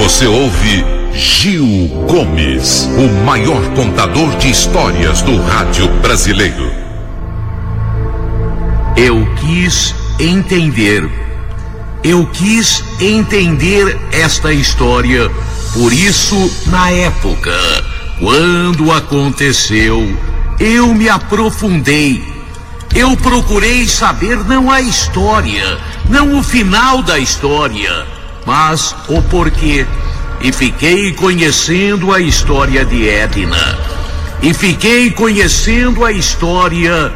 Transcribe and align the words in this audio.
Você 0.00 0.26
ouve 0.26 0.84
Gil 1.12 1.88
Gomes, 2.08 2.88
o 2.98 3.24
maior 3.24 3.62
contador 3.74 4.36
de 4.38 4.50
histórias 4.50 5.22
do 5.22 5.40
rádio 5.42 5.88
brasileiro. 6.00 6.72
Eu 8.96 9.26
quis 9.36 9.94
entender. 10.18 11.08
Eu 12.02 12.26
quis 12.26 12.82
entender 13.00 13.98
esta 14.10 14.52
história. 14.52 15.30
Por 15.74 15.92
isso, 15.92 16.36
na 16.66 16.90
época, 16.90 17.54
quando 18.18 18.90
aconteceu, 18.90 20.16
eu 20.58 20.94
me 20.94 21.08
aprofundei. 21.08 22.22
Eu 22.94 23.16
procurei 23.16 23.86
saber 23.86 24.38
não 24.44 24.70
a 24.70 24.80
história, 24.80 25.78
não 26.08 26.38
o 26.38 26.42
final 26.42 27.02
da 27.02 27.18
história, 27.18 28.06
mas 28.50 28.96
o 29.06 29.22
porquê. 29.22 29.86
E 30.40 30.50
fiquei 30.50 31.12
conhecendo 31.12 32.12
a 32.12 32.18
história 32.18 32.84
de 32.84 33.08
Edna. 33.08 33.78
E 34.42 34.52
fiquei 34.52 35.08
conhecendo 35.12 36.04
a 36.04 36.10
história 36.10 37.12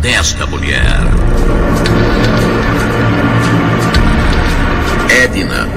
desta 0.00 0.46
mulher. 0.46 1.00
Edna, 5.10 5.68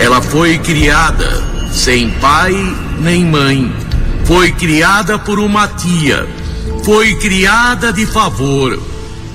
ela 0.00 0.20
foi 0.20 0.58
criada 0.58 1.44
sem 1.70 2.10
pai 2.10 2.52
nem 2.98 3.24
mãe. 3.24 3.72
Foi 4.24 4.50
criada 4.50 5.16
por 5.16 5.38
uma 5.38 5.68
tia. 5.68 6.26
Foi 6.84 7.14
criada 7.20 7.92
de 7.92 8.04
favor. 8.04 8.76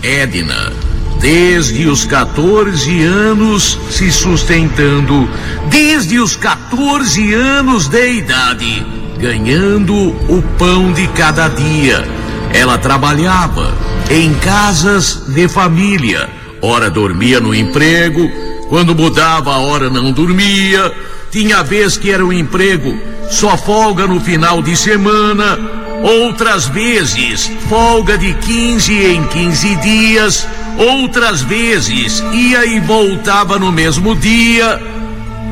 Edna, 0.03 0.73
desde 1.19 1.87
os 1.87 2.05
14 2.05 3.03
anos 3.03 3.79
se 3.89 4.11
sustentando, 4.11 5.29
desde 5.69 6.19
os 6.19 6.35
14 6.35 7.33
anos 7.33 7.87
de 7.87 8.13
idade, 8.13 8.85
ganhando 9.19 9.95
o 9.95 10.43
pão 10.57 10.91
de 10.93 11.07
cada 11.09 11.47
dia. 11.47 12.07
Ela 12.53 12.77
trabalhava 12.77 13.73
em 14.09 14.33
casas 14.35 15.23
de 15.27 15.47
família. 15.47 16.29
Ora 16.61 16.89
dormia 16.89 17.39
no 17.39 17.53
emprego, 17.53 18.29
quando 18.69 18.95
mudava 18.95 19.53
a 19.53 19.59
hora 19.59 19.89
não 19.89 20.11
dormia. 20.11 20.91
Tinha 21.31 21.63
vez 21.63 21.97
que 21.97 22.11
era 22.11 22.25
um 22.25 22.31
emprego 22.31 22.97
só 23.29 23.57
folga 23.57 24.07
no 24.07 24.21
final 24.21 24.61
de 24.61 24.75
semana, 24.75 25.59
outras 26.01 26.67
vezes 26.67 27.51
folga 27.67 28.17
de 28.17 28.33
15 28.33 28.93
em 28.93 29.23
15 29.27 29.75
dias, 29.77 30.47
outras 30.77 31.41
vezes 31.41 32.23
ia 32.31 32.65
e 32.65 32.79
voltava 32.79 33.57
no 33.57 33.71
mesmo 33.71 34.15
dia. 34.15 34.81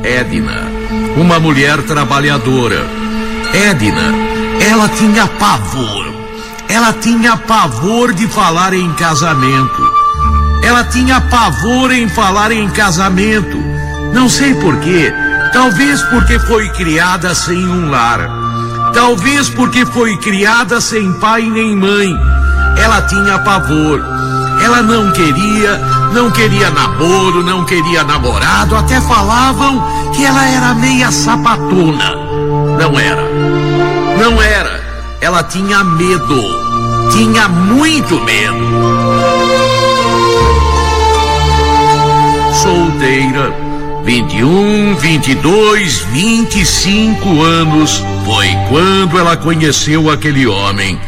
Edna, 0.03 0.63
uma 1.15 1.39
mulher 1.39 1.81
trabalhadora. 1.83 2.85
Edna, 3.53 4.13
ela 4.69 4.89
tinha 4.89 5.27
pavor. 5.27 6.13
Ela 6.67 6.93
tinha 6.93 7.37
pavor 7.37 8.13
de 8.13 8.27
falar 8.27 8.73
em 8.73 8.91
casamento. 8.93 9.93
Ela 10.63 10.83
tinha 10.85 11.19
pavor 11.21 11.91
em 11.91 12.07
falar 12.09 12.51
em 12.51 12.69
casamento. 12.69 13.57
Não 14.13 14.29
sei 14.29 14.53
porquê. 14.55 15.13
Talvez 15.51 16.01
porque 16.03 16.39
foi 16.39 16.69
criada 16.69 17.35
sem 17.35 17.67
um 17.67 17.89
lar. 17.89 18.27
Talvez 18.93 19.49
porque 19.49 19.85
foi 19.85 20.17
criada 20.17 20.79
sem 20.81 21.11
pai 21.19 21.43
nem 21.43 21.75
mãe. 21.75 22.15
Ela 22.77 23.01
tinha 23.03 23.39
pavor. 23.39 24.01
Ela 24.63 24.81
não 24.81 25.11
queria, 25.11 25.77
não 26.13 26.31
queria 26.31 26.69
namoro, 26.69 27.43
não 27.43 27.65
queria 27.65 28.03
namorado. 28.03 28.75
Até 28.75 29.01
falavam 29.01 29.83
que 30.13 30.23
ela 30.23 30.45
era 30.47 30.73
meia 30.73 31.11
sapatona. 31.11 32.15
Não 32.79 32.97
era. 32.97 33.23
Não 34.17 34.41
era. 34.41 34.81
Ela 35.19 35.43
tinha 35.43 35.83
medo. 35.83 36.41
Tinha 37.11 37.47
muito 37.49 38.19
medo. 38.21 38.73
Solteira 42.53 43.53
21, 44.03 44.95
22, 44.95 45.99
25 46.11 47.41
anos 47.41 48.03
foi 48.25 48.47
quando 48.69 49.17
ela 49.17 49.37
conheceu 49.37 50.09
aquele 50.09 50.45
homem. 50.45 50.99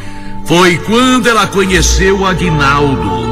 Foi 0.46 0.78
quando 0.78 1.28
ela 1.28 1.46
conheceu 1.48 2.26
Aguinaldo. 2.26 3.25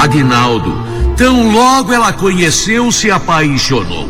Aguinaldo, 0.00 0.74
tão 1.14 1.52
logo 1.52 1.92
ela 1.92 2.10
conheceu, 2.10 2.90
se 2.90 3.10
apaixonou. 3.10 4.08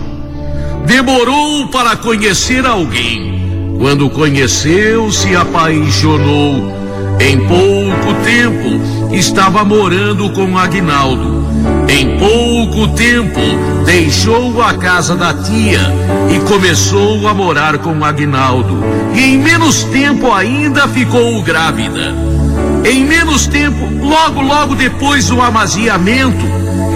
Demorou 0.87 1.67
para 1.67 1.97
conhecer 1.97 2.65
alguém. 2.65 3.77
Quando 3.77 4.09
conheceu, 4.09 5.11
se 5.11 5.35
apaixonou. 5.35 6.73
Em 7.19 7.39
pouco 7.41 8.15
tempo, 8.23 9.13
estava 9.13 9.65
morando 9.65 10.31
com 10.31 10.57
Aguinaldo. 10.57 11.45
Em 11.89 12.17
pouco 12.19 12.87
tempo, 12.95 13.41
deixou 13.85 14.63
a 14.63 14.75
casa 14.75 15.17
da 15.17 15.35
tia 15.35 15.81
e 16.33 16.39
começou 16.49 17.27
a 17.27 17.35
morar 17.35 17.79
com 17.79 18.05
Agnaldo. 18.05 18.79
E 19.13 19.35
em 19.35 19.39
menos 19.39 19.83
tempo 19.83 20.33
ainda 20.33 20.87
ficou 20.87 21.43
grávida. 21.43 22.30
Em 22.85 23.05
menos 23.05 23.47
tempo, 23.47 23.87
logo, 24.03 24.41
logo 24.41 24.75
depois 24.75 25.29
do 25.29 25.41
amaziamento, 25.41 26.47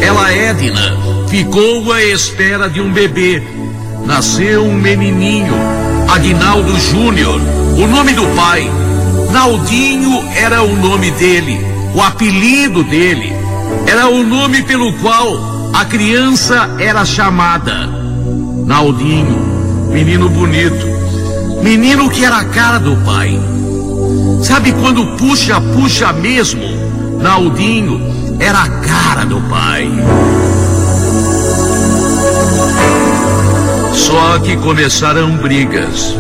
ela, 0.01 0.33
Edna, 0.33 0.97
ficou 1.29 1.93
à 1.93 2.03
espera 2.03 2.69
de 2.69 2.81
um 2.81 2.93
bebê. 2.93 3.43
Nasceu 4.07 4.65
um 4.65 4.75
menininho, 4.75 5.55
Agnaldo 6.09 6.79
Júnior, 6.79 7.41
o 7.79 7.87
nome 7.87 8.13
do 8.13 8.25
pai. 8.35 8.71
Naldinho 9.31 10.25
era 10.35 10.63
o 10.63 10.77
nome 10.77 11.11
dele, 11.13 11.59
o 11.95 12.01
apelido 12.01 12.83
dele. 12.85 13.33
Era 13.87 14.09
o 14.09 14.23
nome 14.23 14.63
pelo 14.63 14.93
qual 14.95 15.71
a 15.75 15.85
criança 15.85 16.71
era 16.79 17.05
chamada. 17.05 17.89
Naldinho, 18.67 19.89
menino 19.91 20.29
bonito, 20.29 20.87
menino 21.63 22.09
que 22.09 22.25
era 22.25 22.39
a 22.39 22.45
cara 22.45 22.79
do 22.79 22.97
pai. 23.05 23.39
Sabe 24.43 24.73
quando 24.73 25.17
puxa, 25.17 25.61
puxa 25.61 26.13
mesmo? 26.13 26.63
Naldinho 27.21 28.01
era 28.39 28.63
a 28.63 28.69
cara 28.69 29.25
do 29.25 29.41
pai. 29.43 29.89
Só 33.93 34.39
que 34.41 34.57
começaram 34.57 35.37
brigas. 35.37 36.15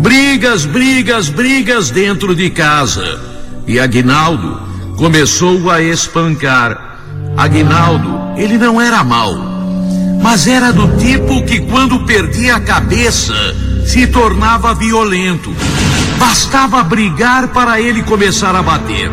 Brigas, 0.00 0.64
brigas, 0.66 1.28
brigas 1.28 1.90
dentro 1.90 2.34
de 2.34 2.50
casa. 2.50 3.20
E 3.66 3.78
Aguinaldo 3.78 4.60
começou 4.96 5.70
a 5.70 5.82
espancar. 5.82 6.98
Aguinaldo, 7.36 8.34
ele 8.36 8.58
não 8.58 8.80
era 8.80 9.02
mau, 9.02 9.34
mas 10.22 10.46
era 10.46 10.72
do 10.72 10.96
tipo 10.98 11.44
que 11.44 11.60
quando 11.60 12.04
perdia 12.04 12.56
a 12.56 12.60
cabeça 12.60 13.34
se 13.86 14.06
tornava 14.06 14.74
violento. 14.74 15.52
Bastava 16.18 16.82
brigar 16.82 17.48
para 17.48 17.80
ele 17.80 18.02
começar 18.02 18.54
a 18.54 18.62
bater. 18.62 19.10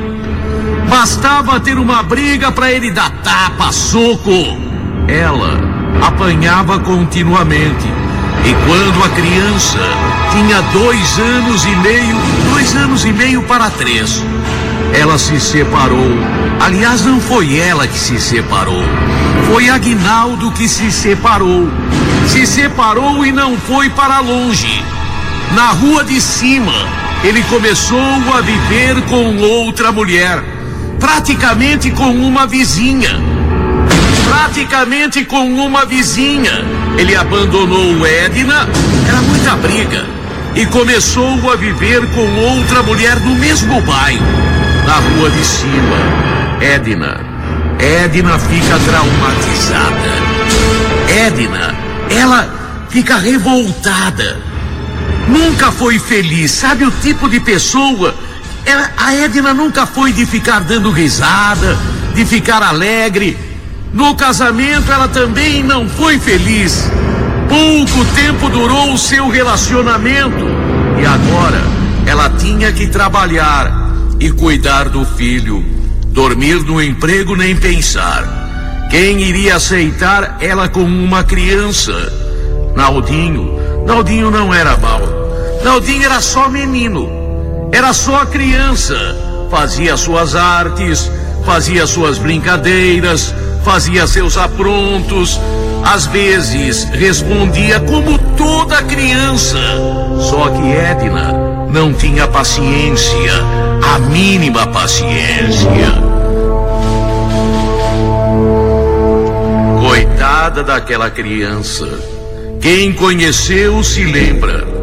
Bastava 0.89 1.59
ter 1.59 1.77
uma 1.77 2.03
briga 2.03 2.51
para 2.51 2.71
ele 2.71 2.91
dar 2.91 3.09
tapa, 3.23 3.71
soco. 3.71 4.57
Ela 5.07 5.59
apanhava 6.05 6.79
continuamente. 6.79 7.87
E 8.43 8.55
quando 8.65 9.03
a 9.03 9.09
criança 9.09 9.79
tinha 10.31 10.61
dois 10.73 11.19
anos 11.19 11.63
e 11.65 11.75
meio, 11.77 12.15
dois 12.51 12.75
anos 12.75 13.05
e 13.05 13.13
meio 13.13 13.43
para 13.43 13.69
três, 13.69 14.23
ela 14.93 15.17
se 15.17 15.39
separou. 15.39 16.11
Aliás, 16.59 17.05
não 17.05 17.19
foi 17.19 17.57
ela 17.57 17.87
que 17.87 17.97
se 17.97 18.19
separou. 18.19 18.83
Foi 19.51 19.69
Aguinaldo 19.69 20.51
que 20.51 20.67
se 20.67 20.91
separou. 20.91 21.69
Se 22.27 22.45
separou 22.45 23.25
e 23.25 23.31
não 23.31 23.57
foi 23.57 23.89
para 23.89 24.19
longe. 24.19 24.83
Na 25.55 25.71
rua 25.71 26.03
de 26.03 26.21
cima, 26.21 26.73
ele 27.23 27.43
começou 27.43 27.99
a 28.33 28.41
viver 28.41 29.01
com 29.09 29.37
outra 29.37 29.91
mulher. 29.91 30.41
Praticamente 30.99 31.91
com 31.91 32.09
uma 32.09 32.47
vizinha. 32.47 33.19
Praticamente 34.29 35.25
com 35.25 35.43
uma 35.43 35.85
vizinha. 35.85 36.63
Ele 36.97 37.15
abandonou 37.15 38.05
Edna, 38.07 38.67
era 39.07 39.21
muita 39.21 39.55
briga. 39.57 40.05
E 40.55 40.65
começou 40.67 41.51
a 41.51 41.55
viver 41.55 42.05
com 42.11 42.27
outra 42.57 42.81
mulher 42.83 43.19
no 43.19 43.35
mesmo 43.35 43.81
bairro 43.81 44.25
na 44.85 44.93
rua 44.93 45.29
de 45.29 45.45
cima. 45.45 45.97
Edna. 46.61 47.19
Edna 47.79 48.37
fica 48.39 48.79
traumatizada. 48.85 50.11
Edna, 51.07 51.75
ela 52.09 52.85
fica 52.89 53.17
revoltada. 53.17 54.50
Nunca 55.31 55.71
foi 55.71 55.97
feliz. 55.97 56.51
Sabe 56.51 56.83
o 56.85 56.91
tipo 56.91 57.29
de 57.29 57.39
pessoa? 57.39 58.13
Ela, 58.65 58.91
a 58.97 59.15
Edna 59.15 59.53
nunca 59.53 59.85
foi 59.85 60.11
de 60.11 60.25
ficar 60.25 60.59
dando 60.59 60.91
risada, 60.91 61.77
de 62.13 62.25
ficar 62.25 62.61
alegre. 62.61 63.37
No 63.93 64.13
casamento 64.13 64.91
ela 64.91 65.07
também 65.07 65.63
não 65.63 65.87
foi 65.87 66.19
feliz. 66.19 66.91
Pouco 67.47 68.05
tempo 68.13 68.49
durou 68.49 68.93
o 68.93 68.97
seu 68.97 69.29
relacionamento 69.29 70.45
e 71.01 71.05
agora 71.05 71.61
ela 72.05 72.29
tinha 72.29 72.71
que 72.71 72.87
trabalhar 72.87 73.89
e 74.19 74.31
cuidar 74.31 74.89
do 74.89 75.05
filho, 75.05 75.65
dormir 76.07 76.61
no 76.63 76.81
emprego 76.81 77.35
nem 77.35 77.55
pensar. 77.55 78.87
Quem 78.89 79.21
iria 79.21 79.55
aceitar 79.55 80.37
ela 80.41 80.67
como 80.67 81.03
uma 81.03 81.23
criança? 81.23 81.93
Naldinho. 82.75 83.59
Naldinho 83.85 84.29
não 84.29 84.53
era 84.53 84.77
mal. 84.77 85.20
Naldinho 85.63 86.05
era 86.05 86.21
só 86.21 86.49
menino. 86.49 87.09
Era 87.71 87.93
só 87.93 88.25
criança. 88.25 88.95
Fazia 89.49 89.97
suas 89.97 90.35
artes, 90.35 91.11
fazia 91.45 91.85
suas 91.85 92.17
brincadeiras, 92.17 93.33
fazia 93.63 94.07
seus 94.07 94.37
aprontos, 94.37 95.39
às 95.83 96.05
vezes 96.05 96.85
respondia 96.85 97.79
como 97.79 98.17
toda 98.37 98.81
criança. 98.83 99.59
Só 100.19 100.49
que 100.49 100.71
Edna 100.71 101.33
não 101.69 101.93
tinha 101.93 102.27
paciência, 102.27 103.33
a 103.83 103.99
mínima 103.99 104.67
paciência. 104.67 105.67
Coitada 109.79 110.63
daquela 110.63 111.09
criança. 111.09 111.87
Quem 112.61 112.93
conheceu 112.93 113.83
se 113.83 114.03
lembra. 114.05 114.80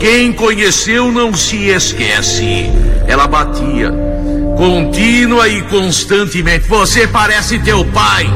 Quem 0.00 0.32
conheceu 0.32 1.12
não 1.12 1.34
se 1.34 1.68
esquece. 1.68 2.70
Ela 3.06 3.26
batia 3.26 3.92
contínua 4.56 5.46
e 5.46 5.60
constantemente. 5.62 6.66
Você 6.68 7.06
parece 7.06 7.58
teu 7.58 7.84
pai. 7.84 8.26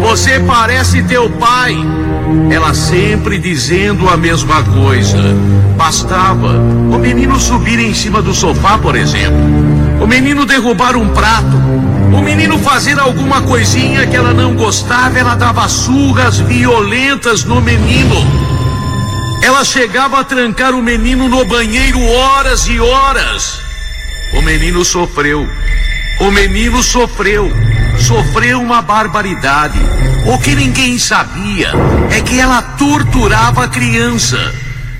Você 0.00 0.40
parece 0.40 1.02
teu 1.02 1.28
pai. 1.28 1.76
Ela 2.50 2.72
sempre 2.72 3.38
dizendo 3.38 4.08
a 4.08 4.16
mesma 4.16 4.62
coisa. 4.62 5.18
Bastava 5.76 6.58
o 6.58 6.98
menino 6.98 7.38
subir 7.38 7.78
em 7.78 7.92
cima 7.92 8.22
do 8.22 8.32
sofá, 8.32 8.78
por 8.78 8.96
exemplo. 8.96 9.36
O 10.02 10.06
menino 10.06 10.46
derrubar 10.46 10.96
um 10.96 11.08
prato. 11.10 11.56
O 12.12 12.22
menino 12.22 12.58
fazer 12.58 12.98
alguma 12.98 13.42
coisinha 13.42 14.06
que 14.06 14.16
ela 14.16 14.32
não 14.32 14.54
gostava, 14.54 15.18
ela 15.18 15.34
dava 15.34 15.68
surras 15.68 16.38
violentas 16.38 17.44
no 17.44 17.60
menino. 17.60 18.41
Ela 19.42 19.64
chegava 19.64 20.20
a 20.20 20.24
trancar 20.24 20.72
o 20.72 20.80
menino 20.80 21.28
no 21.28 21.44
banheiro 21.44 22.00
horas 22.00 22.68
e 22.68 22.78
horas. 22.78 23.60
O 24.34 24.40
menino 24.40 24.84
sofreu. 24.84 25.48
O 26.20 26.30
menino 26.30 26.80
sofreu. 26.80 27.50
Sofreu 27.98 28.60
uma 28.60 28.80
barbaridade. 28.80 29.80
O 30.26 30.38
que 30.38 30.54
ninguém 30.54 30.96
sabia 30.96 31.72
é 32.10 32.20
que 32.20 32.38
ela 32.38 32.62
torturava 32.62 33.64
a 33.64 33.68
criança. 33.68 34.38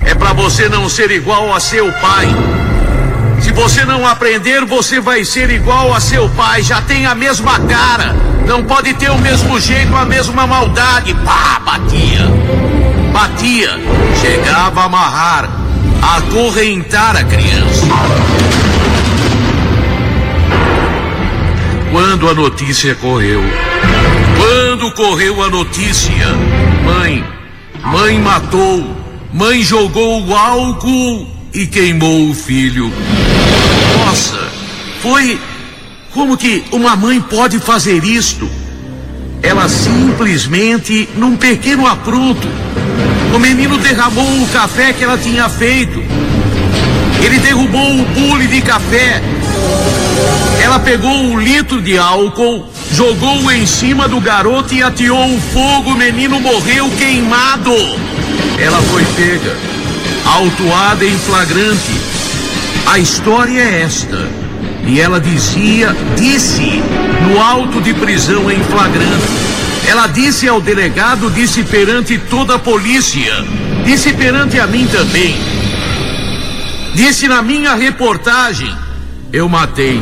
É 0.05 0.13
para 0.13 0.33
você 0.33 0.69
não 0.69 0.89
ser 0.89 1.13
igual 1.13 1.55
a 1.55 1.61
seu 1.61 1.93
pai. 1.93 2.29
Se 3.41 3.53
você 3.53 3.85
não 3.85 4.05
aprender, 4.05 4.65
você 4.65 4.99
vai 4.99 5.25
ser 5.25 5.51
igual 5.51 5.95
a 5.95 6.01
seu 6.01 6.29
pai. 6.31 6.65
Já 6.65 6.83
tem 6.83 7.07
a 7.07 7.15
mesma 7.15 7.61
cara. 7.61 8.13
Não 8.45 8.65
pode 8.65 8.93
ter 8.95 9.11
o 9.11 9.19
mesmo 9.19 9.61
jeito, 9.61 9.95
a 9.95 10.05
mesma 10.05 10.49
maldade. 10.49 11.15
Pá, 11.25 11.61
batia. 11.65 12.27
Batia. 13.13 13.79
Chegava 14.21 14.83
a 14.83 14.85
amarrar, 14.85 15.51
a 16.03 16.17
acorrentar 16.17 17.17
a 17.17 17.25
criança. 17.25 17.87
Quando 21.91 22.29
a 22.29 22.35
notícia 22.35 22.95
correu, 22.95 23.43
quando 24.39 24.91
correu 24.93 25.43
a 25.43 25.51
notícia, 25.51 26.27
mãe, 26.85 27.25
mãe 27.85 28.19
matou, 28.19 28.97
mãe 29.33 29.63
jogou 29.63 30.27
o 30.27 30.35
álcool 30.35 31.29
e 31.53 31.67
queimou 31.67 32.31
o 32.31 32.35
filho. 32.35 32.91
Nossa, 33.99 34.39
foi 35.03 35.39
como 36.15 36.37
que 36.37 36.65
uma 36.71 36.95
mãe 36.95 37.21
pode 37.21 37.59
fazer 37.59 38.05
isto? 38.05 38.49
Ela 39.43 39.69
simplesmente, 39.69 41.09
num 41.17 41.37
pequeno 41.37 41.87
apronto, 41.87 42.47
o 43.35 43.39
menino 43.39 43.79
derramou 43.79 44.43
o 44.43 44.49
café 44.49 44.93
que 44.93 45.05
ela 45.05 45.19
tinha 45.19 45.49
feito. 45.49 46.03
Ele 47.25 47.39
derrubou 47.39 48.01
o 48.01 48.05
bule 48.05 48.47
de 48.47 48.61
café 48.61 49.23
ela 50.63 50.79
pegou 50.79 51.11
um 51.11 51.39
litro 51.39 51.83
de 51.83 51.99
álcool, 51.99 52.65
jogou 52.93 53.51
em 53.51 53.67
cima 53.67 54.07
do 54.09 54.21
garoto 54.21 54.73
e 54.73 54.83
ateou 54.83 55.35
o 55.35 55.41
fogo. 55.53 55.91
O 55.91 55.97
menino 55.97 56.41
morreu 56.41 56.89
queimado. 56.97 57.75
Ela 58.59 58.81
foi 58.83 59.05
pega, 59.17 59.57
autuada 60.25 61.05
em 61.05 61.19
flagrante. 61.19 61.93
A 62.87 62.99
história 62.99 63.61
é 63.61 63.83
esta. 63.83 64.29
E 64.87 65.01
ela 65.01 65.21
dizia, 65.21 65.97
disse, 66.17 66.83
no 67.29 67.41
auto 67.41 67.81
de 67.81 67.93
prisão 67.95 68.51
em 68.51 68.63
flagrante. 68.65 69.52
Ela 69.87 70.07
disse 70.07 70.49
ao 70.49 70.61
delegado, 70.61 71.31
disse 71.31 71.63
perante 71.65 72.19
toda 72.19 72.55
a 72.55 72.59
polícia, 72.59 73.45
disse 73.85 74.13
perante 74.13 74.59
a 74.59 74.67
mim 74.67 74.87
também. 74.87 75.35
Disse 76.95 77.27
na 77.27 77.43
minha 77.43 77.75
reportagem 77.75 78.73
eu 79.33 79.49
matei. 79.49 80.01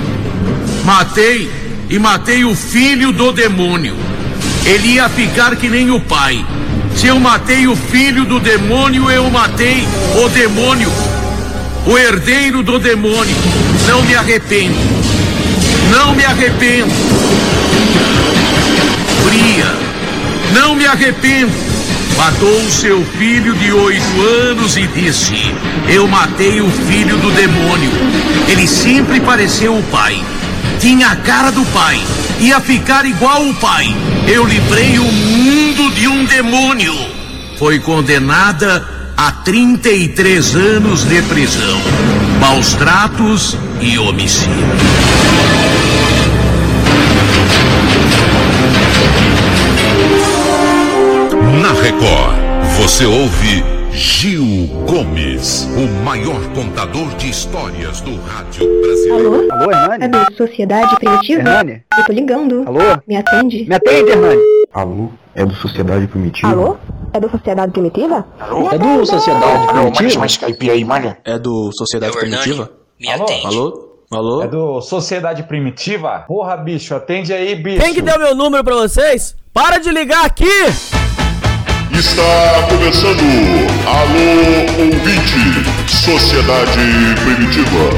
Matei 0.84 1.50
e 1.88 1.98
matei 1.98 2.44
o 2.44 2.54
filho 2.54 3.12
do 3.12 3.32
demônio. 3.32 3.94
Ele 4.64 4.94
ia 4.94 5.08
ficar 5.08 5.56
que 5.56 5.68
nem 5.68 5.90
o 5.90 6.00
pai. 6.00 6.44
Se 6.96 7.06
eu 7.06 7.18
matei 7.18 7.66
o 7.66 7.76
filho 7.76 8.24
do 8.24 8.40
demônio, 8.40 9.10
eu 9.10 9.30
matei 9.30 9.86
o 10.22 10.28
demônio, 10.28 10.92
o 11.86 11.96
herdeiro 11.96 12.62
do 12.62 12.78
demônio. 12.78 13.36
Não 13.86 14.02
me 14.02 14.14
arrependo. 14.14 14.74
Não 15.90 16.14
me 16.14 16.24
arrependo. 16.24 16.90
Não 20.52 20.74
me 20.74 20.86
arrependo 20.86 21.70
matou 22.20 22.70
seu 22.70 23.02
filho 23.18 23.54
de 23.54 23.72
oito 23.72 24.20
anos 24.50 24.76
e 24.76 24.86
disse: 24.88 25.54
Eu 25.88 26.06
matei 26.06 26.60
o 26.60 26.70
filho 26.70 27.16
do 27.16 27.30
demônio. 27.30 27.90
Ele 28.46 28.66
sempre 28.68 29.20
pareceu 29.20 29.74
o 29.74 29.82
pai. 29.84 30.22
Tinha 30.78 31.08
a 31.08 31.16
cara 31.16 31.50
do 31.50 31.64
pai. 31.66 31.98
Ia 32.38 32.60
ficar 32.60 33.06
igual 33.06 33.48
o 33.48 33.54
pai. 33.54 33.86
Eu 34.28 34.44
livrei 34.44 34.98
o 34.98 35.04
mundo 35.04 35.94
de 35.94 36.08
um 36.08 36.26
demônio. 36.26 36.94
Foi 37.58 37.78
condenada 37.78 38.86
a 39.16 39.32
33 39.32 40.56
anos 40.56 41.04
de 41.04 41.22
prisão, 41.22 41.80
maus 42.38 42.74
tratos 42.74 43.56
e 43.80 43.98
homicídio. 43.98 44.50
Record, 51.82 52.36
você 52.78 53.06
ouve 53.06 53.64
Gil 53.90 54.66
Gomes, 54.86 55.64
o 55.76 56.04
maior 56.04 56.38
contador 56.54 57.08
de 57.16 57.30
histórias 57.30 58.00
do 58.02 58.16
rádio 58.20 58.68
brasileiro. 58.82 59.50
Alô? 59.50 59.52
Alô, 59.52 59.72
Hernani? 59.72 60.04
É 60.04 60.08
do 60.08 60.36
Sociedade 60.36 60.96
Primitiva? 60.96 61.40
Hernani? 61.40 61.82
Eu 61.96 62.04
tô 62.04 62.12
ligando. 62.12 62.64
Alô? 62.66 62.80
Me 63.08 63.16
atende? 63.16 63.64
Me 63.66 63.74
atende, 63.74 64.10
Hernani? 64.10 64.42
Alô? 64.74 65.08
É 65.34 65.44
do 65.46 65.54
Sociedade 65.54 66.06
Primitiva? 66.06 66.52
Alô? 66.52 66.76
É 67.14 67.20
do 67.20 67.30
Sociedade 67.30 67.72
Primitiva? 67.72 68.26
Alô? 68.38 68.68
É 68.70 68.78
do 68.78 69.06
Sociedade 69.06 69.66
Primitiva? 69.72 70.20
mais 70.20 70.36
caipira 70.36 70.72
aí, 70.74 70.84
malha. 70.84 71.18
É 71.24 71.38
do 71.38 71.70
Sociedade. 71.72 72.16
Primitiva? 72.16 72.70
Me 73.00 73.10
Alô? 73.10 73.24
atende. 73.24 73.46
Alô? 73.46 73.90
Alô? 74.12 74.42
É 74.42 74.48
do 74.48 74.80
Sociedade 74.82 75.44
Primitiva? 75.44 76.24
Porra, 76.28 76.56
bicho, 76.58 76.94
atende 76.94 77.32
aí, 77.32 77.54
bicho. 77.54 77.82
Quem 77.82 77.94
que 77.94 78.02
deu 78.02 78.18
meu 78.18 78.34
número 78.34 78.62
pra 78.62 78.74
vocês? 78.74 79.34
Para 79.52 79.78
de 79.78 79.90
ligar 79.90 80.26
aqui! 80.26 80.44
Está 82.00 82.66
começando 82.70 83.20
Alô 83.86 84.84
Ouvinte, 84.86 85.36
Sociedade 85.86 86.78
Primitiva. 87.22 87.90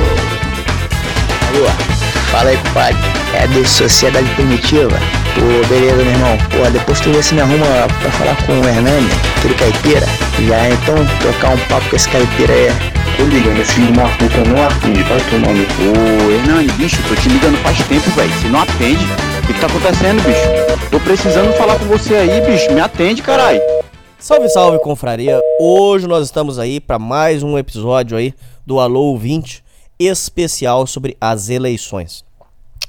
Alô, 1.54 1.68
fala 2.32 2.50
aí, 2.50 2.56
compadre. 2.56 2.98
É 3.32 3.46
do 3.46 3.64
Sociedade 3.64 4.28
Primitiva? 4.30 4.98
Pô, 5.36 5.68
beleza, 5.68 5.94
meu 5.94 6.06
irmão. 6.06 6.36
Pô, 6.50 6.68
depois 6.72 6.98
tu 6.98 7.12
vê 7.12 7.22
se 7.22 7.32
me 7.34 7.42
arruma 7.42 7.64
pra 8.00 8.10
falar 8.10 8.36
com 8.44 8.60
o 8.60 8.68
Hernani, 8.68 9.08
aquele 9.36 9.54
caipira. 9.54 10.08
Já 10.48 10.68
então 10.68 10.96
trocar 11.20 11.54
um 11.54 11.58
papo 11.68 11.88
com 11.88 11.94
esse 11.94 12.08
caipira 12.08 12.52
aí. 12.52 12.72
Tô 13.16 13.22
ligando, 13.22 13.60
esse 13.60 13.74
filho 13.74 13.92
de 13.92 14.00
uma 14.00 14.08
puta 14.08 14.38
não 14.48 14.66
atende, 14.66 15.02
vai 15.04 15.20
tomar 15.30 15.54
no 15.54 15.64
cu. 15.64 16.26
Ô, 16.26 16.32
Hernani, 16.32 16.72
bicho, 16.72 16.98
tô 17.08 17.14
te 17.14 17.28
ligando 17.28 17.56
faz 17.62 17.78
tempo, 17.84 18.10
velho. 18.16 18.32
Se 18.40 18.48
não 18.48 18.62
atende, 18.62 19.04
o 19.04 19.46
que, 19.46 19.52
que 19.52 19.60
tá 19.60 19.68
acontecendo, 19.68 20.20
bicho? 20.24 20.88
Tô 20.90 20.98
precisando 20.98 21.56
falar 21.56 21.76
com 21.76 21.84
você 21.84 22.16
aí, 22.16 22.40
bicho. 22.40 22.72
Me 22.72 22.80
atende, 22.80 23.22
caralho. 23.22 23.60
Salve, 24.22 24.48
salve, 24.50 24.78
confraria! 24.78 25.40
Hoje 25.58 26.06
nós 26.06 26.26
estamos 26.26 26.56
aí 26.56 26.78
para 26.78 26.96
mais 26.96 27.42
um 27.42 27.58
episódio 27.58 28.16
aí 28.16 28.32
do 28.64 28.78
Alô 28.78 29.06
Ouvinte 29.06 29.64
especial 29.98 30.86
sobre 30.86 31.16
as 31.20 31.48
eleições. 31.48 32.24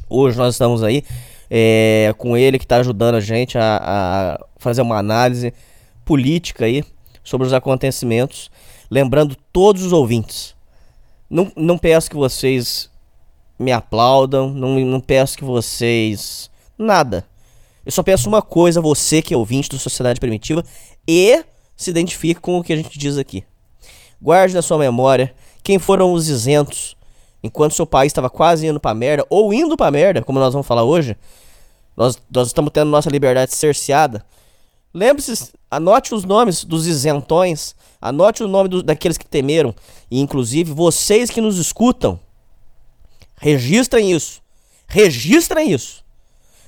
Hoje 0.07 0.37
nós 0.37 0.53
estamos 0.53 0.83
aí 0.83 1.03
é, 1.49 2.13
com 2.19 2.37
ele 2.37 2.59
que 2.59 2.65
está 2.65 2.77
ajudando 2.77 3.15
a 3.15 3.19
gente 3.19 3.57
a, 3.57 3.79
a 3.81 4.45
fazer 4.57 4.83
uma 4.83 4.99
análise 4.99 5.51
política 6.05 6.65
aí 6.65 6.83
sobre 7.23 7.47
os 7.47 7.53
acontecimentos, 7.53 8.51
lembrando 8.87 9.35
todos 9.51 9.81
os 9.81 9.91
ouvintes. 9.91 10.55
Não, 11.27 11.51
não 11.55 11.79
peço 11.79 12.11
que 12.11 12.15
vocês 12.15 12.91
me 13.57 13.71
aplaudam, 13.71 14.51
não, 14.53 14.79
não 14.81 14.99
peço 14.99 15.35
que 15.35 15.43
vocês. 15.43 16.51
Nada. 16.77 17.25
Eu 17.85 17.91
só 17.91 18.01
peço 18.01 18.29
uma 18.29 18.41
coisa 18.41 18.79
você 18.79 19.21
que 19.21 19.33
é 19.33 19.37
ouvinte 19.37 19.69
do 19.69 19.77
Sociedade 19.77 20.19
Primitiva 20.19 20.63
e 21.07 21.43
se 21.75 21.89
identifique 21.89 22.39
com 22.39 22.57
o 22.57 22.63
que 22.63 22.73
a 22.73 22.75
gente 22.75 22.97
diz 22.97 23.17
aqui. 23.17 23.43
Guarde 24.21 24.53
na 24.53 24.61
sua 24.61 24.77
memória 24.77 25.33
quem 25.61 25.79
foram 25.79 26.13
os 26.13 26.27
isentos 26.27 26.95
enquanto 27.43 27.73
seu 27.73 27.85
país 27.85 28.09
estava 28.09 28.29
quase 28.29 28.65
indo 28.65 28.79
pra 28.79 28.93
merda, 28.93 29.25
ou 29.29 29.53
indo 29.53 29.75
pra 29.75 29.91
merda, 29.91 30.21
como 30.21 30.39
nós 30.39 30.53
vamos 30.53 30.65
falar 30.65 30.83
hoje. 30.83 31.17
Nós, 31.95 32.17
nós 32.33 32.47
estamos 32.47 32.71
tendo 32.71 32.89
nossa 32.89 33.09
liberdade 33.09 33.53
cerceada. 33.53 34.25
Lembre-se, 34.93 35.51
anote 35.69 36.15
os 36.15 36.23
nomes 36.23 36.63
dos 36.63 36.87
isentões, 36.87 37.75
anote 38.01 38.43
o 38.43 38.47
nome 38.47 38.69
do, 38.69 38.81
daqueles 38.81 39.17
que 39.17 39.25
temeram, 39.25 39.75
e 40.09 40.21
inclusive 40.21 40.71
vocês 40.71 41.29
que 41.29 41.41
nos 41.41 41.57
escutam, 41.57 42.17
registrem 43.35 44.11
isso. 44.11 44.41
Registrem 44.87 45.71
isso 45.71 46.02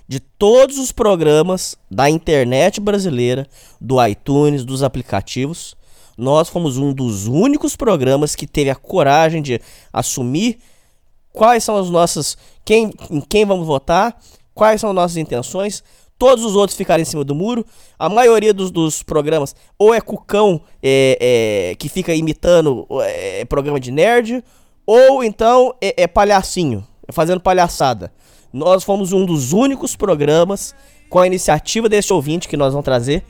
de 0.07 0.19
todos 0.19 0.77
os 0.77 0.91
programas 0.91 1.75
da 1.89 2.09
internet 2.09 2.79
brasileira, 2.79 3.47
do 3.81 4.03
iTunes, 4.05 4.63
dos 4.63 4.83
aplicativos, 4.83 5.75
nós 6.17 6.47
fomos 6.47 6.77
um 6.77 6.93
dos 6.93 7.27
únicos 7.27 7.75
programas 7.75 8.35
que 8.35 8.47
teve 8.47 8.69
a 8.69 8.75
coragem 8.75 9.41
de 9.41 9.59
assumir 9.91 10.59
quais 11.33 11.63
são 11.63 11.75
as 11.75 11.89
nossas. 11.89 12.37
Quem, 12.63 12.91
em 13.11 13.21
quem 13.21 13.45
vamos 13.45 13.67
votar, 13.67 14.19
quais 14.53 14.79
são 14.81 14.89
as 14.89 14.95
nossas 14.95 15.17
intenções. 15.17 15.83
Todos 16.17 16.45
os 16.45 16.55
outros 16.55 16.77
ficaram 16.77 17.01
em 17.01 17.05
cima 17.05 17.25
do 17.25 17.35
muro. 17.35 17.65
A 17.99 18.07
maioria 18.07 18.53
dos, 18.53 18.71
dos 18.71 19.03
programas 19.03 19.53
ou 19.77 19.93
é 19.93 19.99
Cucão 19.99 20.61
é, 20.81 21.17
é, 21.71 21.75
que 21.75 21.89
fica 21.89 22.15
imitando 22.15 22.87
é, 23.01 23.43
programa 23.43 23.79
de 23.79 23.91
nerd, 23.91 24.41
ou 24.85 25.21
então 25.21 25.75
é, 25.81 26.03
é 26.03 26.07
palhacinho, 26.07 26.87
fazendo 27.11 27.41
palhaçada. 27.41 28.13
Nós 28.55 28.85
fomos 28.85 29.11
um 29.11 29.25
dos 29.25 29.51
únicos 29.51 29.97
programas 29.97 30.73
com 31.09 31.19
a 31.19 31.27
iniciativa 31.27 31.89
desse 31.89 32.13
ouvinte 32.13 32.47
que 32.47 32.55
nós 32.55 32.71
vamos 32.71 32.85
trazer. 32.85 33.21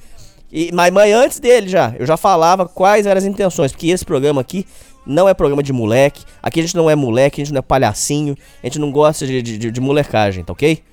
E, 0.52 0.70
mas, 0.72 0.94
mas 0.94 1.12
antes 1.16 1.40
dele 1.40 1.68
já, 1.68 1.96
eu 1.98 2.06
já 2.06 2.16
falava 2.16 2.68
quais 2.68 3.08
eram 3.08 3.18
as 3.18 3.26
intenções, 3.26 3.72
porque 3.72 3.88
esse 3.88 4.06
programa 4.06 4.40
aqui 4.40 4.68
não 5.04 5.28
é 5.28 5.34
programa 5.34 5.64
de 5.64 5.74
moleque. 5.74 6.24
Aqui 6.44 6.60
a 6.60 6.64
gente 6.64 6.76
não 6.76 6.88
é 6.88 6.96
moleque, 6.96 7.42
a 7.42 7.44
gente 7.44 7.52
não 7.52 7.58
é 7.58 7.64
palhacinho, 7.64 8.38
a 8.62 8.68
gente 8.68 8.78
não 8.78 8.92
gosta 8.92 9.26
de, 9.26 9.42
de, 9.42 9.72
de 9.72 9.82
molecagem, 9.82 10.44
tá 10.44 10.54
ok? 10.54 10.84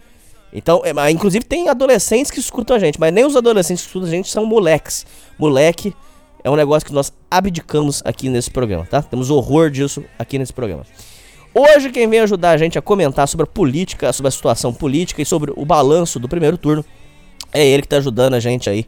Então, 0.50 0.80
é, 0.82 1.10
inclusive 1.10 1.44
tem 1.44 1.68
adolescentes 1.68 2.30
que 2.30 2.40
escutam 2.40 2.74
a 2.74 2.78
gente, 2.78 2.98
mas 2.98 3.12
nem 3.12 3.26
os 3.26 3.36
adolescentes 3.36 3.82
que 3.82 3.88
escutam 3.88 4.08
a 4.08 4.12
gente 4.12 4.30
são 4.30 4.46
moleques. 4.46 5.04
Moleque 5.38 5.94
é 6.42 6.48
um 6.48 6.56
negócio 6.56 6.86
que 6.86 6.94
nós 6.94 7.12
abdicamos 7.30 8.00
aqui 8.02 8.30
nesse 8.30 8.50
programa, 8.50 8.86
tá? 8.86 9.02
Temos 9.02 9.28
horror 9.28 9.68
disso 9.68 10.02
aqui 10.18 10.38
nesse 10.38 10.54
programa. 10.54 10.86
Hoje 11.54 11.90
quem 11.90 12.08
vem 12.08 12.20
ajudar 12.20 12.50
a 12.50 12.56
gente 12.56 12.78
a 12.78 12.82
comentar 12.82 13.28
sobre 13.28 13.44
a 13.44 13.46
política, 13.46 14.12
sobre 14.12 14.28
a 14.28 14.30
situação 14.30 14.72
política 14.72 15.20
e 15.20 15.26
sobre 15.26 15.52
o 15.54 15.64
balanço 15.64 16.18
do 16.18 16.28
primeiro 16.28 16.56
turno 16.56 16.84
é 17.52 17.66
ele 17.66 17.82
que 17.82 17.86
está 17.86 17.98
ajudando 17.98 18.34
a 18.34 18.40
gente 18.40 18.70
aí 18.70 18.86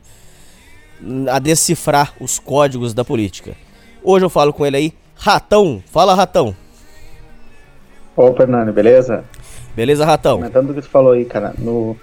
a 1.30 1.38
decifrar 1.38 2.14
os 2.18 2.38
códigos 2.38 2.94
da 2.94 3.04
política. 3.04 3.54
Hoje 4.02 4.24
eu 4.24 4.30
falo 4.30 4.52
com 4.52 4.64
ele 4.64 4.76
aí, 4.76 4.92
Ratão. 5.14 5.82
Fala, 5.86 6.14
Ratão. 6.14 6.56
Ô, 8.16 8.32
Fernando, 8.32 8.72
beleza? 8.72 9.24
Beleza, 9.76 10.06
Ratão. 10.06 10.38
Comentando 10.38 10.70
o 10.70 10.74
que 10.74 10.80
tu 10.80 10.88
falou 10.88 11.12
aí, 11.12 11.24
cara, 11.24 11.52
no, 11.58 11.96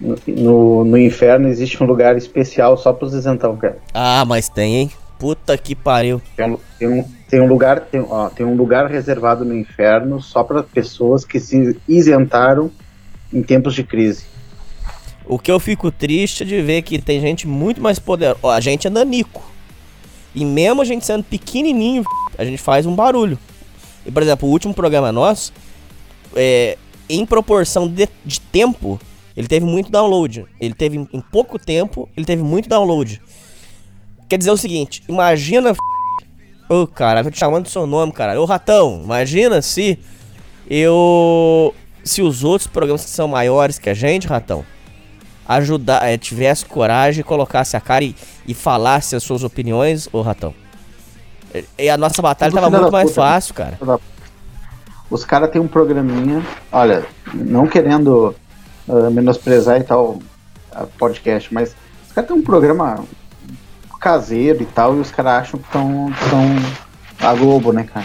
no, 0.00 0.84
no, 0.84 0.98
inferno 0.98 1.48
existe 1.48 1.82
um 1.82 1.86
lugar 1.86 2.16
especial 2.16 2.76
só 2.76 2.92
pros 2.92 3.14
isentão, 3.14 3.56
cara. 3.56 3.78
Ah, 3.94 4.24
mas 4.26 4.48
tem, 4.48 4.76
hein? 4.76 4.90
Puta 5.24 5.56
que 5.56 5.74
pariu. 5.74 6.20
Tem 6.36 6.44
um, 6.44 6.58
tem 6.78 6.86
um, 6.86 7.04
tem 7.30 7.40
um 7.40 7.46
lugar, 7.46 7.80
tem, 7.80 7.98
ó, 8.06 8.28
tem 8.28 8.44
um 8.44 8.54
lugar 8.54 8.90
reservado 8.90 9.42
no 9.42 9.56
inferno 9.56 10.20
só 10.20 10.44
para 10.44 10.62
pessoas 10.62 11.24
que 11.24 11.40
se 11.40 11.80
isentaram 11.88 12.70
em 13.32 13.42
tempos 13.42 13.74
de 13.74 13.82
crise. 13.84 14.26
O 15.24 15.38
que 15.38 15.50
eu 15.50 15.58
fico 15.58 15.90
triste 15.90 16.42
é 16.42 16.46
de 16.46 16.60
ver 16.60 16.82
que 16.82 17.00
tem 17.00 17.22
gente 17.22 17.48
muito 17.48 17.80
mais 17.80 17.98
poderosa. 17.98 18.38
Ó, 18.42 18.50
a 18.50 18.60
gente 18.60 18.86
é 18.86 18.90
nanico. 18.90 19.42
E 20.34 20.44
mesmo 20.44 20.82
a 20.82 20.84
gente 20.84 21.06
sendo 21.06 21.24
pequenininho, 21.24 22.04
a 22.36 22.44
gente 22.44 22.58
faz 22.58 22.84
um 22.84 22.94
barulho. 22.94 23.38
E, 24.04 24.10
por 24.10 24.22
exemplo, 24.22 24.46
o 24.46 24.52
último 24.52 24.74
programa 24.74 25.10
nosso, 25.10 25.54
é, 26.36 26.76
em 27.08 27.24
proporção 27.24 27.88
de, 27.88 28.06
de 28.26 28.42
tempo, 28.42 29.00
ele 29.34 29.48
teve 29.48 29.64
muito 29.64 29.90
download. 29.90 30.44
Ele 30.60 30.74
teve, 30.74 30.98
em 30.98 31.20
pouco 31.32 31.58
tempo, 31.58 32.10
ele 32.14 32.26
teve 32.26 32.42
muito 32.42 32.68
download. 32.68 33.22
Quer 34.28 34.38
dizer 34.38 34.50
o 34.50 34.56
seguinte, 34.56 35.02
imagina. 35.08 35.72
Ô, 36.68 36.82
oh, 36.82 36.86
cara, 36.86 37.20
eu 37.20 37.24
tô 37.24 37.30
te 37.30 37.38
chamando 37.38 37.64
do 37.64 37.68
seu 37.68 37.86
nome, 37.86 38.12
cara. 38.12 38.40
Ô, 38.40 38.44
ratão, 38.44 39.02
imagina 39.04 39.60
se 39.60 39.98
eu. 40.68 41.74
Se 42.02 42.20
os 42.20 42.44
outros 42.44 42.66
programas 42.68 43.04
que 43.04 43.10
são 43.10 43.26
maiores 43.26 43.78
que 43.78 43.88
a 43.88 43.94
gente, 43.94 44.26
ratão, 44.26 44.64
ajudar, 45.48 46.06
é, 46.06 46.18
tivesse 46.18 46.64
coragem, 46.66 47.24
colocasse 47.24 47.76
a 47.76 47.80
cara 47.80 48.04
e, 48.04 48.14
e 48.46 48.52
falasse 48.52 49.16
as 49.16 49.22
suas 49.22 49.42
opiniões, 49.42 50.08
ô 50.12 50.20
ratão. 50.20 50.54
E 51.78 51.88
a 51.88 51.96
nossa 51.96 52.20
batalha 52.20 52.52
tava 52.52 52.68
muito 52.68 52.90
mais 52.90 53.10
puta, 53.10 53.22
fácil, 53.22 53.54
cara. 53.54 53.78
Os 55.08 55.24
caras 55.24 55.50
têm 55.50 55.60
um 55.60 55.68
programinha, 55.68 56.44
olha, 56.72 57.06
não 57.32 57.66
querendo 57.66 58.34
uh, 58.88 59.10
menosprezar 59.10 59.80
e 59.80 59.84
tal 59.84 60.18
podcast, 60.98 61.52
mas 61.54 61.74
os 62.06 62.12
caras 62.12 62.28
têm 62.28 62.36
um 62.36 62.42
programa 62.42 63.04
caseiro 64.04 64.62
e 64.62 64.66
tal, 64.66 64.94
e 64.94 65.00
os 65.00 65.10
caras 65.10 65.44
acham 65.44 65.58
que 65.58 65.66
estão 65.66 66.08
a 67.18 67.34
Globo, 67.34 67.72
né, 67.72 67.84
cara? 67.84 68.04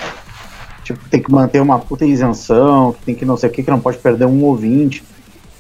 Tipo, 0.82 1.10
tem 1.10 1.22
que 1.22 1.30
manter 1.30 1.62
uma 1.62 1.78
puta 1.78 2.06
isenção, 2.06 2.94
que 2.94 3.02
tem 3.02 3.16
que 3.16 3.26
não 3.26 3.36
sei 3.36 3.50
o 3.50 3.52
que, 3.52 3.62
que 3.62 3.70
não 3.70 3.82
pode 3.82 3.98
perder 3.98 4.24
um 4.24 4.42
ouvinte. 4.46 5.04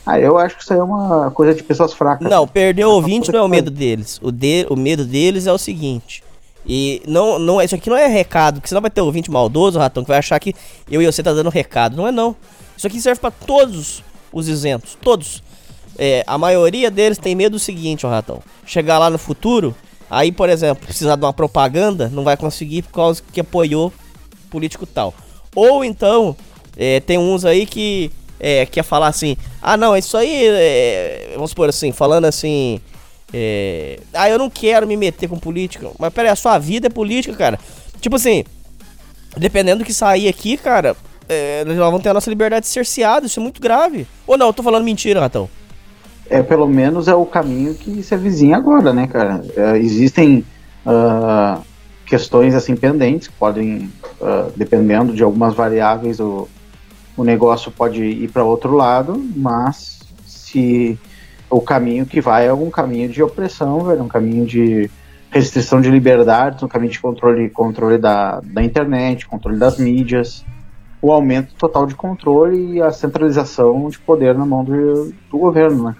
Ah, 0.06 0.18
eu 0.18 0.38
acho 0.38 0.56
que 0.56 0.64
isso 0.64 0.72
aí 0.72 0.80
é 0.80 0.84
uma 0.84 1.30
coisa 1.32 1.54
de 1.54 1.62
pessoas 1.62 1.94
fracas. 1.94 2.30
Não, 2.30 2.48
perder 2.48 2.86
o 2.86 2.92
ouvinte 2.92 3.30
não 3.34 3.40
é 3.40 3.44
o 3.44 3.50
medo 3.50 3.70
deles. 3.70 4.18
O, 4.24 4.32
de, 4.32 4.66
o 4.70 4.78
medo 4.78 5.04
deles 5.04 5.46
é 5.46 5.52
o 5.52 5.58
seguinte. 5.58 6.24
E 6.66 7.02
não, 7.06 7.38
não, 7.38 7.62
isso 7.62 7.76
aqui 7.76 7.90
não 7.90 7.98
é 7.98 8.08
recado, 8.08 8.56
porque 8.56 8.70
senão 8.70 8.82
vai 8.82 8.90
ter 8.90 9.02
ouvinte 9.02 9.30
maldoso, 9.30 9.78
ratão, 9.78 10.04
que 10.04 10.10
vai 10.10 10.20
achar 10.20 10.40
que 10.40 10.56
eu 10.90 11.02
e 11.02 11.06
você 11.06 11.22
tá 11.22 11.34
dando 11.34 11.50
recado. 11.50 11.98
Não 11.98 12.08
é 12.08 12.14
não. 12.14 12.34
Isso 12.78 12.88
aqui 12.88 13.02
serve 13.02 13.20
para 13.20 13.32
todos 13.32 14.02
os 14.32 14.48
isentos, 14.48 14.98
todos. 15.02 15.44
É, 15.98 16.24
a 16.26 16.38
maioria 16.38 16.90
deles 16.90 17.18
tem 17.18 17.36
medo 17.36 17.58
do 17.58 17.60
seguinte, 17.60 18.06
ó, 18.06 18.10
ratão. 18.10 18.42
Chegar 18.66 19.00
lá 19.00 19.10
no 19.10 19.18
futuro 19.18 19.76
Aí, 20.10 20.32
por 20.32 20.50
exemplo, 20.50 20.86
precisar 20.86 21.16
de 21.16 21.24
uma 21.24 21.34
propaganda, 21.34 22.10
não 22.10 22.24
vai 22.24 22.36
conseguir 22.36 22.82
por 22.82 22.94
causa 22.94 23.22
que 23.32 23.40
apoiou 23.40 23.94
político 24.50 24.86
tal. 24.86 25.14
Ou 25.56 25.86
então, 25.86 26.36
é, 26.76 27.00
tem 27.00 27.18
uns 27.18 27.46
aí 27.46 27.66
que 27.66 28.12
é, 28.40 28.66
quer 28.66 28.84
falar 28.84 29.08
assim, 29.08 29.38
ah 29.62 29.78
não, 29.78 29.96
isso 29.96 30.18
aí, 30.18 30.48
é, 30.48 31.32
vamos 31.36 31.52
supor 31.52 31.70
assim, 31.70 31.92
falando 31.92 32.26
assim, 32.26 32.82
é, 33.32 34.00
ah 34.14 34.28
eu 34.28 34.40
não 34.40 34.50
quero 34.50 34.88
me 34.88 34.98
meter 34.98 35.30
com 35.30 35.38
política, 35.38 35.92
mas 36.00 36.12
peraí, 36.12 36.32
a 36.32 36.36
sua 36.36 36.58
vida 36.58 36.88
é 36.88 36.90
política, 36.90 37.36
cara. 37.36 37.60
Tipo 38.02 38.16
assim, 38.16 38.44
dependendo 39.38 39.80
do 39.80 39.86
que 39.86 39.94
sair 39.94 40.28
aqui, 40.28 40.58
cara, 40.58 40.98
é, 41.28 41.64
nós 41.66 41.78
vamos 41.78 42.02
ter 42.02 42.10
a 42.10 42.14
nossa 42.16 42.30
liberdade 42.32 42.66
cerceada, 42.66 43.28
isso 43.28 43.40
é 43.40 43.44
muito 43.44 43.62
grave. 43.62 44.08
Ou 44.26 44.38
não, 44.38 44.48
eu 44.48 44.54
tô 44.54 44.64
falando 44.64 44.84
mentira, 44.84 45.20
Ratão 45.20 45.50
é 46.30 46.44
pelo 46.44 46.68
menos 46.68 47.08
é 47.08 47.16
o 47.16 47.26
caminho 47.26 47.74
que 47.74 48.04
se 48.04 48.14
avizinha 48.14 48.58
agora, 48.58 48.94
né, 48.94 49.08
cara? 49.08 49.44
É, 49.56 49.78
existem 49.78 50.46
uh, 50.86 51.62
questões 52.06 52.54
assim 52.54 52.76
pendentes 52.76 53.28
que 53.28 53.34
podem, 53.34 53.92
uh, 54.22 54.52
dependendo 54.56 55.14
de 55.14 55.24
algumas 55.24 55.56
variáveis, 55.56 56.20
o, 56.20 56.48
o 57.18 57.24
negócio 57.24 57.72
pode 57.72 58.04
ir 58.04 58.30
para 58.30 58.44
outro 58.44 58.76
lado, 58.76 59.22
mas 59.36 60.00
se 60.26 60.98
o 61.50 61.60
caminho 61.60 62.06
que 62.06 62.22
vai 62.22 62.48
é 62.48 62.54
um 62.54 62.70
caminho 62.70 63.10
de 63.10 63.24
opressão, 63.24 63.82
velho, 63.82 64.04
um 64.04 64.08
caminho 64.08 64.46
de 64.46 64.90
restrição 65.32 65.82
de 65.82 65.90
liberdades, 65.90 66.62
um 66.62 66.68
caminho 66.68 66.92
de 66.92 67.00
controle, 67.00 67.50
controle 67.50 67.98
da, 67.98 68.40
da 68.44 68.64
internet, 68.64 69.28
controle 69.28 69.58
das 69.58 69.78
mídias, 69.78 70.46
o 71.02 71.12
aumento 71.12 71.54
total 71.56 71.86
de 71.86 71.96
controle 71.96 72.74
e 72.74 72.82
a 72.82 72.92
centralização 72.92 73.90
de 73.90 74.00
poder 74.00 74.36
na 74.36 74.46
mão 74.46 74.64
do, 74.64 75.14
do 75.32 75.38
governo, 75.38 75.86
né? 75.86 75.96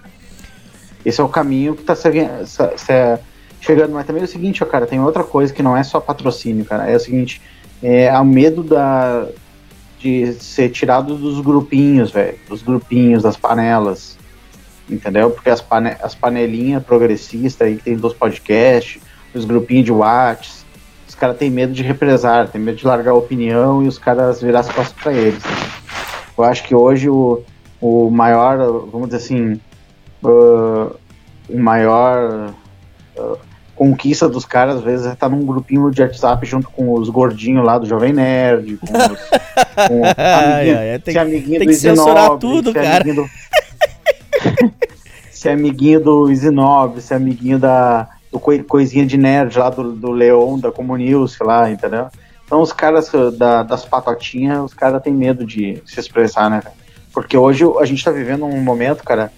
Esse 1.04 1.20
é 1.20 1.24
o 1.24 1.28
caminho 1.28 1.74
que 1.74 1.82
está 1.82 1.94
chegando. 1.94 3.92
Mas 3.92 4.06
também 4.06 4.22
é 4.22 4.24
o 4.24 4.28
seguinte, 4.28 4.62
ó, 4.62 4.66
cara, 4.66 4.86
tem 4.86 5.00
outra 5.00 5.24
coisa 5.24 5.52
que 5.52 5.62
não 5.62 5.76
é 5.76 5.82
só 5.82 6.00
patrocínio, 6.00 6.64
cara. 6.64 6.90
É 6.90 6.96
o 6.96 7.00
seguinte, 7.00 7.40
é 7.82 8.16
o 8.18 8.24
medo 8.24 8.62
da, 8.62 9.26
de 9.98 10.32
ser 10.34 10.70
tirado 10.70 11.14
dos 11.16 11.40
grupinhos, 11.40 12.10
velho. 12.10 12.38
Dos 12.48 12.62
grupinhos, 12.62 13.22
das 13.22 13.36
panelas. 13.36 14.18
Entendeu? 14.88 15.30
Porque 15.30 15.50
as, 15.50 15.60
pane, 15.60 15.94
as 16.02 16.14
panelinhas 16.14 16.82
progressistas 16.82 17.68
aí 17.68 17.76
que 17.76 17.84
tem 17.84 17.96
dos 17.96 18.12
podcasts, 18.12 19.00
os 19.32 19.44
grupinhos 19.44 19.84
de 19.84 19.92
Whats, 19.92 20.64
os 21.08 21.14
caras 21.14 21.36
têm 21.36 21.50
medo 21.50 21.72
de 21.72 21.82
represar, 21.82 22.48
tem 22.48 22.60
medo 22.60 22.76
de 22.76 22.86
largar 22.86 23.12
a 23.12 23.14
opinião 23.14 23.82
e 23.84 23.88
os 23.88 23.98
caras 23.98 24.42
virar 24.42 24.60
as 24.60 24.68
costas 24.70 25.00
pra 25.00 25.12
eles. 25.12 25.42
Eu 26.36 26.44
acho 26.44 26.64
que 26.64 26.74
hoje 26.74 27.08
o, 27.08 27.42
o 27.80 28.10
maior, 28.10 28.58
vamos 28.90 29.10
dizer 29.10 29.18
assim, 29.18 29.60
uh, 30.22 30.96
o 31.48 31.58
maior 31.58 32.52
uh, 33.16 33.38
conquista 33.74 34.28
dos 34.28 34.44
caras, 34.44 34.76
às 34.76 34.82
vezes, 34.82 35.06
é 35.06 35.14
tá 35.14 35.28
num 35.28 35.44
grupinho 35.44 35.90
de 35.90 36.02
WhatsApp 36.02 36.44
junto 36.46 36.68
com 36.70 36.92
os 36.92 37.08
gordinhos 37.08 37.64
lá 37.64 37.78
do 37.78 37.86
Jovem 37.86 38.12
Nerd, 38.12 38.76
com 38.76 38.86
os 38.86 38.92
com 39.88 40.04
amiguinho, 40.04 40.14
ai, 40.18 40.90
ai, 40.92 40.98
tem, 40.98 41.12
esse 41.12 41.18
amiguinho 41.18 41.58
tem 41.58 41.66
do 41.66 41.72
que 41.72 41.78
censurar 41.78 42.36
tudo, 42.38 42.70
esse 42.70 42.78
cara. 42.78 42.96
amiguinho 42.96 43.14
do- 43.16 43.30
esse 45.32 45.48
amiguinho 45.48 46.00
do 46.00 46.30
Isinobre, 46.30 46.98
esse 46.98 47.14
amiguinho 47.14 47.58
da 47.58 48.08
do 48.30 48.38
coi- 48.38 48.62
coisinha 48.62 49.04
de 49.04 49.16
nerd 49.16 49.58
lá 49.58 49.70
do, 49.70 49.92
do 49.92 50.10
Leon, 50.12 50.58
da 50.58 50.70
Comunil, 50.70 51.26
sei 51.26 51.44
lá, 51.46 51.68
entendeu? 51.70 52.06
Então 52.44 52.60
os 52.60 52.72
caras 52.72 53.12
uh, 53.12 53.30
da- 53.30 53.62
das 53.62 53.84
patotinhas, 53.84 54.60
os 54.62 54.74
caras 54.74 55.02
têm 55.02 55.12
medo 55.12 55.44
de 55.44 55.82
se 55.86 55.98
expressar, 55.98 56.48
né? 56.50 56.60
cara? 56.62 56.74
Porque 57.12 57.36
hoje 57.36 57.64
a 57.80 57.84
gente 57.84 58.04
tá 58.04 58.10
vivendo 58.10 58.44
um 58.44 58.60
momento, 58.60 59.02
cara, 59.02 59.32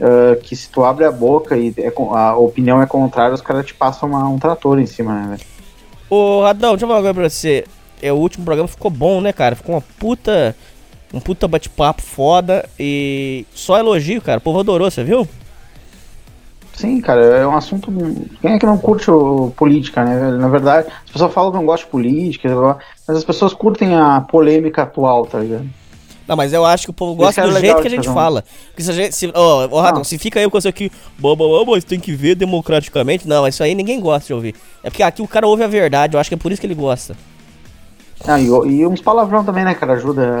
uh, 0.00 0.40
que 0.40 0.56
se 0.56 0.68
tu 0.68 0.84
abre 0.84 1.04
a 1.04 1.12
boca 1.12 1.56
e 1.56 1.72
é 1.78 1.92
a 2.14 2.36
opinião 2.36 2.82
é 2.82 2.86
contrária, 2.86 3.34
os 3.34 3.40
caras 3.40 3.66
te 3.66 3.74
passam 3.74 4.08
uma- 4.08 4.28
um 4.28 4.38
trator 4.38 4.78
em 4.78 4.86
cima, 4.86 5.14
né? 5.14 5.28
velho? 5.30 5.50
Ô, 6.08 6.42
Radão, 6.42 6.70
deixa 6.70 6.84
eu 6.84 6.88
falar 6.88 7.00
uma 7.00 7.04
coisa 7.04 7.20
pra 7.20 7.30
você. 7.30 7.64
É, 8.02 8.12
o 8.12 8.16
último 8.16 8.44
programa 8.44 8.68
ficou 8.68 8.90
bom, 8.90 9.20
né, 9.20 9.32
cara? 9.32 9.54
Ficou 9.54 9.74
uma 9.74 9.82
puta. 9.98 10.56
Um 11.12 11.18
puta 11.18 11.48
bate-papo 11.48 12.02
foda 12.02 12.68
e 12.78 13.44
só 13.52 13.76
elogio, 13.76 14.22
cara. 14.22 14.38
O 14.38 14.40
povo 14.40 14.60
adorou, 14.60 14.88
você 14.88 15.02
viu? 15.02 15.26
Sim, 16.72 17.00
cara, 17.00 17.20
é 17.20 17.46
um 17.46 17.56
assunto. 17.56 17.92
Quem 18.40 18.54
é 18.54 18.58
que 18.58 18.64
não 18.64 18.78
curte 18.78 19.10
o, 19.10 19.52
política, 19.56 20.04
né? 20.04 20.30
Na 20.38 20.48
verdade, 20.48 20.86
as 21.04 21.10
pessoas 21.10 21.32
falam 21.32 21.50
que 21.50 21.58
não 21.58 21.66
gostam 21.66 21.86
de 21.86 21.90
política, 21.90 22.48
mas 23.06 23.16
as 23.18 23.24
pessoas 23.24 23.52
curtem 23.52 23.94
a 23.94 24.20
polêmica 24.20 24.82
atual, 24.84 25.26
tá 25.26 25.40
ligado? 25.40 25.66
Não, 26.30 26.36
mas 26.36 26.52
eu 26.52 26.64
acho 26.64 26.84
que 26.84 26.90
o 26.90 26.92
povo 26.92 27.14
Isso 27.14 27.22
gosta 27.22 27.42
do 27.42 27.58
jeito 27.58 27.82
que 27.82 27.88
a 27.88 27.90
gente 27.90 28.08
fala. 28.08 28.44
Porque 28.68 28.84
se 28.84 28.90
a 28.92 28.94
gente. 28.94 29.16
Se, 29.16 29.32
ó, 29.34 29.66
Radão, 29.80 29.96
Não. 29.98 30.04
se 30.04 30.16
fica 30.16 30.38
eu 30.40 30.48
com 30.48 30.60
você 30.60 30.68
aqui, 30.68 30.88
boba, 31.18 31.44
boba, 31.44 31.72
mas 31.72 31.82
tem 31.82 31.98
que 31.98 32.12
ver 32.12 32.36
democraticamente. 32.36 33.26
Não, 33.26 33.48
isso 33.48 33.64
aí 33.64 33.74
ninguém 33.74 33.98
gosta 33.98 34.28
de 34.28 34.34
ouvir. 34.34 34.54
É 34.84 34.90
porque 34.90 35.02
aqui 35.02 35.20
o 35.22 35.26
cara 35.26 35.44
ouve 35.48 35.64
a 35.64 35.66
verdade, 35.66 36.14
eu 36.14 36.20
acho 36.20 36.30
que 36.30 36.34
é 36.34 36.38
por 36.38 36.52
isso 36.52 36.60
que 36.60 36.68
ele 36.68 36.76
gosta. 36.76 37.16
Ah, 38.28 38.38
e, 38.38 38.44
e 38.46 38.86
uns 38.86 39.00
palavrão 39.00 39.44
também, 39.44 39.64
né, 39.64 39.74
cara? 39.74 39.94
Ajuda. 39.94 40.38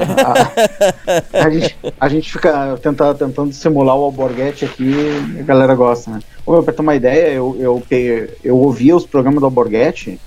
A, 1.32 1.46
a 1.46 1.50
gente, 1.50 1.76
a 1.98 2.08
gente 2.08 2.30
fica 2.30 2.78
tenta, 2.80 3.12
tentando 3.14 3.52
simular 3.52 3.96
o 3.96 4.04
alborguete 4.04 4.66
aqui 4.66 4.92
e 5.36 5.40
a 5.40 5.42
galera 5.42 5.74
gosta, 5.74 6.10
né? 6.12 6.20
Ô, 6.46 6.52
meu, 6.52 6.62
pra 6.62 6.72
ter 6.72 6.82
uma 6.82 6.94
ideia, 6.94 7.32
eu, 7.32 7.56
eu, 7.58 7.82
pe- 7.88 8.30
eu 8.44 8.56
ouvia 8.56 8.94
os 8.94 9.06
programas 9.06 9.40
do 9.40 9.46
alborguete, 9.46 10.20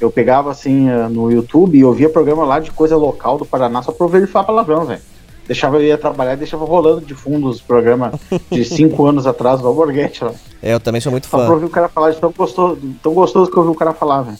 eu 0.00 0.10
pegava 0.10 0.50
assim 0.50 0.88
eh, 0.90 1.08
no 1.08 1.30
YouTube 1.30 1.78
e 1.78 1.84
ouvia 1.84 2.08
programa 2.08 2.44
lá 2.44 2.58
de 2.60 2.70
coisa 2.70 2.96
local 2.96 3.38
do 3.38 3.44
Paraná 3.44 3.82
só 3.82 3.92
pra 3.92 4.04
ouvir 4.04 4.18
ele 4.18 4.26
falar 4.26 4.44
palavrão, 4.44 4.84
velho. 4.84 5.00
Deixava 5.46 5.76
eu 5.76 5.82
ia 5.82 5.98
trabalhar 5.98 6.32
e 6.32 6.36
deixava 6.38 6.64
rolando 6.64 7.02
de 7.02 7.14
fundo 7.14 7.48
os 7.48 7.60
programas 7.60 8.14
de 8.50 8.64
cinco 8.66 9.04
anos 9.06 9.26
atrás 9.26 9.60
do 9.60 9.68
alborguete 9.68 10.24
lá. 10.24 10.32
É, 10.62 10.72
eu 10.72 10.80
também 10.80 11.00
sou 11.00 11.12
muito 11.12 11.26
Só 11.26 11.36
pra 11.36 11.46
fã. 11.46 11.52
ouvir 11.52 11.66
o 11.66 11.70
cara 11.70 11.88
falar 11.88 12.10
de 12.12 12.16
tão 12.18 12.30
gostoso, 12.32 12.78
tão 13.02 13.12
gostoso 13.12 13.50
que 13.50 13.56
eu 13.56 13.62
ouvi 13.62 13.74
o 13.74 13.78
cara 13.78 13.92
falar, 13.92 14.22
velho. 14.22 14.38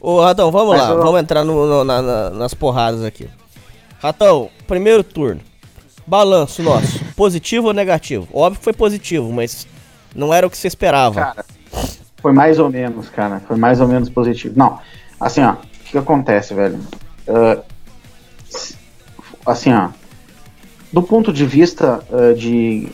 Ô, 0.00 0.20
Ratão, 0.20 0.50
vamos 0.52 0.76
Mas 0.76 0.82
lá, 0.86 0.90
eu- 0.94 1.02
vamos 1.02 1.18
entrar 1.20 1.44
no- 1.44 1.66
no- 1.66 1.82
na- 1.84 2.02
na- 2.02 2.30
nas 2.30 2.52
porradas 2.52 3.02
aqui. 3.02 3.26
Ratão, 3.98 4.50
primeiro 4.66 5.02
turno. 5.02 5.40
Balanço 6.06 6.62
nosso, 6.62 7.00
positivo 7.16 7.68
ou 7.68 7.72
negativo? 7.72 8.28
Óbvio 8.30 8.58
que 8.58 8.64
foi 8.64 8.74
positivo, 8.74 9.32
mas 9.32 9.66
não 10.14 10.34
era 10.34 10.46
o 10.46 10.50
que 10.50 10.58
você 10.58 10.68
esperava. 10.68 11.14
Cara, 11.22 11.44
foi 12.24 12.32
mais 12.32 12.58
ou 12.58 12.70
menos, 12.70 13.10
cara. 13.10 13.38
Foi 13.46 13.54
mais 13.54 13.82
ou 13.82 13.86
menos 13.86 14.08
positivo. 14.08 14.54
Não, 14.56 14.78
assim, 15.20 15.42
ó, 15.42 15.52
o 15.52 15.56
que, 15.84 15.98
acontece, 15.98 16.54
velho? 16.54 16.78
S- 18.50 18.78
assim, 19.44 19.74
ó, 19.74 19.90
do 20.90 21.02
ponto 21.02 21.30
de 21.30 21.44
vista 21.44 22.02
ah, 22.10 22.32
de, 22.34 22.88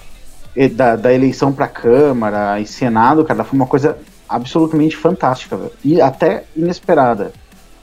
da, 0.75 0.97
da 0.97 1.15
eleição 1.15 1.53
pra 1.53 1.69
Câmara 1.69 2.59
e 2.59 2.67
Senado, 2.67 3.25
cara, 3.25 3.45
foi 3.45 3.57
uma 3.57 3.69
coisa 3.69 3.97
absolutamente 4.29 4.97
fantástica, 4.97 5.57
velho. 5.57 5.73
E 5.85 6.01
até 6.01 6.43
inesperada. 6.57 7.31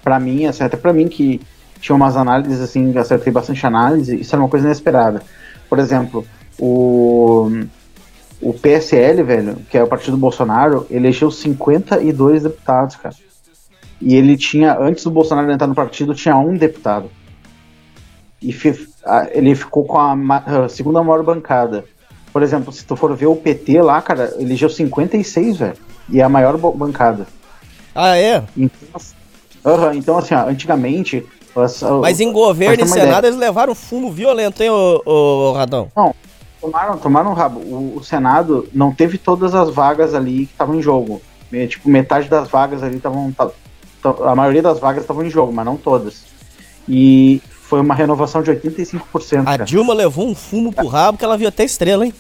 Pra 0.04 0.20
mim, 0.20 0.48
assim, 0.48 0.66
até 0.66 0.76
pra 0.76 0.92
mim 0.92 1.08
que 1.08 1.40
tinha 1.80 1.96
umas 1.96 2.18
análises, 2.18 2.60
assim, 2.60 2.98
acertei 2.98 3.32
bastante 3.32 3.66
análise, 3.66 4.20
isso 4.20 4.36
era 4.36 4.44
uma 4.44 4.50
coisa 4.50 4.66
inesperada. 4.66 5.22
Por 5.70 5.80
exemplo, 5.80 6.28
o 6.60 7.50
o 8.42 8.54
PSL, 8.54 9.24
velho, 9.24 9.56
que 9.70 9.78
é 9.78 9.84
o 9.84 9.88
partido 9.88 10.12
do 10.12 10.18
Bolsonaro, 10.18 10.86
elegeu 10.90 11.32
52 11.32 12.44
deputados, 12.44 12.96
cara. 12.96 13.16
E 14.00 14.16
ele 14.16 14.38
tinha, 14.38 14.78
antes 14.80 15.04
do 15.04 15.10
Bolsonaro 15.12 15.52
entrar 15.52 15.68
no 15.68 15.74
partido, 15.76 16.14
tinha 16.14 16.38
um 16.38 16.56
deputado. 16.56 17.10
E 18.42 18.56
ele 19.32 19.56
ficou 19.56 19.84
com 19.86 19.98
a, 20.00 20.70
segunda 20.70 21.02
maior 21.02 21.24
bancada. 21.24 21.86
Por 22.32 22.44
exemplo, 22.44 22.72
se 22.72 22.86
tu 22.86 22.96
for 22.96 23.16
ver 23.16 23.26
o 23.26 23.36
PT 23.36 23.82
lá, 23.82 24.00
cara, 24.02 24.34
elegeu 24.38 24.70
56, 24.70 25.58
velho. 25.58 25.74
E 26.10 26.20
é 26.20 26.24
a 26.24 26.30
maior 26.30 26.56
bancada. 26.58 27.26
Ah, 27.96 28.16
é? 28.16 28.44
Então, 28.56 29.94
então 29.94 30.18
assim, 30.18 30.36
ó, 30.36 30.48
antigamente. 30.48 31.26
as- 31.56 31.82
Mas 31.82 32.20
em 32.20 32.32
governo 32.32 32.84
e 32.84 32.88
Senado 32.88 33.08
ideia, 33.08 33.28
eles 33.32 33.40
levaram 33.40 33.72
um 33.72 33.76
fumo 33.76 34.12
violento, 34.12 34.62
hein, 34.62 34.70
ô, 34.70 35.02
ô 35.06 35.54
Radão? 35.54 35.92
Tomaram, 36.62 36.98
tomaram 36.98 37.32
um 37.32 37.34
rabo. 37.34 37.60
O, 37.60 37.98
o 37.98 38.04
Senado 38.04 38.68
não 38.74 38.92
teve 38.94 39.18
todas 39.18 39.54
as 39.54 39.70
vagas 39.70 40.14
ali 40.14 40.46
que 40.48 40.52
estavam 40.54 40.76
em 40.76 40.82
jogo. 40.82 41.22
Me- 41.52 41.68
Tipo, 41.68 41.90
metade 41.90 42.28
das 42.30 42.48
vagas 42.50 42.82
ali 42.84 42.98
estavam. 42.98 43.32
ta- 43.32 43.52
ta- 44.02 44.32
A 44.32 44.36
maioria 44.36 44.62
das 44.62 44.80
vagas 44.80 45.04
estavam 45.04 45.26
em 45.26 45.30
jogo, 45.30 45.54
mas 45.54 45.66
não 45.66 45.78
todas. 45.78 46.24
E 46.90 47.42
foi 47.64 47.80
uma 47.82 47.94
renovação 47.94 48.42
de 48.42 48.50
85%. 48.52 49.42
A 49.42 49.44
cara. 49.46 49.66
Dilma 49.66 49.94
levou 49.94 50.28
um 50.28 50.34
fumo 50.36 50.72
pro 50.74 50.88
rabo 50.88 51.18
que 51.18 51.26
ela 51.26 51.38
viu 51.38 51.48
até 51.48 51.64
estrela, 51.64 52.06
hein? 52.06 52.14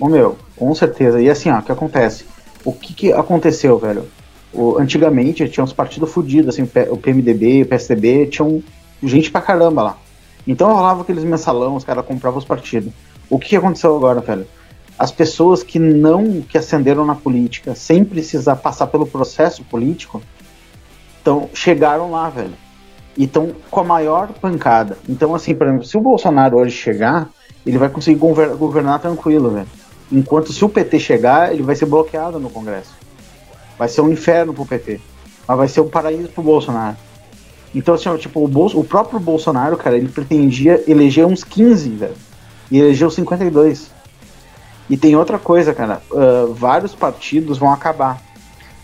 Ô 0.00 0.08
meu, 0.08 0.36
com 0.56 0.74
certeza. 0.74 1.20
E 1.20 1.30
assim, 1.30 1.50
ó, 1.50 1.58
o 1.58 1.62
que 1.62 1.70
acontece? 1.72 2.24
O 2.64 2.72
que, 2.72 2.92
que 2.94 3.12
aconteceu, 3.12 3.78
velho? 3.78 4.06
O- 4.52 4.76
antigamente 4.78 5.48
tinha 5.48 5.62
uns 5.62 5.72
partidos 5.72 6.10
fudidos, 6.10 6.54
assim, 6.54 6.68
o 6.90 6.96
PMDB, 6.96 7.62
o 7.62 7.66
PSDB, 7.66 8.26
tinham 8.26 8.62
gente 9.02 9.30
pra 9.30 9.40
caramba 9.40 9.82
lá. 9.82 9.98
Então 10.46 10.72
rolava 10.72 11.02
aqueles 11.02 11.24
mensalão, 11.24 11.76
os 11.76 11.84
caras 11.84 12.04
compravam 12.04 12.38
os 12.38 12.44
partidos. 12.44 12.92
O 13.30 13.38
que, 13.38 13.56
aconteceu 13.56 13.96
agora, 13.96 14.20
velho? 14.20 14.46
As 14.98 15.10
pessoas 15.10 15.62
que 15.62 15.78
não, 15.78 16.42
que 16.42 16.58
ascenderam 16.58 17.04
na 17.04 17.14
política, 17.14 17.74
sem 17.74 18.04
precisar 18.04 18.56
passar 18.56 18.86
pelo 18.86 19.06
processo 19.06 19.64
político, 19.64 20.22
então 21.20 21.48
chegaram 21.54 22.10
lá, 22.10 22.28
velho. 22.28 22.54
E 23.16 23.24
estão 23.24 23.52
com 23.70 23.80
a 23.80 23.84
maior 23.84 24.28
pancada. 24.34 24.98
Então, 25.08 25.34
assim, 25.34 25.54
por 25.54 25.66
exemplo, 25.66 25.84
se 25.84 25.96
o 25.96 26.00
Bolsonaro 26.00 26.58
hoje 26.58 26.76
chegar, 26.76 27.28
ele 27.64 27.78
vai 27.78 27.88
conseguir 27.88 28.18
gover- 28.18 28.56
governar 28.56 29.00
tranquilo, 29.00 29.50
velho. 29.50 29.68
Enquanto 30.12 30.52
se 30.52 30.64
o 30.64 30.68
PT 30.68 31.00
chegar, 31.00 31.52
ele 31.52 31.62
vai 31.62 31.74
ser 31.74 31.86
bloqueado 31.86 32.38
no 32.38 32.50
Congresso. 32.50 32.92
Vai 33.78 33.88
ser 33.88 34.00
um 34.00 34.10
inferno 34.10 34.52
pro 34.52 34.66
PT. 34.66 35.00
Mas 35.46 35.56
vai 35.56 35.68
ser 35.68 35.80
um 35.80 35.88
paraíso 35.88 36.28
pro 36.28 36.42
Bolsonaro. 36.42 36.96
Então, 37.74 37.94
assim, 37.94 38.08
ó, 38.08 38.16
tipo, 38.16 38.42
o, 38.44 38.48
Bolso- 38.48 38.78
o 38.78 38.84
próprio 38.84 39.18
Bolsonaro, 39.18 39.76
cara, 39.76 39.96
ele 39.96 40.08
pretendia 40.08 40.82
eleger 40.86 41.26
uns 41.26 41.42
15, 41.42 41.88
velho. 41.90 42.14
E 42.70 42.78
elegeu 42.78 43.10
52. 43.10 43.90
E 44.88 44.96
tem 44.96 45.16
outra 45.16 45.38
coisa, 45.38 45.74
cara. 45.74 46.00
ah, 46.12 46.46
vários 46.54 46.94
partidos 46.94 47.58
vão 47.58 47.72
acabar. 47.72 48.20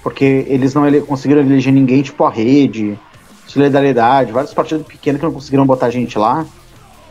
Porque 0.03 0.45
eles 0.49 0.75
não 0.75 0.87
ele- 0.87 1.01
conseguiram 1.03 1.41
eleger 1.43 1.73
ninguém, 1.73 2.03
tipo 2.03 2.25
a 2.25 2.31
rede, 2.31 2.99
solidariedade, 3.47 4.33
vários 4.33 4.55
partidos 4.55 4.87
pequenos 4.87 5.21
que 5.21 5.27
não 5.27 5.33
conseguiram 5.33 5.67
botar 5.67 5.91
gente 5.91 6.19
lá. 6.19 6.45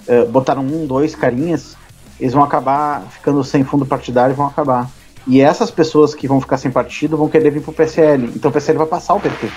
ah, 0.08 0.26
botaram 0.30 0.62
um, 0.64 0.86
dois 0.86 1.16
carinhas. 1.16 1.78
Eles 2.20 2.34
vão 2.34 2.44
acabar 2.44 3.04
ficando 3.12 3.42
sem 3.44 3.64
fundo 3.64 3.86
partidário 3.86 4.34
e 4.34 4.36
vão 4.36 4.48
acabar. 4.48 4.90
E 5.28 5.40
essas 5.40 5.70
pessoas 5.72 6.14
que 6.16 6.28
vão 6.28 6.42
ficar 6.42 6.58
sem 6.58 6.72
partido 6.72 7.16
vão 7.16 7.30
querer 7.30 7.52
vir 7.52 7.62
pro 7.62 7.72
PSL. 7.72 8.26
Então 8.36 8.50
o 8.50 8.54
PSL 8.54 8.78
vai 8.80 8.88
passar 8.88 9.14
o 9.14 9.20
PT. 9.20 9.48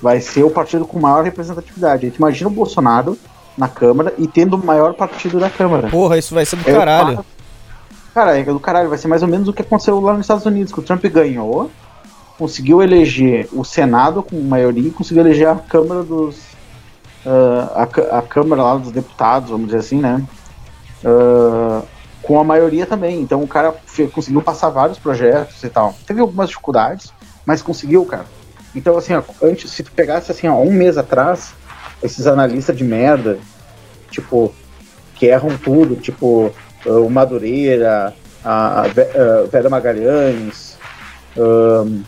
Vai 0.00 0.20
ser 0.20 0.44
o 0.44 0.50
partido 0.50 0.84
com 0.84 0.98
maior 0.98 1.24
representatividade. 1.24 2.06
Aí 2.06 2.12
tu 2.12 2.16
imagina 2.16 2.48
o 2.48 2.52
Bolsonaro 2.52 3.18
na 3.56 3.68
Câmara 3.68 4.14
e 4.16 4.26
tendo 4.26 4.54
o 4.54 4.64
maior 4.64 4.94
partido 4.94 5.40
da 5.40 5.50
Câmara. 5.50 5.88
Porra, 5.88 6.16
isso 6.16 6.34
vai 6.34 6.44
ser 6.44 6.56
do 6.56 6.68
É, 6.68 6.72
caralho. 6.72 7.24
Cara, 8.14 8.38
é 8.38 8.44
do 8.44 8.60
caralho, 8.60 8.88
vai 8.88 8.98
ser 8.98 9.08
mais 9.08 9.22
ou 9.22 9.28
menos 9.28 9.48
o 9.48 9.52
que 9.52 9.62
aconteceu 9.62 10.00
lá 10.00 10.12
nos 10.12 10.22
Estados 10.22 10.46
Unidos, 10.46 10.72
que 10.72 10.80
o 10.80 10.82
Trump 10.82 11.04
ganhou, 11.06 11.70
conseguiu 12.38 12.82
eleger 12.82 13.48
o 13.52 13.64
Senado 13.64 14.22
com 14.22 14.40
maioria 14.40 14.88
e 14.88 14.92
conseguiu 14.92 15.24
eleger 15.24 15.48
a 15.48 15.56
Câmara 15.56 16.02
dos. 16.02 16.36
ah, 17.26 17.86
a, 18.10 18.18
a 18.18 18.22
Câmara 18.22 18.62
lá 18.62 18.76
dos 18.76 18.92
deputados, 18.92 19.50
vamos 19.50 19.66
dizer 19.66 19.78
assim, 19.78 19.98
né? 20.00 20.24
Ah, 21.04 21.82
com 22.22 22.38
a 22.38 22.44
maioria 22.44 22.86
também. 22.86 23.20
Então 23.20 23.42
o 23.42 23.48
cara 23.48 23.74
conseguiu 24.12 24.42
passar 24.42 24.68
vários 24.68 24.98
projetos 24.98 25.62
e 25.64 25.68
tal. 25.68 25.94
Teve 26.06 26.20
algumas 26.20 26.48
dificuldades, 26.48 27.12
mas 27.46 27.62
conseguiu, 27.62 28.04
cara. 28.04 28.26
Então, 28.78 28.96
assim, 28.96 29.12
ó, 29.12 29.22
antes, 29.42 29.72
se 29.72 29.82
tu 29.82 29.90
pegasse 29.90 30.30
assim, 30.30 30.46
ó, 30.46 30.54
um 30.54 30.70
mês 30.72 30.96
atrás, 30.96 31.52
esses 32.00 32.28
analistas 32.28 32.76
de 32.76 32.84
merda, 32.84 33.36
tipo, 34.08 34.54
que 35.16 35.26
erram 35.26 35.58
tudo, 35.58 35.96
tipo, 35.96 36.54
ah, 36.86 36.90
o 37.00 37.10
Madureira, 37.10 38.14
a, 38.44 38.82
a 38.82 38.82
Ve- 38.84 39.10
a 39.16 39.46
Vera 39.50 39.68
Magalhães, 39.68 40.78
ahn, 41.36 42.02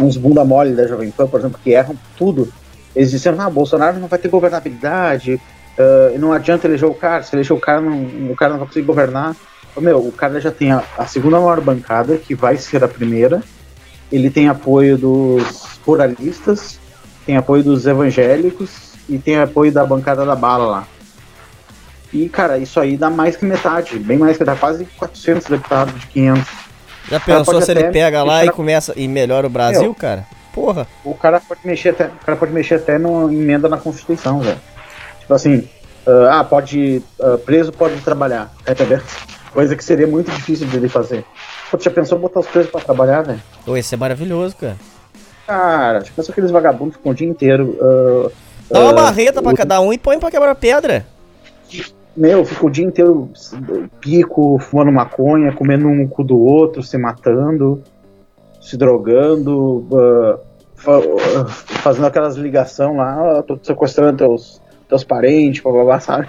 uns 0.00 0.16
bunda 0.16 0.44
mole 0.44 0.74
da 0.74 0.88
Jovem 0.88 1.12
Pan, 1.12 1.28
por 1.28 1.38
exemplo, 1.38 1.60
que 1.62 1.70
erram 1.70 1.96
tudo. 2.18 2.52
Eles 2.96 3.12
disseram, 3.12 3.40
ah, 3.40 3.48
Bolsonaro 3.48 4.00
não 4.00 4.08
vai 4.08 4.18
ter 4.18 4.28
governabilidade, 4.28 5.40
ah, 5.78 6.18
não 6.18 6.32
adianta 6.32 6.66
eleger 6.66 6.88
o 6.88 6.94
cara, 6.94 7.22
se 7.22 7.32
eleger 7.36 7.56
o 7.56 7.60
cara, 7.60 7.80
não, 7.80 8.02
o 8.28 8.34
cara 8.34 8.50
não 8.54 8.58
vai 8.58 8.66
conseguir 8.66 8.86
governar. 8.86 9.36
Meu, 9.76 9.98
o 10.04 10.10
cara 10.10 10.40
já 10.40 10.50
tem 10.50 10.72
a, 10.72 10.82
a 10.98 11.06
segunda 11.06 11.38
maior 11.38 11.60
bancada, 11.60 12.16
que 12.16 12.34
vai 12.34 12.56
ser 12.56 12.82
a 12.82 12.88
primeira, 12.88 13.40
ele 14.12 14.30
tem 14.30 14.48
apoio 14.48 14.98
dos 14.98 15.78
ruralistas, 15.84 16.78
tem 17.24 17.36
apoio 17.36 17.62
dos 17.62 17.86
evangélicos 17.86 18.92
e 19.08 19.18
tem 19.18 19.38
apoio 19.38 19.72
da 19.72 19.84
bancada 19.84 20.24
da 20.24 20.36
bala 20.36 20.66
lá. 20.66 20.88
E, 22.12 22.28
cara, 22.28 22.58
isso 22.58 22.78
aí 22.78 22.96
dá 22.96 23.08
mais 23.08 23.36
que 23.36 23.44
metade, 23.44 23.98
bem 23.98 24.18
mais 24.18 24.36
que 24.36 24.44
dá 24.44 24.54
quase 24.54 24.84
400 24.84 25.46
deputados 25.48 25.98
de 25.98 26.06
500. 26.08 26.44
Já 27.08 27.20
pensou 27.20 27.60
se 27.62 27.70
ele 27.70 27.84
pega 27.84 28.22
lá 28.22 28.44
e 28.44 28.50
começa 28.50 28.92
e 28.96 29.08
melhora 29.08 29.46
o 29.46 29.50
Brasil, 29.50 29.82
Meu. 29.82 29.94
cara? 29.94 30.26
Porra. 30.52 30.86
O 31.02 31.14
cara 31.14 31.40
pode 31.40 31.60
mexer 31.64 31.90
até, 31.90 32.06
o 32.06 32.24
cara 32.24 32.36
pode 32.36 32.52
mexer 32.52 32.74
até 32.74 32.98
no 32.98 33.32
emenda 33.32 33.68
na 33.68 33.78
Constituição, 33.78 34.40
velho. 34.40 34.60
Tipo 35.20 35.32
assim, 35.32 35.66
ah, 36.06 36.40
ah, 36.40 36.44
pode. 36.44 37.02
ah, 37.20 37.38
preso 37.44 37.72
pode 37.72 37.96
trabalhar, 38.00 38.52
tá 38.64 38.72
entendendo? 38.72 39.04
Coisa 39.52 39.74
que 39.74 39.84
seria 39.84 40.06
muito 40.06 40.30
difícil 40.30 40.66
dele 40.66 40.88
fazer. 40.88 41.24
Pô, 41.72 41.78
já 41.80 41.90
pensou 41.90 42.18
em 42.18 42.20
botar 42.20 42.40
os 42.40 42.46
presos 42.46 42.70
pra 42.70 42.80
trabalhar, 42.82 43.22
velho? 43.22 43.40
Pô, 43.64 43.74
esse 43.76 43.94
é 43.94 43.98
maravilhoso, 43.98 44.54
cara. 44.56 44.76
Cara, 45.46 46.04
já 46.04 46.12
pensou 46.14 46.30
aqueles 46.32 46.50
vagabundos 46.50 46.96
ficam 46.96 47.12
o 47.12 47.14
dia 47.14 47.26
inteiro. 47.26 47.78
ah, 47.80 48.30
Dá 48.70 48.80
uma 48.80 48.90
ah, 48.90 48.94
marreta 49.04 49.42
pra 49.42 49.52
o- 49.52 49.56
cada 49.56 49.80
um 49.80 49.90
e 49.92 49.96
põe 49.98 50.18
pra 50.18 50.30
quebrar 50.30 50.54
pedra. 50.54 51.06
Meu, 52.14 52.44
fica 52.44 52.66
o 52.66 52.70
dia 52.70 52.84
inteiro 52.84 53.30
pico, 54.00 54.58
fumando 54.58 54.92
maconha, 54.92 55.50
comendo 55.52 55.88
um 55.88 56.06
cu 56.06 56.22
do 56.22 56.38
outro, 56.38 56.82
se 56.82 56.98
matando, 56.98 57.82
se 58.60 58.76
drogando, 58.76 59.86
ah, 59.94 60.38
fa- 60.76 60.98
ah, 60.98 61.46
fazendo 61.48 62.06
aquelas 62.06 62.36
ligações 62.36 62.94
lá, 62.96 63.38
ah, 63.38 63.42
tô 63.42 63.58
sequestrando 63.62 64.18
teus, 64.18 64.60
teus 64.88 65.02
parentes, 65.04 65.62
blá, 65.62 65.72
blá, 65.72 65.84
blá, 65.84 66.00
sabe? 66.00 66.28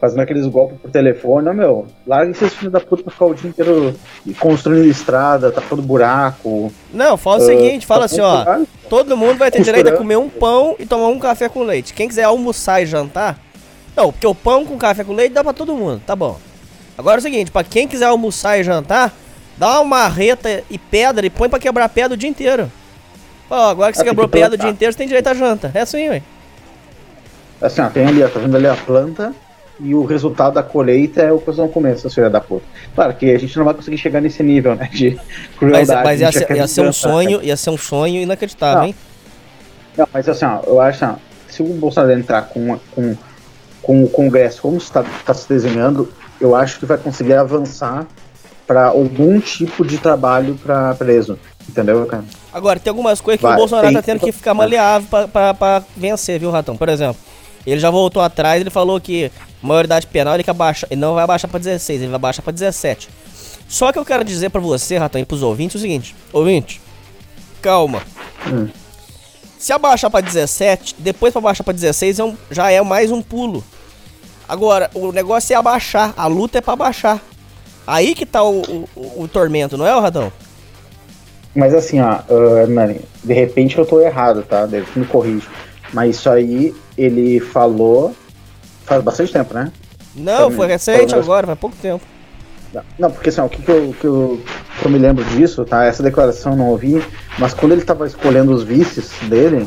Fazendo 0.00 0.20
aqueles 0.20 0.46
golpes 0.46 0.78
por 0.80 0.90
telefone, 0.92 1.48
Ô, 1.48 1.52
meu, 1.52 1.86
larga 2.06 2.30
esses 2.30 2.54
filhos 2.54 2.72
da 2.72 2.78
puta 2.78 3.02
pra 3.02 3.12
ficar 3.12 3.24
o 3.26 3.34
dia 3.34 3.50
inteiro 3.50 3.94
construindo 4.38 4.86
estrada, 4.86 5.50
tapando 5.50 5.82
buraco. 5.82 6.72
Não, 6.94 7.16
fala 7.16 7.38
o 7.38 7.42
Ah, 7.42 7.46
seguinte, 7.46 7.84
fala 7.84 8.00
tá 8.00 8.04
assim, 8.06 8.20
ó. 8.20 8.44
bom, 8.44 8.66
Todo 8.88 9.16
mundo 9.16 9.38
vai 9.38 9.50
ter 9.50 9.60
direito 9.62 9.88
a 9.88 9.96
comer 9.96 10.16
um 10.16 10.28
pão 10.28 10.76
e 10.78 10.86
tomar 10.86 11.08
um 11.08 11.18
café 11.18 11.48
com 11.48 11.64
leite. 11.64 11.92
Quem 11.94 12.06
quiser 12.06 12.22
almoçar 12.24 12.80
e 12.80 12.86
jantar. 12.86 13.38
Não, 13.96 14.12
porque 14.12 14.26
o 14.26 14.34
pão 14.36 14.64
com 14.64 14.78
café 14.78 15.02
com 15.02 15.12
leite 15.12 15.32
dá 15.32 15.42
pra 15.42 15.52
todo 15.52 15.74
mundo, 15.74 16.00
tá 16.06 16.14
bom. 16.14 16.38
Agora 16.96 17.16
é 17.16 17.18
o 17.18 17.22
seguinte, 17.22 17.50
pra 17.50 17.64
quem 17.64 17.88
quiser 17.88 18.06
almoçar 18.06 18.56
e 18.58 18.62
jantar, 18.62 19.12
dá 19.56 19.80
uma 19.80 19.84
marreta 19.98 20.62
e 20.70 20.78
pedra 20.78 21.26
e 21.26 21.30
põe 21.30 21.48
pra 21.48 21.58
quebrar 21.58 21.88
pedra 21.88 22.14
o 22.14 22.16
dia 22.16 22.30
inteiro. 22.30 22.70
Ó, 23.50 23.70
agora 23.70 23.90
que 23.90 23.98
você 23.98 24.02
Ah, 24.02 24.06
quebrou 24.06 24.28
que 24.28 24.32
pedra 24.38 24.54
o 24.54 24.58
dia 24.58 24.70
inteiro, 24.70 24.92
você 24.92 24.98
tem 24.98 25.08
direito 25.08 25.26
a 25.28 25.34
janta. 25.34 25.72
É 25.74 25.80
assim, 25.80 26.08
ué. 26.08 26.22
Assim, 27.60 27.80
ó, 27.80 27.88
tem 27.88 28.06
ali, 28.06 28.22
ó, 28.22 28.28
tá 28.28 28.38
vendo 28.38 28.56
ali 28.56 28.68
a 28.68 28.76
planta 28.76 29.34
e 29.80 29.94
o 29.94 30.04
resultado 30.04 30.54
da 30.54 30.62
colheita 30.62 31.22
é 31.22 31.32
o 31.32 31.38
que 31.38 31.44
vocês 31.46 31.56
vão 31.58 31.68
comer, 31.68 31.92
essas 31.92 32.12
filhas 32.12 32.32
da 32.32 32.40
puta. 32.40 32.64
Claro 32.94 33.14
que 33.14 33.30
a 33.32 33.38
gente 33.38 33.56
não 33.56 33.64
vai 33.64 33.74
conseguir 33.74 33.98
chegar 33.98 34.20
nesse 34.20 34.42
nível, 34.42 34.74
né, 34.74 34.88
de 34.92 35.10
Mas, 35.14 35.56
crueldade. 35.58 36.04
mas 36.04 36.20
ia, 36.20 36.28
a 36.28 36.30
gente 36.30 36.46
ser, 36.46 36.56
ia 36.56 36.66
ser 36.68 36.80
um 36.82 36.92
sonho, 36.92 37.42
ia 37.42 37.56
ser 37.56 37.70
um 37.70 37.78
sonho 37.78 38.20
inacreditável, 38.22 38.78
Não. 38.80 38.86
hein? 38.88 38.94
Não, 39.96 40.08
mas 40.12 40.28
assim, 40.28 40.44
ó, 40.44 40.60
eu 40.66 40.80
acho, 40.80 41.04
ó, 41.04 41.14
se 41.48 41.62
o 41.62 41.66
Bolsonaro 41.66 42.12
entrar 42.12 42.42
com, 42.42 42.78
com, 42.94 43.16
com 43.82 44.04
o 44.04 44.08
Congresso 44.08 44.62
como 44.62 44.76
está 44.76 45.04
tá 45.24 45.34
se 45.34 45.48
desenhando, 45.48 46.12
eu 46.40 46.54
acho 46.54 46.78
que 46.78 46.86
vai 46.86 46.98
conseguir 46.98 47.34
avançar 47.34 48.06
para 48.66 48.86
algum 48.88 49.40
tipo 49.40 49.84
de 49.84 49.96
trabalho 49.98 50.54
para 50.62 50.94
preso, 50.94 51.38
entendeu, 51.68 52.04
cara? 52.06 52.22
Agora, 52.52 52.78
tem 52.78 52.90
algumas 52.90 53.20
coisas 53.20 53.38
que 53.40 53.46
Vai, 53.46 53.54
o 53.54 53.56
Bolsonaro 53.56 53.86
tem- 53.88 53.96
tá 53.96 54.02
tendo 54.02 54.20
que 54.20 54.30
ficar 54.32 54.54
maleável 54.54 55.08
pra 55.28 55.82
vencer, 55.96 56.38
viu, 56.38 56.50
Ratão? 56.50 56.76
Por 56.76 56.88
exemplo, 56.88 57.16
ele 57.66 57.80
já 57.80 57.90
voltou 57.90 58.22
atrás, 58.22 58.60
ele 58.60 58.70
falou 58.70 59.00
que 59.00 59.32
maioridade 59.62 60.06
penal 60.06 60.34
ele, 60.34 60.44
quer 60.44 60.54
baixar, 60.54 60.86
ele 60.90 61.00
não 61.00 61.14
vai 61.14 61.26
baixar 61.26 61.48
pra 61.48 61.58
16, 61.58 62.00
ele 62.02 62.10
vai 62.10 62.18
baixar 62.18 62.42
pra 62.42 62.52
17. 62.52 63.08
Só 63.68 63.92
que 63.92 63.98
eu 63.98 64.04
quero 64.04 64.24
dizer 64.24 64.50
pra 64.50 64.60
você, 64.60 64.96
Ratão, 64.96 65.20
e 65.20 65.24
pros 65.24 65.42
ouvintes 65.42 65.76
o 65.76 65.78
seguinte: 65.78 66.14
ouvinte, 66.32 66.80
calma. 67.60 68.02
Hum. 68.46 68.68
Se 69.58 69.72
abaixar 69.72 70.10
pra 70.10 70.20
17, 70.20 70.94
depois 70.98 71.32
pra 71.32 71.42
baixar 71.42 71.64
pra 71.64 71.72
16 71.74 72.18
é 72.20 72.24
um- 72.24 72.36
já 72.50 72.70
é 72.70 72.80
mais 72.80 73.10
um 73.10 73.20
pulo. 73.20 73.64
Agora, 74.48 74.88
o 74.94 75.12
negócio 75.12 75.52
é 75.52 75.56
abaixar, 75.56 76.14
a 76.16 76.26
luta 76.26 76.58
é 76.58 76.60
pra 76.60 76.76
baixar. 76.76 77.20
Aí 77.86 78.14
que 78.14 78.24
tá 78.24 78.42
o, 78.42 78.60
o, 78.94 79.22
o- 79.24 79.28
tormento, 79.28 79.76
não 79.76 79.86
é, 79.86 79.94
o 79.94 80.00
Ratão? 80.00 80.32
Mas 81.54 81.74
assim, 81.74 82.00
ó, 82.00 82.20
Nani, 82.68 83.00
de 83.24 83.34
repente 83.34 83.76
eu 83.76 83.84
tô 83.84 84.00
errado, 84.00 84.42
tá? 84.42 84.64
Deve 84.66 84.86
me 84.98 85.04
corrige. 85.06 85.46
Mas 85.92 86.16
isso 86.16 86.30
aí 86.30 86.74
ele 86.96 87.40
falou 87.40 88.14
faz 88.88 89.02
bastante 89.02 89.32
tempo, 89.32 89.54
né? 89.54 89.70
Não, 90.16 90.50
foi 90.50 90.66
recente 90.66 91.14
agora, 91.14 91.46
faz 91.46 91.58
pouco 91.58 91.76
tempo. 91.80 92.04
Não, 92.98 93.10
porque 93.10 93.28
assim, 93.28 93.40
ó, 93.40 93.46
o 93.46 93.48
que, 93.48 93.62
que, 93.62 93.70
eu, 93.70 93.94
que, 93.98 94.06
eu, 94.06 94.40
que 94.78 94.86
eu 94.86 94.90
me 94.90 94.98
lembro 94.98 95.24
disso, 95.24 95.64
tá? 95.64 95.84
Essa 95.84 96.02
declaração 96.02 96.52
eu 96.52 96.58
não 96.58 96.68
ouvi, 96.68 97.02
mas 97.38 97.54
quando 97.54 97.72
ele 97.72 97.82
tava 97.82 98.06
escolhendo 98.06 98.52
os 98.52 98.62
vices 98.62 99.10
dele, 99.28 99.66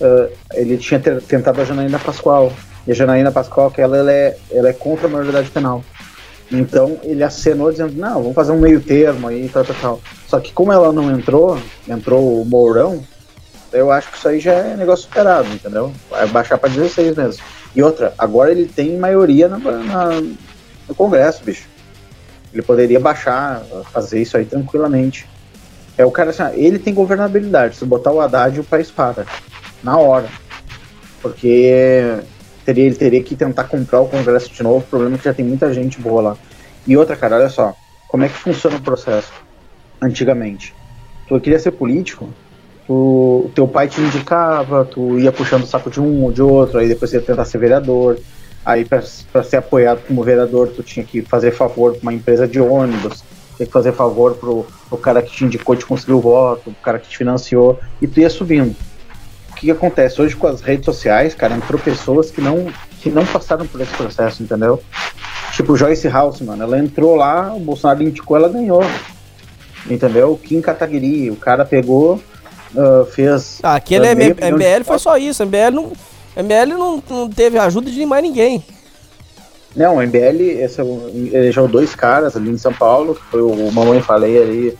ah, 0.00 0.28
ele 0.54 0.76
tinha 0.76 1.00
ter- 1.00 1.20
tentado 1.22 1.60
a 1.60 1.64
Janaína 1.64 1.98
Pascoal. 1.98 2.52
E 2.86 2.90
a 2.92 2.94
Janaína 2.94 3.30
Pascoal, 3.30 3.70
que 3.70 3.80
ela, 3.80 3.96
ela, 3.96 4.12
é, 4.12 4.36
ela 4.50 4.68
é 4.68 4.72
contra 4.72 5.06
a 5.06 5.10
maioridade 5.10 5.50
penal. 5.50 5.84
Então 6.50 6.98
ele 7.02 7.22
acenou 7.24 7.70
dizendo, 7.70 7.94
não, 7.94 8.20
vamos 8.20 8.34
fazer 8.34 8.52
um 8.52 8.58
meio 8.60 8.80
termo 8.80 9.28
aí, 9.28 9.48
tal, 9.48 9.64
tal, 9.64 9.76
tal. 9.80 10.00
Só 10.28 10.38
que 10.38 10.52
como 10.52 10.72
ela 10.72 10.92
não 10.92 11.10
entrou, 11.10 11.58
entrou 11.88 12.42
o 12.42 12.44
Mourão, 12.44 13.02
eu 13.72 13.90
acho 13.90 14.10
que 14.10 14.16
isso 14.18 14.28
aí 14.28 14.38
já 14.40 14.52
é 14.52 14.76
negócio 14.76 15.04
superado, 15.04 15.48
entendeu? 15.48 15.92
Vai 16.10 16.26
baixar 16.28 16.58
pra 16.58 16.68
16 16.68 17.16
mesmo. 17.16 17.42
E 17.74 17.82
outra, 17.82 18.12
agora 18.18 18.50
ele 18.50 18.66
tem 18.66 18.96
maioria 18.98 19.48
na- 19.48 19.58
na- 19.58 20.20
no 20.88 20.94
Congresso, 20.94 21.42
bicho. 21.44 21.66
Ele 22.52 22.62
poderia 22.62 23.00
baixar, 23.00 23.62
fazer 23.92 24.20
isso 24.20 24.36
aí 24.36 24.44
tranquilamente. 24.44 25.26
É 25.96 26.04
o 26.04 26.10
cara 26.10 26.30
assim, 26.30 26.42
ele 26.54 26.78
tem 26.78 26.92
governabilidade. 26.92 27.76
Se 27.76 27.84
botar 27.84 28.12
o 28.12 28.20
Haddad, 28.20 28.60
o 28.60 28.64
país 28.64 28.90
para. 28.90 29.24
Na 29.82 29.96
hora. 29.96 30.28
Porque 31.20 32.18
teria, 32.64 32.84
ele 32.84 32.94
teria 32.94 33.22
que 33.22 33.36
tentar 33.36 33.64
comprar 33.64 34.00
o 34.00 34.08
Congresso 34.08 34.52
de 34.52 34.62
novo. 34.62 34.84
Problema 34.86 35.16
que 35.18 35.24
já 35.24 35.34
tem 35.34 35.44
muita 35.44 35.72
gente 35.72 36.00
boa 36.00 36.22
lá. 36.22 36.36
E 36.86 36.96
outra, 36.96 37.16
cara, 37.16 37.36
olha 37.36 37.48
só. 37.48 37.74
Como 38.08 38.24
é 38.24 38.28
que 38.28 38.34
funciona 38.34 38.76
o 38.76 38.80
processo? 38.82 39.32
Antigamente. 40.02 40.74
Tu 41.26 41.40
queria 41.40 41.58
ser 41.58 41.70
político, 41.72 42.34
tu, 42.86 43.50
teu 43.54 43.66
pai 43.66 43.88
te 43.88 44.00
indicava, 44.00 44.84
tu 44.84 45.18
ia 45.18 45.32
puxando 45.32 45.62
o 45.64 45.66
saco 45.66 45.90
de 45.90 46.00
um 46.00 46.24
ou 46.24 46.32
de 46.32 46.42
outro, 46.42 46.78
aí 46.78 46.88
depois 46.88 47.10
você 47.10 47.16
ia 47.18 47.22
tentar 47.22 47.44
ser 47.44 47.58
vereador. 47.58 48.18
Aí 48.64 48.84
para 48.84 49.02
ser 49.42 49.56
apoiado 49.56 50.02
como 50.06 50.22
vereador, 50.22 50.68
tu 50.68 50.82
tinha 50.82 51.04
que 51.04 51.20
fazer 51.22 51.50
favor 51.50 51.92
pra 51.92 52.02
uma 52.02 52.12
empresa 52.12 52.46
de 52.46 52.60
ônibus, 52.60 53.24
tinha 53.56 53.66
que 53.66 53.72
fazer 53.72 53.92
favor 53.92 54.34
pro, 54.34 54.64
pro 54.88 54.98
cara 54.98 55.20
que 55.20 55.32
te 55.32 55.44
indicou 55.44 55.74
de 55.74 55.84
conseguir 55.84 56.12
o 56.12 56.20
voto, 56.20 56.64
pro 56.64 56.74
cara 56.74 56.98
que 57.00 57.08
te 57.08 57.18
financiou, 57.18 57.80
e 58.00 58.06
tu 58.06 58.20
ia 58.20 58.30
subindo. 58.30 58.76
O 59.50 59.54
que, 59.54 59.66
que 59.66 59.70
acontece? 59.70 60.22
Hoje 60.22 60.36
com 60.36 60.46
as 60.46 60.60
redes 60.60 60.84
sociais, 60.84 61.34
cara, 61.34 61.54
entrou 61.54 61.80
pessoas 61.80 62.30
que 62.30 62.40
não, 62.40 62.66
que 63.00 63.10
não 63.10 63.26
passaram 63.26 63.66
por 63.66 63.80
esse 63.80 63.92
processo, 63.94 64.42
entendeu? 64.42 64.80
Tipo 65.52 65.76
Joyce 65.76 66.08
House, 66.08 66.40
mano, 66.40 66.62
ela 66.62 66.78
entrou 66.78 67.16
lá, 67.16 67.52
o 67.54 67.60
Bolsonaro 67.60 68.02
indicou, 68.02 68.36
ela 68.36 68.48
ganhou. 68.48 68.82
Entendeu? 69.90 70.38
Kim 70.42 70.60
Kataguiri, 70.60 71.30
o 71.30 71.36
cara 71.36 71.64
pegou, 71.64 72.20
ah, 72.76 73.04
fez. 73.10 73.58
Ah, 73.62 73.74
aquele 73.76 74.06
ah, 74.06 74.10
é 74.10 74.14
milhão 74.14 74.34
de 74.34 74.52
MBL 74.52 74.84
foi 74.84 74.98
só 74.98 75.16
isso. 75.16 75.44
MBL 75.44 75.70
não, 75.72 75.92
MBL 76.36 76.76
não, 76.78 77.02
não 77.08 77.28
teve 77.30 77.58
ajuda 77.58 77.90
de 77.90 78.04
mais 78.06 78.22
ninguém. 78.22 78.64
Não, 79.74 79.96
o 79.96 80.02
MBL 80.02 80.60
é 80.60 80.82
o- 80.82 81.10
elegeu 81.32 81.66
dois 81.66 81.94
caras 81.94 82.36
ali 82.36 82.50
em 82.50 82.58
São 82.58 82.72
Paulo, 82.74 83.14
que 83.14 83.22
foi 83.30 83.40
o 83.42 83.70
Mamãe 83.72 84.00
Falei 84.02 84.40
ali 84.42 84.78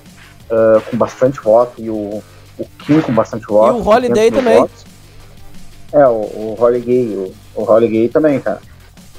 ah, 0.50 0.80
com 0.90 0.96
bastante 0.96 1.40
voto 1.40 1.80
e 1.80 1.88
o, 1.88 2.22
o 2.58 2.64
Kim 2.78 3.00
com 3.00 3.12
bastante 3.12 3.46
voto. 3.46 3.78
o 3.78 3.86
Holiday 3.88 4.30
500 4.30 4.32
mil 4.32 4.42
também. 4.42 4.58
votos. 4.60 4.84
É, 5.92 6.06
o, 6.06 6.10
o 6.20 6.56
Holiday, 6.58 7.06
o, 7.16 7.32
o 7.54 7.70
Holiday 7.70 8.08
também, 8.08 8.40
cara. 8.40 8.60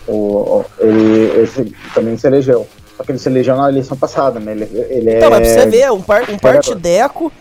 O, 0.08 0.66
ele 0.80 1.42
esse 1.42 1.74
também 1.94 2.18
se 2.18 2.28
elegeu. 2.28 2.68
Só 2.98 3.04
que 3.04 3.12
ele 3.12 3.20
se 3.20 3.30
elegeu 3.30 3.56
na 3.56 3.70
eleição 3.70 3.98
passada, 3.98 4.40
né? 4.40 4.52
Ele, 4.52 4.64
ele 4.90 5.16
Então, 5.18 5.28
é. 5.28 5.40
mas 5.40 5.54
pra 5.54 5.62
você 5.64 5.70
ver, 5.70 5.92
um, 5.92 6.02
par, 6.02 6.30
um 6.30 6.38
partideco, 6.38 7.32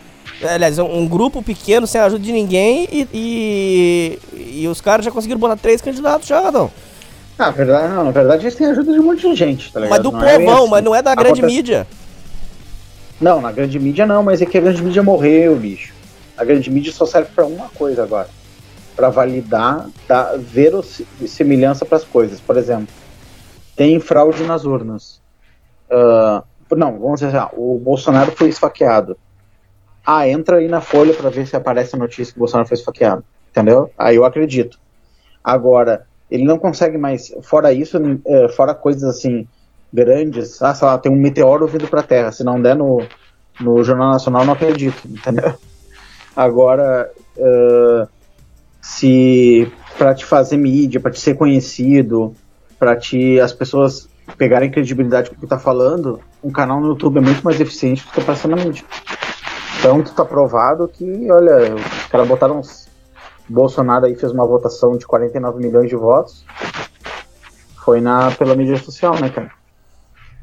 aliás, 0.44 0.78
um, 0.78 0.84
um 0.98 1.06
grupo 1.08 1.42
pequeno 1.42 1.86
sem 1.86 2.00
ajuda 2.00 2.22
de 2.22 2.32
ninguém 2.32 2.88
e, 2.90 3.08
e, 3.12 4.18
e 4.62 4.68
os 4.68 4.80
caras 4.80 5.04
já 5.04 5.10
conseguiram 5.10 5.40
botar 5.40 5.56
três 5.56 5.80
candidatos 5.80 6.26
já, 6.28 6.50
não. 6.50 6.70
Ah, 7.38 7.46
na 7.46 7.50
verdade, 7.50 7.88
não, 7.94 8.04
na 8.04 8.10
verdade 8.10 8.42
eles 8.44 8.54
têm 8.54 8.66
ajuda 8.68 8.92
de 8.92 9.00
um 9.00 9.04
monte 9.04 9.28
de 9.28 9.34
gente, 9.34 9.72
tá 9.72 9.80
ligado? 9.80 9.90
Mas 9.96 10.02
do 10.02 10.12
Não 10.12 10.22
é 10.28 10.38
povão, 10.38 10.58
assim. 10.62 10.70
mas 10.70 10.84
não 10.84 10.94
é 10.94 11.02
da 11.02 11.14
grande 11.14 11.40
Acontece- 11.40 11.56
mídia. 11.56 11.86
Não, 13.20 13.40
na 13.40 13.52
grande 13.52 13.78
mídia 13.78 14.04
não, 14.06 14.22
mas 14.22 14.42
é 14.42 14.46
que 14.46 14.58
a 14.58 14.60
grande 14.60 14.82
mídia 14.82 15.02
morreu, 15.02 15.56
bicho. 15.56 15.92
A 16.36 16.44
grande 16.44 16.70
mídia 16.70 16.92
só 16.92 17.06
serve 17.06 17.30
pra 17.34 17.46
uma 17.46 17.68
coisa 17.68 18.02
agora. 18.02 18.28
Pra 18.96 19.08
validar, 19.10 19.86
dar 20.08 20.36
verossimilhança 20.38 21.84
pras 21.84 22.04
coisas. 22.04 22.40
Por 22.40 22.56
exemplo, 22.56 22.88
tem 23.76 23.98
fraude 24.00 24.42
nas 24.44 24.64
urnas. 24.64 25.20
Ah, 25.90 26.42
não, 26.76 26.98
vamos 26.98 27.20
dizer 27.20 27.28
assim, 27.28 27.36
ah, 27.36 27.50
o 27.56 27.78
Bolsonaro 27.78 28.32
foi 28.32 28.48
esfaqueado. 28.48 29.16
Ah, 30.04 30.28
entra 30.28 30.56
aí 30.56 30.68
na 30.68 30.80
folha 30.80 31.14
pra 31.14 31.30
ver 31.30 31.46
se 31.46 31.56
aparece 31.56 31.94
a 31.94 31.98
notícia 31.98 32.32
que 32.32 32.38
o 32.38 32.40
Bolsonaro 32.40 32.68
foi 32.68 32.76
esfaqueado. 32.76 33.24
Entendeu? 33.50 33.90
Aí 33.98 34.16
eu 34.16 34.24
acredito. 34.24 34.78
Agora, 35.44 36.06
ele 36.30 36.44
não 36.44 36.58
consegue 36.58 36.96
mais, 36.96 37.34
fora 37.42 37.72
isso, 37.72 37.98
eh, 38.26 38.48
fora 38.48 38.74
coisas 38.74 39.04
assim 39.04 39.46
grandes, 39.92 40.62
ah, 40.62 40.74
sei 40.74 40.88
lá, 40.88 40.96
tem 40.96 41.12
um 41.12 41.20
meteoro 41.20 41.66
vindo 41.66 41.86
pra 41.86 42.02
Terra, 42.02 42.32
se 42.32 42.42
não 42.42 42.60
der 42.60 42.74
no, 42.74 43.02
no 43.60 43.84
Jornal 43.84 44.12
Nacional, 44.12 44.44
não 44.44 44.54
acredito, 44.54 45.06
entendeu? 45.06 45.54
Agora, 46.34 47.10
uh, 47.36 48.08
se 48.80 49.70
para 49.98 50.14
te 50.14 50.24
fazer 50.24 50.56
mídia, 50.56 50.98
para 50.98 51.10
te 51.10 51.20
ser 51.20 51.34
conhecido, 51.34 52.34
para 52.78 52.96
te 52.96 53.38
as 53.38 53.52
pessoas 53.52 54.08
pegarem 54.38 54.70
credibilidade 54.70 55.28
com 55.28 55.36
o 55.36 55.40
que 55.40 55.46
tá 55.46 55.58
falando, 55.58 56.20
um 56.42 56.50
canal 56.50 56.80
no 56.80 56.88
YouTube 56.88 57.18
é 57.18 57.20
muito 57.20 57.42
mais 57.42 57.60
eficiente 57.60 58.04
do 58.06 58.12
que 58.12 58.20
aparecer 58.20 58.48
na 58.48 58.56
mídia. 58.56 58.84
Tu 59.82 60.14
tá 60.14 60.24
provado 60.24 60.86
que, 60.86 61.30
olha, 61.30 61.74
os 61.74 62.06
caras 62.06 62.28
botaram 62.28 62.60
uns 62.60 62.88
Bolsonaro 63.48 64.06
aí 64.06 64.14
fez 64.14 64.32
uma 64.32 64.46
votação 64.46 64.96
de 64.96 65.06
49 65.06 65.58
milhões 65.58 65.88
de 65.88 65.96
votos. 65.96 66.44
Foi 67.84 68.00
na, 68.00 68.30
pela 68.30 68.54
mídia 68.54 68.76
social, 68.76 69.18
né, 69.20 69.28
cara? 69.28 69.50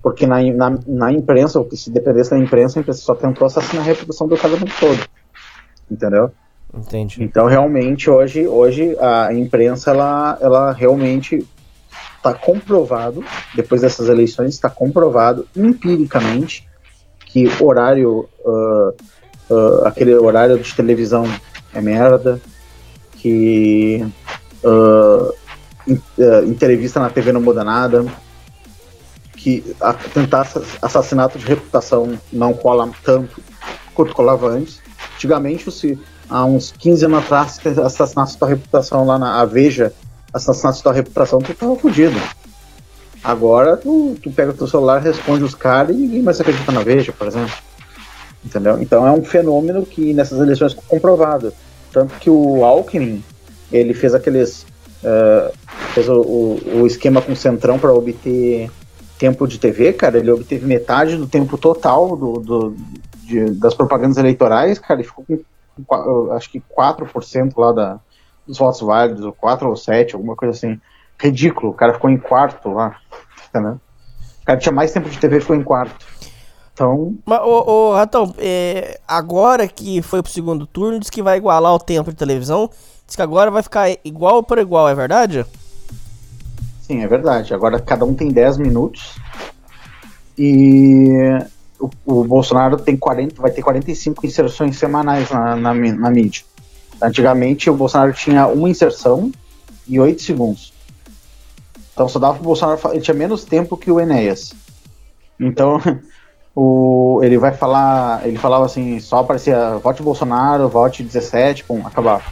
Porque 0.03 0.27
na, 0.27 0.41
na, 0.41 0.77
na 0.85 1.11
imprensa, 1.11 1.65
se 1.71 1.89
dependesse 1.89 2.31
da 2.31 2.37
imprensa, 2.37 2.79
a 2.79 2.81
imprensa 2.81 3.01
só 3.01 3.15
tentou 3.15 3.47
assassinar 3.47 3.83
a 3.83 3.87
reputação 3.87 4.27
do 4.27 4.37
cara 4.37 4.53
todo. 4.79 5.07
Entendeu? 5.89 6.31
Entendi. 6.73 7.23
Então, 7.23 7.47
realmente, 7.47 8.09
hoje, 8.09 8.47
hoje 8.47 8.95
a 8.99 9.33
imprensa, 9.33 9.91
ela, 9.91 10.37
ela 10.39 10.71
realmente 10.71 11.45
está 12.17 12.33
comprovado, 12.33 13.23
depois 13.55 13.81
dessas 13.81 14.09
eleições, 14.09 14.53
está 14.53 14.69
comprovado 14.69 15.47
empiricamente 15.55 16.67
que 17.25 17.47
horário, 17.61 18.27
uh, 18.43 18.93
uh, 19.49 19.85
aquele 19.85 20.13
horário 20.15 20.57
de 20.59 20.73
televisão 20.73 21.25
é 21.73 21.81
merda, 21.81 22.39
que 23.13 24.05
uh, 24.63 25.33
entrevista 26.45 26.99
na 26.99 27.09
TV 27.09 27.31
não 27.31 27.41
muda 27.41 27.63
nada, 27.63 28.05
que 29.33 29.75
a, 29.79 29.93
tentar 29.93 30.47
assassinato 30.81 31.39
de 31.39 31.45
reputação 31.45 32.19
não 32.31 32.53
cola 32.53 32.89
tanto 33.03 33.41
quanto 33.93 34.13
colava 34.13 34.49
antes. 34.49 34.81
Antigamente, 35.15 35.71
se, 35.71 35.99
há 36.29 36.45
uns 36.45 36.73
15 36.77 37.05
anos 37.05 37.19
atrás, 37.19 37.51
se 37.53 37.67
assassinasse 37.67 38.37
tua 38.37 38.49
reputação 38.49 39.05
lá 39.05 39.17
na 39.17 39.43
Veja, 39.45 39.93
assassinasse 40.33 40.83
tua 40.83 40.93
reputação, 40.93 41.39
tu 41.39 41.53
tava 41.53 41.75
fudido. 41.75 42.19
Agora, 43.23 43.75
tu, 43.75 44.17
tu 44.21 44.31
pega 44.31 44.53
teu 44.53 44.67
celular, 44.67 45.01
responde 45.01 45.43
os 45.43 45.55
caras 45.55 45.95
e 45.95 45.99
ninguém 45.99 46.21
mais 46.21 46.39
acredita 46.39 46.71
na 46.71 46.81
Veja, 46.81 47.11
por 47.11 47.27
exemplo. 47.27 47.53
Entendeu? 48.43 48.81
Então 48.81 49.05
é 49.05 49.11
um 49.11 49.23
fenômeno 49.23 49.85
que 49.85 50.13
nessas 50.13 50.39
eleições 50.39 50.73
ficou 50.73 50.85
comprovado. 50.87 51.53
Tanto 51.91 52.15
que 52.15 52.29
o 52.29 52.63
Alckmin, 52.63 53.23
ele 53.71 53.93
fez 53.93 54.13
aqueles. 54.13 54.65
Uh, 55.03 55.51
fez 55.93 56.09
o, 56.09 56.21
o, 56.21 56.81
o, 56.81 56.87
esquema 56.87 57.21
com 57.21 57.31
o 57.31 57.35
Centrão 57.35 57.79
para 57.79 57.93
obter 57.93 58.69
tempo 59.17 59.47
de 59.47 59.59
TV, 59.59 59.93
cara. 59.93 60.17
Ele 60.17 60.31
obteve 60.31 60.65
metade 60.65 61.17
do 61.17 61.27
tempo 61.27 61.57
total 61.57 62.15
do, 62.15 62.33
do 62.39 62.75
de, 63.23 63.51
das 63.51 63.73
propagandas 63.73 64.17
eleitorais, 64.17 64.79
cara. 64.79 64.99
Ele 64.99 65.07
ficou 65.07 65.25
com, 65.25 65.39
com 65.85 66.31
acho 66.33 66.49
que 66.51 66.61
4% 66.61 67.53
lá 67.57 67.71
da, 67.71 67.99
dos 68.47 68.57
votos 68.57 68.81
válidos, 68.81 69.25
ou 69.25 69.33
4 69.33 69.67
ou 69.67 69.75
7, 69.75 70.15
alguma 70.15 70.35
coisa 70.35 70.55
assim. 70.55 70.79
Ridículo. 71.17 71.71
O 71.71 71.75
cara 71.75 71.93
ficou 71.93 72.09
em 72.09 72.17
quarto 72.17 72.69
lá. 72.69 72.97
Entendeu? 73.49 73.79
O 74.41 74.45
cara 74.45 74.59
tinha 74.59 74.73
mais 74.73 74.91
tempo 74.91 75.09
de 75.09 75.17
TV 75.17 75.37
e 75.37 75.41
ficou 75.41 75.55
em 75.55 75.63
quarto. 75.63 76.05
Então. 76.79 77.17
Mas, 77.25 77.41
ô, 77.41 77.89
ô 77.89 77.93
Ratão, 77.93 78.33
é, 78.37 79.01
agora 79.05 79.67
que 79.67 80.01
foi 80.01 80.23
pro 80.23 80.31
segundo 80.31 80.65
turno, 80.65 80.97
diz 80.97 81.09
que 81.09 81.21
vai 81.21 81.37
igualar 81.37 81.73
o 81.73 81.79
tempo 81.79 82.09
de 82.09 82.15
televisão. 82.15 82.69
Diz 83.05 83.17
que 83.17 83.21
agora 83.21 83.51
vai 83.51 83.61
ficar 83.61 83.89
igual 84.05 84.41
por 84.41 84.57
igual, 84.59 84.87
é 84.87 84.95
verdade? 84.95 85.45
Sim, 86.81 87.03
é 87.03 87.07
verdade. 87.07 87.53
Agora 87.53 87.81
cada 87.81 88.05
um 88.05 88.13
tem 88.13 88.29
10 88.29 88.59
minutos. 88.59 89.17
E 90.37 91.09
o, 91.77 91.89
o, 92.05 92.23
Bolsonaro 92.23 92.77
tem 92.77 92.95
40, 92.95 93.41
vai 93.41 93.51
ter 93.51 93.61
45 93.61 94.25
inserções 94.25 94.77
semanais 94.77 95.29
na, 95.29 95.57
na, 95.57 95.73
na 95.73 96.09
mídia. 96.09 96.45
Antigamente 97.01 97.69
o 97.69 97.75
Bolsonaro 97.75 98.13
tinha 98.13 98.47
uma 98.47 98.69
inserção 98.69 99.33
e 99.85 99.99
8 99.99 100.21
segundos. 100.21 100.71
Então 101.93 102.07
só 102.07 102.19
dava 102.19 102.35
pro 102.35 102.43
Bolsonaro. 102.45 102.79
Ele 102.93 103.01
tinha 103.01 103.15
menos 103.15 103.43
tempo 103.43 103.75
que 103.75 103.91
o 103.91 103.99
Enéas. 103.99 104.53
Então 105.37 105.81
o, 106.55 107.19
ele 107.23 107.37
vai 107.37 107.53
falar, 107.53 108.27
ele 108.27 108.37
falava 108.37 108.65
assim, 108.65 108.99
só 108.99 109.19
aparecia 109.19 109.77
vote 109.77 110.01
Bolsonaro, 110.01 110.67
vote 110.67 111.03
17, 111.03 111.63
pum, 111.63 111.85
acabava. 111.85 112.23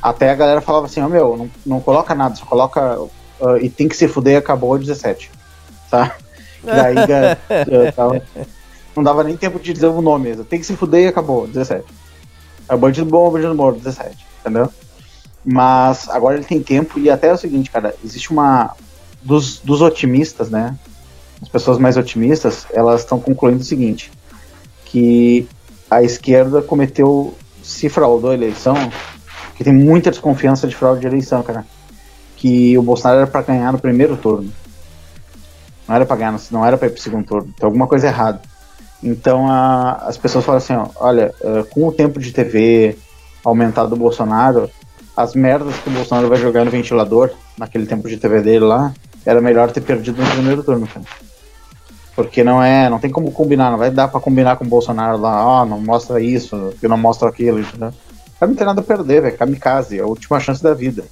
Até 0.00 0.30
a 0.30 0.34
galera 0.34 0.60
falava 0.60 0.86
assim, 0.86 1.00
ó 1.00 1.06
oh, 1.06 1.08
meu, 1.08 1.36
não, 1.36 1.50
não 1.66 1.80
coloca 1.80 2.14
nada, 2.14 2.36
só 2.36 2.44
coloca 2.44 3.00
uh, 3.00 3.56
e 3.60 3.68
tem 3.68 3.88
que 3.88 3.96
se 3.96 4.08
fuder, 4.08 4.38
acabou 4.38 4.78
17. 4.78 5.30
Tá? 5.90 6.16
Daí 6.62 6.94
não 8.94 9.02
dava 9.02 9.24
nem 9.24 9.36
tempo 9.36 9.58
de 9.58 9.72
dizer 9.72 9.86
o 9.86 10.02
nome, 10.02 10.36
tem 10.44 10.58
que 10.58 10.66
se 10.66 10.76
fuder 10.76 11.04
e 11.04 11.08
acabou, 11.08 11.46
17. 11.46 11.84
É 12.68 12.76
bandido 12.76 13.08
bom, 13.08 13.30
bandido 13.30 13.54
morto, 13.54 13.78
17, 13.78 14.26
entendeu? 14.40 14.70
Mas 15.44 16.08
agora 16.10 16.36
ele 16.36 16.44
tem 16.44 16.62
tempo 16.62 16.98
e 16.98 17.08
até 17.08 17.28
é 17.28 17.32
o 17.32 17.38
seguinte, 17.38 17.70
cara, 17.70 17.94
existe 18.04 18.30
uma 18.30 18.74
dos, 19.22 19.58
dos 19.60 19.80
otimistas, 19.80 20.50
né? 20.50 20.76
As 21.40 21.48
pessoas 21.48 21.78
mais 21.78 21.96
otimistas, 21.96 22.66
elas 22.72 23.00
estão 23.00 23.20
concluindo 23.20 23.60
o 23.60 23.64
seguinte, 23.64 24.10
que 24.84 25.48
a 25.90 26.02
esquerda 26.02 26.60
cometeu, 26.60 27.34
se 27.62 27.88
fraudou 27.88 28.30
a 28.30 28.34
eleição, 28.34 28.74
que 29.56 29.64
tem 29.64 29.72
muita 29.72 30.10
desconfiança 30.10 30.66
de 30.66 30.74
fraude 30.74 31.00
de 31.00 31.06
eleição, 31.06 31.42
cara, 31.42 31.64
que 32.36 32.76
o 32.78 32.82
Bolsonaro 32.82 33.20
era 33.20 33.26
para 33.26 33.42
ganhar 33.42 33.72
no 33.72 33.78
primeiro 33.78 34.16
turno. 34.16 34.52
Não 35.86 35.94
era 35.94 36.04
para 36.04 36.16
ganhar, 36.16 36.40
não 36.50 36.64
era 36.64 36.76
para 36.76 36.88
ir 36.88 36.90
pro 36.90 37.02
segundo 37.02 37.26
turno. 37.26 37.52
Tem 37.56 37.64
alguma 37.64 37.86
coisa 37.86 38.06
errada. 38.06 38.40
Então 39.02 39.48
a, 39.48 39.92
as 40.06 40.16
pessoas 40.16 40.44
falam 40.44 40.58
assim, 40.58 40.74
ó, 40.74 40.88
olha, 40.96 41.32
uh, 41.40 41.64
com 41.70 41.86
o 41.86 41.92
tempo 41.92 42.20
de 42.20 42.32
TV 42.32 42.96
aumentado 43.44 43.90
do 43.90 43.96
Bolsonaro, 43.96 44.70
as 45.16 45.34
merdas 45.34 45.76
que 45.78 45.88
o 45.88 45.92
Bolsonaro 45.92 46.28
vai 46.28 46.38
jogar 46.38 46.64
no 46.64 46.70
ventilador, 46.70 47.30
naquele 47.56 47.86
tempo 47.86 48.08
de 48.08 48.16
TV 48.16 48.40
dele 48.40 48.64
lá, 48.64 48.92
era 49.24 49.40
melhor 49.40 49.70
ter 49.70 49.80
perdido 49.80 50.22
no 50.22 50.30
primeiro 50.30 50.62
turno, 50.62 50.86
cara. 50.86 51.04
Porque 52.18 52.42
não 52.42 52.60
é, 52.60 52.90
não 52.90 52.98
tem 52.98 53.12
como 53.12 53.30
combinar, 53.30 53.70
não 53.70 53.78
vai 53.78 53.92
dar 53.92 54.08
para 54.08 54.18
combinar 54.18 54.56
com 54.56 54.64
o 54.64 54.68
Bolsonaro 54.68 55.16
lá, 55.18 55.46
ó, 55.46 55.62
oh, 55.62 55.64
não 55.64 55.80
mostra 55.80 56.20
isso, 56.20 56.74
que 56.80 56.88
não 56.88 56.98
mostra 56.98 57.28
aquilo, 57.28 57.60
entendeu? 57.60 57.92
Cara 58.40 58.50
não 58.50 58.56
tem 58.56 58.66
nada 58.66 58.80
a 58.80 58.82
perder, 58.82 59.22
velho, 59.22 59.38
kamikaze, 59.38 60.00
é 60.00 60.02
a 60.02 60.06
última 60.06 60.40
chance 60.40 60.60
da 60.60 60.74
vida. 60.74 61.04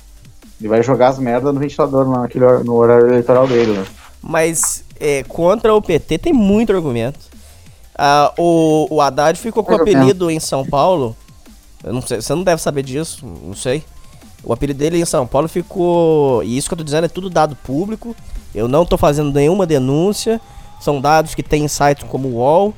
Ele 0.59 0.69
vai 0.69 0.83
jogar 0.83 1.11
as 1.11 1.21
merdas 1.21 1.55
no 1.55 1.61
ventilador 1.61 2.11
lá 2.11 2.23
naquele, 2.23 2.45
no 2.65 2.75
horário 2.75 3.07
eleitoral 3.07 3.47
dele, 3.47 3.75
né? 3.75 3.87
Mas 4.21 4.83
é, 4.99 5.23
contra 5.23 5.73
o 5.73 5.81
PT 5.81 6.19
tem 6.19 6.33
muito 6.33 6.73
argumento. 6.73 7.21
Ah, 7.97 8.33
o, 8.37 8.89
o 8.91 9.01
Haddad 9.01 9.39
ficou 9.39 9.63
com 9.63 9.75
o 9.75 9.77
apelido 9.77 10.29
em 10.29 10.41
São 10.41 10.67
Paulo. 10.67 11.17
Eu 11.85 11.93
não 11.93 12.03
sei, 12.03 12.21
você 12.21 12.35
não 12.35 12.43
deve 12.43 12.61
saber 12.61 12.83
disso, 12.83 13.25
não 13.25 13.55
sei. 13.55 13.85
O 14.43 14.53
apelido 14.53 14.81
dele 14.81 15.01
em 15.01 15.05
São 15.05 15.25
Paulo 15.25 15.47
ficou. 15.47 16.43
E 16.43 16.59
isso 16.59 16.69
que 16.69 16.75
eu 16.75 16.79
tô 16.79 16.83
dizendo 16.83 17.05
é 17.05 17.09
tudo 17.09 17.31
dado 17.31 17.55
público. 17.55 18.17
Eu 18.53 18.67
não 18.67 18.85
tô 18.85 18.99
fazendo 18.99 19.33
nenhuma 19.33 19.65
denúncia. 19.67 20.41
São 20.81 21.01
dados 21.01 21.35
que 21.35 21.43
tem 21.43 21.65
em 21.65 21.69
sites 21.69 22.07
como 22.09 22.29
o 22.29 22.35
UOL. 22.35 22.75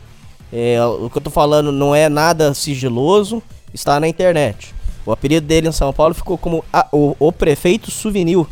É, 0.52 0.82
o 0.82 1.10
que 1.10 1.18
eu 1.18 1.22
tô 1.22 1.30
falando 1.30 1.70
não 1.70 1.94
é 1.94 2.08
nada 2.08 2.54
sigiloso, 2.54 3.42
está 3.72 4.00
na 4.00 4.08
internet. 4.08 4.74
O 5.04 5.12
apelido 5.12 5.46
dele 5.46 5.68
em 5.68 5.72
São 5.72 5.92
Paulo 5.92 6.14
ficou 6.14 6.36
como 6.36 6.64
a, 6.72 6.86
o, 6.92 7.16
o, 7.18 7.32
prefeito 7.32 7.90
souvenir, 7.90 8.46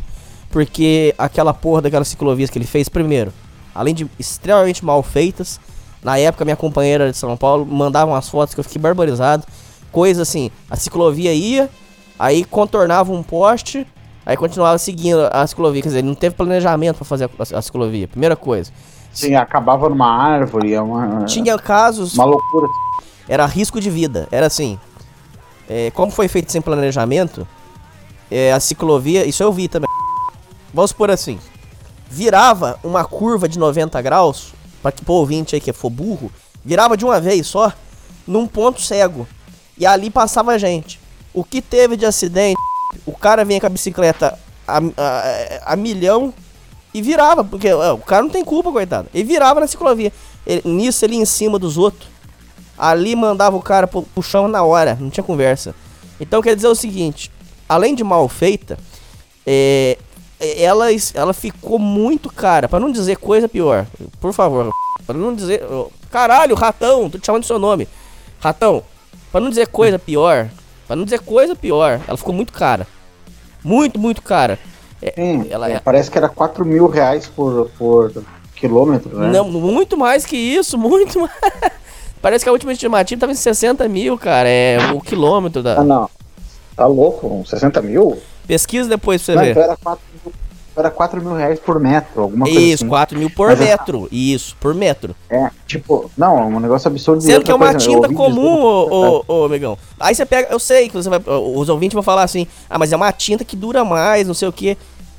porque 0.49 1.13
aquela 1.17 1.53
porra 1.53 1.83
daquelas 1.83 2.07
ciclovias 2.07 2.49
que 2.49 2.57
ele 2.57 2.65
fez, 2.65 2.89
primeiro, 2.89 3.33
além 3.73 3.93
de 3.93 4.07
extremamente 4.17 4.83
mal 4.83 5.01
feitas, 5.03 5.59
na 6.03 6.17
época 6.17 6.45
minha 6.45 6.55
companheira 6.55 7.11
de 7.11 7.17
São 7.17 7.35
Paulo 7.35 7.65
mandava 7.65 8.11
umas 8.11 8.29
fotos 8.29 8.53
que 8.53 8.59
eu 8.59 8.63
fiquei 8.63 8.81
barbarizado. 8.81 9.45
Coisa 9.91 10.21
assim, 10.21 10.51
a 10.69 10.75
ciclovia 10.75 11.33
ia, 11.33 11.69
aí 12.17 12.43
contornava 12.43 13.11
um 13.11 13.23
poste, 13.23 13.85
aí 14.25 14.37
continuava 14.37 14.77
seguindo 14.77 15.27
a 15.31 15.45
ciclovia. 15.45 15.81
Quer 15.81 15.89
dizer, 15.89 16.03
não 16.03 16.15
teve 16.15 16.35
planejamento 16.35 16.97
para 16.97 17.05
fazer 17.05 17.25
a, 17.25 17.55
a, 17.55 17.59
a 17.59 17.61
ciclovia, 17.61 18.07
primeira 18.07 18.35
coisa. 18.35 18.71
Sim, 19.17 19.33
acabava 19.33 19.89
numa 19.89 20.15
árvore, 20.15 20.75
é 20.75 20.79
uma. 20.79 21.25
Tinha 21.25 21.57
casos. 21.57 22.13
Uma 22.13 22.25
loucura. 22.25 22.67
Era 23.27 23.47
risco 23.47 23.81
de 23.81 23.89
vida. 23.89 24.27
Era 24.31 24.45
assim. 24.45 24.79
É, 25.67 25.89
como 25.89 26.11
foi 26.11 26.27
feito 26.27 26.51
sem 26.51 26.61
planejamento, 26.61 27.47
é, 28.29 28.53
a 28.53 28.59
ciclovia. 28.59 29.25
Isso 29.25 29.41
eu 29.41 29.51
vi 29.51 29.67
também. 29.67 29.89
Vamos 30.71 30.93
por 30.93 31.09
assim. 31.09 31.39
Virava 32.07 32.79
uma 32.83 33.03
curva 33.03 33.49
de 33.49 33.57
90 33.57 33.99
graus. 34.03 34.53
Pra 34.83 34.91
que 34.91 35.01
o 35.03 35.11
ouvinte 35.11 35.55
aí 35.55 35.61
que 35.61 35.73
for 35.73 35.89
burro. 35.89 36.31
Virava 36.63 36.95
de 36.95 37.03
uma 37.03 37.19
vez 37.19 37.47
só. 37.47 37.73
Num 38.27 38.45
ponto 38.45 38.79
cego. 38.83 39.27
E 39.79 39.83
ali 39.83 40.11
passava 40.11 40.51
a 40.51 40.57
gente. 40.59 40.99
O 41.33 41.43
que 41.43 41.59
teve 41.59 41.97
de 41.97 42.05
acidente? 42.05 42.61
O 43.03 43.17
cara 43.17 43.43
vinha 43.43 43.59
com 43.59 43.65
a 43.65 43.69
bicicleta 43.69 44.37
a, 44.67 44.77
a, 44.77 45.73
a 45.73 45.75
milhão 45.75 46.31
e 46.97 47.01
virava, 47.01 47.43
porque 47.43 47.71
ó, 47.71 47.93
o 47.93 47.99
cara 47.99 48.23
não 48.23 48.29
tem 48.29 48.43
culpa, 48.43 48.71
coitado. 48.71 49.07
Ele 49.13 49.23
virava 49.23 49.59
na 49.59 49.67
ciclovia. 49.67 50.11
Ele, 50.45 50.61
nisso 50.65 51.05
ele 51.05 51.15
em 51.15 51.25
cima 51.25 51.59
dos 51.59 51.77
outros. 51.77 52.09
Ali 52.77 53.15
mandava 53.15 53.55
o 53.55 53.61
cara 53.61 53.87
pro, 53.87 54.01
pro 54.01 54.23
chão 54.23 54.47
na 54.47 54.63
hora, 54.63 54.97
não 54.99 55.09
tinha 55.09 55.23
conversa. 55.23 55.75
Então 56.19 56.41
quer 56.41 56.55
dizer 56.55 56.67
o 56.67 56.75
seguinte: 56.75 57.31
além 57.69 57.93
de 57.93 58.03
mal 58.03 58.27
feita, 58.27 58.77
é, 59.45 59.97
ela, 60.39 60.87
ela 61.13 61.33
ficou 61.33 61.77
muito 61.77 62.31
cara, 62.31 62.67
para 62.67 62.79
não 62.79 62.91
dizer 62.91 63.17
coisa 63.17 63.47
pior. 63.47 63.85
Por 64.19 64.33
favor, 64.33 64.69
pra 65.05 65.15
não 65.15 65.33
dizer. 65.33 65.63
Caralho, 66.09 66.55
ratão, 66.55 67.09
tô 67.09 67.19
te 67.19 67.25
chamando 67.25 67.43
do 67.43 67.47
seu 67.47 67.59
nome. 67.59 67.87
Ratão, 68.39 68.83
pra 69.31 69.41
não 69.41 69.49
dizer 69.49 69.67
coisa 69.67 69.99
pior, 69.99 70.49
pra 70.87 70.95
não 70.95 71.03
dizer 71.03 71.19
coisa 71.19 71.55
pior, 71.55 72.01
ela 72.07 72.17
ficou 72.17 72.33
muito 72.33 72.53
cara. 72.53 72.87
Muito, 73.63 73.99
muito 73.99 74.21
cara. 74.21 74.57
É, 75.01 75.11
Sim, 75.15 75.45
ela 75.49 75.69
é, 75.69 75.73
é- 75.73 75.79
parece 75.79 76.09
que 76.09 76.17
era 76.17 76.27
4 76.29 76.65
mil 76.65 76.87
reais 76.87 77.27
por, 77.27 77.69
por 77.77 78.11
quilômetro, 78.55 79.17
né? 79.17 79.29
Não, 79.31 79.47
muito 79.49 79.95
mais 79.97 80.25
que 80.25 80.35
isso, 80.35 80.77
muito 80.79 81.19
mais. 81.19 81.31
Parece 82.21 82.43
que 82.43 82.49
a 82.49 82.51
última 82.51 82.71
estimativa 82.73 83.19
tava 83.19 83.31
em 83.31 83.35
60 83.35 83.87
mil, 83.87 84.17
cara. 84.17 84.49
É 84.49 84.77
o 84.93 84.99
quilômetro 84.99 85.61
da. 85.61 85.79
Ah, 85.79 85.83
não. 85.83 86.09
Tá 86.75 86.85
louco? 86.87 87.27
uns 87.27 87.49
60 87.49 87.81
mil? 87.81 88.17
Pesquisa 88.47 88.89
depois 88.89 89.21
pra 89.21 89.33
você 89.33 89.35
Não, 89.35 89.43
ver. 89.43 89.51
então 89.51 89.63
era 89.63 89.77
4, 89.77 90.03
mil- 90.25 90.33
era 90.79 90.91
4 90.91 91.21
mil 91.21 91.33
reais 91.35 91.59
por 91.59 91.79
metro, 91.79 92.21
alguma 92.21 92.45
coisa 92.45 92.59
Isso, 92.59 92.83
assim. 92.83 92.89
4 92.89 93.17
mil 93.17 93.29
por 93.29 93.47
Mas 93.49 93.61
é- 93.61 93.65
metro. 93.65 94.07
Isso, 94.11 94.55
por 94.59 94.73
metro. 94.75 95.15
É, 95.29 95.49
tipo, 95.65 96.09
não, 96.17 96.39
é 96.39 96.45
um 96.45 96.59
negócio 96.59 96.87
absurdo. 96.87 97.21
Sendo 97.21 97.43
que 97.43 97.51
é 97.51 97.55
uma 97.55 97.71
coisa, 97.71 97.79
tinta 97.79 98.07
comum, 98.13 98.61
ô, 98.61 99.23
ô, 99.27 99.41
ô, 99.41 99.45
amigão. 99.45 99.77
Aí 99.99 100.13
você 100.13 100.25
pega, 100.25 100.49
eu 100.51 100.59
sei 100.59 100.87
que 100.87 100.93
você 100.95 101.09
vai, 101.09 101.19
os 101.25 101.69
ouvintes 101.69 101.93
vão 101.93 102.03
falar 102.03 102.23
assim, 102.23 102.47
ah, 102.69 102.77
mas 102.77 102.91
é 102.91 102.95
uma 102.95 103.11
tinta 103.11 103.43
que 103.43 103.55
dura 103.55 103.83
mais, 103.83 104.27
não 104.27 104.33
sei 104.33 104.47
o 104.47 104.53
quê. 104.53 104.77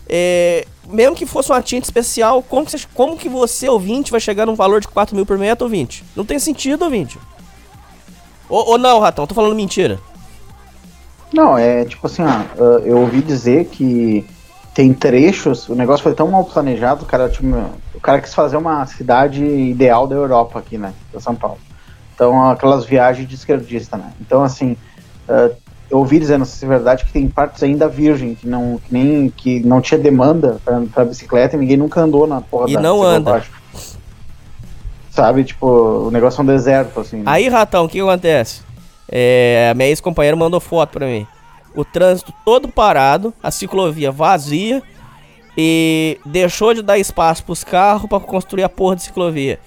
É, 0.09 0.67
mesmo 0.89 1.15
que 1.15 1.27
fosse 1.27 1.51
uma 1.51 1.61
tinta 1.61 1.87
especial, 1.87 2.43
como 2.43 2.65
que, 2.65 2.73
você, 2.73 2.87
como 2.95 3.17
que 3.17 3.29
você, 3.29 3.69
ouvinte, 3.69 4.11
vai 4.11 4.21
chegar 4.21 4.47
num 4.47 4.55
valor 4.55 4.81
de 4.81 4.89
4 4.89 5.15
mil 5.15 5.27
por 5.27 5.37
metro, 5.37 5.65
ouvinte? 5.67 6.03
Não 6.17 6.25
tem 6.25 6.39
sentido, 6.39 6.83
ouvinte. 6.85 7.19
Ou, 8.49 8.71
ou 8.71 8.79
não, 8.79 9.01
Ratão, 9.01 9.27
tô 9.27 9.35
falando 9.35 9.55
mentira. 9.55 10.01
Não, 11.33 11.59
é 11.59 11.85
tipo 11.85 12.07
assim, 12.07 12.23
ó, 12.23 12.79
eu 12.79 12.99
ouvi 13.01 13.21
dizer 13.21 13.67
que 13.67 14.25
tem 14.79 14.95
trechos, 14.95 15.69
o 15.69 15.75
negócio 15.75 16.05
foi 16.05 16.15
tão 16.15 16.29
mal 16.31 16.45
planejado, 16.45 17.03
o 17.03 17.05
cara, 17.05 17.29
tipo, 17.29 17.49
o 17.93 18.01
cara 18.01 18.21
quis 18.21 18.33
fazer 18.33 18.57
uma 18.57 18.87
cidade 18.87 19.45
ideal 19.45 20.07
da 20.07 20.15
Europa 20.15 20.61
aqui, 20.61 20.79
né, 20.79 20.93
da 21.13 21.19
São 21.19 21.35
Paulo. 21.35 21.59
Então, 22.15 22.49
aquelas 22.49 22.85
viagens 22.85 23.29
de 23.29 23.35
esquerdista, 23.35 23.97
né. 23.97 24.13
Então, 24.21 24.45
assim, 24.45 24.77
ah, 25.29 25.51
eu 25.91 25.99
ouvi 25.99 26.21
dizendo, 26.21 26.45
se 26.45 26.65
é 26.65 26.69
verdade, 26.69 27.05
que 27.05 27.11
tem 27.11 27.27
partes 27.27 27.61
ainda 27.61 27.89
virgem, 27.89 28.37
que 28.37 28.47
não, 28.47 28.79
que 28.79 28.93
nem, 28.93 29.29
que 29.31 29.59
não 29.67 29.81
tinha 29.81 29.99
demanda 29.99 30.61
pra, 30.65 30.81
pra 30.95 31.05
bicicleta 31.05 31.57
e 31.57 31.59
ninguém 31.59 31.77
nunca 31.77 32.01
andou 32.01 32.29
na 32.29 32.41
porra 32.41 32.71
E 32.71 32.75
da 32.75 32.81
não 32.81 33.03
anda. 33.03 33.41
ciclofaixa. 33.41 33.99
Sabe, 35.11 35.43
tipo, 35.43 35.67
o 35.67 36.11
negócio 36.13 36.41
é 36.41 36.45
um 36.45 36.47
deserto, 36.47 37.01
assim. 37.01 37.17
né? 37.17 37.23
Aí, 37.27 37.49
Ratão, 37.49 37.87
o 37.87 37.89
que 37.89 38.01
acontece? 38.01 38.63
É, 39.11 39.71
a 39.73 39.75
minha 39.75 39.89
ex-companheira 39.89 40.37
mandou 40.37 40.61
foto 40.61 40.91
pra 40.91 41.07
mim. 41.09 41.27
O 41.79 41.85
trânsito 41.85 42.35
todo 42.45 42.67
parado, 42.67 43.33
a 43.41 43.53
ciclovia 43.53 44.11
vazia 44.11 44.83
e 45.57 46.19
deixou 46.27 46.75
de 46.75 46.83
dar 46.83 46.99
espaço 46.99 47.45
pros 47.45 47.63
carros 47.63 48.09
pra 48.09 48.19
construir 48.19 48.65
a 48.65 48.69
porra 48.69 48.97
de 48.97 49.05
ciclovia. 49.05 49.61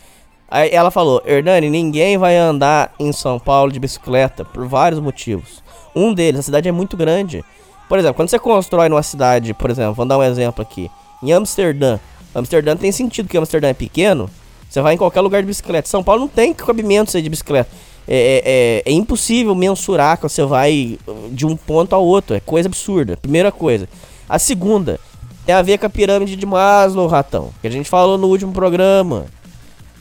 Aí 0.50 0.70
ela 0.74 0.92
falou: 0.92 1.24
Hernani, 1.26 1.70
ninguém 1.70 2.18
vai 2.18 2.36
andar 2.36 2.94
em 3.00 3.14
São 3.14 3.40
Paulo 3.40 3.72
de 3.72 3.80
bicicleta 3.80 4.44
por 4.44 4.68
vários 4.68 5.00
motivos. 5.00 5.64
Um 5.96 6.14
deles, 6.14 6.42
a 6.42 6.44
cidade 6.44 6.68
é 6.68 6.72
muito 6.74 6.98
grande. 6.98 7.46
Por 7.88 7.98
exemplo, 7.98 8.16
quando 8.16 8.28
você 8.28 8.38
constrói 8.38 8.90
numa 8.90 9.04
cidade, 9.04 9.54
por 9.54 9.70
exemplo, 9.70 9.94
vamos 9.94 10.10
dar 10.10 10.18
um 10.18 10.24
exemplo 10.24 10.62
aqui, 10.62 10.92
em 11.24 11.32
Amsterdã. 11.32 11.98
Amsterdã 12.36 12.76
tem 12.76 12.92
sentido 12.92 13.30
que 13.30 13.38
Amsterdã 13.38 13.70
é 13.70 13.74
pequeno, 13.74 14.30
você 14.70 14.82
vai 14.82 14.96
em 14.96 14.98
qualquer 14.98 15.22
lugar 15.22 15.42
de 15.42 15.48
bicicleta. 15.48 15.88
São 15.88 16.04
Paulo 16.04 16.20
não 16.20 16.28
tem 16.28 16.54
cabimento 16.54 17.22
de 17.22 17.30
bicicleta. 17.30 17.70
É, 18.08 18.16
é- 18.16 18.42
é- 18.46 18.92
é 18.92 18.94
impossível 18.94 19.54
mensurar 19.56 20.18
que 20.18 20.24
você 20.24 20.44
vai 20.44 20.98
uh, 21.08 21.30
de 21.32 21.46
um 21.46 21.56
ponto 21.56 21.94
ao 21.94 22.04
outro. 22.04 22.36
É 22.36 22.40
coisa 22.40 22.68
absurda. 22.68 23.16
Primeira 23.18 23.52
coisa. 23.52 23.88
A 24.28 24.40
segunda 24.40 25.00
tem 25.46 25.56
a 25.56 25.62
ver 25.62 25.78
com 25.78 25.86
a 25.86 25.90
pirâmide 25.90 26.36
de 26.36 26.46
Maslow, 26.46 27.08
ratão. 27.08 27.52
Que 27.62 27.68
a 27.68 27.72
gente 27.72 27.90
falou 27.90 28.18
no 28.18 28.28
último 28.28 28.52
programa. 28.52 29.26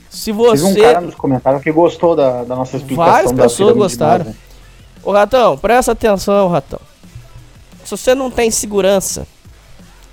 Se 0.09 0.33
Teve 0.33 0.39
um 0.39 0.55
você. 0.55 0.81
cara 0.81 1.01
nos 1.01 1.15
comentários 1.15 1.63
que 1.63 1.71
gostou 1.71 2.15
da, 2.15 2.43
da 2.43 2.55
nossa 2.55 2.75
explicação 2.75 3.11
Várias 3.13 3.31
pessoas 3.31 3.75
gostaram. 3.75 4.35
Ô 5.03 5.11
ratão, 5.11 5.57
presta 5.57 5.93
atenção, 5.93 6.49
ratão. 6.49 6.79
Se 7.85 7.91
você 7.91 8.13
não 8.13 8.29
tem 8.29 8.51
segurança, 8.51 9.25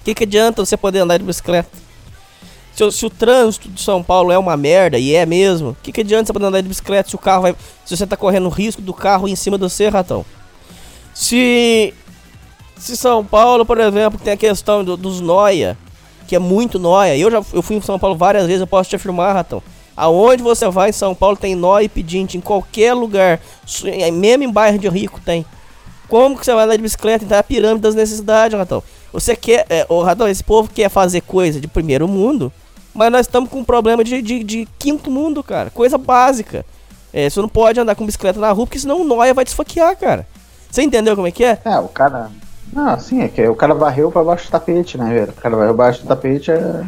o 0.01 0.05
que, 0.05 0.15
que 0.15 0.25
adianta 0.25 0.65
você 0.65 0.77
poder 0.77 1.01
andar 1.01 1.19
de 1.19 1.25
bicicleta? 1.25 1.69
Se, 2.79 2.85
o- 2.85 2.93
se 2.93 3.05
o 3.07 3.11
trânsito 3.11 3.69
de 3.69 3.81
São 3.83 4.03
Paulo 4.05 4.31
é 4.31 4.39
uma 4.39 4.57
merda, 4.57 4.99
e 4.99 5.13
é 5.13 5.27
mesmo, 5.27 5.71
o 5.71 5.77
que, 5.83 5.91
que 5.91 6.01
adianta 6.03 6.33
você 6.33 6.45
andar 6.45 6.61
de 6.61 6.69
bicicleta 6.69 7.09
se 7.11 7.17
o 7.17 7.19
carro 7.19 7.43
vai. 7.43 7.57
Se 7.85 7.97
você 7.97 8.07
tá 8.07 8.17
correndo 8.17 8.49
risco 8.49 8.81
do 8.81 8.95
carro 8.95 9.27
em 9.27 9.35
cima 9.35 9.59
de 9.59 9.65
você, 9.65 9.89
ratão? 9.89 10.25
Se. 11.13 11.93
Se 12.79 12.97
São 12.97 13.25
Paulo, 13.25 13.67
por 13.67 13.81
exemplo, 13.81 14.21
tem 14.23 14.35
a 14.35 14.37
questão 14.37 14.85
do- 14.85 14.97
dos 14.97 15.21
noia, 15.21 15.77
que 16.29 16.37
é 16.37 16.39
muito 16.39 16.79
noia. 16.79 17.17
Eu 17.17 17.29
já 17.29 17.43
eu 17.53 17.61
fui 17.63 17.75
em 17.75 17.81
São 17.81 17.99
Paulo 17.99 18.17
várias 18.17 18.47
vezes, 18.47 18.61
eu 18.61 18.67
posso 18.69 18.89
te 18.89 18.95
afirmar, 18.95 19.33
ratão. 19.35 19.61
Aonde 19.97 20.45
você 20.45 20.69
vai 20.69 20.91
em 20.91 20.93
São 20.93 21.13
Paulo 21.17 21.37
tem 21.37 21.57
nóia 21.57 21.83
e 21.87 21.89
pedinte, 21.89 22.39
em 22.39 22.41
qualquer 22.41 22.95
lugar. 22.95 23.41
Mesmo 24.13 24.45
em 24.45 24.53
bairro 24.53 24.79
de 24.79 24.89
rico 24.89 25.21
tem. 25.25 25.45
Como 26.09 26.39
que 26.39 26.45
você 26.47 26.55
vai 26.55 26.65
andar 26.65 26.77
de 26.77 26.83
bicicleta? 26.83 27.25
Então 27.25 27.37
é 27.37 27.41
a 27.41 27.43
pirâmide 27.43 27.81
das 27.81 27.97
necessidades, 27.97 28.57
Ratão. 28.57 28.81
Você 29.13 29.35
quer. 29.35 29.67
É, 29.69 29.85
ô, 29.89 30.01
Ratão, 30.05 30.29
esse 30.29 30.45
povo 30.45 30.71
quer 30.73 30.89
fazer 30.89 31.23
coisa 31.23 31.61
de 31.61 31.67
primeiro 31.67 32.07
mundo, 32.07 32.53
mas 32.95 33.13
nós 33.13 33.27
estamos 33.27 33.51
com 33.51 33.61
um 33.61 33.65
problema 33.65 34.03
de, 34.03 34.21
de, 34.21 34.43
de 34.43 34.69
quinto 34.79 35.11
mundo, 35.11 35.43
cara. 35.43 35.71
Coisa 35.71 35.97
básica. 35.97 36.65
É, 37.13 37.29
você 37.29 37.41
não 37.41 37.49
pode 37.49 37.81
andar 37.81 37.95
com 37.95 38.05
bicicleta 38.05 38.39
na 38.39 38.51
rua, 38.51 38.67
porque 38.67 38.79
senão 38.79 39.01
o 39.01 39.05
nóia 39.05 39.35
vai 39.35 39.45
te 39.45 39.49
esfaquear, 39.49 39.97
cara. 39.97 40.27
Você 40.71 40.83
entendeu 40.83 41.17
como 41.17 41.27
é 41.27 41.31
que 41.31 41.45
é? 41.45 41.59
É, 41.65 41.79
o 41.79 41.89
cara. 41.89 42.31
Não, 42.73 42.99
sim, 43.01 43.23
é 43.23 43.29
que 43.29 43.47
o 43.47 43.55
cara 43.55 43.75
varreu 43.75 44.13
pra 44.13 44.23
baixo 44.23 44.47
do 44.47 44.51
tapete, 44.51 44.99
né, 44.99 45.13
velho? 45.13 45.31
O 45.31 45.41
cara 45.41 45.57
varreu 45.57 45.75
pra 45.75 45.85
baixo 45.85 46.03
do 46.03 46.09
tapete 46.09 46.51
é. 46.51 46.85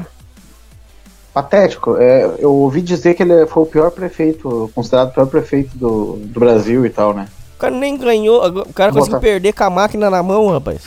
Patético. 1.32 1.96
É, 1.96 2.28
eu 2.38 2.52
ouvi 2.52 2.82
dizer 2.82 3.14
que 3.14 3.22
ele 3.22 3.46
foi 3.46 3.62
o 3.62 3.66
pior 3.66 3.90
prefeito, 3.90 4.70
considerado 4.74 5.08
o 5.08 5.12
pior 5.12 5.26
prefeito 5.26 5.76
do, 5.76 6.16
do 6.16 6.40
Brasil 6.40 6.84
e 6.84 6.90
tal, 6.90 7.14
né? 7.14 7.28
O 7.56 7.58
cara 7.60 7.74
nem 7.74 7.96
ganhou, 7.96 8.44
o 8.46 8.72
cara 8.72 8.92
conseguiu 8.92 9.20
perder 9.20 9.52
com 9.52 9.64
a 9.64 9.70
máquina 9.70 10.10
na 10.10 10.22
mão, 10.22 10.48
rapaz. 10.48 10.82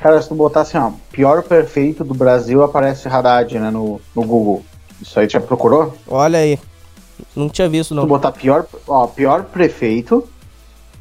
Cara, 0.00 0.22
se 0.22 0.28
tu 0.28 0.34
botar 0.34 0.60
assim, 0.60 0.78
ó, 0.78 0.92
pior 1.10 1.42
prefeito 1.42 2.04
do 2.04 2.14
Brasil, 2.14 2.62
aparece 2.62 3.08
Haddad, 3.08 3.58
né, 3.58 3.70
no, 3.70 4.00
no 4.14 4.22
Google. 4.22 4.64
Isso 5.00 5.18
aí 5.18 5.28
já 5.28 5.40
procurou? 5.40 5.94
Olha 6.06 6.38
aí. 6.38 6.58
Não 7.34 7.48
tinha 7.48 7.68
visto, 7.68 7.88
Se 7.88 7.94
não. 7.94 8.02
tu 8.04 8.08
botar 8.08 8.32
pior, 8.32 8.66
ó, 8.86 9.06
pior 9.06 9.44
prefeito, 9.44 10.28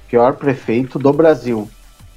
pior 0.07 0.33
prefeito 0.35 0.97
do 0.97 1.13
Brasil 1.13 1.69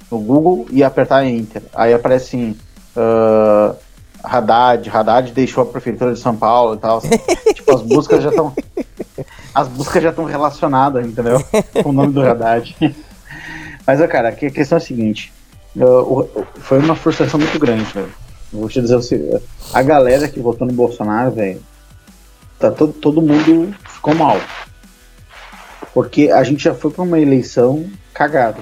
no 0.09 0.19
Google 0.19 0.65
e 0.71 0.83
apertar 0.83 1.25
Enter. 1.25 1.61
Aí 1.73 1.93
aparece 1.93 2.35
assim, 2.35 2.57
ah, 2.95 3.75
Haddad, 4.23 4.89
Haddad 4.89 5.31
deixou 5.31 5.63
a 5.63 5.65
prefeitura 5.65 6.13
de 6.13 6.19
São 6.19 6.35
Paulo 6.35 6.75
e 6.75 6.77
tal. 6.77 7.01
tipo, 7.53 7.73
as 7.73 7.81
buscas 7.81 8.23
já 8.23 8.29
estão. 8.29 8.53
As 9.53 9.67
buscas 9.67 10.01
já 10.01 10.09
estão 10.09 10.25
relacionadas, 10.25 11.05
entendeu? 11.05 11.43
Com 11.83 11.89
o 11.89 11.93
nome 11.93 12.13
do 12.13 12.21
Haddad. 12.21 12.75
Mas, 13.85 13.99
ó, 13.99 14.07
cara, 14.07 14.29
aqui 14.29 14.47
a 14.47 14.51
questão 14.51 14.77
é 14.77 14.81
a 14.81 14.83
seguinte. 14.83 15.33
O- 15.75 16.45
foi 16.59 16.79
uma 16.79 16.95
frustração 16.95 17.39
muito 17.39 17.57
grande, 17.59 17.83
velho. 17.85 18.11
Eu 18.53 18.59
Vou 18.59 18.69
te 18.69 18.81
dizer 18.81 19.01
seguinte, 19.01 19.41
a 19.73 19.81
galera 19.81 20.27
que 20.27 20.39
votou 20.39 20.67
no 20.67 20.73
Bolsonaro, 20.73 21.31
velho, 21.31 21.61
tá 22.59 22.69
todo, 22.69 22.91
todo 22.93 23.21
mundo 23.21 23.73
ficou 23.87 24.13
mal. 24.13 24.39
Porque 25.93 26.29
a 26.29 26.43
gente 26.43 26.63
já 26.63 26.73
foi 26.73 26.91
pra 26.91 27.03
uma 27.03 27.19
eleição 27.19 27.89
cagada. 28.13 28.59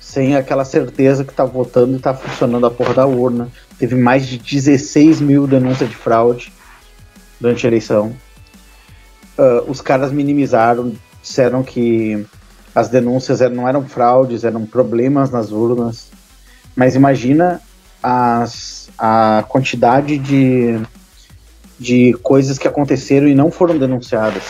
Sem 0.00 0.36
aquela 0.36 0.64
certeza 0.64 1.24
que 1.24 1.32
tá 1.32 1.44
votando 1.44 1.96
e 1.96 2.00
tá 2.00 2.12
funcionando 2.14 2.66
a 2.66 2.70
porra 2.70 2.94
da 2.94 3.06
urna. 3.06 3.48
Teve 3.78 3.94
mais 3.94 4.26
de 4.26 4.38
16 4.38 5.20
mil 5.20 5.46
denúncias 5.46 5.88
de 5.88 5.96
fraude 5.96 6.52
durante 7.40 7.66
a 7.66 7.68
eleição. 7.70 8.14
Ah, 9.38 9.62
os 9.66 9.80
caras 9.80 10.12
minimizaram, 10.12 10.92
disseram 11.22 11.62
que 11.62 12.26
as 12.74 12.88
denúncias 12.88 13.40
eram- 13.40 13.54
não 13.54 13.68
eram 13.68 13.86
fraudes, 13.86 14.44
eram 14.44 14.64
problemas 14.66 15.30
nas 15.30 15.50
urnas. 15.50 16.08
Mas 16.74 16.94
imagina 16.94 17.60
as, 18.02 18.88
a 18.98 19.44
quantidade 19.48 20.18
de, 20.18 20.80
de 21.78 22.12
coisas 22.22 22.58
que 22.58 22.66
aconteceram 22.66 23.28
e 23.28 23.34
não 23.34 23.50
foram 23.50 23.76
denunciadas. 23.78 24.42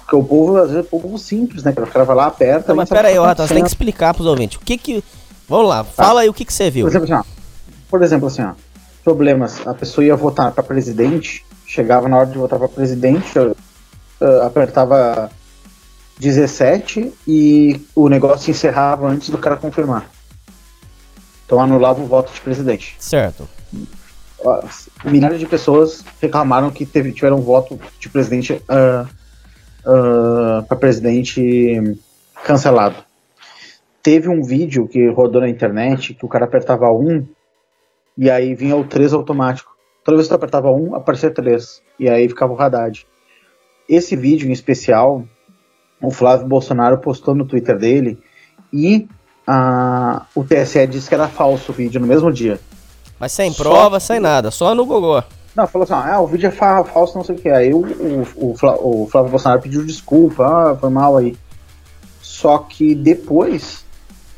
Porque 0.00 0.16
o 0.16 0.22
povo, 0.22 0.56
às 0.58 0.70
vezes, 0.70 0.84
é 0.86 0.88
povo 0.88 1.18
simples, 1.18 1.62
né? 1.64 1.72
O 1.76 1.86
cara 1.86 2.04
vai 2.04 2.16
lá, 2.16 2.26
aperta. 2.26 2.68
Não, 2.68 2.76
mas 2.76 2.88
sabe 2.88 2.98
pera 3.00 3.08
aí, 3.08 3.18
o 3.18 3.22
ô 3.22 3.22
que 3.22 3.26
tá 3.26 3.28
Ratão, 3.30 3.46
você 3.48 3.54
tem 3.54 3.62
que 3.62 3.68
explicar 3.68 4.14
pros 4.14 4.26
ouvintes. 4.26 4.58
O 4.58 4.60
que 4.60 4.76
que. 4.76 5.04
Vamos 5.48 5.68
lá, 5.68 5.82
fala 5.84 6.20
aí 6.20 6.28
o 6.28 6.34
que 6.34 6.44
que 6.44 6.52
você 6.52 6.70
viu. 6.70 6.86
Por 6.86 6.90
exemplo, 6.90 7.14
assim, 7.14 7.14
ó, 7.14 7.24
por 7.90 8.02
exemplo, 8.02 8.26
assim, 8.28 8.42
ó, 8.42 8.52
problemas. 9.02 9.66
A 9.66 9.74
pessoa 9.74 10.04
ia 10.04 10.14
votar 10.14 10.52
para 10.52 10.62
presidente, 10.62 11.44
chegava 11.66 12.08
na 12.08 12.18
hora 12.18 12.26
de 12.26 12.38
votar 12.38 12.58
para 12.58 12.68
presidente, 12.68 13.32
ah, 13.38 14.46
apertava 14.46 15.30
17 16.22 17.12
e 17.26 17.84
o 17.96 18.08
negócio 18.08 18.50
encerrava 18.50 19.08
antes 19.08 19.28
do 19.28 19.38
cara 19.38 19.56
confirmar. 19.56 20.08
Então 21.44 21.60
anulava 21.60 22.00
o 22.00 22.06
voto 22.06 22.32
de 22.32 22.40
presidente. 22.40 22.94
Certo. 23.00 23.48
Milhares 25.04 25.40
de 25.40 25.46
pessoas 25.46 26.04
reclamaram 26.20 26.70
que 26.70 26.86
teve, 26.86 27.12
tiveram 27.12 27.38
um 27.38 27.42
voto 27.42 27.78
de 27.98 28.08
presidente 28.08 28.62
para 30.68 30.76
presidente 30.78 31.98
cancelado. 32.44 32.96
Teve 34.00 34.28
um 34.28 34.42
vídeo 34.42 34.86
que 34.86 35.08
rodou 35.10 35.40
na 35.40 35.48
internet 35.48 36.14
que 36.14 36.24
o 36.24 36.28
cara 36.28 36.44
apertava 36.44 36.90
um 36.92 37.26
e 38.16 38.30
aí 38.30 38.54
vinha 38.54 38.76
o 38.76 38.84
3 38.84 39.12
automático. 39.12 39.72
Toda 40.04 40.16
vez 40.16 40.26
que 40.26 40.32
tu 40.32 40.36
apertava 40.36 40.70
um, 40.70 40.94
aparecia 40.94 41.30
três. 41.30 41.82
E 41.98 42.08
aí 42.08 42.28
ficava 42.28 42.52
o 42.52 42.60
Haddad. 42.60 43.06
Esse 43.88 44.16
vídeo 44.16 44.48
em 44.48 44.52
especial, 44.52 45.24
o 46.02 46.10
Flávio 46.10 46.46
Bolsonaro 46.46 46.98
postou 46.98 47.34
no 47.34 47.44
Twitter 47.44 47.78
dele 47.78 48.18
e 48.72 49.06
a, 49.46 50.22
o 50.34 50.42
TSE 50.44 50.86
disse 50.86 51.08
que 51.08 51.14
era 51.14 51.28
falso 51.28 51.72
o 51.72 51.74
vídeo 51.74 52.00
no 52.00 52.06
mesmo 52.06 52.32
dia. 52.32 52.58
Mas 53.18 53.32
sem 53.32 53.52
Só 53.52 53.62
prova, 53.62 53.98
que- 53.98 54.04
sem 54.04 54.18
nada, 54.20 54.50
só 54.50 54.74
no 54.74 54.84
Gogó. 54.84 55.22
Não, 55.54 55.66
falou 55.66 55.84
assim, 55.84 55.92
ah, 55.94 56.18
o 56.20 56.26
vídeo 56.26 56.46
é 56.48 56.50
fa- 56.50 56.82
falso, 56.82 57.16
não 57.16 57.24
sei 57.24 57.36
o 57.36 57.38
que. 57.38 57.48
Aí 57.50 57.74
o, 57.74 57.78
o, 57.80 58.50
o, 58.50 58.54
Flá- 58.56 58.76
o 58.78 59.06
Flávio 59.10 59.30
Bolsonaro 59.30 59.60
pediu 59.60 59.84
desculpa, 59.84 60.44
ah, 60.46 60.76
foi 60.76 60.88
mal 60.90 61.16
aí. 61.16 61.36
Só 62.22 62.58
que 62.58 62.94
depois, 62.94 63.84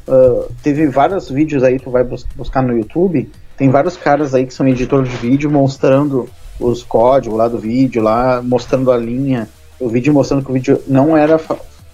ah, 0.09 0.47
teve 0.63 0.87
vários 0.89 1.31
vídeos 1.31 1.63
aí, 1.63 1.79
tu 1.79 1.91
vai 1.91 2.03
bus- 2.05 2.27
buscar 2.35 2.63
no 2.63 2.77
YouTube, 2.77 3.31
tem 3.57 3.71
vários 3.71 3.97
caras 3.97 4.35
aí 4.35 4.45
que 4.45 4.53
são 4.53 4.67
editores 4.67 5.09
de 5.09 5.17
vídeo 5.17 5.51
mostrando 5.51 6.29
os 6.59 6.83
códigos 6.83 7.39
lá 7.39 7.47
do 7.49 7.59
vídeo, 7.59 8.03
lá 8.03 8.43
mostrando 8.43 8.91
a 8.91 8.97
linha, 8.97 9.49
o 9.81 9.89
vídeo 9.89 10.13
mostrando 10.13 10.45
que 10.45 10.51
o 10.51 10.55
vídeo 10.55 10.83
não 10.87 11.17
era, 11.17 11.41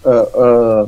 ah, 0.05 0.27
ah, 0.35 0.87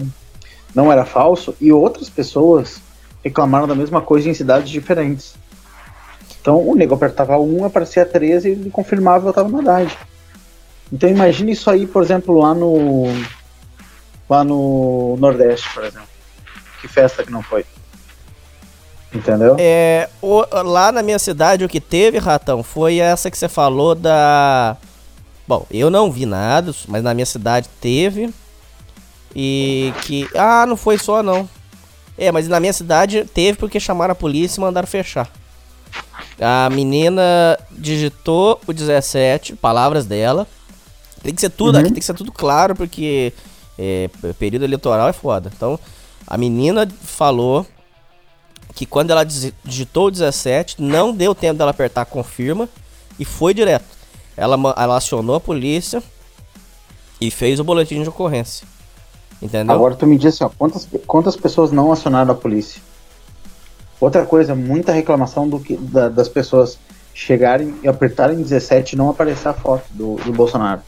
não 0.74 0.90
era 0.93 1.05
falso, 1.05 1.55
e 1.61 1.72
outras 1.72 2.09
pessoas 2.09 2.80
reclamaram 3.24 3.66
da 3.68 3.74
mesma 3.74 4.01
coisa 4.01 4.28
em 4.28 4.34
cidades 4.34 4.70
diferentes. 4.70 5.34
Então 6.40 6.59
o 6.68 6.74
nego 6.74 6.95
apertava 6.95 7.38
1, 7.38 7.64
aparecia 7.64 8.05
13 8.05 8.49
e 8.49 8.53
ele 8.53 8.70
confirmava 8.70 9.26
e 9.26 9.28
eu 9.28 9.32
tava 9.32 9.49
no 9.49 9.61
Haddad. 9.61 9.97
Então 10.93 11.09
imagine 11.09 11.53
isso 11.53 11.70
aí, 11.70 11.86
por 11.86 12.03
exemplo, 12.03 12.38
lá 12.38 12.53
no. 12.53 13.05
lá 14.28 14.43
no 14.45 15.16
Nordeste, 15.18 15.72
por 15.72 15.84
exemplo. 15.84 16.09
Que 16.80 16.88
festa 16.88 17.22
que 17.22 17.30
não 17.30 17.43
foi. 17.43 17.64
Entendeu? 19.14 19.57
É, 19.59 20.09
o- 20.20 20.45
lá 20.64 20.90
na 20.90 21.03
minha 21.03 21.18
cidade 21.18 21.64
o 21.64 21.68
que 21.68 21.80
teve, 21.80 22.18
Ratão, 22.18 22.62
foi 22.62 22.99
essa 22.99 23.30
que 23.30 23.38
você 23.38 23.49
falou 23.49 23.95
da. 23.95 24.76
Bom, 25.53 25.66
eu 25.70 25.90
não 25.90 26.11
vi 26.11 26.24
nada, 26.24 26.74
mas 26.88 27.03
na 27.03 27.12
minha 27.12 27.26
cidade 27.26 27.68
teve. 27.78 28.32
E 29.36 29.92
que. 30.03 30.26
Ah, 30.34 30.64
não 30.66 30.78
foi 30.78 30.96
só 30.96 31.22
não. 31.22 31.46
É, 32.16 32.32
mas 32.32 32.48
na 32.48 32.59
minha 32.59 32.72
cidade 32.72 33.26
teve 33.34 33.59
porque 33.59 33.78
chamaram 33.78 34.12
a 34.12 34.14
polícia 34.14 34.59
e 34.59 34.62
mandaram 34.62 34.86
fechar. 34.88 35.30
A 36.40 36.70
menina 36.70 37.59
digitou 37.70 38.59
o 38.66 38.72
17, 38.72 39.55
palavras 39.57 40.07
dela. 40.07 40.46
Tem 41.22 41.34
que 41.34 41.40
ser 41.42 41.50
tudo 41.50 41.74
Uhum. 41.74 41.80
aqui, 41.82 41.90
tem 41.90 42.00
que 42.00 42.05
ser 42.07 42.14
tudo 42.14 42.32
claro, 42.32 42.74
porque 42.74 43.30
é, 43.78 44.09
período 44.38 44.64
eleitoral 44.64 45.07
é 45.09 45.12
foda. 45.12 45.53
Então, 45.55 45.78
a 46.26 46.38
menina 46.38 46.88
falou 47.03 47.66
que 48.74 48.86
quando 48.86 49.11
ela 49.11 49.22
digi- 49.22 49.53
digitou 49.62 50.07
o 50.07 50.11
17, 50.11 50.80
não 50.80 51.12
deu 51.14 51.34
tempo 51.34 51.59
dela 51.59 51.72
apertar 51.72 52.07
confirma 52.07 52.68
e 53.18 53.24
foi 53.26 53.53
direto. 53.53 53.84
Ela, 54.43 54.57
ela 54.76 54.97
acionou 54.97 55.36
a 55.36 55.40
polícia 55.40 56.03
e 57.20 57.30
fez 57.30 57.61
o 57.61 57.64
boletim 57.64 58.03
de 58.03 58.09
ocorrência. 58.09 58.66
Entendeu? 59.40 59.74
Agora 59.74 59.95
tu 59.95 60.07
me 60.07 60.18
diz 60.18 60.34
assim, 60.34 60.45
ó, 60.45 60.49
quantas, 60.49 60.88
quantas 61.07 61.36
pessoas 61.36 61.70
não 61.70 61.93
acionaram 61.93 62.32
a 62.32 62.34
polícia? 62.34 62.80
Outra 64.01 64.26
coisa, 64.26 64.55
muita 64.55 64.90
reclamação 64.93 65.49
do 65.49 65.61
que, 65.61 65.76
da- 65.76 66.09
das 66.09 66.28
pessoas 66.28 66.76
chegarem 67.14 67.74
e 67.82 67.88
apertarem 67.88 68.43
17 68.43 68.95
e 68.95 68.99
não 68.99 69.11
aparecer 69.11 69.49
a 69.49 69.53
foto 69.53 69.84
do, 69.90 70.16
do 70.16 70.32
Bolsonaro. 70.32 70.80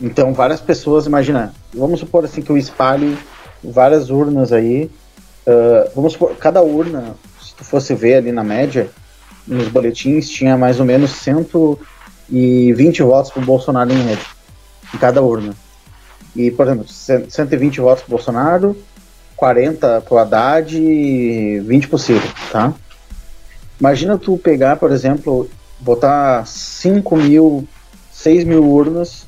Então 0.00 0.32
várias 0.34 0.60
pessoas, 0.60 1.06
imagina, 1.06 1.54
vamos 1.74 2.00
supor 2.00 2.24
assim 2.24 2.42
que 2.42 2.50
eu 2.50 2.56
espalhe 2.56 3.18
várias 3.64 4.10
urnas 4.10 4.52
aí. 4.52 4.90
ah, 5.46 5.90
vamos 5.94 6.12
supor, 6.12 6.36
cada 6.36 6.62
urna, 6.62 7.14
se 7.42 7.54
tu 7.54 7.64
fosse 7.64 7.94
ver 7.94 8.14
ali 8.16 8.30
na 8.30 8.44
média, 8.44 8.90
nos 9.46 9.68
boletins 9.68 10.28
tinha 10.28 10.56
mais 10.56 10.78
ou 10.80 10.86
menos 10.86 11.10
120 12.30 13.02
votos 13.02 13.30
pro 13.30 13.40
Bolsonaro 13.42 13.92
em 13.92 13.96
média, 14.04 14.24
em 14.94 14.98
cada 14.98 15.22
urna. 15.22 15.54
E, 16.34 16.50
por 16.50 16.66
exemplo, 16.66 16.88
cen- 16.88 17.28
120 17.28 17.80
votos 17.80 18.02
pro 18.04 18.10
Bolsonaro, 18.16 18.76
40 19.36 20.00
pro 20.02 20.18
Haddad 20.18 20.76
e 20.76 21.60
20 21.60 21.88
pro 21.88 21.98
Ciro, 21.98 22.22
tá? 22.50 22.74
Imagina 23.78 24.18
tu 24.18 24.36
pegar, 24.38 24.76
por 24.76 24.90
exemplo, 24.90 25.48
botar 25.80 26.46
5 26.46 27.16
mil, 27.16 27.66
6 28.12 28.44
mil 28.44 28.64
urnas 28.64 29.26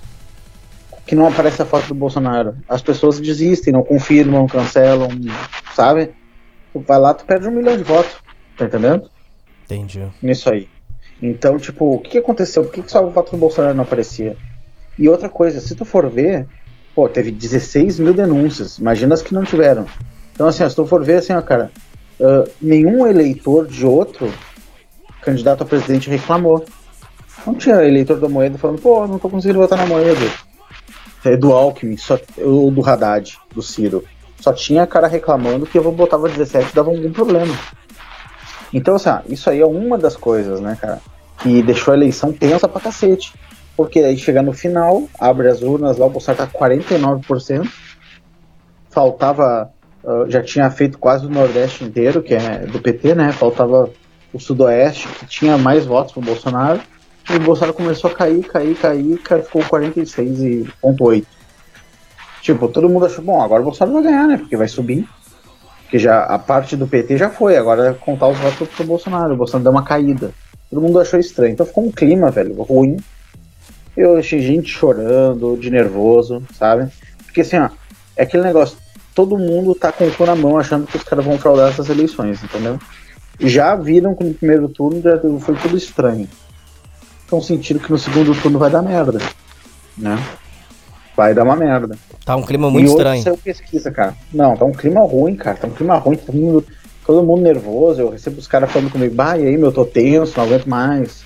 que 1.06 1.14
não 1.14 1.26
aparece 1.26 1.62
a 1.62 1.64
foto 1.66 1.88
do 1.88 1.94
Bolsonaro. 1.94 2.54
As 2.68 2.82
pessoas 2.82 3.18
desistem, 3.18 3.72
não 3.72 3.82
confirmam, 3.82 4.46
cancelam, 4.46 5.08
sabe? 5.74 6.10
Tu 6.72 6.80
vai 6.86 6.98
lá, 6.98 7.14
tu 7.14 7.24
perde 7.24 7.48
um 7.48 7.50
milhão 7.50 7.76
de 7.78 7.82
votos, 7.82 8.12
tá 8.58 8.66
entendendo? 8.66 9.10
Entendi. 9.68 10.06
nisso 10.22 10.50
aí. 10.50 10.68
Então, 11.20 11.58
tipo, 11.58 11.94
o 11.94 11.98
que, 11.98 12.18
aconteceu? 12.18 12.64
Por 12.64 12.72
que, 12.72 12.82
que 12.82 12.90
só 12.90 13.04
o 13.04 13.10
voto 13.10 13.32
do 13.32 13.36
Bolsonaro 13.36 13.74
não 13.74 13.82
aparecia? 13.82 14.36
E 14.98 15.08
outra 15.08 15.28
coisa, 15.28 15.60
se 15.60 15.74
tu 15.74 15.84
for 15.84 16.08
ver, 16.08 16.46
pô, 16.94 17.08
teve 17.08 17.30
16 17.30 17.98
mil 17.98 18.14
denúncias. 18.14 18.78
Imagina 18.78 19.14
as 19.14 19.22
que 19.22 19.34
não 19.34 19.44
tiveram. 19.44 19.86
Então, 20.32 20.46
assim, 20.46 20.62
ó, 20.62 20.68
se 20.68 20.76
tu 20.76 20.86
for 20.86 21.04
ver, 21.04 21.16
assim, 21.16 21.32
ó, 21.32 21.42
cara, 21.42 21.70
ah, 22.20 22.44
nenhum 22.60 23.06
eleitor 23.06 23.66
de 23.66 23.84
outro 23.84 24.32
candidato 25.22 25.62
a 25.62 25.66
presidente 25.66 26.08
reclamou. 26.08 26.64
Não 27.46 27.54
tinha 27.54 27.84
eleitor 27.84 28.18
da 28.18 28.28
Moeda 28.28 28.58
falando, 28.58 28.80
pô, 28.80 29.06
não 29.06 29.18
tô 29.18 29.28
conseguindo 29.28 29.60
votar 29.60 29.78
na 29.78 29.86
Moeda. 29.86 30.26
É 31.24 31.36
do 31.36 31.52
Alckmin, 31.52 31.96
só, 31.96 32.18
ou 32.38 32.70
do 32.70 32.88
Haddad, 32.88 33.38
do 33.54 33.62
Ciro. 33.62 34.04
Só 34.40 34.52
tinha 34.52 34.86
cara 34.86 35.08
reclamando 35.08 35.66
que 35.66 35.76
eu 35.76 35.92
botava 35.92 36.28
17 36.28 36.70
e 36.70 36.74
dava 36.74 36.90
algum 36.90 37.12
problema. 37.12 37.54
Então, 38.72 38.96
assim, 38.96 39.10
isso 39.28 39.48
aí 39.48 39.60
é 39.60 39.66
uma 39.66 39.96
das 39.96 40.16
coisas, 40.16 40.60
né, 40.60 40.76
cara, 40.80 41.00
que 41.42 41.62
deixou 41.62 41.92
a 41.92 41.96
eleição 41.96 42.32
tensa 42.32 42.68
pra 42.68 42.80
cacete. 42.80 43.32
Porque 43.76 44.00
aí 44.00 44.18
chega 44.18 44.42
no 44.42 44.52
final, 44.52 45.08
abre 45.20 45.48
as 45.48 45.62
urnas 45.62 45.96
lá, 45.98 46.06
o 46.06 46.10
Bolsonaro 46.10 46.44
tá 46.44 46.46
com 46.48 46.58
49%, 46.58 47.70
faltava, 48.90 49.70
ah, 50.04 50.24
já 50.26 50.42
tinha 50.42 50.68
feito 50.68 50.98
quase 50.98 51.26
o 51.26 51.30
Nordeste 51.30 51.84
inteiro, 51.84 52.20
que 52.20 52.34
é 52.34 52.66
do 52.66 52.80
PT, 52.80 53.14
né, 53.14 53.30
faltava 53.30 53.88
o 54.32 54.40
Sudoeste, 54.40 55.06
que 55.06 55.26
tinha 55.26 55.56
mais 55.56 55.86
votos 55.86 56.12
pro 56.12 56.20
Bolsonaro, 56.20 56.80
e 57.30 57.36
o 57.36 57.40
Bolsonaro 57.40 57.72
começou 57.72 58.10
a 58.10 58.14
cair, 58.14 58.42
cair, 58.42 58.74
cair, 58.74 59.18
cara, 59.18 59.44
ficou 59.44 59.62
46,8. 59.62 61.24
Tipo, 62.42 62.66
todo 62.68 62.88
mundo 62.88 63.06
achou, 63.06 63.22
bom, 63.22 63.40
agora 63.40 63.62
o 63.62 63.64
Bolsonaro 63.64 64.02
vai 64.02 64.10
ganhar, 64.10 64.26
né, 64.26 64.38
porque 64.38 64.56
vai 64.56 64.66
subir. 64.66 65.06
Porque 65.88 65.98
já 65.98 66.22
a 66.24 66.38
parte 66.38 66.76
do 66.76 66.86
PT 66.86 67.16
já 67.16 67.30
foi, 67.30 67.56
agora 67.56 67.88
é 67.88 67.94
contar 67.94 68.28
os 68.28 68.36
votos 68.36 68.68
pro 68.68 68.84
Bolsonaro. 68.84 69.32
O 69.32 69.36
Bolsonaro 69.38 69.64
deu 69.64 69.72
uma 69.72 69.82
caída. 69.82 70.32
Todo 70.68 70.82
mundo 70.82 71.00
achou 71.00 71.18
estranho. 71.18 71.54
Então 71.54 71.64
ficou 71.64 71.86
um 71.86 71.90
clima, 71.90 72.30
velho, 72.30 72.62
ruim. 72.62 72.98
Eu 73.96 74.18
achei 74.18 74.42
gente 74.42 74.68
chorando, 74.68 75.56
de 75.56 75.70
nervoso, 75.70 76.42
sabe? 76.58 76.92
Porque 77.24 77.40
assim, 77.40 77.56
ó, 77.56 77.70
é 78.14 78.24
aquele 78.24 78.42
negócio, 78.42 78.76
todo 79.14 79.38
mundo 79.38 79.74
tá 79.74 79.90
com 79.90 80.06
o 80.06 80.14
cu 80.14 80.26
na 80.26 80.36
mão 80.36 80.58
achando 80.58 80.86
que 80.86 80.94
os 80.94 81.02
caras 81.02 81.24
vão 81.24 81.38
fraudar 81.38 81.70
essas 81.70 81.88
eleições, 81.88 82.44
entendeu? 82.44 82.78
Já 83.40 83.74
viram 83.74 84.14
que 84.14 84.24
no 84.24 84.34
primeiro 84.34 84.68
turno 84.68 85.00
já 85.00 85.18
foi 85.40 85.54
tudo 85.56 85.78
estranho. 85.78 86.28
Então 87.24 87.40
sentiram 87.40 87.80
que 87.80 87.90
no 87.90 87.98
segundo 87.98 88.38
turno 88.42 88.58
vai 88.58 88.70
dar 88.70 88.82
merda, 88.82 89.20
né? 89.96 90.22
Vai 91.18 91.34
dar 91.34 91.42
uma 91.42 91.56
merda. 91.56 91.98
Tá 92.24 92.36
um 92.36 92.44
clima 92.44 92.70
muito 92.70 92.86
e 92.86 92.90
estranho. 92.90 93.20
saiu 93.24 93.36
pesquisa, 93.36 93.90
cara. 93.90 94.14
Não, 94.32 94.56
tá 94.56 94.64
um 94.64 94.70
clima 94.70 95.00
ruim, 95.00 95.34
cara. 95.34 95.56
Tá 95.56 95.66
um 95.66 95.72
clima 95.72 95.96
ruim, 95.96 96.16
todo 96.16 96.32
mundo, 96.32 96.64
todo 97.04 97.26
mundo 97.26 97.42
nervoso. 97.42 98.00
Eu 98.00 98.10
recebo 98.10 98.38
os 98.38 98.46
caras 98.46 98.70
falando 98.70 98.92
comigo, 98.92 99.12
bah, 99.16 99.36
e 99.36 99.44
aí, 99.44 99.56
meu, 99.58 99.72
tô 99.72 99.84
tenso, 99.84 100.34
não 100.36 100.44
aguento 100.44 100.66
mais. 100.66 101.24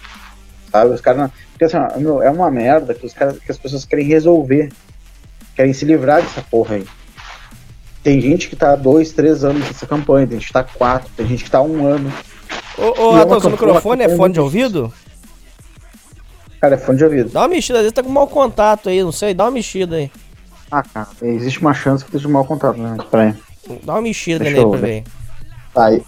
Sabe? 0.71 0.95
Os 0.95 1.01
caras. 1.03 1.21
não- 1.21 1.31
Porque 1.51 1.65
assim, 1.67 1.77
meu, 2.01 2.23
é 2.23 2.31
uma 2.31 2.51
merda 2.51 2.95
que, 2.95 3.05
os 3.05 3.13
caras, 3.13 3.39
que 3.39 3.53
as 3.53 3.59
pessoas 3.59 3.85
querem 3.85 4.07
resolver. 4.07 4.71
Querem 5.55 5.75
se 5.75 5.85
livrar 5.85 6.23
dessa 6.23 6.41
porra 6.41 6.77
aí. 6.77 6.87
Tem 8.03 8.19
gente 8.19 8.49
que 8.49 8.57
tá 8.57 8.75
dois, 8.75 9.13
três 9.13 9.45
anos 9.45 9.61
nessa 9.67 9.87
campanha, 9.87 10.27
tem 10.27 10.39
gente 10.39 10.47
que 10.47 10.55
tá 10.55 10.65
quatro, 10.65 11.11
tem 11.15 11.27
gente 11.27 11.45
que 11.45 11.51
tá 11.51 11.61
um 11.61 11.87
ano. 11.87 12.11
Ô, 12.79 13.09
ô 13.09 13.19
é 13.19 13.25
uma 13.27 13.39
seu 13.39 13.51
microfone 13.51 14.05
é 14.05 14.17
fone 14.17 14.33
de 14.33 14.41
ouvido? 14.41 14.91
Cara, 16.63 16.77
é 16.77 16.79
fone 16.79 16.97
de 16.97 17.05
ouvido. 17.05 17.29
Dá 17.29 17.41
uma 17.41 17.49
mexida, 17.49 17.81
às 17.81 17.83
vezes 17.83 17.93
tá 17.93 18.05
com 18.05 18.09
mau 18.09 18.29
contato 18.29 18.89
aí, 18.89 19.03
não 19.03 19.11
sei, 19.11 19.35
dá 19.35 19.47
uma 19.47 19.51
mexida 19.51 19.97
aí. 19.97 20.09
Ah, 20.71 20.85
cara, 20.85 21.09
existe 21.23 21.61
uma 21.61 21.75
chance 21.75 22.05
que 22.05 22.11
esteja 22.11 22.29
de 22.29 22.33
mau 22.33 22.45
contato, 22.45 22.79
né? 22.79 22.97
Aí. 23.13 23.35
Dá 23.83 23.95
uma 23.95 24.03
mexida 24.03 24.45
Deixa 24.45 24.59
nele 24.59 24.71
pra 24.71 24.79
ver. 24.79 25.05
Tá, 25.75 25.87
aí. 25.87 26.03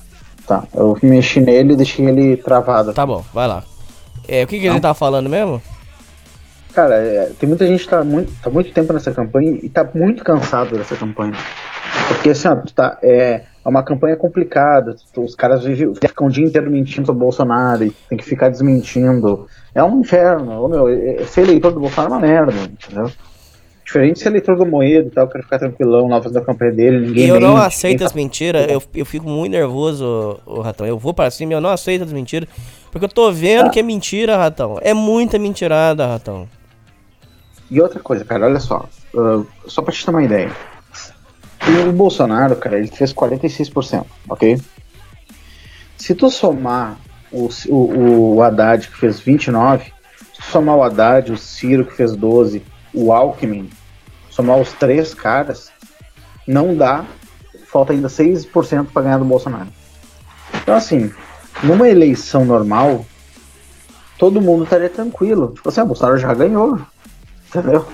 Tá, 0.47 0.63
eu 0.73 0.97
mexi 1.03 1.41
nele 1.41 1.73
e 1.73 1.77
deixei 1.77 2.07
ele 2.07 2.37
travado. 2.37 2.95
Tá 2.95 3.05
bom, 3.05 3.25
vai 3.35 3.49
lá. 3.49 3.65
É, 4.29 4.45
o 4.45 4.47
que, 4.47 4.61
que 4.61 4.71
gente 4.71 4.81
tava 4.81 4.95
falando 4.95 5.29
mesmo? 5.29 5.61
Cara, 6.73 6.95
é, 6.95 7.33
tem 7.37 7.49
muita 7.49 7.67
gente 7.67 7.83
que 7.83 7.91
tá 7.91 8.05
muito, 8.05 8.33
tá 8.41 8.49
muito 8.49 8.73
tempo 8.73 8.93
nessa 8.93 9.11
campanha 9.11 9.59
e 9.61 9.69
tá 9.69 9.85
muito 9.93 10.23
cansado 10.23 10.79
dessa 10.79 10.95
campanha. 10.95 11.35
Porque 12.07 12.31
assim, 12.31 12.47
ó, 12.47 12.55
tu 12.55 12.73
tá, 12.73 12.97
é, 13.03 13.43
é 13.65 13.69
uma 13.69 13.83
campanha 13.83 14.17
complicada. 14.17 14.97
tu- 15.13 15.23
os 15.25 15.35
caras 15.35 15.65
vivem, 15.65 15.95
ficam 15.95 16.27
o 16.27 16.31
dia 16.31 16.45
inteiro 16.45 16.71
mentindo 16.71 17.07
sobre 17.07 17.21
o 17.23 17.25
Bolsonaro 17.25 17.85
e 17.85 17.91
tem 18.09 18.19
que 18.19 18.25
ficar 18.25 18.49
desmentindo. 18.49 19.47
É 19.75 19.83
um 19.83 20.01
inferno. 20.01 20.63
Ô, 20.63 20.69
meu, 20.69 20.87
ser 21.27 21.43
eleitor 21.43 21.73
do 21.73 21.81
Bolsonaro 21.81 22.15
é 22.15 22.17
uma 22.17 22.21
merda, 22.27 22.53
entendeu? 22.53 23.11
Diferente 23.85 24.15
de 24.15 24.21
ser 24.21 24.29
eleitor 24.31 24.57
do 24.57 24.65
Moedo 24.65 25.09
e 25.09 25.11
tal, 25.11 25.25
eu 25.25 25.31
quero 25.31 25.45
ficar 25.45 25.59
tranquilão 25.59 26.09
lá 26.09 26.21
fazendo 26.23 26.39
a 26.39 26.45
campanha 26.45 26.73
dele, 26.73 27.07
ninguém 27.07 27.27
E 27.27 27.29
eu 27.29 27.39
não 27.41 27.55
mente, 27.55 27.67
aceito 27.67 27.93
ninguém 27.93 28.07
as 28.07 28.13
mentiras, 28.15 28.67
eu, 28.71 28.83
eu 28.95 29.05
fico 29.05 29.29
muito 29.29 29.53
nervoso, 29.53 30.41
o 30.47 30.61
Ratão. 30.63 30.87
Eu 30.87 30.99
vou 30.99 31.13
pra 31.13 31.31
cima 31.31 31.53
e 31.53 31.55
eu 31.55 31.61
não 31.61 31.69
aceito 31.71 32.03
as 32.05 32.13
mentiras. 32.13 32.49
Porque 32.91 33.05
eu 33.05 33.09
tô 33.11 33.31
vendo 33.31 33.71
que 33.71 33.79
é 33.79 33.83
mentira, 33.83 34.37
Ratão. 34.39 34.79
É 34.81 34.95
muita 34.95 35.39
mentirada, 35.39 36.07
Ratão. 36.07 36.49
E 37.71 37.81
outra 37.81 38.01
coisa, 38.01 38.25
cara, 38.25 38.47
olha 38.47 38.61
só. 38.61 38.87
uh, 39.15 39.47
só 39.67 39.83
pra 39.83 39.93
te 39.93 40.05
ter 40.05 40.11
uma 40.11 40.23
ideia. 40.23 40.51
O 41.67 41.93
Bolsonaro, 41.93 42.57
cara, 42.57 42.79
ele 42.79 42.89
fez 42.89 43.13
46%, 43.13 44.05
ok? 44.29 44.61
Se 45.97 46.15
tu 46.15 46.31
somar 46.31 46.99
o, 47.33 47.49
o, 47.69 48.35
o 48.35 48.43
Haddad, 48.43 48.89
que 48.89 48.97
fez 48.97 49.21
29%, 49.21 49.81
se 49.81 49.93
tu 50.35 50.43
somar 50.43 50.77
o 50.77 50.83
Haddad, 50.83 51.33
o 51.33 51.39
Ciro, 51.39 51.87
que 51.87 51.95
fez 51.95 52.15
12%, 52.15 52.61
o 52.93 53.13
Alckmin, 53.13 53.71
somar 54.31 54.59
os 54.59 54.73
três 54.73 55.15
caras, 55.15 55.73
não 56.47 56.77
dá. 56.77 57.05
Falta 57.67 57.93
ainda 57.93 58.09
6% 58.09 58.87
pra 58.93 59.03
ganhar 59.03 59.19
do 59.19 59.25
Bolsonaro. 59.25 59.69
Então, 60.63 60.77
assim, 60.77 61.13
numa 61.63 61.89
eleição 61.89 62.45
normal, 62.45 63.05
todo 64.19 64.41
mundo 64.41 64.65
estaria 64.65 64.91
tranquilo. 64.91 65.53
Tipo 65.55 65.69
assim, 65.69 65.81
o 65.81 65.87
Bolsonaro 65.87 66.19
já 66.19 66.33
ganhou. 66.35 66.79
Entendeu? 67.49 67.87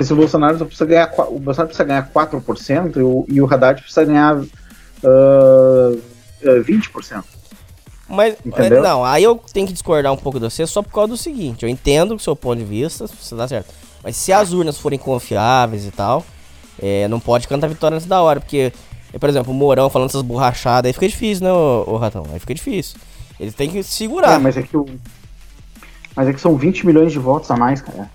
Se 0.00 0.12
o 0.12 0.16
Bolsonaro 0.16 0.58
só 0.58 0.64
precisa 0.64 0.86
ganhar, 0.86 1.12
o 1.28 1.38
Bolsonaro 1.38 1.68
precisa 1.68 1.84
ganhar 1.84 2.10
4% 2.10 2.96
e 2.96 3.00
o, 3.00 3.26
e 3.28 3.40
o 3.40 3.52
Haddad 3.52 3.80
precisa 3.80 4.04
ganhar 4.04 4.40
ah, 5.04 5.96
ah, 6.44 6.62
20%. 6.62 7.24
Mas, 8.08 8.36
Entendeu? 8.44 8.82
não, 8.82 9.04
aí 9.04 9.22
eu 9.22 9.40
tenho 9.52 9.66
que 9.66 9.72
discordar 9.72 10.12
um 10.12 10.16
pouco 10.16 10.38
de 10.38 10.44
você 10.46 10.66
só 10.66 10.82
por 10.82 10.92
causa 10.92 11.08
do 11.08 11.16
seguinte. 11.16 11.64
Eu 11.64 11.68
entendo 11.68 12.14
o 12.14 12.18
seu 12.18 12.34
ponto 12.34 12.58
de 12.58 12.64
vista, 12.64 13.06
você 13.06 13.34
dá 13.34 13.46
certo. 13.46 13.74
Mas 14.02 14.16
se 14.16 14.32
as 14.32 14.52
urnas 14.52 14.78
forem 14.78 14.98
confiáveis 14.98 15.84
e 15.84 15.90
tal, 15.90 16.24
é, 16.80 17.06
não 17.08 17.20
pode 17.20 17.46
cantar 17.46 17.68
vitória 17.68 17.96
antes 17.96 18.06
da 18.06 18.22
hora. 18.22 18.40
Porque, 18.40 18.72
por 19.20 19.28
exemplo, 19.28 19.52
o 19.52 19.54
Mourão 19.54 19.90
falando 19.90 20.08
essas 20.08 20.22
borrachadas, 20.22 20.88
aí 20.88 20.92
fica 20.94 21.06
difícil, 21.06 21.44
né, 21.44 21.52
ô, 21.52 21.84
ô 21.86 21.96
Ratão? 21.98 22.24
Aí 22.32 22.38
fica 22.38 22.54
difícil. 22.54 22.98
Eles 23.38 23.54
têm 23.54 23.68
que 23.68 23.82
segurar. 23.82 24.34
É, 24.34 24.38
mas 24.38 24.56
é 24.56 24.62
que 24.62 24.76
o. 24.76 24.86
Mas 26.16 26.28
é 26.28 26.32
que 26.32 26.40
são 26.40 26.56
20 26.56 26.86
milhões 26.86 27.12
de 27.12 27.18
votos 27.18 27.50
a 27.50 27.56
mais, 27.56 27.82
cara. 27.82 28.10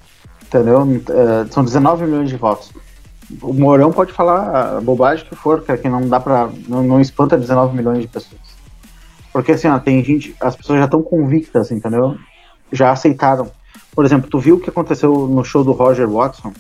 Entendeu? 0.54 0.82
É, 1.10 1.46
são 1.52 1.64
19 1.64 2.06
milhões 2.06 2.30
de 2.30 2.38
votos. 2.38 2.72
O 3.42 3.54
Mourão 3.54 3.92
pode 3.92 4.12
falar 4.12 4.78
a 4.78 4.82
bobagem 4.82 5.26
que 5.26 5.36
for, 5.36 5.62
que 5.64 5.90
não 5.90 6.08
dá 6.08 6.20
pra. 6.20 6.50
Não, 6.68 6.84
não 6.84 7.02
espanta 7.02 7.36
19 7.38 7.76
milhões 7.76 8.02
de 8.02 8.08
pessoas. 8.08 8.42
Porque 9.32 9.54
assim, 9.54 9.68
ó, 9.68 9.80
tem 9.80 10.04
gente. 10.04 10.36
As 10.40 10.56
pessoas 10.56 10.78
já 10.80 10.86
estão 10.86 11.02
convictas, 11.02 11.72
entendeu? 11.72 12.16
Já 12.72 12.92
aceitaram. 12.92 13.50
Por 13.96 14.06
exemplo, 14.06 14.30
tu 14.30 14.38
viu 14.40 14.56
o 14.56 14.60
que 14.60 14.70
aconteceu 14.70 15.12
no 15.28 15.44
show 15.44 15.64
do 15.64 15.72
Roger 15.72 16.08
Watson? 16.08 16.54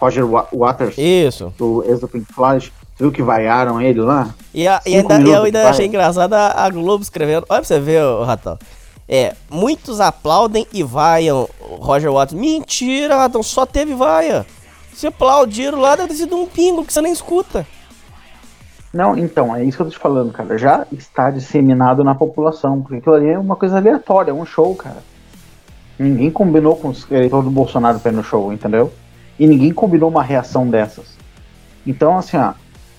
Roger 0.00 0.24
Wa- 0.28 0.48
Waters, 0.52 0.96
Isso. 0.98 1.52
do 1.56 1.82
ex 1.86 2.00
do 2.00 2.08
Pink 2.08 2.30
Floyd. 2.32 2.72
Tu 2.98 3.04
viu 3.04 3.12
que 3.12 3.22
vaiaram 3.22 3.80
ele 3.80 4.00
lá? 4.00 4.28
E, 4.52 4.66
a- 4.66 4.80
e 4.84 4.96
ainda, 4.96 5.20
eu 5.20 5.42
ainda 5.42 5.68
achei 5.68 5.86
engraçado 5.86 6.32
a, 6.34 6.68
Globo 6.70 7.02
escrevendo. 7.02 7.46
Olha 7.48 7.60
pra 7.60 7.64
você 7.64 7.78
ver, 7.80 8.02
Ratão. 8.24 8.58
É, 9.08 9.34
muitos 9.48 10.00
aplaudem 10.00 10.66
e 10.72 10.82
vaiam 10.82 11.48
Roger 11.60 12.12
Waters. 12.12 12.40
Mentira, 12.40 13.16
Ratão, 13.16 13.42
só 13.42 13.64
teve 13.64 13.94
vaia. 13.94 14.44
Se 14.92 15.06
aplaudiram 15.06 15.78
lá, 15.78 15.94
deve 15.94 16.08
ter 16.08 16.14
sido 16.14 16.36
um 16.36 16.46
pingo 16.46 16.84
que 16.84 16.92
você 16.92 17.00
nem 17.00 17.12
escuta. 17.12 17.66
Não, 18.92 19.16
então, 19.16 19.54
é 19.54 19.62
isso 19.62 19.76
que 19.76 19.82
eu 19.82 19.86
tô 19.86 19.92
te 19.92 19.98
falando, 19.98 20.32
cara. 20.32 20.56
Já 20.56 20.86
está 20.90 21.30
disseminado 21.30 22.02
na 22.02 22.14
população, 22.14 22.80
porque 22.80 22.96
aquilo 22.96 23.14
ali 23.14 23.28
é 23.28 23.38
uma 23.38 23.54
coisa 23.54 23.76
aleatória, 23.76 24.30
é 24.30 24.34
um 24.34 24.46
show, 24.46 24.74
cara. 24.74 25.02
Ninguém 25.98 26.30
combinou 26.30 26.76
com 26.76 26.88
os 26.88 27.08
eleitores 27.10 27.44
do 27.44 27.50
Bolsonaro 27.50 28.00
pra 28.00 28.10
ir 28.10 28.14
no 28.14 28.24
show, 28.24 28.52
entendeu? 28.52 28.92
E 29.38 29.46
ninguém 29.46 29.72
combinou 29.72 30.08
uma 30.08 30.22
reação 30.22 30.66
dessas. 30.66 31.16
Então, 31.86 32.16
assim, 32.16 32.38
ó, 32.38 32.50
o 32.50 32.54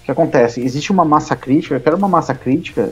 que 0.06 0.12
acontece? 0.12 0.62
Existe 0.62 0.92
uma 0.92 1.04
massa 1.04 1.36
crítica, 1.36 1.76
eu 1.76 1.82
quero 1.82 1.98
uma 1.98 2.08
massa 2.08 2.34
crítica 2.34 2.92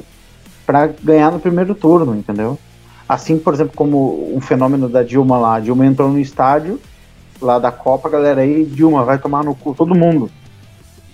pra 0.66 0.88
ganhar 0.88 1.32
no 1.32 1.40
primeiro 1.40 1.76
turno, 1.76 2.16
entendeu? 2.16 2.58
Assim, 3.08 3.38
por 3.38 3.54
exemplo, 3.54 3.74
como 3.76 4.36
um 4.36 4.42
fenômeno 4.42 4.90
da 4.90 5.04
Dilma 5.04 5.38
lá. 5.38 5.56
A 5.56 5.60
Dilma 5.60 5.86
entrou 5.86 6.10
no 6.10 6.20
estádio 6.20 6.80
lá 7.42 7.60
da 7.60 7.72
Copa, 7.72 8.08
a 8.08 8.12
galera 8.12 8.42
aí, 8.42 8.66
Dilma, 8.66 9.04
vai 9.04 9.18
tomar 9.18 9.44
no 9.44 9.54
cu 9.54 9.76
todo 9.76 9.94
mundo. 9.94 10.30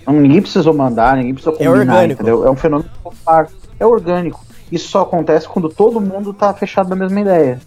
Então, 0.00 0.14
ninguém 0.14 0.40
precisou 0.40 0.72
mandar, 0.74 1.16
ninguém 1.16 1.34
precisou 1.34 1.54
É 1.54 1.64
combinar, 1.66 1.78
orgânico. 1.94 2.22
entendeu? 2.22 2.46
É 2.46 2.50
um 2.50 2.56
fenômeno 2.56 2.90
popular, 3.02 3.48
é 3.78 3.86
orgânico. 3.86 4.40
Isso 4.70 4.88
só 4.88 5.02
acontece 5.02 5.46
quando 5.46 5.68
todo 5.68 6.00
mundo 6.00 6.32
tá 6.32 6.52
fechado 6.54 6.88
na 6.88 6.96
mesma 6.96 7.20
ideia. 7.20 7.60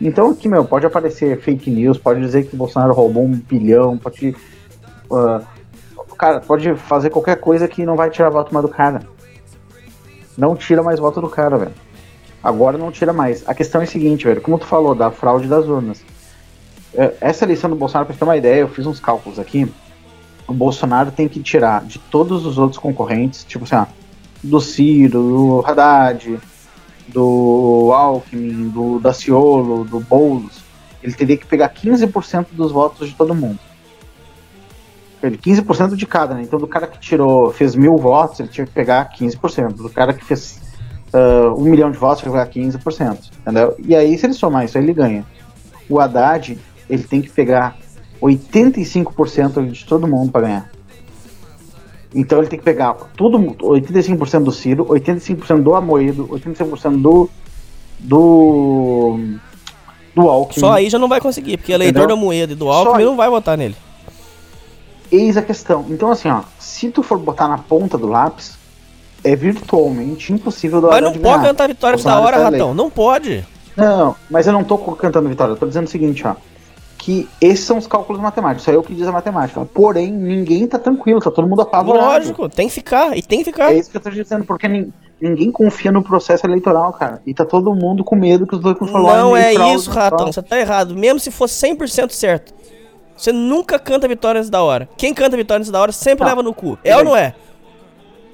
Então 0.00 0.30
aqui, 0.30 0.48
meu, 0.48 0.64
pode 0.64 0.86
aparecer 0.86 1.38
fake 1.40 1.70
news, 1.70 1.98
pode 1.98 2.20
dizer 2.20 2.44
que 2.46 2.54
o 2.54 2.58
Bolsonaro 2.58 2.92
roubou 2.94 3.24
um 3.24 3.32
bilhão, 3.32 3.98
pode. 3.98 4.34
ah, 5.12 5.42
cara, 6.16 6.40
pode 6.40 6.74
fazer 6.76 7.10
qualquer 7.10 7.36
coisa 7.36 7.66
que 7.68 7.84
não 7.84 7.96
vai 7.96 8.08
tirar 8.08 8.30
voto 8.30 8.54
mais 8.54 8.64
do 8.64 8.70
cara. 8.72 9.02
Não 10.38 10.56
tira 10.56 10.82
mais 10.82 10.98
voto 10.98 11.20
do 11.20 11.28
cara, 11.28 11.58
velho. 11.58 11.72
Agora 12.42 12.78
não 12.78 12.90
tira 12.90 13.12
mais. 13.12 13.46
A 13.48 13.54
questão 13.54 13.80
é 13.80 13.84
a 13.84 13.86
seguinte, 13.86 14.24
velho, 14.24 14.40
como 14.40 14.58
tu 14.58 14.66
falou, 14.66 14.94
da 14.94 15.10
fraude 15.10 15.46
das 15.46 15.66
urnas. 15.66 16.02
É, 16.94 17.14
Essa 17.20 17.44
eleição 17.44 17.68
do 17.68 17.76
Bolsonaro, 17.76 18.06
pra 18.06 18.14
você 18.14 18.18
ter 18.18 18.24
uma 18.24 18.36
ideia, 18.36 18.60
eu 18.60 18.68
fiz 18.68 18.86
uns 18.86 18.98
cálculos 18.98 19.38
aqui. 19.38 19.70
O 20.46 20.52
Bolsonaro 20.52 21.10
tem 21.10 21.28
que 21.28 21.40
tirar 21.40 21.84
de 21.84 21.98
todos 21.98 22.44
os 22.46 22.58
outros 22.58 22.78
concorrentes, 22.78 23.44
tipo 23.44 23.64
assim, 23.64 23.76
ó, 23.76 23.86
do 24.42 24.60
Ciro, 24.60 25.22
do 25.22 25.64
Haddad, 25.66 26.40
do 27.08 27.92
Alckmin, 27.94 28.68
do 28.68 28.98
Daciolo, 28.98 29.84
do 29.84 30.00
Boulos, 30.00 30.60
ele 31.02 31.14
teria 31.14 31.36
que 31.36 31.46
pegar 31.46 31.68
15% 31.70 32.48
dos 32.52 32.72
votos 32.72 33.08
de 33.08 33.14
todo 33.14 33.34
mundo. 33.34 33.58
Ele, 35.22 35.36
15% 35.36 35.96
de 35.96 36.06
cada, 36.06 36.34
né? 36.34 36.42
Então 36.42 36.58
do 36.58 36.66
cara 36.66 36.86
que 36.86 36.98
tirou, 36.98 37.52
fez 37.52 37.74
mil 37.74 37.96
votos, 37.96 38.40
ele 38.40 38.48
tinha 38.48 38.66
que 38.66 38.72
pegar 38.72 39.10
15%. 39.12 39.74
Do 39.74 39.90
cara 39.90 40.14
que 40.14 40.24
fez 40.24 40.59
um 41.56 41.64
milhão 41.64 41.90
de 41.90 41.98
votos, 41.98 42.22
vai 42.24 42.46
pegar 42.46 42.68
15%. 42.68 43.18
Entendeu? 43.40 43.74
E 43.78 43.94
aí, 43.94 44.16
se 44.16 44.26
ele 44.26 44.34
somar 44.34 44.64
isso, 44.64 44.78
aí 44.78 44.84
ele 44.84 44.92
ganha. 44.92 45.24
O 45.88 45.98
Haddad, 45.98 46.58
ele 46.88 47.02
tem 47.02 47.20
que 47.20 47.30
pegar 47.30 47.76
85% 48.22 49.70
de 49.70 49.84
todo 49.84 50.06
mundo 50.06 50.30
para 50.30 50.42
ganhar. 50.42 50.70
Então 52.14 52.38
ele 52.38 52.48
tem 52.48 52.58
que 52.58 52.64
pegar 52.64 52.94
tudo, 53.16 53.38
85% 53.38 54.42
do 54.42 54.52
Ciro, 54.52 54.84
85% 54.86 55.62
do 55.62 55.74
Amoedo, 55.74 56.26
85% 56.28 57.00
do 57.00 57.30
do 58.00 59.18
do 60.14 60.28
Alckmin. 60.28 60.60
Só 60.60 60.72
aí 60.72 60.90
já 60.90 60.98
não 60.98 61.08
vai 61.08 61.20
conseguir, 61.20 61.56
porque 61.56 61.72
eleitor 61.72 62.00
Entendeu? 62.00 62.16
da 62.16 62.20
Moeda 62.20 62.52
e 62.52 62.56
do 62.56 62.68
Alckmin 62.68 63.04
não 63.04 63.16
vai 63.16 63.30
votar 63.30 63.56
nele. 63.56 63.76
Eis 65.10 65.36
a 65.36 65.42
questão. 65.42 65.86
Então 65.88 66.10
assim, 66.10 66.28
ó, 66.28 66.42
se 66.58 66.90
tu 66.90 67.02
for 67.02 67.16
botar 67.18 67.46
na 67.46 67.58
ponta 67.58 67.96
do 67.96 68.08
lápis, 68.08 68.58
é 69.22 69.36
virtualmente 69.36 70.32
impossível 70.32 70.80
do 70.80 70.88
Mas 70.88 71.02
não 71.02 71.12
pode 71.12 71.44
cantar 71.44 71.68
vitória 71.68 71.98
da 72.02 72.20
hora, 72.20 72.42
Ratão. 72.44 72.74
Não 72.74 72.90
pode. 72.90 73.44
Não, 73.76 74.14
mas 74.28 74.46
eu 74.46 74.52
não 74.52 74.64
tô 74.64 74.76
cantando 74.78 75.28
vitória, 75.28 75.52
eu 75.52 75.56
tô 75.56 75.66
dizendo 75.66 75.86
o 75.86 75.90
seguinte, 75.90 76.26
ó. 76.26 76.34
Que 76.98 77.26
esses 77.40 77.64
são 77.64 77.78
os 77.78 77.86
cálculos 77.86 78.20
matemáticos, 78.20 78.62
isso 78.62 78.70
é 78.70 78.76
o 78.76 78.82
que 78.82 78.94
diz 78.94 79.06
a 79.08 79.12
matemática. 79.12 79.64
Porém, 79.72 80.12
ninguém 80.12 80.66
tá 80.66 80.78
tranquilo, 80.78 81.18
tá 81.18 81.30
todo 81.30 81.48
mundo 81.48 81.62
apavorado. 81.62 82.04
Lógico, 82.04 82.46
tem 82.48 82.68
que 82.68 82.74
ficar. 82.74 83.16
E 83.16 83.22
tem 83.22 83.38
que 83.38 83.46
ficar. 83.46 83.72
É 83.72 83.78
isso 83.78 83.90
que 83.90 83.96
eu 83.96 84.02
tô 84.02 84.10
dizendo, 84.10 84.44
porque 84.44 84.68
nin- 84.68 84.92
ninguém 85.18 85.50
confia 85.50 85.90
no 85.90 86.02
processo 86.02 86.46
eleitoral, 86.46 86.92
cara. 86.92 87.22
E 87.26 87.32
tá 87.32 87.44
todo 87.46 87.74
mundo 87.74 88.04
com 88.04 88.14
medo 88.16 88.46
que 88.46 88.54
os 88.54 88.60
dois 88.60 88.76
Não 88.80 89.34
é 89.34 89.54
isso, 89.74 89.90
Ratão. 89.90 90.30
Você 90.30 90.42
tá 90.42 90.58
errado. 90.58 90.94
Mesmo 90.94 91.18
se 91.18 91.30
fosse 91.30 91.54
100% 91.66 92.10
certo. 92.12 92.52
Você 93.16 93.32
nunca 93.32 93.78
canta 93.78 94.06
vitória 94.06 94.38
antes 94.38 94.50
da 94.50 94.62
hora. 94.62 94.86
Quem 94.98 95.14
canta 95.14 95.36
vitória 95.38 95.60
antes 95.60 95.70
da 95.70 95.80
hora 95.80 95.92
sempre 95.92 96.24
Não. 96.24 96.28
leva 96.30 96.42
no 96.42 96.52
cu. 96.52 96.78
É 96.84 96.96
ou 96.96 97.04
não 97.04 97.16
é? 97.16 97.34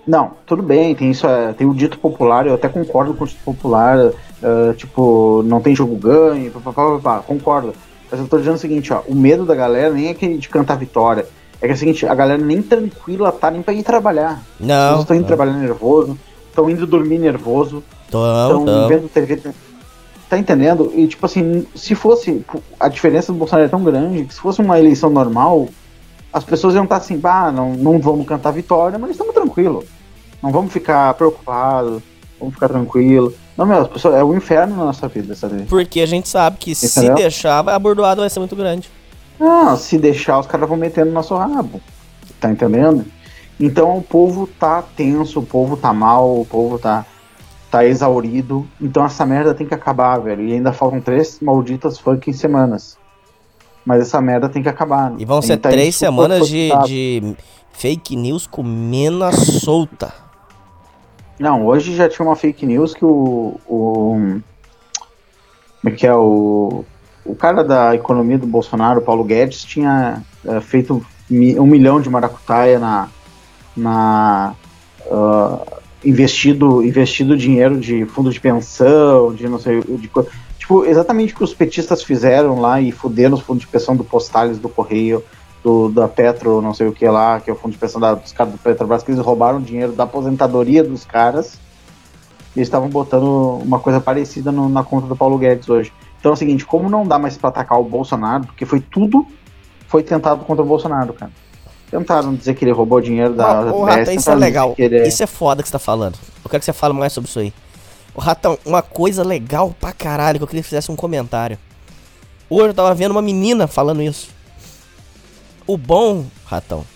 Não, 0.06 0.32
tudo 0.46 0.62
bem, 0.62 0.94
tem 0.94 1.10
isso, 1.10 1.26
é, 1.26 1.52
tem 1.52 1.66
o 1.66 1.74
dito 1.74 1.98
popular, 1.98 2.46
eu 2.46 2.54
até 2.54 2.68
concordo 2.68 3.12
com 3.14 3.24
o 3.24 3.26
dito 3.26 3.42
popular, 3.44 4.12
é, 4.42 4.72
tipo, 4.74 5.42
não 5.44 5.60
tem 5.60 5.74
jogo 5.74 5.96
ganho, 5.96 6.50
pá, 6.52 6.72
pá, 6.72 6.98
pá, 7.02 7.18
concordo. 7.26 7.74
Mas 8.10 8.20
eu 8.20 8.28
tô 8.28 8.38
dizendo 8.38 8.54
o 8.54 8.58
seguinte, 8.58 8.92
ó, 8.92 9.00
o 9.08 9.14
medo 9.14 9.44
da 9.44 9.54
galera 9.54 9.92
nem 9.92 10.06
é 10.06 10.10
aquele 10.10 10.38
de 10.38 10.48
cantar 10.48 10.76
vitória. 10.76 11.26
É 11.60 11.66
que 11.66 11.72
é 11.72 11.74
o 11.74 11.78
seguinte, 11.78 12.06
a 12.06 12.14
galera 12.14 12.40
nem 12.40 12.62
tranquila 12.62 13.32
tá 13.32 13.50
nem 13.50 13.62
pra 13.62 13.74
ir 13.74 13.82
trabalhar. 13.82 14.42
Não. 14.60 14.68
pessoas 14.68 15.00
estão 15.00 15.16
indo 15.16 15.22
não. 15.22 15.26
trabalhar 15.26 15.54
nervoso, 15.54 16.16
estão 16.48 16.70
indo 16.70 16.86
dormir 16.86 17.18
nervoso, 17.18 17.82
Tão, 18.10 18.42
estão 18.42 18.64
tão. 18.64 18.88
vendo 18.88 19.08
TV. 19.08 19.40
Tá 20.28 20.38
entendendo? 20.38 20.92
E 20.94 21.06
tipo 21.08 21.24
assim, 21.26 21.66
se 21.74 21.94
fosse. 21.94 22.44
A 22.78 22.88
diferença 22.88 23.32
do 23.32 23.38
Bolsonaro 23.38 23.66
é 23.66 23.70
tão 23.70 23.82
grande 23.82 24.24
que 24.24 24.34
se 24.34 24.40
fosse 24.40 24.60
uma 24.60 24.78
eleição 24.78 25.08
normal, 25.10 25.68
as 26.36 26.44
pessoas 26.44 26.74
iam 26.74 26.84
estar 26.84 26.96
assim, 26.96 27.16
bah, 27.16 27.50
não, 27.50 27.72
não 27.72 27.98
vamos 27.98 28.26
cantar 28.26 28.50
vitória, 28.50 28.98
mas 28.98 29.12
estamos 29.12 29.32
tranquilos. 29.32 29.86
Não 30.42 30.52
vamos 30.52 30.70
ficar 30.70 31.14
preocupados, 31.14 32.02
vamos 32.38 32.52
ficar 32.54 32.68
tranquilos. 32.68 33.32
Não, 33.56 33.64
meu, 33.64 33.80
as 33.80 33.88
pessoas, 33.88 34.16
é 34.16 34.22
o 34.22 34.36
inferno 34.36 34.76
na 34.76 34.84
nossa 34.84 35.08
vida, 35.08 35.34
sabe? 35.34 35.62
Porque 35.62 35.98
a 35.98 36.04
gente 36.06 36.28
sabe 36.28 36.58
que 36.58 36.74
se 36.74 36.86
Entendeu? 36.98 37.14
deixar, 37.14 37.62
vai- 37.62 37.74
a 37.74 37.78
bordoada 37.78 38.20
vai 38.20 38.28
ser 38.28 38.38
muito 38.38 38.54
grande. 38.54 38.90
Não, 39.40 39.74
se 39.78 39.96
deixar, 39.96 40.38
os 40.38 40.46
caras 40.46 40.68
vão 40.68 40.76
meter 40.76 41.06
no 41.06 41.12
nosso 41.12 41.34
rabo. 41.34 41.80
Tá 42.38 42.50
entendendo? 42.50 43.06
Então 43.58 43.96
o 43.96 44.02
povo 44.02 44.46
tá 44.46 44.82
tenso, 44.94 45.40
o 45.40 45.46
povo 45.46 45.74
tá 45.74 45.90
mal, 45.94 46.38
o 46.38 46.44
povo 46.44 46.78
tá, 46.78 47.06
tá 47.70 47.82
exaurido. 47.86 48.66
Então 48.78 49.02
essa 49.06 49.24
merda 49.24 49.54
tem 49.54 49.66
que 49.66 49.72
acabar, 49.72 50.18
velho. 50.20 50.42
E 50.46 50.52
ainda 50.52 50.70
faltam 50.70 51.00
três 51.00 51.40
malditas 51.40 51.98
fucking 51.98 52.34
semanas. 52.34 52.98
Mas 53.86 54.02
essa 54.02 54.20
merda 54.20 54.48
tem 54.48 54.62
que 54.62 54.68
acabar. 54.68 55.14
E 55.16 55.24
vão 55.24 55.40
ser 55.40 55.56
tá 55.58 55.70
três 55.70 55.94
semanas 55.94 56.48
de, 56.48 56.70
de 56.84 57.36
fake 57.72 58.16
news 58.16 58.46
comendo 58.46 59.22
a 59.22 59.30
solta. 59.30 60.12
Não, 61.38 61.64
hoje 61.64 61.94
já 61.94 62.08
tinha 62.08 62.26
uma 62.26 62.34
fake 62.34 62.66
news 62.66 62.94
que 62.94 63.04
o. 63.04 63.60
o 63.66 64.40
Como 65.80 65.94
é 65.94 65.96
que 65.96 66.06
é 66.06 66.14
o. 66.14 66.84
O 67.24 67.34
cara 67.34 67.62
da 67.62 67.94
economia 67.94 68.38
do 68.38 68.46
Bolsonaro, 68.46 69.00
Paulo 69.00 69.24
Guedes, 69.24 69.64
tinha 69.64 70.22
eh, 70.44 70.60
feito 70.60 71.04
um 71.30 71.66
milhão 71.66 72.00
de 72.00 72.10
maracutaia 72.10 72.78
na. 72.78 73.08
na 73.76 74.54
ah, 75.10 75.80
investido, 76.04 76.84
investido 76.84 77.36
dinheiro 77.36 77.78
de 77.78 78.04
fundo 78.06 78.30
de 78.30 78.40
pensão, 78.40 79.34
de 79.34 79.48
não 79.48 79.58
sei. 79.58 79.80
De, 79.80 80.10
tipo, 80.66 80.84
exatamente 80.84 81.32
o 81.32 81.36
que 81.36 81.44
os 81.44 81.54
petistas 81.54 82.02
fizeram 82.02 82.60
lá 82.60 82.80
e 82.80 82.90
fuderam 82.90 83.34
os 83.34 83.40
fundos 83.40 83.60
de 83.62 83.68
pensão 83.68 83.94
do 83.94 84.02
Postales, 84.02 84.58
do 84.58 84.68
Correio, 84.68 85.22
do, 85.62 85.88
da 85.88 86.08
Petro, 86.08 86.60
não 86.60 86.74
sei 86.74 86.88
o 86.88 86.92
que 86.92 87.06
lá, 87.08 87.38
que 87.40 87.48
é 87.48 87.52
o 87.52 87.56
fundo 87.56 87.72
de 87.72 87.78
pensão 87.78 88.00
da- 88.00 88.14
dos 88.14 88.32
caras 88.32 88.52
do 88.52 88.58
Petrobras, 88.58 89.02
que 89.02 89.10
eles 89.10 89.24
roubaram 89.24 89.60
dinheiro 89.60 89.92
da 89.92 90.04
aposentadoria 90.04 90.82
dos 90.82 91.04
caras 91.04 91.54
e 92.54 92.58
eles 92.58 92.66
estavam 92.68 92.88
botando 92.88 93.60
uma 93.64 93.78
coisa 93.78 94.00
parecida 94.00 94.50
no- 94.50 94.68
na 94.68 94.82
conta 94.82 95.06
do 95.06 95.14
Paulo 95.16 95.38
Guedes 95.38 95.68
hoje. 95.68 95.92
Então 96.18 96.30
é 96.30 96.34
o 96.34 96.36
seguinte, 96.36 96.64
como 96.64 96.88
não 96.90 97.06
dá 97.06 97.18
mais 97.18 97.36
pra 97.36 97.48
atacar 97.50 97.78
o 97.80 97.84
Bolsonaro, 97.84 98.46
porque 98.46 98.64
foi 98.66 98.80
tudo 98.80 99.24
foi 99.88 100.02
tentado 100.02 100.44
contra 100.44 100.64
o 100.64 100.66
Bolsonaro, 100.66 101.12
cara. 101.12 101.30
Tentaram 101.88 102.34
dizer 102.34 102.54
que 102.54 102.64
ele 102.64 102.72
roubou 102.72 103.00
dinheiro 103.00 103.34
da 103.34 103.62
JBS, 103.62 103.84
Ratão, 103.84 104.14
isso 104.14 104.30
é 104.30 104.34
legal. 104.34 104.74
ele 104.76 105.06
Isso 105.06 105.22
é 105.22 105.26
foda 105.28 105.62
que 105.62 105.68
você 105.68 105.72
tá 105.72 105.78
falando. 105.78 106.18
Eu 106.44 106.50
quero 106.50 106.58
que 106.60 106.64
você 106.64 106.72
fale 106.72 106.92
mais 106.92 107.12
sobre 107.12 107.30
isso 107.30 107.38
aí. 107.38 107.52
Ô, 108.16 108.20
Ratão, 108.20 108.58
uma 108.64 108.80
coisa 108.80 109.22
legal 109.22 109.76
pra 109.78 109.92
caralho 109.92 110.38
que 110.38 110.42
eu 110.42 110.48
queria 110.48 110.62
que 110.62 110.68
fizesse 110.68 110.90
um 110.90 110.96
comentário. 110.96 111.58
Hoje 112.48 112.68
eu 112.68 112.74
tava 112.74 112.94
vendo 112.94 113.10
uma 113.10 113.20
menina 113.20 113.66
falando 113.66 114.00
isso. 114.00 114.30
O 115.66 115.76
bom, 115.76 116.24
Ratão, 116.46 116.86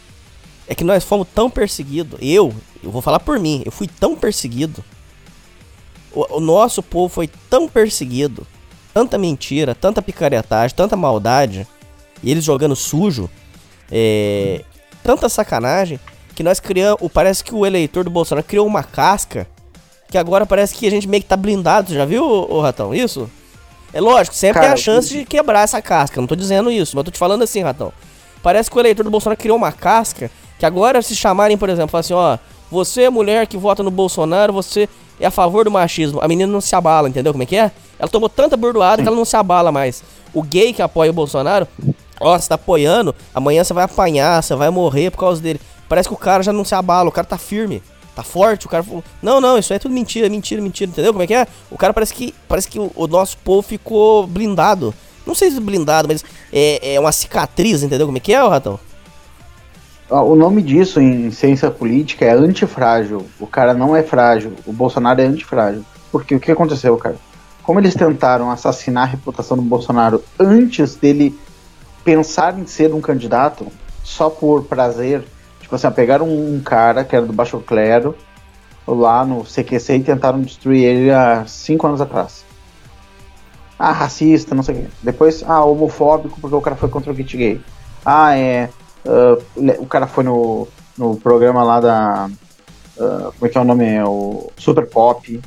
é 0.67 0.75
que 0.75 0.83
nós 0.83 1.05
fomos 1.05 1.29
tão 1.35 1.51
perseguidos. 1.51 2.19
Eu, 2.23 2.55
eu 2.83 2.91
vou 2.91 3.03
falar 3.03 3.21
por 3.21 3.39
mim, 3.39 3.63
eu 3.67 3.71
fui 3.71 3.87
tão 3.87 4.17
perseguido. 4.17 4.83
O, 6.11 6.39
o 6.39 6.41
nosso 6.41 6.83
povo 6.83 7.13
foi 7.13 7.29
tão 7.51 7.69
perseguido. 7.69 8.47
Tanta 8.95 9.19
mentira, 9.19 9.75
tanta 9.75 10.01
picaretagem, 10.01 10.75
tanta 10.75 10.97
maldade. 10.97 11.67
E 12.23 12.31
eles 12.31 12.45
jogando 12.45 12.75
sujo. 12.75 13.29
É, 13.93 14.65
tanta 15.03 15.29
sacanagem 15.29 16.01
que 16.35 16.43
nós 16.43 16.61
criamos. 16.61 17.13
Parece 17.13 17.45
que 17.45 17.55
o 17.55 17.67
eleitor 17.67 18.05
do 18.05 18.11
Bolsonaro 18.11 18.47
criou 18.47 18.67
uma 18.67 18.83
casca 18.83 19.47
que 20.11 20.19
agora 20.19 20.45
parece 20.45 20.75
que 20.75 20.87
a 20.87 20.91
gente 20.91 21.09
meio 21.09 21.23
que 21.23 21.29
tá 21.29 21.37
blindado. 21.37 21.95
Já 21.95 22.05
viu, 22.05 22.25
ô, 22.25 22.61
Ratão? 22.61 22.95
Isso? 22.95 23.31
É 23.93 24.01
lógico, 24.01 24.35
sempre 24.35 24.61
Cara, 24.61 24.67
tem 24.67 24.75
a 24.75 24.77
chance 24.77 25.09
de 25.09 25.25
quebrar 25.25 25.63
essa 25.63 25.81
casca. 25.81 26.21
Não 26.21 26.27
tô 26.27 26.37
dizendo 26.37 26.71
isso, 26.71 26.97
mas 26.97 27.05
tô 27.05 27.11
te 27.11 27.19
falando 27.19 27.43
assim, 27.43 27.63
Ratão. 27.63 27.93
Parece 28.43 28.71
que 28.71 28.77
o 28.77 28.81
eleitor 28.81 29.05
do 29.05 29.11
Bolsonaro 29.11 29.39
criou 29.39 29.57
uma 29.57 29.73
casca 29.73 30.31
que 30.59 30.67
agora 30.67 31.01
se 31.03 31.17
chamarem, 31.17 31.57
por 31.57 31.69
exemplo, 31.69 31.99
assim, 31.99 32.13
ó, 32.13 32.39
você 32.71 33.03
é 33.03 33.11
mulher 33.11 33.47
que 33.47 33.57
vota 33.57 33.83
no 33.83 33.91
Bolsonaro, 33.91 34.53
você 34.53 34.89
é 35.19 35.27
a 35.27 35.31
favor 35.31 35.65
do 35.65 35.71
machismo. 35.71 36.21
A 36.23 36.29
menina 36.29 36.51
não 36.51 36.61
se 36.61 36.75
abala, 36.75 37.09
entendeu 37.09 37.33
como 37.33 37.43
é 37.43 37.47
que 37.47 37.57
é? 37.57 37.71
Ela 37.99 38.09
tomou 38.09 38.29
tanta 38.29 38.57
bordoada 38.57 39.03
que 39.03 39.09
ela 39.09 39.17
não 39.17 39.25
se 39.25 39.37
abala 39.37 39.73
mais. 39.73 40.03
O 40.33 40.43
gay 40.43 40.73
que 40.73 40.81
apoia 40.81 41.11
o 41.11 41.15
Bolsonaro, 41.15 41.67
ó, 42.21 42.39
você 42.39 42.49
tá 42.49 42.55
apoiando, 42.55 43.15
amanhã 43.35 43.65
você 43.65 43.75
vai 43.75 43.85
apanhar, 43.85 44.43
você 44.43 44.55
vai 44.55 44.71
morrer 44.71 45.11
por 45.11 45.19
causa 45.19 45.41
dele. 45.41 45.61
Parece 45.89 46.09
que 46.09 46.15
o 46.15 46.19
cara 46.19 46.43
já 46.43 46.53
não 46.53 46.65
se 46.65 46.75
abala, 46.75 47.09
o 47.09 47.13
cara 47.13 47.27
tá 47.27 47.37
firme, 47.37 47.83
tá 48.23 48.29
forte, 48.29 48.67
o 48.67 48.69
cara 48.69 48.83
falou, 48.83 49.05
não, 49.23 49.41
não, 49.41 49.59
isso 49.59 49.73
é 49.73 49.79
tudo 49.79 49.93
mentira, 49.93 50.29
mentira, 50.29 50.61
mentira, 50.61 50.91
entendeu 50.91 51.13
como 51.13 51.23
é 51.23 51.27
que 51.27 51.35
é? 51.35 51.47
O 51.71 51.77
cara 51.77 51.93
parece 51.93 52.15
que, 52.15 52.35
parece 52.49 52.69
que 52.69 52.79
o, 52.79 52.91
o 52.95 53.07
nosso 53.07 53.37
povo 53.39 53.63
ficou 53.63 54.27
blindado. 54.27 54.95
Não 55.27 55.35
sei 55.35 55.51
se 55.51 55.61
blindado, 55.61 56.09
mas 56.09 56.25
é, 56.53 56.95
é 56.95 57.01
uma 57.01 57.13
cicatriz, 57.13 57.83
entendeu 57.83 58.07
como 58.07 58.19
é 58.19 58.21
que 58.21 58.33
é, 58.33 58.49
Ratão? 58.49 58.79
Ah, 60.11 60.23
O 60.23 60.35
nome 60.35 60.61
disso 60.61 61.01
em 61.01 61.31
ciência 61.31 61.71
política 61.71 62.25
é 62.25 62.33
antifrágil. 62.33 63.25
O 63.39 63.47
cara 63.47 63.73
não 63.73 63.95
é 63.95 64.03
frágil. 64.03 64.55
O 64.67 64.73
Bolsonaro 64.73 65.21
é 65.21 65.25
antifrágil. 65.25 65.85
Porque 66.11 66.35
o 66.35 66.41
que 66.41 66.51
aconteceu, 66.51 66.97
cara? 66.97 67.15
Como 67.63 67.79
eles 67.79 67.95
tentaram 67.95 68.51
assassinar 68.51 69.05
a 69.05 69.11
reputação 69.11 69.57
do 69.57 69.63
Bolsonaro 69.63 70.25
antes 70.37 70.97
dele 70.97 71.39
pensar 72.03 72.59
em 72.59 72.67
ser 72.67 72.93
um 72.93 73.01
candidato, 73.01 73.69
só 74.03 74.29
por 74.29 74.65
prazer. 74.65 75.23
Tipo 75.71 75.77
assim, 75.77 75.91
pegaram 75.93 76.27
um 76.29 76.61
cara 76.61 77.05
que 77.05 77.15
era 77.15 77.25
do 77.25 77.33
baixo 77.33 77.61
clero 77.61 78.17
lá 78.89 79.25
no 79.25 79.45
CQC 79.45 79.99
e 79.99 80.03
tentaram 80.03 80.41
destruir 80.41 80.83
ele 80.83 81.13
há 81.13 81.45
cinco 81.47 81.87
anos 81.87 82.01
atrás. 82.01 82.45
Ah, 83.79 83.93
racista, 83.93 84.53
não 84.53 84.65
sei 84.65 84.75
o 84.75 84.79
quê. 84.79 84.87
Depois, 85.01 85.45
ah, 85.47 85.65
homofóbico 85.65 86.41
porque 86.41 86.57
o 86.57 86.61
cara 86.61 86.75
foi 86.75 86.89
contra 86.89 87.13
o 87.13 87.15
kit 87.15 87.37
gay. 87.37 87.61
Ah, 88.05 88.37
é. 88.37 88.69
le- 89.57 89.79
o 89.79 89.87
cara 89.87 90.09
foi 90.09 90.25
no, 90.25 90.67
no 90.99 91.15
programa 91.15 91.63
lá 91.63 91.79
da. 91.79 92.29
ah, 92.99 93.31
como 93.39 93.47
é 93.47 93.49
que 93.49 93.57
é 93.57 93.61
o 93.61 93.65
nome? 93.65 93.87
É 93.87 94.05
o 94.05 94.51
Super 94.57 94.89
Pop. 94.89 95.41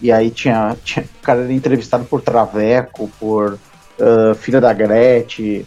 E 0.00 0.10
aí 0.10 0.30
tinha, 0.30 0.74
tinha. 0.82 1.04
O 1.04 1.22
cara 1.22 1.42
era 1.42 1.52
entrevistado 1.52 2.06
por 2.06 2.22
Traveco, 2.22 3.10
por 3.20 3.58
ah, 4.00 4.34
filha 4.36 4.58
da 4.58 4.72
Gretchen, 4.72 5.66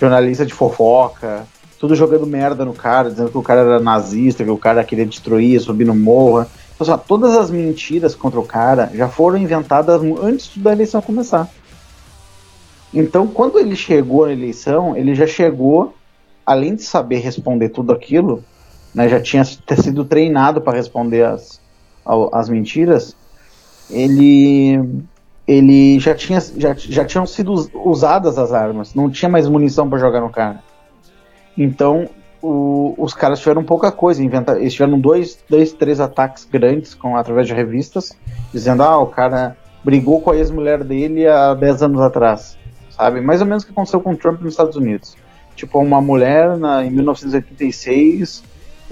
jornalista 0.00 0.44
de 0.44 0.52
fofoca. 0.52 1.46
Tudo 1.80 1.96
jogando 1.96 2.28
merda 2.28 2.64
no 2.64 2.76
cara, 2.76 3.10
dizendo 3.10 3.32
que 3.32 3.38
o 3.38 3.42
cara 3.42 3.62
era 3.62 3.80
nazista, 3.80 4.44
que 4.44 4.50
o 4.50 4.58
cara 4.58 4.84
queria 4.84 5.06
destruir, 5.06 5.60
subir 5.60 5.86
no 5.86 5.96
morro. 5.96 6.42
Então, 6.76 6.94
assim, 6.94 7.04
todas 7.08 7.36
as 7.36 7.50
mentiras 7.50 8.14
contra 8.16 8.40
o 8.40 8.46
cara 8.46 8.92
já 8.94 9.08
foram 9.10 9.38
inventadas 9.38 10.00
antes 10.22 10.56
da 10.58 10.72
eleição 10.72 11.02
começar. 11.02 11.50
Então, 12.92 13.28
quando 13.28 13.58
ele 13.58 13.76
chegou 13.76 14.26
na 14.26 14.32
eleição, 14.32 14.96
ele 14.96 15.14
já 15.14 15.26
chegou, 15.26 16.00
além 16.44 16.74
de 16.74 16.82
saber 16.82 17.18
responder 17.18 17.68
tudo 17.70 17.92
aquilo, 17.92 18.46
né, 18.92 19.08
já 19.08 19.20
tinha 19.22 19.44
ter 19.66 19.80
sido 19.82 20.04
treinado 20.04 20.60
para 20.62 20.76
responder 20.76 21.24
as, 21.24 21.60
as 22.32 22.48
mentiras, 22.48 23.16
ele 23.88 24.78
ele 25.46 26.00
já 26.00 26.14
tinha 26.14 26.40
já, 26.40 26.74
já 26.74 27.04
tinham 27.06 27.26
sido 27.26 27.52
us- 27.52 27.70
usadas 27.74 28.38
as 28.38 28.52
armas, 28.52 28.94
não 28.94 29.10
tinha 29.10 29.30
mais 29.30 29.48
munição 29.48 29.90
para 29.90 29.98
jogar 30.00 30.22
no 30.22 30.30
cara. 30.32 30.64
Então, 31.62 32.08
o- 32.42 32.94
os 32.96 33.12
caras 33.12 33.38
tiveram 33.38 33.62
pouca 33.62 33.92
coisa, 33.92 34.22
inventa, 34.24 34.58
eles 34.58 34.72
tiveram 34.72 34.98
dois, 34.98 35.38
dois, 35.48 35.72
três 35.74 36.00
ataques 36.00 36.48
grandes 36.50 36.94
com 36.94 37.16
através 37.18 37.46
de 37.46 37.52
revistas, 37.52 38.16
dizendo 38.50 38.82
ah, 38.82 38.98
o 38.98 39.06
cara 39.06 39.54
brigou 39.84 40.22
com 40.22 40.30
a 40.30 40.36
ex-mulher 40.36 40.82
dele 40.82 41.28
há 41.28 41.52
10 41.52 41.82
anos 41.82 42.00
atrás, 42.00 42.56
sabe? 42.90 43.20
Mais 43.20 43.42
ou 43.42 43.46
menos 43.46 43.62
o 43.62 43.66
que 43.66 43.72
aconteceu 43.72 44.00
com 44.00 44.12
o 44.12 44.16
Trump 44.16 44.40
nos 44.40 44.54
Estados 44.54 44.74
Unidos. 44.76 45.16
Tipo, 45.54 45.78
uma 45.80 46.00
mulher 46.00 46.56
na, 46.56 46.82
em 46.82 46.90
1986, 46.90 48.42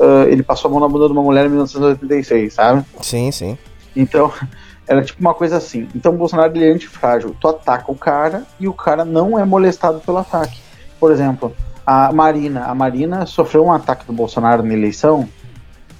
ah, 0.00 0.24
ele 0.28 0.42
passou 0.42 0.68
a 0.68 0.72
mão 0.72 0.80
na 0.80 0.88
bunda 0.88 1.06
de 1.06 1.12
uma 1.12 1.22
mulher 1.22 1.46
em 1.46 1.48
1986, 1.48 2.52
sabe? 2.52 2.84
Sim, 3.00 3.30
sim. 3.32 3.56
Então, 3.96 4.30
era 4.86 5.02
tipo 5.02 5.20
uma 5.20 5.32
coisa 5.34 5.56
assim. 5.56 5.88
Então, 5.94 6.12
o 6.12 6.16
Bolsonaro 6.18 6.54
ele 6.54 6.66
é 6.68 6.72
antifrágil. 6.72 7.34
Tu 7.40 7.48
ataca 7.48 7.90
o 7.90 7.94
cara 7.96 8.44
e 8.60 8.68
o 8.68 8.72
cara 8.74 9.04
não 9.06 9.38
é 9.38 9.44
molestado 9.44 10.00
pelo 10.00 10.18
ataque. 10.18 10.58
Por 11.00 11.12
exemplo, 11.12 11.54
a 11.88 12.12
Marina. 12.12 12.64
A 12.66 12.74
Marina 12.74 13.24
sofreu 13.24 13.64
um 13.64 13.72
ataque 13.72 14.04
do 14.06 14.12
Bolsonaro 14.12 14.62
na 14.62 14.74
eleição 14.74 15.28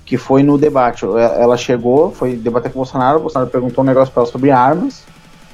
que 0.05 0.17
foi 0.17 0.43
no 0.43 0.57
debate. 0.59 1.05
Ela 1.05 1.57
chegou, 1.57 2.13
foi 2.13 2.35
debater 2.37 2.71
com 2.73 2.79
o 2.79 2.83
Bolsonaro. 2.83 3.19
O 3.19 3.23
Bolsonaro 3.23 3.51
perguntou 3.51 3.83
um 3.83 3.87
negócio 3.87 4.13
pra 4.13 4.23
ela 4.23 4.31
sobre 4.33 4.51
armas. 4.51 5.03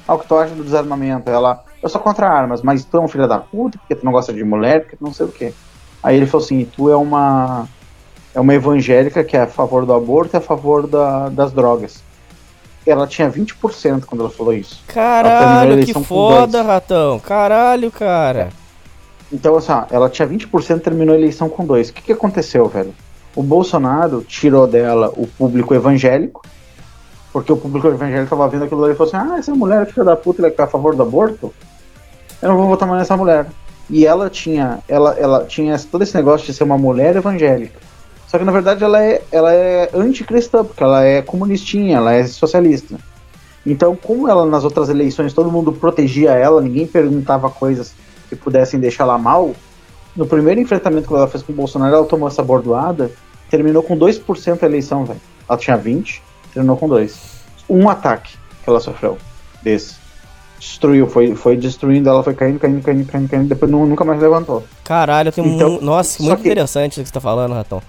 Ah, 0.07 0.13
o 0.13 0.19
que 0.19 0.27
tu 0.27 0.35
acha 0.37 0.53
do 0.53 0.63
desarmamento? 0.63 1.29
Ela, 1.29 1.63
eu 1.81 1.89
sou 1.89 1.99
contra 2.01 2.29
armas, 2.29 2.61
mas 2.61 2.83
tu 2.85 2.97
é 2.97 2.99
um 2.99 3.07
filho 3.07 3.27
da 3.27 3.37
puta, 3.39 3.77
porque 3.77 3.95
tu 3.95 4.05
não 4.05 4.11
gosta 4.11 4.31
de 4.33 4.43
mulher, 4.43 4.81
porque 4.81 4.95
tu 4.97 5.03
não 5.03 5.13
sei 5.13 5.25
o 5.25 5.29
quê. 5.29 5.53
Aí 6.03 6.15
ele 6.17 6.25
falou 6.25 6.45
assim: 6.45 6.65
tu 6.65 6.89
é 6.91 6.95
uma. 6.95 7.67
É 8.33 8.39
uma 8.39 8.53
evangélica 8.53 9.23
que 9.23 9.37
é 9.37 9.41
a 9.43 9.47
favor 9.47 9.85
do 9.85 9.93
aborto 9.93 10.35
e 10.35 10.37
a 10.37 10.41
favor 10.41 10.85
da- 10.85 11.29
das 11.29 11.53
drogas 11.53 12.03
ela 12.85 13.07
tinha 13.07 13.29
20% 13.29 14.05
quando 14.05 14.21
ela 14.21 14.29
falou 14.29 14.53
isso. 14.53 14.83
Ela 14.87 14.93
Caralho, 14.93 15.85
que 15.85 15.93
foda. 15.93 16.61
Ratão. 16.61 17.19
Caralho, 17.19 17.91
cara. 17.91 18.49
Então, 19.31 19.55
assim, 19.55 19.73
ela 19.91 20.09
tinha 20.09 20.27
20% 20.27 20.77
e 20.77 20.79
terminou 20.79 21.15
a 21.15 21.17
eleição 21.17 21.49
com 21.49 21.65
2. 21.65 21.89
O 21.89 21.93
que, 21.93 22.01
que 22.01 22.13
aconteceu, 22.13 22.67
velho? 22.67 22.93
O 23.35 23.43
Bolsonaro 23.43 24.23
tirou 24.23 24.65
dela 24.65 25.11
o 25.15 25.27
público 25.27 25.73
evangélico, 25.73 26.41
porque 27.33 27.51
o 27.51 27.57
público 27.57 27.87
evangélico 27.87 28.29
tava 28.29 28.47
vendo 28.47 28.63
aquilo 28.63 28.83
ali 28.83 28.93
e 28.93 28.95
falou 28.95 29.13
assim: 29.13 29.29
ah, 29.29 29.37
essa 29.37 29.53
mulher 29.53 29.81
é 29.81 29.85
filha 29.85 30.05
da 30.05 30.15
puta, 30.15 30.41
ela 30.41 30.49
que 30.49 30.55
tá 30.55 30.63
a 30.63 30.67
favor 30.67 30.95
do 30.95 31.03
aborto, 31.03 31.53
eu 32.41 32.49
não 32.49 32.57
vou 32.57 32.67
votar 32.67 32.87
mais 32.87 32.99
nessa 32.99 33.17
mulher. 33.17 33.47
E 33.89 34.05
ela 34.05 34.29
tinha, 34.29 34.79
ela, 34.87 35.13
ela 35.19 35.43
tinha 35.45 35.77
todo 35.79 36.01
esse 36.01 36.15
negócio 36.15 36.45
de 36.45 36.53
ser 36.53 36.63
uma 36.63 36.77
mulher 36.77 37.15
evangélica. 37.15 37.79
Só 38.27 38.39
que 38.39 38.45
na 38.45 38.51
verdade 38.51 38.83
ela 38.83 39.03
é, 39.03 39.21
ela 39.31 39.53
é 39.53 39.89
anticristã, 39.93 40.63
porque 40.63 40.83
ela 40.83 41.03
é 41.03 41.21
comunistinha, 41.21 41.97
ela 41.97 42.13
é 42.13 42.25
socialista. 42.25 42.95
Então, 43.65 43.95
como 43.95 44.29
ela 44.29 44.45
nas 44.45 44.63
outras 44.63 44.89
eleições 44.89 45.33
todo 45.33 45.51
mundo 45.51 45.71
protegia 45.73 46.31
ela, 46.31 46.61
ninguém 46.61 46.87
perguntava 46.87 47.49
coisas 47.49 47.93
que 48.35 48.43
pudessem 48.43 48.79
deixar 48.79 49.03
ela 49.03 49.17
mal, 49.17 49.53
no 50.15 50.25
primeiro 50.25 50.59
enfrentamento 50.61 51.07
que 51.07 51.13
ela 51.13 51.27
fez 51.27 51.43
com 51.43 51.51
o 51.51 51.55
Bolsonaro, 51.55 51.93
ela 51.95 52.05
tomou 52.05 52.27
essa 52.27 52.43
bordoada, 52.43 53.11
terminou 53.49 53.83
com 53.83 53.97
2% 53.97 54.63
a 54.63 54.65
eleição, 54.65 55.05
velho. 55.05 55.19
Ela 55.47 55.57
tinha 55.57 55.75
20, 55.77 56.21
terminou 56.53 56.77
com 56.77 56.87
2. 56.87 57.17
Um 57.69 57.89
ataque 57.89 58.37
que 58.63 58.69
ela 58.69 58.79
sofreu 58.79 59.17
desse. 59.61 59.95
Destruiu, 60.59 61.07
foi, 61.07 61.35
foi 61.35 61.57
destruindo, 61.57 62.09
ela 62.09 62.23
foi 62.23 62.33
caindo, 62.33 62.57
caindo, 62.59 62.81
caindo, 62.81 63.05
caindo, 63.05 63.29
caindo, 63.29 63.47
depois 63.49 63.69
nu- 63.69 63.85
nunca 63.85 64.03
mais 64.05 64.19
levantou. 64.21 64.63
Caralho, 64.83 65.31
tem 65.31 65.45
Então, 65.55 65.75
um. 65.77 65.81
Nossa, 65.81 66.23
muito 66.23 66.39
interessante 66.39 66.99
o 66.99 67.03
que 67.03 67.07
você 67.09 67.13
tá 67.13 67.19
falando, 67.19 67.53
Ratão. 67.53 67.81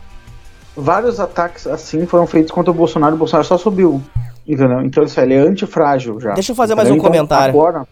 Vários 0.77 1.19
ataques 1.21 1.67
assim 1.67 2.05
foram 2.07 2.27
feitos 2.27 2.51
contra 2.53 2.71
o 2.71 2.75
Bolsonaro 2.75 3.15
o 3.15 3.19
Bolsonaro 3.19 3.47
só 3.47 3.57
subiu. 3.57 4.03
Entendeu? 4.47 4.83
Então 4.83 5.05
isso 5.05 5.19
aí, 5.19 5.27
ele 5.27 5.35
é 5.35 5.39
antifrágil 5.39 6.21
já. 6.21 6.35
Deixa 6.35 6.53
eu 6.53 6.57
fazer 6.57 6.75
mais 6.75 6.91
um 6.91 6.95
Entendeu? 6.97 7.09
Então, 7.25 7.27
comentário. 7.29 7.55
Agora, 7.59 7.87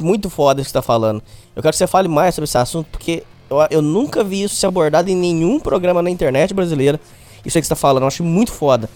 Muito 0.00 0.30
foda 0.30 0.60
isso 0.60 0.68
que 0.68 0.72
você 0.72 0.78
tá 0.78 0.82
falando. 0.82 1.22
Eu 1.54 1.62
quero 1.62 1.72
que 1.72 1.78
você 1.78 1.86
fale 1.86 2.08
mais 2.08 2.34
sobre 2.34 2.44
esse 2.46 2.58
assunto, 2.58 2.88
porque 2.90 3.24
eu, 3.50 3.58
eu 3.70 3.82
nunca 3.82 4.22
vi 4.22 4.42
isso 4.42 4.56
ser 4.56 4.66
abordado 4.66 5.10
em 5.10 5.16
nenhum 5.16 5.58
programa 5.58 6.02
na 6.02 6.10
internet 6.10 6.54
brasileira. 6.54 7.00
Isso 7.44 7.56
aí 7.56 7.62
que 7.62 7.66
você 7.66 7.74
tá 7.74 7.76
falando, 7.76 8.02
eu 8.02 8.08
acho 8.08 8.22
muito 8.22 8.52
foda. 8.52 8.88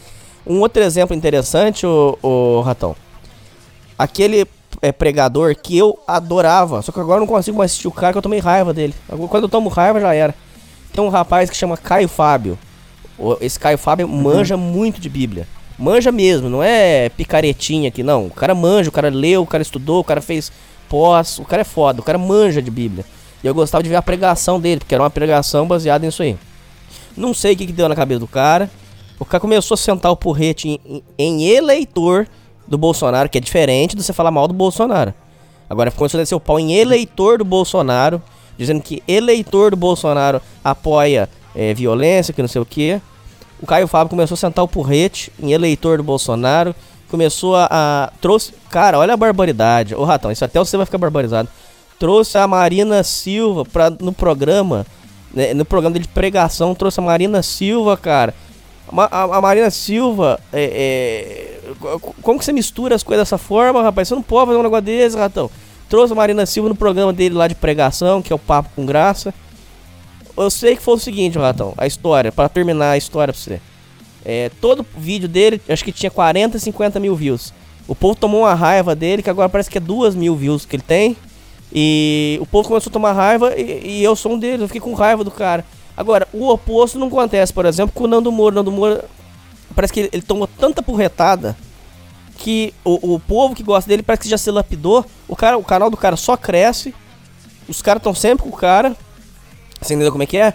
Um 0.46 0.60
outro 0.60 0.82
exemplo 0.82 1.16
interessante, 1.16 1.86
o, 1.86 2.18
o 2.22 2.60
Ratão. 2.60 2.96
Aquele 3.98 4.46
é, 4.80 4.90
pregador 4.90 5.54
que 5.56 5.76
eu 5.76 5.98
adorava, 6.06 6.82
só 6.82 6.90
que 6.90 7.00
agora 7.00 7.18
eu 7.18 7.20
não 7.20 7.26
consigo 7.26 7.56
mais 7.56 7.70
assistir 7.70 7.88
o 7.88 7.92
cara, 7.92 8.12
que 8.12 8.18
eu 8.18 8.22
tomei 8.22 8.40
raiva 8.40 8.74
dele. 8.74 8.94
Quando 9.28 9.44
eu 9.44 9.48
tomo 9.48 9.68
raiva, 9.68 10.00
já 10.00 10.14
era. 10.14 10.34
Tem 10.92 11.02
um 11.02 11.08
rapaz 11.08 11.48
que 11.48 11.56
chama 11.56 11.76
Caio 11.76 12.08
Fábio. 12.08 12.58
Esse 13.40 13.58
Caio 13.58 13.78
Fábio 13.78 14.08
manja 14.08 14.56
muito 14.56 15.00
de 15.00 15.08
Bíblia. 15.08 15.46
Manja 15.78 16.12
mesmo, 16.12 16.48
não 16.48 16.62
é 16.62 17.08
picaretinha 17.08 17.88
aqui, 17.88 18.02
não. 18.02 18.26
O 18.26 18.30
cara 18.30 18.54
manja, 18.54 18.88
o 18.88 18.92
cara 18.92 19.08
leu, 19.08 19.42
o 19.42 19.46
cara 19.46 19.62
estudou, 19.62 20.00
o 20.00 20.04
cara 20.04 20.20
fez 20.20 20.52
pós, 20.92 21.38
o 21.38 21.44
cara 21.44 21.62
é 21.62 21.64
foda, 21.64 22.00
o 22.00 22.04
cara 22.04 22.18
manja 22.18 22.60
de 22.60 22.70
Bíblia. 22.70 23.02
E 23.42 23.46
eu 23.46 23.54
gostava 23.54 23.82
de 23.82 23.88
ver 23.88 23.96
a 23.96 24.02
pregação 24.02 24.60
dele, 24.60 24.80
porque 24.80 24.94
era 24.94 25.02
uma 25.02 25.08
pregação 25.10 25.66
baseada 25.66 26.04
nisso 26.04 26.22
aí. 26.22 26.36
Não 27.16 27.32
sei 27.32 27.54
o 27.54 27.56
que, 27.56 27.66
que 27.66 27.72
deu 27.72 27.88
na 27.88 27.96
cabeça 27.96 28.20
do 28.20 28.26
cara. 28.26 28.70
O 29.18 29.24
cara 29.24 29.40
começou 29.40 29.74
a 29.74 29.78
sentar 29.78 30.12
o 30.12 30.16
porrete 30.16 30.68
em, 30.68 30.78
em- 30.86 31.02
em 31.18 31.48
eleitor 31.48 32.28
do 32.68 32.76
Bolsonaro, 32.76 33.28
que 33.30 33.38
é 33.38 33.40
diferente 33.40 33.96
de 33.96 34.02
você 34.02 34.12
falar 34.12 34.30
mal 34.30 34.46
do 34.46 34.52
Bolsonaro. 34.54 35.14
Agora 35.68 35.90
começou 35.90 36.18
a 36.18 36.22
descer 36.22 36.34
o 36.34 36.40
pau 36.40 36.60
em 36.60 36.74
eleitor 36.74 37.38
do 37.38 37.44
Bolsonaro, 37.44 38.20
dizendo 38.58 38.82
que 38.82 39.02
eleitor 39.08 39.70
do 39.70 39.76
Bolsonaro 39.78 40.40
apoia 40.62 41.26
eh, 41.56 41.72
violência, 41.72 42.34
que 42.34 42.42
não 42.42 42.48
sei 42.48 42.60
o 42.60 42.66
que. 42.66 43.00
O 43.60 43.66
Caio 43.66 43.88
Fábio 43.88 44.10
começou 44.10 44.34
a 44.34 44.38
sentar 44.38 44.62
o 44.64 44.68
porrete 44.68 45.32
em 45.42 45.52
eleitor 45.52 45.96
do 45.96 46.02
Bolsonaro. 46.04 46.74
Começou 47.12 47.54
a, 47.54 47.68
a- 47.70 48.12
Trouxe. 48.20 48.54
Cara, 48.70 48.98
olha 48.98 49.12
a 49.12 49.16
barbaridade. 49.16 49.94
Ô 49.94 50.02
Ratão, 50.02 50.32
isso 50.32 50.44
até 50.44 50.58
você 50.58 50.76
vai 50.78 50.86
ficar 50.86 50.96
barbarizado. 50.98 51.48
Trouxe 51.98 52.38
a 52.38 52.48
Marina 52.48 53.02
Silva 53.04 53.64
pra, 53.66 53.90
no 53.90 54.12
programa. 54.12 54.84
né, 55.32 55.52
no 55.54 55.64
programa 55.64 55.98
de 56.00 56.08
pregação, 56.08 56.74
trouxe 56.74 56.98
a 57.00 57.02
Marina 57.02 57.42
Silva, 57.42 57.96
cara. 57.98 58.34
A, 58.96 59.18
a- 59.20 59.36
a 59.36 59.40
Marina 59.42 59.70
Silva, 59.70 60.40
é, 60.52 61.60
é, 61.64 61.74
co- 61.78 62.14
como 62.22 62.38
que 62.38 62.44
você 62.44 62.52
mistura 62.52 62.94
as 62.94 63.02
coisas 63.02 63.26
dessa 63.26 63.38
forma, 63.38 63.82
rapaz? 63.82 64.08
Você 64.08 64.14
não 64.14 64.22
pode 64.22 64.46
fazer 64.46 64.58
um 64.58 64.62
negócio 64.62 64.82
desse, 64.84 65.16
Ratão. 65.16 65.50
Trouxe 65.88 66.12
a 66.12 66.16
Marina 66.16 66.44
Silva 66.46 66.68
no 66.70 66.74
programa 66.74 67.12
dele 67.12 67.34
lá 67.34 67.46
de 67.46 67.54
pregação, 67.54 68.20
que 68.22 68.32
é 68.32 68.36
o 68.36 68.38
Papo 68.38 68.70
com 68.74 68.84
Graça. 68.86 69.32
Eu 70.36 70.50
sei 70.50 70.76
que 70.76 70.82
foi 70.82 70.94
o 70.94 70.98
seguinte, 70.98 71.38
Ratão, 71.38 71.74
a 71.76 71.86
história, 71.86 72.32
pra 72.32 72.48
terminar 72.48 72.92
a 72.92 72.96
história 72.96 73.32
pra 73.34 73.40
você. 73.40 73.60
É, 74.24 74.50
todo 74.60 74.86
vídeo 74.96 75.28
dele, 75.28 75.60
acho 75.68 75.84
que 75.84 75.92
tinha 75.92 76.10
40, 76.10 76.58
50 76.58 77.00
mil 77.00 77.14
views. 77.14 77.52
O 77.88 77.94
povo 77.94 78.14
tomou 78.14 78.42
uma 78.42 78.54
raiva 78.54 78.94
dele, 78.94 79.22
que 79.22 79.30
agora 79.30 79.48
parece 79.48 79.70
que 79.70 79.78
é 79.78 79.80
2 79.80 80.14
mil 80.14 80.36
views 80.36 80.64
que 80.64 80.76
ele 80.76 80.82
tem. 80.82 81.16
E 81.72 82.38
o 82.40 82.46
povo 82.46 82.68
começou 82.68 82.90
a 82.90 82.92
tomar 82.92 83.12
raiva 83.12 83.54
e, 83.58 83.98
e 83.98 84.04
eu 84.04 84.14
sou 84.14 84.32
um 84.32 84.38
deles, 84.38 84.60
eu 84.60 84.68
fiquei 84.68 84.80
com 84.80 84.92
raiva 84.92 85.24
do 85.24 85.30
cara. 85.30 85.64
Agora, 85.96 86.28
o 86.32 86.48
oposto 86.48 86.98
não 86.98 87.08
acontece, 87.08 87.52
por 87.52 87.64
exemplo, 87.66 87.92
com 87.94 88.04
o 88.04 88.06
Nando 88.06 88.30
Moura. 88.30 88.56
Nando 88.56 88.70
Moura, 88.70 89.04
parece 89.74 89.92
que 89.92 90.00
ele, 90.00 90.10
ele 90.12 90.22
tomou 90.22 90.46
tanta 90.46 90.82
porretada 90.82 91.56
que 92.38 92.74
o, 92.84 93.14
o 93.14 93.20
povo 93.20 93.54
que 93.54 93.62
gosta 93.62 93.88
dele 93.88 94.02
parece 94.02 94.22
que 94.22 94.28
já 94.28 94.38
se 94.38 94.50
lapidou. 94.50 95.04
O, 95.28 95.36
cara, 95.36 95.56
o 95.56 95.64
canal 95.64 95.90
do 95.90 95.96
cara 95.96 96.16
só 96.16 96.36
cresce, 96.36 96.94
os 97.68 97.80
caras 97.80 98.00
estão 98.00 98.14
sempre 98.14 98.44
com 98.44 98.50
o 98.50 98.56
cara. 98.56 98.96
Você 99.80 99.94
entendeu 99.94 100.12
como 100.12 100.24
é 100.24 100.26
que 100.26 100.36
é? 100.36 100.54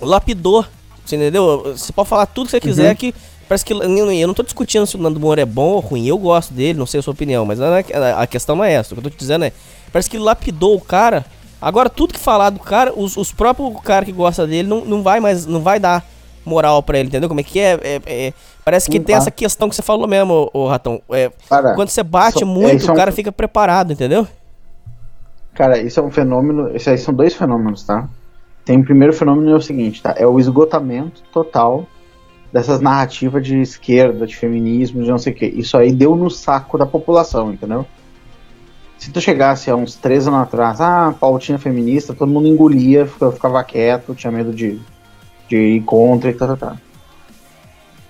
Lapidou. 0.00 0.64
Você 1.08 1.16
entendeu? 1.16 1.62
Você 1.76 1.92
pode 1.92 2.08
falar 2.08 2.26
tudo 2.26 2.46
que 2.46 2.50
você 2.52 2.60
quiser 2.60 2.90
Uhum. 2.90 2.96
que. 2.96 3.14
Parece 3.48 3.64
que. 3.64 3.72
Eu 3.72 4.26
não- 4.28 4.34
tô 4.34 4.42
discutindo 4.42 4.86
se 4.86 4.96
o 4.96 4.98
Nando 5.00 5.18
Moura 5.18 5.40
é 5.40 5.46
bom 5.46 5.70
ou 5.70 5.80
ruim. 5.80 6.06
Eu 6.06 6.18
gosto 6.18 6.52
dele, 6.52 6.78
não 6.78 6.84
sei 6.86 7.00
a 7.00 7.02
sua 7.02 7.12
opinião, 7.14 7.46
mas 7.46 7.58
a 7.60 8.26
questão 8.26 8.54
não 8.56 8.62
é 8.64 8.72
essa. 8.74 8.92
O 8.92 8.96
que 8.96 9.00
eu 9.06 9.10
tô 9.10 9.16
te 9.16 9.18
dizendo 9.18 9.44
é. 9.46 9.52
Parece 9.90 10.10
que 10.10 10.18
lapidou 10.18 10.76
o 10.76 10.80
cara. 10.80 11.24
Agora, 11.60 11.88
tudo 11.88 12.12
que 12.12 12.20
falar 12.20 12.50
do 12.50 12.60
cara, 12.60 12.92
os, 12.94 13.16
os 13.16 13.32
próprios 13.32 13.72
cara 13.82 14.04
que 14.04 14.12
gosta 14.12 14.46
dele 14.46 14.68
não, 14.68 14.84
não 14.84 15.02
vai 15.02 15.18
mais. 15.18 15.46
Não 15.46 15.60
vai 15.62 15.80
dar 15.80 16.04
moral 16.44 16.82
pra 16.82 16.98
ele, 16.98 17.08
entendeu? 17.08 17.28
Como 17.28 17.40
é 17.40 17.42
que 17.42 17.58
é? 17.58 17.78
É- 17.82 18.00
é- 18.06 18.32
parece 18.64 18.88
que 18.90 19.00
tem 19.00 19.14
tá. 19.14 19.20
essa 19.22 19.30
questão 19.30 19.68
que 19.68 19.74
você 19.74 19.82
falou 19.82 20.06
mesmo, 20.06 20.50
ô, 20.52 20.60
ô 20.64 20.68
Ratão. 20.68 21.00
É, 21.10 21.30
Cara, 21.48 21.74
quando 21.74 21.88
você 21.88 22.02
bate 22.02 22.36
isso- 22.36 22.44
é, 22.44 22.46
muito, 22.46 22.76
isso 22.76 22.86
é 22.86 22.90
o 22.90 22.92
um- 22.92 22.96
cara 22.96 23.12
fica 23.12 23.32
preparado, 23.32 23.92
entendeu? 23.94 24.26
Cara, 25.54 25.78
isso 25.78 25.98
é 25.98 26.02
um 26.02 26.10
fenômeno. 26.10 26.68
Esses 26.74 26.86
aí 26.88 26.98
são 26.98 27.12
dois 27.12 27.34
fenômenos, 27.34 27.82
tá? 27.82 28.08
Tem 28.68 28.78
o 28.78 28.84
primeiro 28.84 29.14
fenômeno 29.14 29.48
é 29.50 29.54
o 29.54 29.62
seguinte, 29.62 30.02
tá? 30.02 30.14
É 30.14 30.26
o 30.26 30.38
esgotamento 30.38 31.22
total 31.32 31.86
dessas 32.52 32.82
narrativas 32.82 33.42
de 33.42 33.58
esquerda, 33.62 34.26
de 34.26 34.36
feminismo, 34.36 35.02
de 35.02 35.08
não 35.10 35.16
sei 35.16 35.32
o 35.32 35.36
quê. 35.36 35.46
Isso 35.46 35.74
aí 35.78 35.90
deu 35.90 36.14
no 36.14 36.28
saco 36.28 36.76
da 36.76 36.84
população, 36.84 37.50
entendeu? 37.50 37.86
Se 38.98 39.10
tu 39.10 39.22
chegasse 39.22 39.70
há 39.70 39.74
uns 39.74 39.94
três 39.94 40.28
anos 40.28 40.40
atrás, 40.40 40.82
ah, 40.82 41.14
pautinha 41.18 41.58
feminista, 41.58 42.12
todo 42.12 42.30
mundo 42.30 42.46
engolia, 42.46 43.06
ficava, 43.06 43.64
quieto, 43.64 44.14
tinha 44.14 44.30
medo 44.30 44.52
de, 44.52 44.78
de 45.48 45.56
ir 45.56 45.80
contra 45.84 46.28
e 46.28 46.34
tal, 46.34 46.48
tal, 46.48 46.56
tal. 46.58 46.76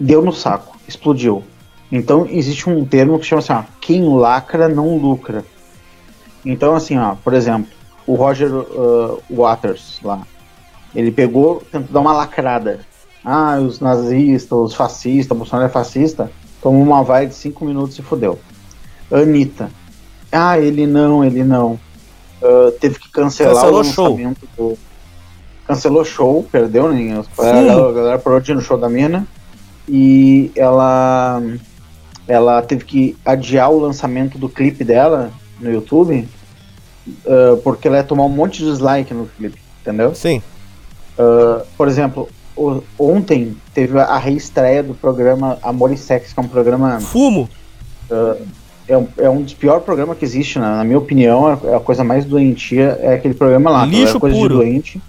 Deu 0.01 0.25
no 0.25 0.33
saco, 0.33 0.77
explodiu. 0.89 1.45
Então 1.93 2.27
existe 2.29 2.69
um 2.69 2.85
termo 2.85 3.17
que 3.21 3.27
chama 3.27 3.39
assim, 3.39 3.53
ó, 3.53 3.63
quem 3.81 4.03
lacra 4.03 4.69
não 4.69 4.97
lucra. 4.97 5.45
Então, 6.45 6.75
assim, 6.75 6.99
ó, 6.99 7.15
por 7.15 7.33
exemplo, 7.33 7.71
o 8.05 8.17
Roger 8.17 8.53
uh, 8.53 9.23
Waters 9.31 10.01
lá, 10.03 10.27
ele 10.99 11.13
pegou, 11.13 11.63
tentou 11.71 11.93
dar 11.93 12.01
uma 12.01 12.13
lacrada. 12.13 12.81
Ah, 13.25 13.59
os 13.61 13.79
nazistas, 13.79 14.59
os 14.59 14.75
fascistas, 14.75 15.31
o 15.31 15.39
Bolsonaro 15.39 15.69
é 15.69 15.73
fascista, 15.73 16.31
tomou 16.61 16.83
uma 16.83 17.05
vai 17.05 17.27
de 17.27 17.35
cinco 17.35 17.65
minutos 17.65 17.97
e 17.99 18.03
fodeu. 18.03 18.39
Anitta. 19.11 19.71
Ah, 20.33 20.59
ele 20.59 20.87
não, 20.87 21.25
ele 21.25 21.45
não. 21.45 21.79
Ah, 22.43 22.73
teve 22.81 22.99
que 22.99 23.11
cancelar 23.11 23.55
Cancelou 23.55 23.81
o 23.81 23.85
show. 23.85 24.09
lançamento 24.09 24.49
do. 24.57 24.79
Cancelou 25.67 26.05
show, 26.05 26.49
perdeu, 26.51 26.93
né? 26.93 27.23
A 27.39 27.43
galera, 27.43 27.89
a 27.89 27.93
galera 27.93 28.19
parou 28.19 28.41
de 28.41 28.51
ir 28.51 28.55
no 28.55 28.61
show 28.61 28.77
da 28.77 28.89
mina. 28.89 29.27
E 29.89 30.51
ela. 30.57 31.41
Ela 32.27 32.61
teve 32.61 32.85
que 32.85 33.17
adiar 33.25 33.71
o 33.71 33.79
lançamento 33.79 34.37
do 34.37 34.49
clipe 34.49 34.85
dela 34.85 35.31
no 35.61 35.71
YouTube. 35.71 36.27
ah, 37.27 37.57
porque 37.63 37.87
ela 37.87 37.99
ia 37.99 38.05
tomar 38.05 38.25
um 38.25 38.29
monte 38.31 38.59
de 38.59 38.71
dislike 38.71 39.15
no 39.15 39.27
clipe, 39.27 39.61
entendeu? 39.81 40.13
Sim. 40.15 40.43
Ah, 41.19 41.63
por 41.77 41.89
exemplo, 41.89 42.29
o- 42.57 42.83
ontem 42.99 43.57
teve 43.75 43.99
a 43.99 44.17
reestreia 44.19 44.83
do 44.83 44.95
programa 44.95 45.59
Amor 45.63 45.93
e 45.93 45.97
Sexo, 45.97 46.35
que 46.35 46.41
é 46.41 46.43
um 46.43 46.49
programa. 46.49 47.01
Fumo. 47.01 47.49
É 48.89 48.97
um, 48.97 49.07
é 49.19 49.29
um 49.29 49.43
dos 49.43 49.53
piores 49.53 49.85
programas 49.85 50.17
que 50.17 50.25
existe, 50.25 50.59
na, 50.59 50.77
na 50.79 50.85
minha 50.85 50.97
opinião. 50.99 51.59
É 51.65 51.75
a 51.75 51.81
coisa 51.81 52.03
mais 52.03 52.25
doentia, 52.25 52.99
é 53.03 53.15
aquele 53.15 53.35
programa 53.35 53.69
lá. 53.71 53.85
Lixo 53.85 54.17
é 54.17 54.21
coisa 54.21 54.37
puro. 54.37 54.55
de 54.59 54.61
doente, 54.65 55.03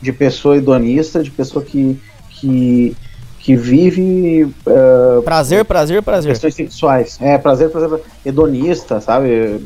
de 0.00 0.12
pessoa 0.12 0.56
hedonista, 0.56 1.22
de 1.22 1.30
pessoa 1.30 1.64
que. 1.64 1.98
que 2.30 2.96
que 3.38 3.54
vive 3.54 4.52
ah, 4.66 5.20
Prazer, 5.22 5.64
prazer, 5.64 6.02
prazer. 6.02 6.32
questões 6.32 6.52
sexuais. 6.56 7.16
É, 7.20 7.38
prazer, 7.38 7.70
prazer, 7.70 7.88
prazer. 7.88 8.04
hedonista, 8.24 9.00
sabe? 9.00 9.64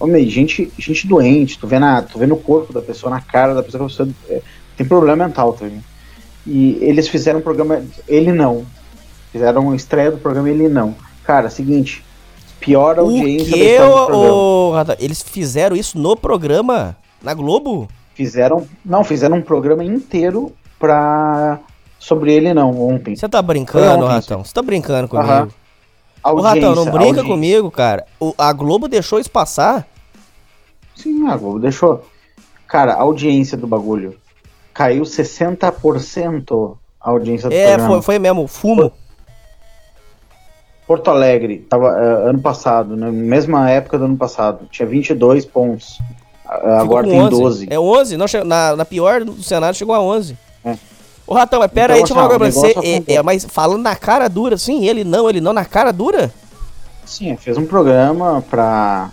Homem, 0.00 0.28
gente, 0.28 0.72
gente 0.76 1.06
doente, 1.06 1.56
tu 1.56 1.68
vê, 1.68 1.78
na, 1.78 2.02
tu 2.02 2.18
vê 2.18 2.26
no 2.26 2.36
corpo 2.36 2.72
da 2.72 2.82
pessoa, 2.82 3.08
na 3.08 3.20
cara 3.20 3.54
da 3.54 3.62
pessoa 3.62 3.86
que 3.86 3.92
a 3.92 4.04
pessoa 4.04 4.08
é, 4.28 4.42
tem 4.80 4.88
problema 4.88 5.26
mental, 5.26 5.52
tá 5.52 5.66
vendo? 5.66 5.84
E 6.46 6.78
eles 6.80 7.06
fizeram 7.06 7.40
um 7.40 7.42
programa, 7.42 7.84
ele 8.08 8.32
não. 8.32 8.64
Fizeram 9.30 9.62
uma 9.64 9.76
estreia 9.76 10.10
do 10.10 10.16
programa, 10.16 10.48
ele 10.48 10.70
não. 10.70 10.94
Cara, 11.22 11.50
seguinte, 11.50 12.02
pior 12.58 12.96
O 12.98 13.02
audiência 13.02 13.50
da 13.50 13.56
que, 13.56 14.06
programa. 14.06 14.96
Eles 14.98 15.20
fizeram 15.22 15.76
isso 15.76 15.98
no 15.98 16.16
programa? 16.16 16.96
Na 17.22 17.34
Globo? 17.34 17.88
Fizeram, 18.14 18.66
não, 18.82 19.04
fizeram 19.04 19.36
um 19.36 19.42
programa 19.42 19.84
inteiro 19.84 20.50
pra 20.78 21.58
sobre 21.98 22.32
ele 22.32 22.54
não, 22.54 22.70
ontem. 22.80 23.14
Você 23.14 23.28
tá 23.28 23.42
brincando, 23.42 24.06
ontem, 24.06 24.14
Ratão? 24.14 24.42
Você 24.42 24.54
tá 24.54 24.62
brincando 24.62 25.08
comigo? 25.08 25.28
Aham. 25.30 25.48
Ô, 26.24 26.40
Ratão, 26.40 26.74
não 26.74 26.86
brinca 26.86 26.98
audiência. 27.20 27.24
comigo, 27.24 27.70
cara. 27.70 28.06
O- 28.18 28.34
a 28.38 28.50
Globo 28.54 28.88
deixou 28.88 29.20
isso 29.20 29.30
passar? 29.30 29.86
Sim, 30.96 31.28
a 31.28 31.36
Globo 31.36 31.58
deixou. 31.58 32.02
Cara, 32.66 32.94
a 32.94 33.00
audiência 33.02 33.58
do 33.58 33.66
bagulho 33.66 34.16
caiu 34.72 35.02
60% 35.02 36.76
a 37.00 37.10
audiência 37.10 37.48
do 37.48 37.54
É, 37.54 37.68
programa. 37.68 37.94
foi, 37.94 38.02
foi 38.02 38.18
mesmo. 38.18 38.46
Fumo. 38.46 38.92
Porto 40.86 41.08
Alegre, 41.08 41.58
tava 41.70 41.88
eh, 41.88 42.30
ano 42.30 42.40
passado, 42.40 42.96
na 42.96 43.12
mesma 43.12 43.70
época 43.70 43.96
do 43.96 44.06
ano 44.06 44.16
passado, 44.16 44.66
tinha 44.70 44.86
22 44.86 45.46
pontos. 45.46 45.98
Agora 46.44 47.06
tem 47.06 47.20
11. 47.20 47.30
12. 47.30 47.66
É 47.70 47.78
11? 47.78 48.16
Não, 48.16 48.26
na, 48.44 48.74
na 48.74 48.84
pior 48.84 49.24
do 49.24 49.40
Senado 49.40 49.76
chegou 49.76 49.94
a 49.94 50.00
11. 50.00 50.36
É. 50.64 50.76
Ô, 51.24 51.34
Ratão, 51.34 51.60
mas 51.60 51.70
pera 51.70 51.92
Então, 51.92 51.94
aí, 51.94 52.00
deixa 52.00 52.12
eu 52.12 52.16
falar 52.16 52.28
assim, 52.28 52.38
pra 52.38 52.50
você. 52.50 52.66
negócio 52.66 53.04
É, 53.06 53.14
é, 53.14 53.22
mas 53.22 53.44
falando 53.44 53.82
na 53.82 53.94
cara 53.94 54.26
dura, 54.26 54.58
sim, 54.58 54.84
ele 54.84 55.04
não, 55.04 55.30
ele 55.30 55.40
não, 55.40 55.52
na 55.52 55.64
cara 55.64 55.92
dura? 55.92 56.32
Sim, 57.06 57.36
fez 57.36 57.56
um 57.56 57.66
programa 57.66 58.42
pra. 58.50 59.10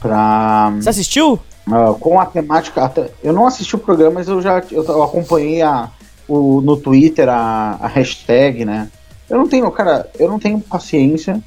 pra 0.00 0.72
Você 0.78 0.90
assistiu? 0.90 1.40
Ah, 1.70 1.94
com 1.98 2.20
a 2.20 2.26
temática. 2.26 2.92
eu 3.22 3.32
não 3.32 3.46
assisti 3.46 3.74
o 3.74 3.78
programa, 3.78 4.14
mas 4.14 4.28
eu 4.28 4.40
já 4.40 4.62
eu, 4.70 5.02
acompanhei 5.02 5.62
a, 5.62 5.90
o, 6.26 6.60
no 6.60 6.76
Twitter 6.76 7.28
a, 7.28 7.78
a 7.80 7.86
hashtag, 7.86 8.64
né? 8.64 8.90
Eu 9.28 9.38
não 9.38 9.48
tenho, 9.48 9.70
cara, 9.70 10.08
eu 10.18 10.28
não 10.28 10.38
tenho 10.38 10.60
paciência 10.60 11.40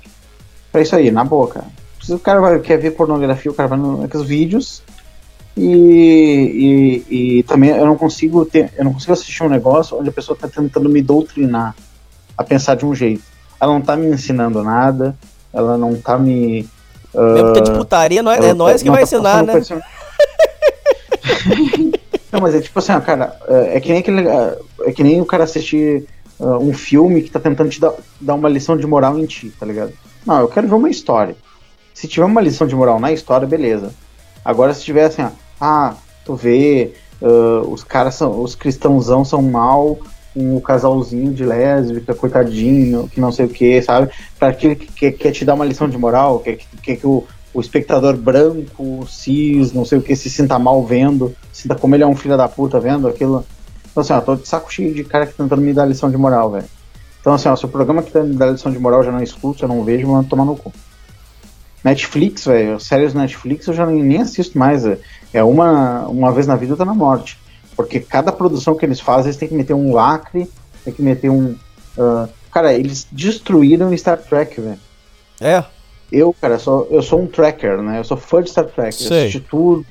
pra 0.72 0.82
isso 0.82 0.95
aí, 0.95 1.11
na 1.11 1.24
boa, 1.24 1.47
cara. 1.47 1.65
Se 2.01 2.13
o 2.13 2.19
cara 2.19 2.39
vai, 2.39 2.59
quer 2.59 2.78
ver 2.78 2.91
pornografia, 2.91 3.51
o 3.51 3.53
cara 3.53 3.69
vai 3.69 3.78
nos 3.78 4.24
vídeos. 4.24 4.84
E, 5.55 7.03
e, 7.09 7.39
e 7.39 7.43
também 7.43 7.72
eu 7.72 7.86
não 7.86 7.97
consigo 7.97 8.45
ter, 8.45 8.72
eu 8.78 8.86
não 8.86 8.93
consigo 8.93 9.11
assistir 9.11 9.43
um 9.43 9.49
negócio 9.49 9.99
onde 9.99 10.09
a 10.09 10.13
pessoa 10.13 10.38
tá 10.39 10.47
tentando 10.47 10.88
me 10.88 11.01
doutrinar 11.01 11.76
a 12.38 12.43
pensar 12.43 12.76
de 12.76 12.86
um 12.86 12.95
jeito. 12.95 13.24
Ela 13.59 13.74
não 13.74 13.82
tá 13.82 13.95
me 13.95 14.07
ensinando 14.07 14.63
nada, 14.63 15.15
ela 15.53 15.78
não 15.78 15.95
tá 15.95 16.17
me. 16.17 16.67
Mesmo 17.13 17.49
ah, 17.49 17.53
que 17.53 17.61
de 17.61 17.72
putaria, 17.72 18.24
nós, 18.24 18.43
é 18.43 18.53
nós 18.53 18.82
que 18.82 18.88
não 18.88 18.95
vai 18.95 19.03
tá 19.03 19.07
ensinar, 19.07 19.43
né? 19.43 19.53
Não, 22.32 22.39
mas 22.39 22.55
é 22.55 22.61
tipo 22.61 22.80
assim, 22.80 22.93
ó, 22.93 22.99
cara, 23.01 23.38
é 23.47 23.78
é 23.78 23.80
que 23.80 23.89
nem 23.89 23.99
aquele. 23.99 24.28
é 24.28 24.57
é 24.86 24.91
que 24.91 25.03
nem 25.03 25.19
o 25.22 25.26
cara 25.26 25.43
assistir 25.43 26.05
ah, 26.39 26.57
um 26.57 26.74
filme 26.74 27.22
que 27.22 27.30
tá 27.30 27.39
tentando 27.39 27.69
te 27.69 27.80
dar, 27.80 27.93
dar 28.19 28.36
uma 28.36 28.49
lição 28.49 28.78
de 28.78 28.88
moral 28.88 29.17
em 29.19 29.26
ti, 29.26 29.51
tá 29.59 29.65
ligado? 29.65 29.91
Não, 30.26 30.39
eu 30.39 30.47
quero 30.47 30.67
ver 30.67 30.76
uma 30.76 30.89
história. 30.89 31.36
Se 31.93 32.07
tiver 32.07 32.26
uma 32.26 32.41
lição 32.41 32.65
de 32.65 32.76
moral 32.76 32.99
na 32.99 33.11
história, 33.11 33.47
beleza. 33.47 33.93
Agora, 34.43 34.74
se 34.74 34.84
tiver 34.84 35.05
assim, 35.05 35.22
ó, 35.24 35.30
ah, 35.59 35.95
tu 36.26 36.36
vê, 36.36 36.93
ah, 37.22 37.61
os 37.67 37.84
caras 37.84 38.15
são. 38.15 38.41
Os 38.41 38.55
cristãozão 38.55 39.26
são 39.26 39.41
mal, 39.41 39.99
um 40.36 40.59
casalzinho 40.61 41.34
de 41.34 41.43
lésbica, 41.43 42.15
coitadinho, 42.15 43.09
que 43.09 43.19
não 43.19 43.32
sei 43.32 43.45
o 43.45 43.49
que, 43.49 43.82
sabe? 43.82 44.09
Pra 44.39 44.47
aquele 44.49 44.76
que 44.76 45.11
quer, 45.11 45.32
te 45.32 45.43
dar 45.43 45.53
uma 45.55 45.65
lição 45.65 45.89
de 45.89 45.97
moral, 45.97 46.39
quer, 46.39 46.55
que- 46.55 46.78
quer 46.82 46.95
que 46.95 47.05
o, 47.05 47.26
o 47.54 47.60
espectador 47.60 48.16
branco, 48.16 49.06
cis, 49.08 49.74
não 49.74 49.84
sei 49.84 49.97
o 49.97 50.02
que, 50.02 50.16
se 50.16 50.30
sinta 50.30 50.58
mal 50.58 50.84
vendo, 50.86 51.36
sinta 51.52 51.76
como 51.76 51.95
ele 51.95 52.04
é 52.04 52.08
um 52.08 52.16
filho 52.16 52.38
da 52.38 52.47
puta 52.47 52.80
vendo 52.80 53.08
aquilo. 53.08 53.45
Então, 53.89 54.02
assim, 54.02 54.14
ó, 54.14 54.22
tô 54.22 54.36
de 54.36 54.47
saco 54.47 54.72
cheio 54.72 54.93
de 54.93 55.04
cara 55.04 55.26
que 55.26 55.34
tá 55.34 55.43
tentando 55.43 55.62
me 55.62 55.74
dar 55.74 55.86
lição 55.86 56.10
de 56.10 56.18
moral, 56.18 56.52
velho. 56.52 56.66
Então, 57.20 57.34
assim, 57.34 57.49
ó, 57.49 57.56
se 57.56 57.66
o 57.66 57.70
programa 57.70 58.02
que 58.02 58.12
tá 58.12 58.24
me 58.24 58.36
dando 58.36 58.54
lição 58.54 58.72
de 58.72 58.80
moral 58.80 59.02
eu 59.02 59.06
já 59.06 59.12
não 59.12 59.22
escuto, 59.22 59.64
eu 59.64 59.68
não 59.68 59.84
vejo, 59.84 60.08
mano, 60.08 60.28
tomar 60.28 60.45
no 60.45 60.56
cu. 60.56 60.72
Netflix, 61.84 62.45
velho, 62.45 62.80
séries 62.80 63.14
Netflix 63.14 63.68
eu 63.68 63.74
já 63.74 63.86
nem, 63.86 64.04
nem 64.04 64.22
assisto 64.22 64.58
mais, 64.58 64.84
velho. 64.84 64.99
É 65.34 65.43
uma, 65.43 66.08
uma 66.08 66.32
vez 66.32 66.47
na 66.47 66.56
vida 66.56 66.76
tá 66.76 66.86
na 66.86 66.93
morte. 66.93 67.39
Porque 67.76 67.99
cada 67.99 68.32
produção 68.32 68.76
que 68.76 68.86
eles 68.86 68.99
fazem, 68.99 69.28
eles 69.28 69.38
têm 69.38 69.49
que 69.49 69.56
meter 69.56 69.74
um 69.74 69.93
lacre, 69.93 70.49
tem 70.84 70.93
que 70.93 71.02
meter 71.02 71.30
um. 71.30 71.56
ah, 71.97 72.28
cara, 72.52 72.74
eles 72.74 73.08
destruíram 73.12 73.95
Star 73.97 74.18
Trek, 74.18 74.60
velho. 74.62 74.80
É. 75.39 75.64
Eu, 76.12 76.36
cara, 76.39 76.59
sou, 76.59 76.88
eu 76.91 77.01
sou 77.01 77.22
um 77.22 77.28
tracker, 77.28 77.82
né? 77.82 77.99
Eu 77.99 78.03
sou 78.03 78.18
fã 78.18 78.43
de 78.43 78.49
Star 78.49 78.66
Trek. 78.66 79.01
Eu 79.01 79.07
Sei. 79.07 79.22
assisti 79.22 79.39
tudo. 79.39 79.86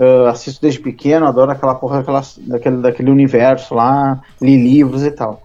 ah, 0.00 0.30
assisto 0.30 0.62
desde 0.62 0.80
pequeno, 0.80 1.26
adoro 1.26 1.50
aquela 1.50 1.74
porra 1.74 1.98
daquela, 1.98 2.22
daquele, 2.38 2.76
daquele 2.78 3.10
universo 3.10 3.74
lá, 3.74 4.22
li 4.40 4.56
livros 4.56 5.04
e 5.04 5.10
tal. 5.10 5.42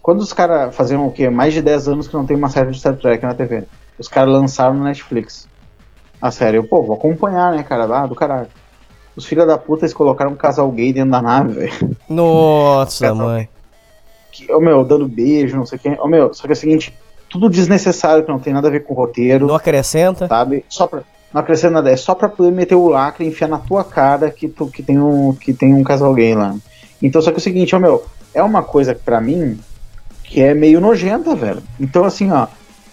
Quando 0.00 0.20
os 0.20 0.32
caras 0.32 0.74
faziam 0.74 1.06
o 1.06 1.12
quê? 1.12 1.28
Mais 1.30 1.52
de 1.52 1.62
10 1.62 1.88
anos 1.88 2.08
que 2.08 2.14
não 2.14 2.26
tem 2.26 2.36
uma 2.36 2.48
série 2.48 2.70
de 2.70 2.78
Star 2.78 2.96
Trek 2.96 3.24
na 3.24 3.34
TV. 3.34 3.64
Os 3.98 4.08
caras 4.08 4.32
lançaram 4.32 4.74
no 4.74 4.84
Netflix. 4.84 5.48
A 6.20 6.30
série, 6.30 6.56
eu, 6.56 6.64
pô, 6.64 6.82
vou 6.82 6.96
acompanhar, 6.96 7.52
né, 7.52 7.62
cara? 7.62 7.84
Ah, 7.84 8.06
do 8.06 8.14
caralho. 8.14 8.48
Os 9.16 9.26
filha 9.26 9.46
da 9.46 9.56
puta, 9.56 9.84
eles 9.84 9.94
colocaram 9.94 10.32
um 10.32 10.36
casal 10.36 10.70
gay 10.72 10.92
dentro 10.92 11.10
da 11.10 11.22
nave, 11.22 11.52
velho. 11.52 11.96
Nossa, 12.08 13.14
mãe. 13.14 13.48
Que, 14.32 14.52
ô, 14.52 14.58
meu, 14.58 14.84
dando 14.84 15.06
beijo, 15.06 15.56
não 15.56 15.64
sei 15.64 15.78
o 15.78 15.80
quê. 15.80 15.96
Ô, 16.00 16.08
meu, 16.08 16.34
só 16.34 16.44
que 16.44 16.52
é 16.52 16.54
o 16.54 16.56
seguinte, 16.56 16.92
tudo 17.34 17.50
desnecessário 17.50 18.22
que 18.22 18.30
não 18.30 18.38
tem 18.38 18.52
nada 18.52 18.68
a 18.68 18.70
ver 18.70 18.84
com 18.84 18.94
o 18.94 18.96
roteiro. 18.96 19.48
Não 19.48 19.56
acrescenta. 19.56 20.28
Sabe? 20.28 20.64
Só 20.68 20.86
pra, 20.86 21.02
não 21.32 21.40
acrescenta 21.40 21.74
nada, 21.74 21.90
é 21.90 21.96
só 21.96 22.14
pra 22.14 22.28
poder 22.28 22.52
meter 22.52 22.76
o 22.76 22.86
lacre 22.86 23.24
e 23.24 23.28
enfiar 23.28 23.48
na 23.48 23.58
tua 23.58 23.82
cara 23.82 24.30
que, 24.30 24.46
tu, 24.46 24.68
que, 24.68 24.84
tem 24.84 25.00
um, 25.00 25.34
que 25.34 25.52
tem 25.52 25.74
um 25.74 25.82
casal 25.82 26.14
gay 26.14 26.32
lá. 26.32 26.54
Então, 27.02 27.20
só 27.20 27.32
que 27.32 27.38
é 27.38 27.40
o 27.40 27.42
seguinte, 27.42 27.74
ó, 27.74 27.80
meu, 27.80 28.04
é 28.32 28.40
uma 28.40 28.62
coisa 28.62 28.94
que 28.94 29.02
pra 29.02 29.20
mim 29.20 29.58
que 30.22 30.40
é 30.40 30.54
meio 30.54 30.80
nojenta, 30.80 31.34
velho. 31.34 31.60
Então, 31.80 32.04
assim, 32.04 32.30
ó, 32.30 32.46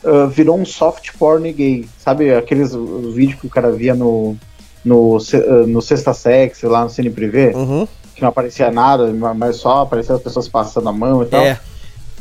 ah, 0.03 0.25
virou 0.25 0.57
um 0.57 0.65
soft 0.65 1.11
porn 1.19 1.53
gay. 1.53 1.87
Sabe 1.99 2.33
aqueles 2.33 2.73
os 2.73 3.13
vídeos 3.13 3.39
que 3.39 3.45
o 3.45 3.49
cara 3.49 3.71
via 3.71 3.93
no, 3.93 4.35
no, 4.83 5.17
ah, 5.17 5.67
no 5.67 5.83
Sexta 5.83 6.15
Sex, 6.15 6.63
lá 6.63 6.83
no 6.83 6.89
Cine 6.89 7.11
Privé? 7.11 7.51
Uhum. 7.55 7.87
Que 8.15 8.23
não 8.23 8.29
aparecia 8.29 8.71
nada, 8.71 9.13
mas 9.35 9.57
só 9.57 9.81
aparecia 9.81 10.15
as 10.15 10.21
pessoas 10.21 10.47
passando 10.47 10.89
a 10.89 10.91
mão 10.91 11.21
e 11.21 11.27
tal. 11.27 11.41
É. 11.41 11.59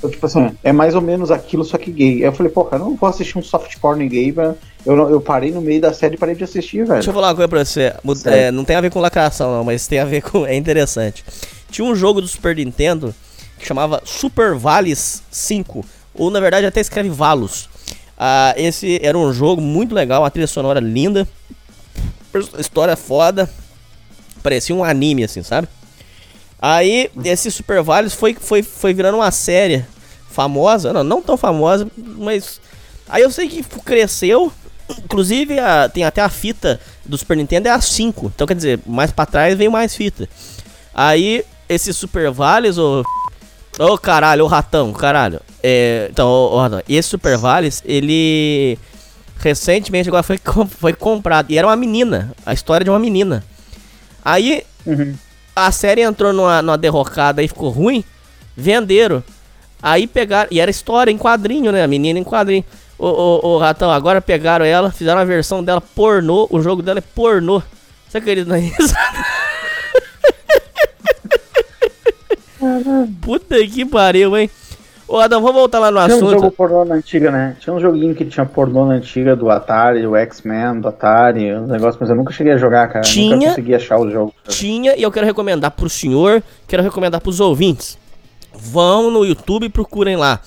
Então, 0.00 0.08
tipo 0.10 0.24
assim, 0.24 0.50
é 0.64 0.72
mais 0.72 0.94
ou 0.94 1.02
menos 1.02 1.30
aquilo, 1.30 1.62
só 1.62 1.76
que 1.76 1.90
gay. 1.92 2.14
Aí 2.14 2.22
eu 2.22 2.32
falei, 2.32 2.50
pô, 2.50 2.64
cara, 2.64 2.82
eu 2.82 2.86
não 2.88 2.96
vou 2.96 3.06
assistir 3.08 3.36
um 3.36 3.42
soft 3.42 3.76
porn 3.78 4.08
gay, 4.08 4.32
velho. 4.32 4.56
Eu, 4.86 4.96
não- 4.96 5.10
eu 5.10 5.20
parei 5.20 5.50
no 5.50 5.60
meio 5.60 5.78
da 5.78 5.92
série 5.92 6.14
e 6.14 6.18
parei 6.18 6.34
de 6.34 6.42
assistir, 6.42 6.78
velho. 6.78 6.94
Deixa 6.94 7.10
eu 7.10 7.14
falar 7.14 7.28
uma 7.28 7.34
coisa 7.34 7.48
pra 7.48 7.62
você. 7.62 7.92
É, 8.34 8.50
não 8.50 8.64
tem 8.64 8.76
a 8.76 8.80
ver 8.80 8.90
com 8.90 8.98
lacração, 8.98 9.52
não, 9.58 9.62
mas 9.62 9.86
tem 9.86 9.98
a 9.98 10.06
ver 10.06 10.22
com. 10.22 10.46
É 10.46 10.56
interessante. 10.56 11.22
Tinha 11.70 11.86
um 11.86 11.94
jogo 11.94 12.22
do 12.22 12.26
Super 12.26 12.56
Nintendo 12.56 13.14
que 13.58 13.66
chamava 13.66 14.00
Super 14.06 14.54
Vales 14.54 15.22
5. 15.30 15.84
Ou 16.14 16.30
na 16.30 16.40
verdade 16.40 16.64
até 16.64 16.80
escreve 16.80 17.10
Valos. 17.10 17.68
Ah, 18.18 18.54
esse 18.56 18.98
era 19.02 19.18
um 19.18 19.30
jogo 19.34 19.60
muito 19.60 19.94
legal, 19.94 20.22
uma 20.22 20.30
trilha 20.30 20.46
sonora 20.46 20.80
linda. 20.80 21.28
História 22.58 22.96
foda. 22.96 23.50
Parecia 24.42 24.74
um 24.74 24.82
anime, 24.82 25.24
assim, 25.24 25.42
sabe? 25.42 25.68
Aí, 26.60 27.10
esse 27.24 27.50
Super 27.50 27.82
Vales 27.82 28.12
foi, 28.14 28.34
foi, 28.34 28.62
foi 28.62 28.92
virando 28.92 29.16
uma 29.16 29.30
série 29.30 29.84
famosa, 30.30 30.92
não, 30.92 31.02
não 31.02 31.22
tão 31.22 31.36
famosa, 31.36 31.86
mas. 31.96 32.60
Aí 33.08 33.22
eu 33.22 33.30
sei 33.30 33.48
que 33.48 33.62
cresceu. 33.80 34.52
Inclusive, 35.04 35.58
a- 35.58 35.88
tem 35.88 36.04
até 36.04 36.20
a 36.20 36.28
fita 36.28 36.80
do 37.04 37.16
Super 37.16 37.36
Nintendo 37.36 37.68
é 37.68 37.70
a 37.70 37.80
5. 37.80 38.26
Então, 38.34 38.46
quer 38.46 38.54
dizer, 38.54 38.80
mais 38.86 39.10
pra 39.12 39.24
trás 39.24 39.56
veio 39.56 39.70
mais 39.70 39.94
fita. 39.94 40.28
Aí, 40.94 41.44
esse 41.68 41.92
Super 41.94 42.30
Vales, 42.30 42.76
ô. 42.78 43.04
Ô 43.78 43.96
caralho, 43.96 44.44
ô 44.44 44.48
ratão, 44.48 44.92
caralho. 44.92 45.40
É, 45.62 46.08
então, 46.10 46.28
ô, 46.28 46.56
ô 46.56 46.60
ratão, 46.60 46.82
esse 46.88 47.08
Super 47.08 47.36
Vales, 47.38 47.82
ele. 47.86 48.78
Recentemente 49.38 50.08
agora 50.08 50.22
foi, 50.22 50.38
foi 50.68 50.92
comprado. 50.92 51.50
E 51.50 51.56
era 51.56 51.66
uma 51.66 51.76
menina. 51.76 52.32
A 52.44 52.52
história 52.52 52.84
de 52.84 52.90
uma 52.90 52.98
menina. 52.98 53.42
Aí 54.24 54.64
a 55.66 55.72
série 55.72 56.02
entrou 56.02 56.32
numa, 56.32 56.62
numa 56.62 56.78
derrocada 56.78 57.42
e 57.42 57.48
ficou 57.48 57.70
ruim. 57.70 58.04
Venderam. 58.56 59.22
Aí 59.82 60.06
pegaram. 60.06 60.48
E 60.50 60.60
era 60.60 60.70
história 60.70 61.10
em 61.10 61.18
quadrinho, 61.18 61.72
né? 61.72 61.82
A 61.82 61.86
menina 61.86 62.18
em 62.18 62.24
quadrinho. 62.24 62.64
Ô, 62.98 63.06
ô, 63.06 63.48
ô 63.48 63.58
ratão, 63.58 63.90
agora 63.90 64.20
pegaram 64.20 64.64
ela, 64.64 64.90
fizeram 64.90 65.20
a 65.20 65.24
versão 65.24 65.64
dela 65.64 65.80
pornô. 65.80 66.46
O 66.50 66.60
jogo 66.60 66.82
dela 66.82 66.98
é 66.98 67.02
pornô. 67.02 67.62
Você 68.08 68.18
acredita 68.18 68.56
nisso? 68.58 68.94
Puta 73.22 73.56
que 73.66 73.86
pariu, 73.86 74.36
hein? 74.36 74.50
Ô 75.12 75.18
Adão, 75.18 75.40
vamos 75.42 75.56
voltar 75.56 75.80
lá 75.80 75.90
no 75.90 75.98
Tinha 76.04 76.14
um 76.14 76.18
assunto. 76.18 76.30
jogo 76.40 76.50
pornô 76.52 76.84
na 76.84 76.94
antiga, 76.94 77.32
né? 77.32 77.56
Tinha 77.58 77.74
um 77.74 77.80
joguinho 77.80 78.14
que 78.14 78.24
tinha 78.24 78.46
pornô 78.46 78.84
na 78.86 78.94
antiga 78.94 79.34
do 79.34 79.50
Atari, 79.50 80.06
o 80.06 80.14
X-Men 80.14 80.80
do 80.80 80.86
Atari, 80.86 81.52
um 81.52 81.66
negócio, 81.66 81.98
mas 82.00 82.08
eu 82.10 82.14
nunca 82.14 82.32
cheguei 82.32 82.52
a 82.52 82.56
jogar, 82.56 82.86
cara. 82.86 83.00
Tinha- 83.00 83.34
Nunca 83.34 83.48
consegui 83.48 83.74
achar 83.74 83.98
o 83.98 84.08
jogo. 84.08 84.32
Tinha 84.48 84.94
e 84.96 85.02
eu 85.02 85.10
quero 85.10 85.26
recomendar 85.26 85.72
pro 85.72 85.88
senhor, 85.88 86.40
quero 86.68 86.82
recomendar 86.84 87.20
pros 87.20 87.40
ouvintes. 87.40 87.98
Vão 88.54 89.10
no 89.10 89.24
YouTube 89.24 89.64
e 89.66 89.68
procurem 89.68 90.14
lá. 90.16 90.38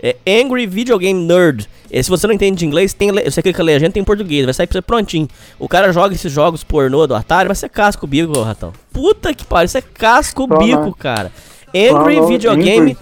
É 0.00 0.14
Angry 0.26 0.66
Video 0.66 0.96
Game 0.98 1.24
Nerd. 1.26 1.68
E 1.90 2.02
se 2.02 2.08
você 2.08 2.24
não 2.26 2.34
entende 2.34 2.58
de 2.58 2.66
inglês, 2.66 2.94
tem, 2.94 3.10
você 3.12 3.42
clica 3.42 3.60
a 3.60 3.64
legenda, 3.64 3.92
tem 3.92 4.02
em 4.02 4.04
português, 4.04 4.44
vai 4.44 4.54
sair 4.54 4.66
pra 4.68 4.74
você 4.74 4.82
prontinho. 4.82 5.26
O 5.58 5.68
cara 5.68 5.92
joga 5.92 6.14
esses 6.14 6.30
jogos 6.32 6.62
pornô 6.62 7.06
do 7.08 7.14
Atari, 7.14 7.48
vai 7.48 7.56
ser 7.56 7.68
casco 7.68 8.06
bico, 8.06 8.40
ratão. 8.42 8.72
Puta 8.92 9.34
que 9.34 9.44
pariu, 9.44 9.66
isso 9.66 9.78
é 9.78 9.82
casco 9.82 10.46
bico, 10.46 10.94
cara. 10.96 11.30
Angry 11.74 12.16
Só, 12.16 12.26
Video 12.26 12.50
Angry 12.50 12.96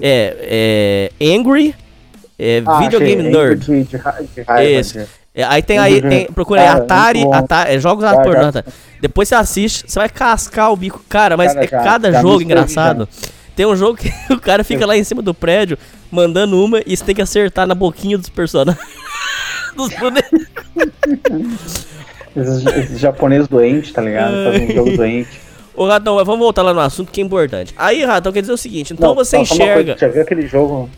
É, 0.00 1.10
é. 1.20 1.34
Angry 1.34 1.74
é, 2.38 2.62
Ah, 2.66 2.80
Video 2.80 2.98
achei, 2.98 3.16
Game 3.16 3.28
Angry 3.28 3.38
Nerd. 3.38 3.66
De, 3.66 3.84
de, 3.84 3.96
raiva, 3.96 4.64
Isso. 4.64 4.98
É, 5.34 5.44
aí 5.44 5.62
tem 5.62 5.78
aí, 5.78 6.02
tem, 6.02 6.26
procura 6.26 6.60
aí 6.60 6.66
Cara, 6.66 6.82
Atari. 6.82 7.24
Atari 7.32 7.74
é, 7.74 7.80
jogos 7.80 8.04
pornô. 8.04 8.42
já. 8.42 8.52
tá? 8.52 8.64
Depois 9.00 9.28
você 9.28 9.34
assiste, 9.34 9.84
você 9.86 9.98
vai 9.98 10.08
cascar 10.08 10.70
o 10.70 10.76
bico. 10.76 11.02
Cara, 11.08 11.36
mas 11.36 11.54
Cara, 11.54 11.64
é 11.64 11.68
cada 11.68 12.10
me 12.10 12.20
jogo 12.20 12.42
engraçado. 12.42 13.08
Tem 13.56 13.66
um 13.66 13.76
jogo 13.76 13.96
que 13.96 14.12
o 14.32 14.38
cara 14.40 14.62
fica 14.62 14.84
lá 14.84 14.96
em 14.96 15.04
cima 15.04 15.22
do 15.22 15.32
prédio, 15.32 15.78
mandando 16.10 16.62
uma, 16.62 16.82
e 16.86 16.96
você 16.96 17.04
tem 17.04 17.14
que 17.14 17.22
acertar 17.22 17.66
na 17.66 17.74
boquinha 17.74 18.18
dos 18.18 18.28
personagens. 18.28 18.84
dos 19.74 19.94
bonecos. 19.94 20.46
Esses, 22.36 22.66
esses 22.66 23.00
japoneses 23.00 23.48
doentes, 23.48 23.92
tá 23.92 24.02
ligado? 24.02 24.32
Fazem 24.44 24.70
um 24.70 24.74
jogo 24.74 24.90
doente. 24.96 25.40
Ô, 25.74 25.86
Ratão, 25.86 26.16
mas 26.16 26.26
vamos 26.26 26.40
voltar 26.40 26.62
lá 26.62 26.74
no 26.74 26.80
assunto 26.80 27.10
que 27.10 27.20
é 27.20 27.24
importante. 27.24 27.72
Aí, 27.76 28.04
Ratão, 28.04 28.32
quer 28.32 28.40
dizer 28.42 28.52
o 28.52 28.58
seguinte, 28.58 28.92
então 28.92 29.08
Não, 29.10 29.14
você 29.14 29.36
não, 29.36 29.42
enxerga... 29.42 29.74
coisa, 29.74 29.98
já 29.98 30.08
viu 30.08 30.22
aquele 30.22 30.46
jogo? 30.46 30.88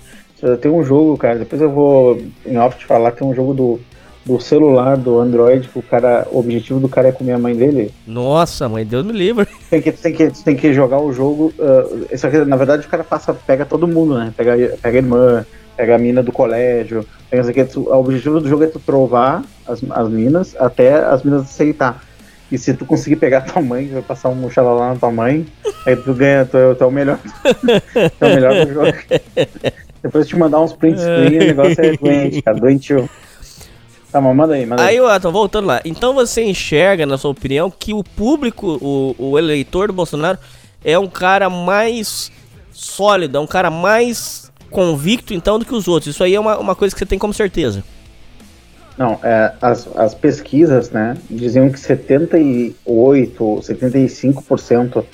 Tem 0.61 0.71
um 0.71 0.85
jogo, 0.85 1.17
cara, 1.17 1.39
depois 1.39 1.63
eu 1.63 1.71
vou 1.71 2.21
em 2.45 2.59
off 2.59 2.77
te 2.79 2.85
falar, 2.85 3.13
tem 3.13 3.27
um 3.27 3.35
jogo 3.35 3.55
do, 3.55 3.81
do 4.27 4.39
celular, 4.39 4.95
do 4.97 5.19
Android, 5.19 5.69
que 5.69 5.79
o 5.79 5.83
cara, 5.83 6.27
o 6.31 6.39
objetivo 6.41 6.79
do 6.81 6.89
cara 6.89 7.09
é 7.09 7.13
comer 7.13 7.33
a 7.33 7.39
mãe 7.39 7.55
dele. 7.57 7.91
Nossa, 8.07 8.69
mãe, 8.69 8.85
Deus 8.85 9.07
me 9.07 9.13
livre. 9.13 9.47
Tem 9.71 9.81
que, 9.81 9.91
tem 9.93 10.13
que, 10.13 10.31
tem 10.45 10.57
que 10.57 10.75
jogar 10.75 11.01
o 11.01 11.13
jogo. 11.15 11.51
Uh, 11.59 12.07
isso 12.13 12.27
aqui, 12.27 12.39
na 12.45 12.57
verdade, 12.57 12.87
o 12.87 12.91
cara 12.91 13.03
passa, 13.03 13.33
pega 13.33 13.65
todo 13.65 13.89
mundo, 13.89 14.19
né? 14.19 14.35
Pega, 14.37 14.77
pega 14.83 14.99
a 14.99 15.01
irmã, 15.01 15.47
pega 15.79 15.95
a 15.95 15.99
mina 15.99 16.23
do 16.23 16.33
colégio. 16.33 17.07
Pega 17.31 17.41
isso 17.41 17.51
aqui, 17.51 17.65
tu- 17.65 17.89
o 17.89 18.01
objetivo 18.01 18.39
do 18.41 18.49
jogo 18.49 18.65
é 18.65 18.67
tu 18.67 18.79
trovar 18.79 19.43
as, 19.67 19.81
as 19.89 20.09
minas 20.11 20.55
até 20.59 20.97
as 20.97 21.23
minas 21.23 21.43
aceitar. 21.43 22.05
E 22.55 22.59
se 22.59 22.73
tu 22.73 22.87
conseguir 22.87 23.17
pegar 23.17 23.41
tua 23.41 23.61
mãe, 23.61 23.89
vai 23.89 24.01
passar 24.01 24.29
um 24.29 24.49
xalalá 24.49 24.91
na 24.95 24.97
tua 24.97 25.11
mãe, 25.11 25.45
aí 25.85 25.97
tu 25.97 26.15
ganha, 26.15 26.45
tu, 26.45 26.57
é- 26.57 26.75
tu 26.75 26.85
é 26.85 26.87
o 26.87 26.91
melhor. 26.91 27.19
tu 27.19 28.25
é 28.25 28.27
o 28.27 28.35
melhor 28.35 28.65
do 28.65 28.73
jogo. 28.73 28.93
Depois 30.01 30.25
de 30.27 30.35
te 30.35 30.39
mandar 30.39 30.61
uns 30.61 30.73
print 30.73 31.01
screen, 31.01 31.39
o 31.39 31.47
negócio 31.47 31.85
é 31.85 31.97
doente, 31.97 32.43
cara, 32.43 32.57
doentio. 32.57 33.11
Tá, 34.13 34.21
mas 34.21 34.37
manda 34.37 34.55
aí, 34.55 34.65
manda 34.65 34.83
aí. 34.83 34.91
Aí, 34.91 35.01
Watson, 35.01 35.33
voltando 35.33 35.67
lá. 35.67 35.81
Então 35.85 36.15
você 36.15 36.45
enxerga, 36.45 37.05
na 37.05 37.19
sua 37.19 37.33
opinião, 37.33 37.69
que 37.77 37.93
o 37.93 38.05
público, 38.05 38.79
o, 38.81 39.17
o 39.19 39.37
eleitor 39.37 39.89
do 39.89 39.93
Bolsonaro, 39.93 40.39
é 40.85 40.97
um 40.97 41.09
cara 41.09 41.51
mais 41.51 42.31
sólido, 42.71 43.37
é 43.37 43.41
um 43.41 43.49
cara 43.49 43.69
mais 43.69 44.53
convicto, 44.71 45.35
então, 45.35 45.59
do 45.59 45.65
que 45.65 45.75
os 45.75 45.89
outros. 45.89 46.15
Isso 46.15 46.23
aí 46.23 46.37
é 46.37 46.39
uma, 46.39 46.57
uma 46.59 46.77
coisa 46.77 46.95
que 46.95 46.99
você 47.01 47.07
tem 47.07 47.19
como 47.19 47.35
certeza. 47.35 47.83
Não, 48.97 49.19
é, 49.23 49.53
as, 49.61 49.89
as 49.97 50.15
pesquisas, 50.15 50.91
né, 50.91 51.17
diziam 51.29 51.69
que 51.69 51.81
78 51.81 53.45
ou 53.45 53.59
75% 53.59 55.05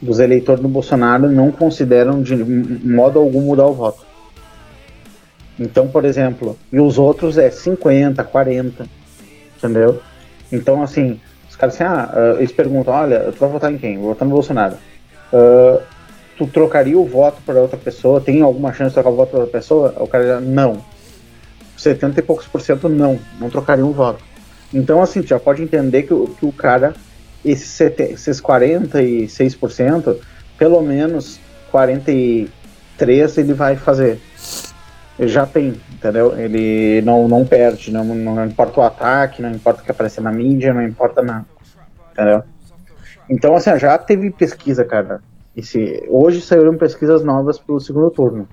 dos 0.00 0.20
eleitores 0.20 0.62
do 0.62 0.68
Bolsonaro 0.68 1.28
não 1.28 1.50
consideram 1.50 2.22
de 2.22 2.36
modo 2.36 3.18
algum 3.18 3.40
mudar 3.40 3.66
o 3.66 3.74
voto. 3.74 4.06
Então, 5.58 5.88
por 5.88 6.04
exemplo, 6.04 6.56
e 6.72 6.78
os 6.78 6.98
outros 6.98 7.36
é 7.36 7.50
50, 7.50 8.22
40, 8.22 8.86
entendeu? 9.56 10.00
Então, 10.52 10.80
assim, 10.80 11.20
os 11.50 11.56
caras 11.56 11.74
assim, 11.74 11.84
ah, 11.84 12.12
uh, 12.14 12.38
eles 12.38 12.52
perguntam, 12.52 12.94
olha, 12.94 13.32
tu 13.32 13.40
vai 13.40 13.48
votar 13.48 13.72
em 13.72 13.78
quem? 13.78 13.98
Vou 13.98 14.10
votar 14.10 14.26
no 14.26 14.34
Bolsonaro. 14.34 14.76
Uh, 15.32 15.82
tu 16.36 16.46
trocaria 16.46 16.96
o 16.96 17.04
voto 17.04 17.42
para 17.44 17.60
outra 17.60 17.76
pessoa? 17.76 18.20
Tem 18.20 18.40
alguma 18.40 18.72
chance 18.72 18.90
de 18.90 18.94
trocar 18.94 19.10
o 19.10 19.16
voto 19.16 19.30
para 19.30 19.40
outra 19.40 19.58
pessoa? 19.58 19.92
O 19.98 20.06
cara 20.06 20.40
não. 20.40 20.80
70 21.78 22.20
e 22.20 22.22
poucos 22.22 22.46
por 22.46 22.60
cento 22.60 22.88
não, 22.88 23.18
não 23.40 23.48
trocaria 23.48 23.86
um 23.86 23.92
voto. 23.92 24.22
Então, 24.72 25.00
assim, 25.02 25.22
já 25.22 25.38
pode 25.38 25.62
entender 25.62 26.02
que, 26.02 26.08
que 26.08 26.46
o 26.46 26.52
cara, 26.52 26.94
esses, 27.44 27.68
sete, 27.68 28.02
esses 28.02 28.40
46%, 28.40 30.16
pelo 30.58 30.82
menos 30.82 31.40
43% 31.72 32.48
ele 33.38 33.54
vai 33.54 33.76
fazer 33.76 34.20
ele 35.18 35.28
já 35.28 35.44
tem, 35.44 35.74
entendeu? 35.92 36.38
Ele 36.38 37.02
não, 37.02 37.26
não 37.26 37.44
perde, 37.44 37.90
não, 37.90 38.04
não 38.04 38.44
importa 38.44 38.80
o 38.80 38.82
ataque, 38.84 39.42
não 39.42 39.50
importa 39.50 39.82
o 39.82 39.84
que 39.84 39.90
aparecer 39.90 40.20
na 40.20 40.30
mídia, 40.30 40.72
não 40.72 40.82
importa 40.82 41.20
nada, 41.22 41.44
entendeu? 42.12 42.42
Então, 43.28 43.56
assim, 43.56 43.76
já 43.78 43.98
teve 43.98 44.30
pesquisa, 44.30 44.84
cara. 44.84 45.20
Esse, 45.56 46.04
hoje 46.08 46.40
saíram 46.40 46.78
pesquisas 46.78 47.24
novas 47.24 47.58
pro 47.58 47.80
segundo 47.80 48.10
turno. 48.10 48.48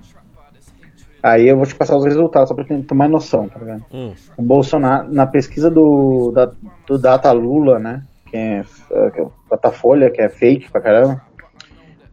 Aí 1.26 1.48
eu 1.48 1.56
vou 1.56 1.66
te 1.66 1.74
passar 1.74 1.96
os 1.96 2.04
resultados, 2.04 2.48
só 2.48 2.54
pra 2.54 2.64
ter 2.64 2.94
mais 2.94 3.10
noção, 3.10 3.48
tá 3.48 3.58
ligado? 3.58 3.84
Hum. 3.92 4.14
O 4.36 4.42
Bolsonaro, 4.42 5.12
na 5.12 5.26
pesquisa 5.26 5.68
do, 5.68 6.30
da, 6.30 6.52
do 6.86 6.96
Data 6.96 7.32
Lula, 7.32 7.80
né? 7.80 8.04
Que 8.26 8.36
é, 8.36 8.64
que 9.10 9.20
é 9.20 9.26
Datafolha, 9.50 10.08
que 10.08 10.22
é 10.22 10.28
fake 10.28 10.70
pra 10.70 10.80
caramba. 10.80 11.20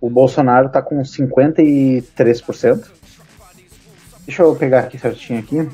O 0.01 0.09
Bolsonaro 0.09 0.67
tá 0.69 0.81
com 0.81 0.99
53%. 0.99 2.87
Deixa 4.25 4.41
eu 4.41 4.55
pegar 4.55 4.79
aqui 4.79 4.97
certinho 4.97 5.41
aqui. 5.41 5.69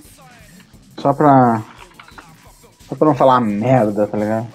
Só 0.97 1.13
pra. 1.13 1.63
Só 2.89 2.95
pra 2.95 3.07
não 3.07 3.15
falar 3.15 3.39
merda, 3.39 4.05
tá 4.05 4.17
ligado? 4.17 4.47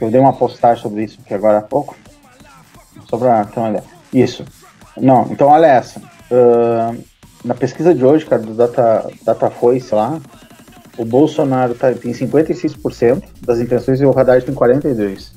Eu 0.00 0.10
dei 0.10 0.18
uma 0.18 0.32
postagem 0.32 0.82
sobre 0.82 1.04
isso 1.04 1.20
aqui 1.22 1.34
agora 1.34 1.58
há 1.58 1.62
pouco. 1.62 1.94
Só 3.10 3.18
pra 3.18 3.44
ter 3.44 3.60
uma 3.60 3.68
ideia. 3.68 3.84
Isso. 4.10 4.42
Não, 4.96 5.26
então 5.30 5.48
olha 5.48 5.66
essa. 5.66 6.00
Uh, 6.30 7.04
na 7.46 7.54
pesquisa 7.54 7.94
de 7.94 8.04
hoje, 8.04 8.26
cara, 8.26 8.42
do 8.42 8.52
Data, 8.52 9.08
Datafoice 9.24 9.94
lá, 9.94 10.20
o 10.98 11.04
Bolsonaro 11.04 11.74
tá, 11.74 11.92
tem 11.92 12.12
56% 12.12 13.22
das 13.40 13.60
intenções 13.60 14.00
e 14.00 14.04
o 14.04 14.18
Haddad 14.18 14.44
tem 14.44 14.54
42%. 14.54 15.30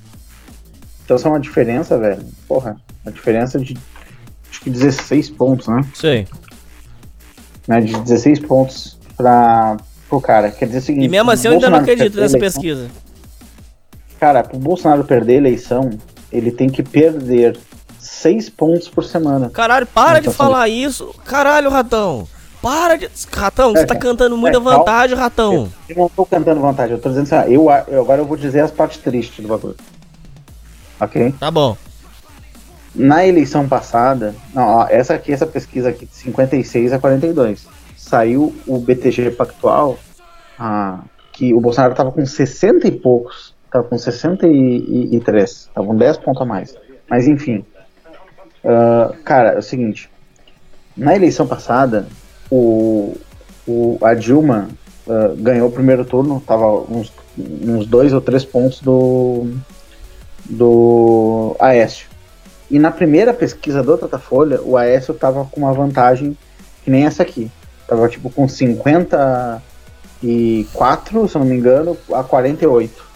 Então 1.05 1.15
essa 1.15 1.27
é 1.27 1.31
uma 1.31 1.39
diferença, 1.39 1.97
velho. 1.97 2.21
Porra, 2.47 2.75
uma 3.05 3.11
diferença 3.11 3.57
de 3.59 3.77
acho 4.49 4.61
que 4.61 4.69
16 4.69 5.29
pontos, 5.31 5.67
né? 5.67 5.81
Sei 5.93 6.27
né, 7.69 7.79
de 7.81 7.93
16 8.01 8.39
pontos 8.39 8.97
para 9.15 9.77
o 10.09 10.19
cara. 10.19 10.49
Quer 10.49 10.65
dizer 10.65 10.79
o 10.79 10.81
seguinte. 10.81 11.05
E 11.05 11.07
mesmo 11.07 11.29
assim 11.29 11.47
eu 11.47 11.53
ainda 11.53 11.69
não 11.69 11.77
acredito 11.77 12.19
nessa 12.19 12.35
eleição, 12.35 12.61
pesquisa. 12.61 12.87
Cara, 14.19 14.43
para 14.43 14.57
o 14.57 14.59
Bolsonaro 14.59 15.03
perder 15.03 15.33
a 15.33 15.37
eleição, 15.37 15.91
ele 16.31 16.51
tem 16.51 16.67
que 16.67 16.81
perder 16.81 17.55
6 17.99 18.49
pontos 18.49 18.87
por 18.87 19.03
semana. 19.03 19.49
Caralho, 19.49 19.85
para 19.85 20.19
de 20.19 20.31
falar 20.31 20.67
isso. 20.67 21.13
Caralho, 21.25 21.69
ratão. 21.69 22.27
Para 22.61 22.97
de. 22.97 23.09
Ratão, 23.31 23.71
é, 23.71 23.79
você 23.79 23.85
tá 23.85 23.95
cantando 23.95 24.37
muita 24.37 24.57
é, 24.57 24.61
vantagem, 24.61 25.15
ratão. 25.15 25.53
Eu, 25.53 25.69
eu, 25.89 25.95
não 25.97 26.09
tô 26.09 26.25
cantando 26.25 26.59
vantagem, 26.59 26.95
eu 26.95 27.01
tô 27.01 27.09
dizendo 27.09 27.33
assim, 27.33 27.53
eu, 27.53 27.67
eu, 27.87 28.01
agora 28.01 28.21
eu 28.21 28.25
vou 28.25 28.35
dizer 28.35 28.61
as 28.61 28.71
partes 28.71 28.97
tristes 28.97 29.39
do 29.39 29.47
bagulho. 29.47 29.75
Ok? 30.99 31.33
Tá 31.39 31.49
bom. 31.49 31.77
Na 32.93 33.25
eleição 33.25 33.67
passada, 33.67 34.35
não, 34.53 34.63
ó, 34.63 34.87
essa 34.89 35.13
aqui, 35.13 35.31
essa 35.31 35.45
pesquisa 35.45 35.89
aqui 35.89 36.05
de 36.05 36.15
56 36.15 36.91
a 36.91 36.99
42, 36.99 37.67
saiu 37.95 38.53
o 38.67 38.79
BTG 38.79 39.31
Pactual, 39.31 39.97
ah, 40.57 41.01
que 41.31 41.53
o 41.53 41.61
Bolsonaro 41.61 41.93
estava 41.93 42.11
com 42.11 42.25
60 42.25 42.87
e 42.87 42.91
poucos, 42.91 43.55
estava 43.65 43.85
com 43.87 43.97
63, 43.97 45.49
estava 45.49 45.87
com 45.87 45.95
10 45.95 46.17
pontos 46.17 46.41
a 46.41 46.45
mais. 46.45 46.75
Mas 47.09 47.27
enfim, 47.27 47.63
uh, 48.63 49.13
cara, 49.23 49.53
é 49.53 49.59
o 49.59 49.61
seguinte, 49.61 50.09
na 50.95 51.15
eleição 51.15 51.47
passada, 51.47 52.07
o, 52.51 53.15
o, 53.67 53.97
a 54.01 54.13
Dilma 54.13 54.69
uh, 55.07 55.35
ganhou 55.37 55.69
o 55.69 55.71
primeiro 55.71 56.03
turno, 56.03 56.37
estava 56.37 56.65
uns, 56.65 57.11
uns 57.37 57.85
dois 57.85 58.11
ou 58.13 58.21
três 58.21 58.43
pontos 58.43 58.81
do, 58.81 59.47
do 60.45 61.55
Aécio. 61.59 62.07
E 62.69 62.77
na 62.77 62.91
primeira 62.91 63.33
pesquisa 63.33 63.81
do 63.81 63.97
Datafolha, 63.97 64.61
o 64.61 64.77
Aécio 64.77 65.13
tava 65.13 65.45
com 65.45 65.61
uma 65.61 65.73
vantagem 65.73 66.37
que 66.83 66.91
nem 66.91 67.05
essa 67.05 67.23
aqui. 67.23 67.49
Tava 67.87 68.07
tipo 68.07 68.29
com 68.29 68.47
54, 68.47 71.27
se 71.27 71.37
não 71.37 71.45
me 71.45 71.55
engano, 71.55 71.97
a 72.13 72.23
48. 72.23 73.09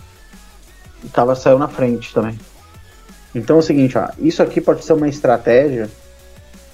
E 1.04 1.10
tava, 1.10 1.36
saiu 1.36 1.60
na 1.60 1.68
frente 1.68 2.12
também. 2.14 2.40
Então 3.34 3.56
é 3.56 3.60
o 3.60 3.64
seguinte, 3.64 3.98
ó, 3.98 4.08
isso 4.20 4.44
aqui 4.44 4.62
pode 4.62 4.86
ser 4.86 4.94
uma 4.94 5.08
estratégia, 5.08 5.90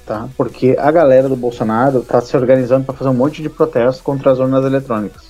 tá? 0.05 0.27
Porque 0.35 0.75
a 0.77 0.91
galera 0.91 1.29
do 1.29 1.35
Bolsonaro 1.35 2.01
tá 2.01 2.19
se 2.21 2.35
organizando 2.35 2.85
para 2.85 2.95
fazer 2.95 3.09
um 3.09 3.13
monte 3.13 3.41
de 3.41 3.49
protestos 3.49 4.01
contra 4.01 4.31
as 4.31 4.39
urnas 4.39 4.65
eletrônicas. 4.65 5.23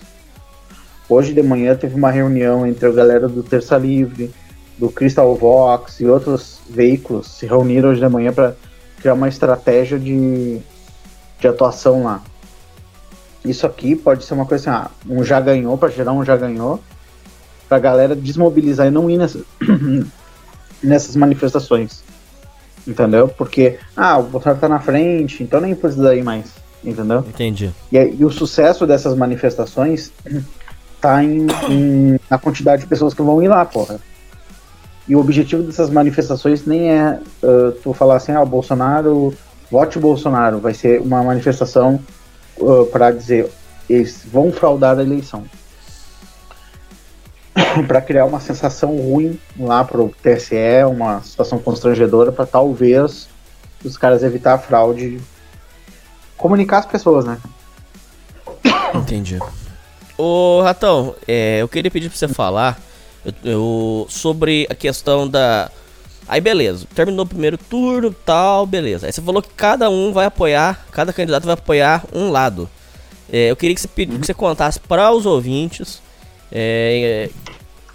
Hoje 1.07 1.33
de 1.33 1.41
manhã 1.41 1.75
teve 1.75 1.95
uma 1.95 2.11
reunião 2.11 2.65
entre 2.65 2.87
a 2.87 2.91
galera 2.91 3.27
do 3.27 3.43
Terça 3.43 3.77
Livre, 3.77 4.31
do 4.77 4.89
Crystal 4.89 5.35
Vox 5.35 5.99
e 5.99 6.05
outros 6.05 6.59
veículos 6.69 7.27
se 7.27 7.45
reuniram 7.45 7.89
hoje 7.89 7.99
de 7.99 8.07
manhã 8.07 8.31
para 8.31 8.55
criar 8.99 9.13
uma 9.13 9.27
estratégia 9.27 9.99
de, 9.99 10.59
de 11.39 11.47
atuação 11.47 12.03
lá. 12.03 12.21
Isso 13.43 13.65
aqui 13.65 13.95
pode 13.95 14.23
ser 14.23 14.33
uma 14.33 14.45
coisa 14.45 14.69
assim, 14.69 14.85
ah, 14.85 14.91
um 15.09 15.23
já 15.23 15.39
ganhou, 15.39 15.77
para 15.77 15.89
gerar 15.89 16.13
um 16.13 16.23
já 16.23 16.35
ganhou, 16.35 16.79
para 17.67 17.77
a 17.77 17.79
galera 17.79 18.15
desmobilizar 18.15 18.87
e 18.87 18.91
não 18.91 19.09
ir 19.09 19.17
nessa, 19.17 19.39
nessas 20.81 21.15
manifestações. 21.15 22.03
Entendeu? 22.87 23.27
Porque, 23.27 23.77
ah, 23.95 24.17
o 24.17 24.23
Bolsonaro 24.23 24.59
tá 24.59 24.69
na 24.69 24.79
frente, 24.79 25.43
então 25.43 25.61
nem 25.61 25.75
precisa 25.75 26.15
ir 26.15 26.23
mais. 26.23 26.53
Entendeu? 26.83 27.19
Entendi. 27.27 27.71
E, 27.91 27.97
e 27.97 28.25
o 28.25 28.31
sucesso 28.31 28.87
dessas 28.87 29.15
manifestações 29.15 30.11
tá 30.99 31.23
em, 31.23 31.47
em, 31.69 32.19
na 32.29 32.37
quantidade 32.37 32.83
de 32.83 32.87
pessoas 32.87 33.13
que 33.13 33.21
vão 33.21 33.41
ir 33.43 33.47
lá, 33.47 33.65
porra. 33.65 33.99
E 35.07 35.15
o 35.15 35.19
objetivo 35.19 35.63
dessas 35.63 35.89
manifestações 35.89 36.65
nem 36.65 36.91
é 36.91 37.19
uh, 37.43 37.71
tu 37.83 37.93
falar 37.93 38.17
assim, 38.17 38.31
ah, 38.31 38.41
o 38.41 38.45
Bolsonaro, 38.45 39.33
vote 39.69 39.97
Bolsonaro. 39.97 40.59
Vai 40.59 40.73
ser 40.73 41.01
uma 41.01 41.23
manifestação 41.23 41.99
uh, 42.57 42.85
para 42.85 43.11
dizer, 43.11 43.49
eles 43.89 44.23
vão 44.31 44.51
fraudar 44.51 44.97
a 44.99 45.01
eleição. 45.01 45.43
para 47.87 48.01
criar 48.01 48.25
uma 48.25 48.39
sensação 48.39 48.95
ruim 48.95 49.39
lá 49.57 49.83
pro 49.83 50.13
TSE, 50.21 50.83
uma 50.89 51.21
situação 51.21 51.59
constrangedora 51.59 52.31
para 52.31 52.45
talvez 52.45 53.27
os 53.83 53.97
caras 53.97 54.23
evitar 54.23 54.53
a 54.53 54.57
fraude. 54.57 55.19
Comunicar 56.37 56.79
as 56.79 56.85
pessoas, 56.85 57.25
né? 57.25 57.37
Entendi. 58.95 59.39
Ô, 60.17 60.61
Ratão, 60.61 61.15
é, 61.27 61.61
eu 61.61 61.67
queria 61.67 61.91
pedir 61.91 62.09
pra 62.09 62.17
você 62.17 62.27
falar 62.27 62.79
eu, 63.43 64.05
sobre 64.09 64.67
a 64.69 64.75
questão 64.75 65.27
da. 65.27 65.71
Aí 66.27 66.39
beleza, 66.39 66.85
terminou 66.93 67.25
o 67.25 67.27
primeiro 67.27 67.57
turno, 67.57 68.13
tal, 68.13 68.65
beleza. 68.65 69.07
Aí 69.07 69.11
você 69.11 69.21
falou 69.21 69.41
que 69.41 69.49
cada 69.55 69.89
um 69.89 70.13
vai 70.13 70.25
apoiar, 70.25 70.85
cada 70.91 71.11
candidato 71.11 71.45
vai 71.45 71.53
apoiar 71.53 72.03
um 72.13 72.29
lado. 72.29 72.69
É, 73.31 73.49
eu 73.49 73.55
queria 73.55 73.75
que 73.75 73.81
você, 73.81 73.87
que 73.87 74.05
você 74.05 74.33
contasse 74.33 74.79
para 74.79 75.11
os 75.11 75.25
ouvintes 75.25 76.01
é, 76.51 77.29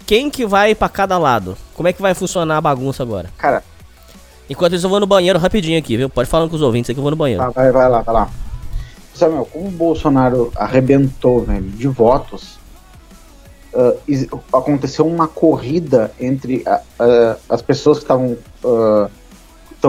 quem 0.05 0.29
que 0.29 0.45
vai 0.45 0.75
para 0.75 0.89
cada 0.89 1.17
lado. 1.17 1.57
Como 1.73 1.87
é 1.87 1.93
que 1.93 2.01
vai 2.01 2.13
funcionar 2.13 2.57
a 2.57 2.61
bagunça 2.61 3.03
agora? 3.03 3.29
Cara. 3.37 3.63
Enquanto 4.49 4.75
isso, 4.75 4.85
eu 4.85 4.89
vou 4.89 4.99
no 4.99 5.07
banheiro 5.07 5.39
rapidinho 5.39 5.79
aqui, 5.79 5.97
viu? 5.97 6.09
Pode 6.09 6.29
falar 6.29 6.47
com 6.47 6.55
os 6.55 6.61
ouvintes 6.61 6.89
aí 6.89 6.93
que 6.93 6.99
eu 6.99 7.03
vou 7.03 7.11
no 7.11 7.17
banheiro. 7.17 7.51
vai, 7.51 7.71
vai 7.71 7.89
lá, 7.89 8.01
vai 8.01 8.13
lá. 8.13 8.29
Samuel, 9.13 9.47
como 9.51 9.67
o 9.67 9.71
Bolsonaro 9.71 10.51
arrebentou, 10.55 11.41
velho, 11.41 11.63
de 11.63 11.87
votos, 11.87 12.59
uh, 13.73 14.41
aconteceu 14.53 15.07
uma 15.07 15.27
corrida 15.27 16.11
entre 16.19 16.57
uh, 16.57 17.39
as 17.49 17.61
pessoas 17.61 17.97
que 17.97 18.03
estavam 18.03 18.37
uh, 18.63 19.09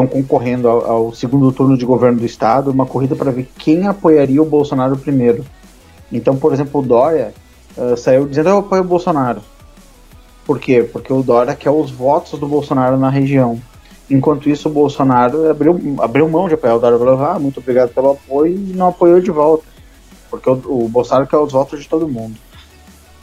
concorrendo 0.09 0.69
ao, 0.69 0.91
ao 0.91 1.15
segundo 1.15 1.51
turno 1.53 1.77
de 1.77 1.85
governo 1.85 2.19
do 2.19 2.27
estado, 2.27 2.71
uma 2.71 2.87
corrida 2.87 3.17
para 3.17 3.31
ver 3.31 3.49
quem 3.59 3.87
apoiaria 3.87 4.41
o 4.41 4.47
Bolsonaro 4.47 4.97
primeiro. 4.97 5.45
Então, 6.13 6.37
por 6.37 6.53
exemplo, 6.53 6.81
o 6.81 6.85
Dória 6.85 7.35
uh, 7.77 7.97
saiu 7.97 8.27
dizendo 8.27 8.51
eu 8.51 8.59
apoio 8.59 8.83
o 8.83 8.87
Bolsonaro. 8.87 9.41
Por 10.45 10.61
quê? 10.61 10.89
Porque 10.91 11.13
o 11.13 11.23
Dória 11.23 11.55
quer 11.57 11.71
os 11.71 11.91
votos 11.91 12.39
do 12.39 12.47
Bolsonaro 12.47 12.97
na 12.97 13.11
região. 13.11 13.61
Enquanto 14.09 14.49
isso, 14.49 14.69
o 14.69 14.73
Bolsonaro 14.73 15.51
abriu, 15.51 15.81
abriu 15.99 16.29
mão 16.29 16.47
de 16.47 16.55
apoiar 16.55 16.77
o 16.77 16.79
Dória. 16.79 16.97
Falou, 16.97 17.25
ah, 17.25 17.39
muito 17.39 17.59
obrigado 17.59 17.93
pelo 17.93 18.13
apoio 18.13 18.55
e 18.55 18.73
não 18.73 18.89
apoiou 18.89 19.21
de 19.21 19.31
volta. 19.33 19.65
Porque 20.31 20.49
o, 20.49 20.85
o 20.85 20.89
Bolsonaro 20.89 21.27
quer 21.27 21.39
os 21.39 21.53
votos 21.53 21.83
de 21.83 21.89
todo 21.89 22.09
mundo. 22.09 22.37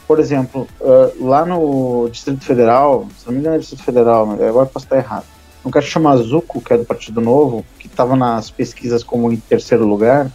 Por 0.06 0.20
exemplo, 0.20 0.68
uh, 0.82 1.26
lá 1.26 1.46
no 1.46 2.10
Distrito 2.10 2.44
Federal, 2.44 3.08
se 3.18 3.26
não 3.26 3.32
me 3.32 3.40
engano 3.40 3.56
é 3.56 3.58
Distrito 3.58 3.84
Federal, 3.84 4.30
agora 4.32 4.66
posso 4.66 4.84
estar 4.84 4.98
errado. 4.98 5.24
Um 5.64 5.70
cara 5.70 5.86
chamado 5.86 6.22
Zuco, 6.22 6.60
que 6.60 6.74
é 6.74 6.76
do 6.76 6.84
Partido 6.84 7.22
Novo, 7.22 7.64
que 7.78 7.86
estava 7.86 8.14
nas 8.14 8.50
pesquisas 8.50 9.02
como 9.02 9.32
em 9.32 9.36
terceiro 9.36 9.86
lugar, 9.86 10.30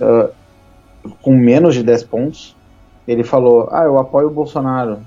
uh, 0.00 0.28
com 1.22 1.36
menos 1.36 1.74
de 1.76 1.84
10 1.84 2.02
pontos, 2.02 2.56
ele 3.06 3.24
falou: 3.24 3.68
Ah, 3.70 3.84
eu 3.84 3.98
apoio 3.98 4.28
o 4.28 4.32
Bolsonaro. 4.32 4.98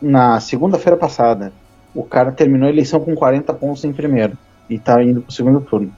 Na 0.00 0.38
segunda-feira 0.40 0.96
passada, 0.96 1.52
o 1.94 2.04
cara 2.04 2.30
terminou 2.30 2.68
a 2.68 2.70
eleição 2.70 3.00
com 3.00 3.14
40 3.14 3.52
pontos 3.54 3.84
em 3.84 3.92
primeiro 3.92 4.36
e 4.68 4.74
está 4.76 5.02
indo 5.02 5.20
para 5.20 5.30
o 5.30 5.32
segundo 5.32 5.60
turno. 5.60 5.92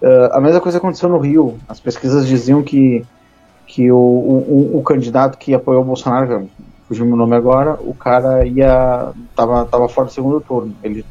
Uh, 0.00 0.32
a 0.32 0.40
mesma 0.40 0.60
coisa 0.60 0.78
aconteceu 0.78 1.08
no 1.08 1.18
Rio. 1.18 1.58
As 1.68 1.78
pesquisas 1.78 2.26
diziam 2.26 2.62
que, 2.62 3.04
que 3.66 3.90
o, 3.90 3.96
o, 3.96 4.78
o 4.78 4.82
candidato 4.82 5.38
que 5.38 5.54
apoiou 5.54 5.82
o 5.82 5.84
Bolsonaro, 5.84 6.48
fugiu 6.88 7.06
meu 7.06 7.16
nome 7.16 7.36
agora, 7.36 7.78
o 7.80 7.94
cara 7.94 8.44
ia 8.44 9.12
tava, 9.36 9.64
tava 9.64 9.88
fora 9.88 10.08
do 10.08 10.12
segundo 10.12 10.40
turno. 10.40 10.74
Ele 10.82 11.04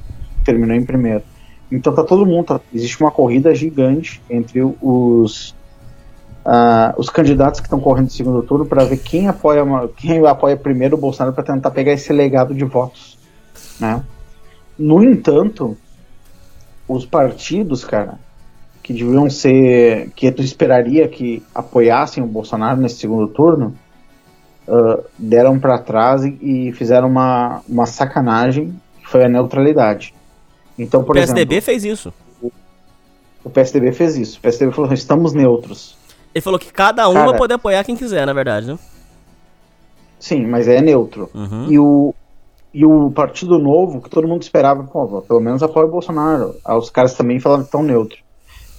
terminou 0.43 0.75
em 0.75 0.85
primeiro. 0.85 1.23
Então 1.71 1.95
tá 1.95 2.03
todo 2.03 2.25
mundo, 2.25 2.47
tá, 2.47 2.61
existe 2.73 3.01
uma 3.01 3.11
corrida 3.11 3.55
gigante 3.55 4.21
entre 4.29 4.61
os 4.81 5.55
uh, 6.45 6.99
os 6.99 7.09
candidatos 7.09 7.59
que 7.59 7.67
estão 7.67 7.79
correndo 7.79 8.05
no 8.05 8.11
segundo 8.11 8.43
turno 8.43 8.65
para 8.65 8.83
ver 8.85 8.97
quem 8.97 9.27
apoia 9.27 9.63
uma, 9.63 9.87
quem 9.87 10.25
apoia 10.25 10.57
primeiro 10.57 10.95
o 10.95 10.99
Bolsonaro 10.99 11.33
para 11.33 11.43
tentar 11.43 11.71
pegar 11.71 11.93
esse 11.93 12.11
legado 12.11 12.53
de 12.53 12.65
votos, 12.65 13.17
né? 13.79 14.03
No 14.77 15.03
entanto, 15.03 15.77
os 16.87 17.05
partidos, 17.05 17.85
cara, 17.85 18.19
que 18.81 18.93
deviam 18.93 19.29
ser, 19.29 20.09
que 20.15 20.31
tu 20.31 20.41
esperaria 20.41 21.07
que 21.07 21.43
apoiassem 21.53 22.23
o 22.23 22.27
Bolsonaro 22.27 22.81
nesse 22.81 22.95
segundo 22.95 23.27
turno, 23.27 23.75
uh, 24.67 25.03
deram 25.17 25.59
para 25.59 25.77
trás 25.77 26.23
e, 26.23 26.37
e, 26.41 26.73
fizeram 26.73 27.07
uma, 27.07 27.61
uma 27.67 27.85
sacanagem, 27.85 28.73
que 28.99 29.07
foi 29.07 29.23
a 29.23 29.29
neutralidade. 29.29 30.13
Então, 30.77 31.03
por 31.03 31.15
o 31.15 31.19
PSDB 31.19 31.55
exemplo, 31.55 31.65
fez 31.65 31.85
isso. 31.85 32.13
O, 32.41 32.51
o 33.43 33.49
PSDB 33.49 33.91
fez 33.91 34.17
isso. 34.17 34.39
O 34.39 34.41
PSDB 34.41 34.71
falou: 34.71 34.91
estamos 34.93 35.33
neutros. 35.33 35.95
Ele 36.33 36.41
falou 36.41 36.59
que 36.59 36.71
cada 36.71 37.07
um 37.09 37.13
Cara, 37.13 37.29
vai 37.29 37.37
poder 37.37 37.53
apoiar 37.55 37.83
quem 37.83 37.95
quiser, 37.95 38.25
na 38.25 38.33
verdade, 38.33 38.67
né? 38.67 38.79
Sim, 40.19 40.45
mas 40.45 40.67
é 40.67 40.81
neutro. 40.81 41.29
Uhum. 41.33 41.71
E, 41.71 41.79
o, 41.79 42.15
e 42.73 42.85
o 42.85 43.11
Partido 43.11 43.57
Novo, 43.57 44.01
que 44.01 44.09
todo 44.09 44.27
mundo 44.27 44.43
esperava, 44.43 44.83
pô, 44.83 45.21
pelo 45.21 45.39
menos 45.39 45.63
apoia 45.63 45.87
o 45.87 45.91
Bolsonaro. 45.91 46.55
Os 46.65 46.89
caras 46.89 47.15
também 47.15 47.39
falaram 47.39 47.63
que 47.63 47.67
estão 47.67 47.83
neutro. 47.83 48.19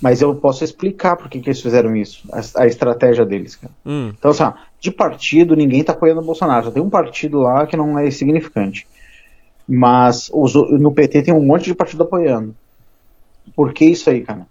Mas 0.00 0.20
eu 0.20 0.34
posso 0.34 0.64
explicar 0.64 1.16
por 1.16 1.28
que, 1.28 1.40
que 1.40 1.48
eles 1.48 1.61
fizeram 1.61 1.94
isso, 1.94 2.26
a, 2.32 2.62
a 2.62 2.66
estratégia 2.66 3.24
deles, 3.24 3.55
cara. 3.55 3.72
Hum. 3.86 4.12
Então, 4.18 4.32
assim, 4.32 4.42
ó, 4.42 4.53
de 4.80 4.90
partido, 4.90 5.55
ninguém 5.55 5.84
tá 5.84 5.92
apoiando 5.92 6.20
o 6.20 6.24
Bolsonaro. 6.24 6.64
Só 6.64 6.70
tem 6.72 6.82
um 6.82 6.90
partido 6.90 7.38
lá 7.38 7.66
que 7.66 7.76
não 7.76 7.96
é 7.98 8.11
significante. 8.11 8.86
Mas 9.68 10.28
os, 10.32 10.55
no 10.55 10.92
PT 10.92 11.22
tem 11.22 11.34
um 11.34 11.44
monte 11.44 11.66
de 11.66 11.74
partido 11.74 12.03
apoiando. 12.03 12.55
Por 13.55 13.72
que 13.72 13.84
isso 13.84 14.11
aí, 14.11 14.22
cara? 14.22 14.46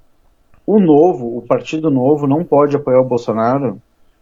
O 0.66 0.80
Novo, 0.80 1.38
o 1.38 1.41
Partido 1.41 1.89
Novo, 1.89 2.28
não 2.28 2.43
pode 2.43 2.76
apoiar 2.76 3.01
o 3.01 3.05
Bolsonaro, 3.05 3.82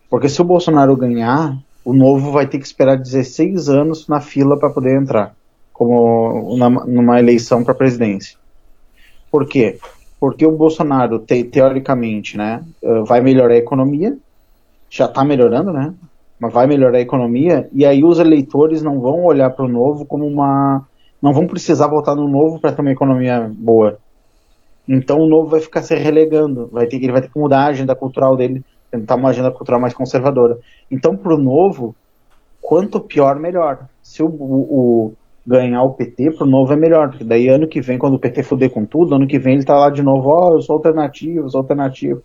porque 0.09 0.29
se 0.29 0.41
o 0.41 0.45
Bolsonaro 0.45 0.95
ganhar, 0.95 1.57
o 1.83 1.93
Novo 1.93 2.31
vai 2.31 2.47
ter 2.47 2.59
que 2.59 2.65
esperar 2.65 2.97
16 2.97 3.69
anos 3.69 4.07
na 4.07 4.21
fila 4.21 4.57
para 4.57 4.69
poder 4.69 4.99
entrar, 4.99 5.35
como 5.73 6.55
na, 6.57 6.69
numa 6.69 7.19
eleição 7.19 7.63
para 7.63 7.73
presidência. 7.73 8.37
Por 9.29 9.45
quê? 9.47 9.77
Porque 10.19 10.45
o 10.45 10.51
Bolsonaro, 10.51 11.19
te, 11.19 11.43
teoricamente, 11.43 12.37
né, 12.37 12.63
eh, 12.81 13.03
vai 13.05 13.21
melhorar 13.21 13.53
a 13.53 13.57
economia, 13.57 14.17
já 14.89 15.05
está 15.05 15.23
melhorando, 15.23 15.71
né? 15.71 15.93
Mas 16.39 16.53
vai 16.53 16.65
melhorar 16.67 16.97
a 16.97 17.01
economia, 17.01 17.69
e 17.71 17.85
aí 17.85 18.03
os 18.03 18.17
eleitores 18.17 18.81
não 18.81 18.99
vão 18.99 19.23
olhar 19.23 19.49
para 19.51 19.65
o 19.65 19.69
Novo 19.69 20.05
como 20.05 20.25
uma. 20.25 20.87
Não 21.21 21.33
vão 21.33 21.45
precisar 21.45 21.87
votar 21.87 22.15
no 22.15 22.27
Novo 22.27 22.59
para 22.59 22.71
ter 22.71 22.81
uma 22.81 22.91
economia 22.91 23.51
boa 23.53 23.99
então 24.91 25.19
o 25.19 25.27
novo 25.27 25.51
vai 25.51 25.59
ficar 25.59 25.83
se 25.83 25.93
relegando, 25.93 26.67
vai 26.71 26.87
ter, 26.87 26.95
ele 26.95 27.11
vai 27.11 27.21
ter 27.21 27.29
que 27.29 27.37
mudar 27.37 27.59
a 27.59 27.67
agenda 27.67 27.95
cultural 27.95 28.35
dele, 28.35 28.65
tentar 28.89 29.15
uma 29.15 29.29
agenda 29.29 29.51
cultural 29.51 29.79
mais 29.79 29.93
conservadora. 29.93 30.57
Então, 30.89 31.15
para 31.15 31.35
o 31.35 31.37
novo, 31.37 31.95
quanto 32.59 32.99
pior, 32.99 33.37
melhor. 33.39 33.87
Se 34.01 34.23
o, 34.23 34.25
o, 34.25 34.31
o 34.31 35.13
ganhar 35.45 35.83
o 35.83 35.93
PT, 35.93 36.31
para 36.31 36.43
o 36.43 36.49
novo 36.49 36.73
é 36.73 36.75
melhor, 36.75 37.09
porque 37.09 37.23
daí 37.23 37.47
ano 37.47 37.67
que 37.67 37.79
vem, 37.81 37.99
quando 37.99 38.15
o 38.15 38.19
PT 38.19 38.41
fuder 38.41 38.71
com 38.71 38.83
tudo, 38.83 39.13
ano 39.13 39.27
que 39.27 39.37
vem 39.37 39.53
ele 39.53 39.63
tá 39.63 39.77
lá 39.77 39.91
de 39.91 40.01
novo, 40.01 40.27
ó, 40.29 40.49
oh, 40.49 40.55
eu 40.55 40.61
sou 40.63 40.77
alternativo, 40.77 41.47
sou 41.51 41.59
alternativo. 41.59 42.23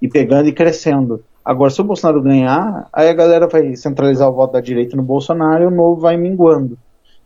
E 0.00 0.06
pegando 0.06 0.50
e 0.50 0.52
crescendo. 0.52 1.24
Agora, 1.42 1.70
se 1.70 1.80
o 1.80 1.84
Bolsonaro 1.84 2.20
ganhar, 2.20 2.90
aí 2.92 3.08
a 3.08 3.14
galera 3.14 3.46
vai 3.48 3.74
centralizar 3.74 4.28
o 4.28 4.34
voto 4.34 4.52
da 4.52 4.60
direita 4.60 4.94
no 4.98 5.02
Bolsonaro 5.02 5.64
e 5.64 5.66
o 5.66 5.70
novo 5.70 5.98
vai 5.98 6.18
minguando. 6.18 6.76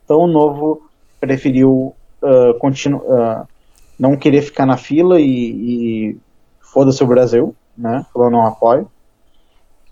Então 0.04 0.18
o 0.20 0.28
novo 0.28 0.82
preferiu 1.18 1.92
uh. 2.22 2.50
Uh, 2.52 3.48
não 4.00 4.16
querer 4.16 4.40
ficar 4.40 4.64
na 4.64 4.78
fila 4.78 5.20
e, 5.20 5.26
e 5.26 6.16
foda-se 6.58 7.04
o 7.04 7.06
Brasil, 7.06 7.54
né? 7.76 8.06
Falou 8.14 8.30
não 8.30 8.46
apoio. 8.46 8.90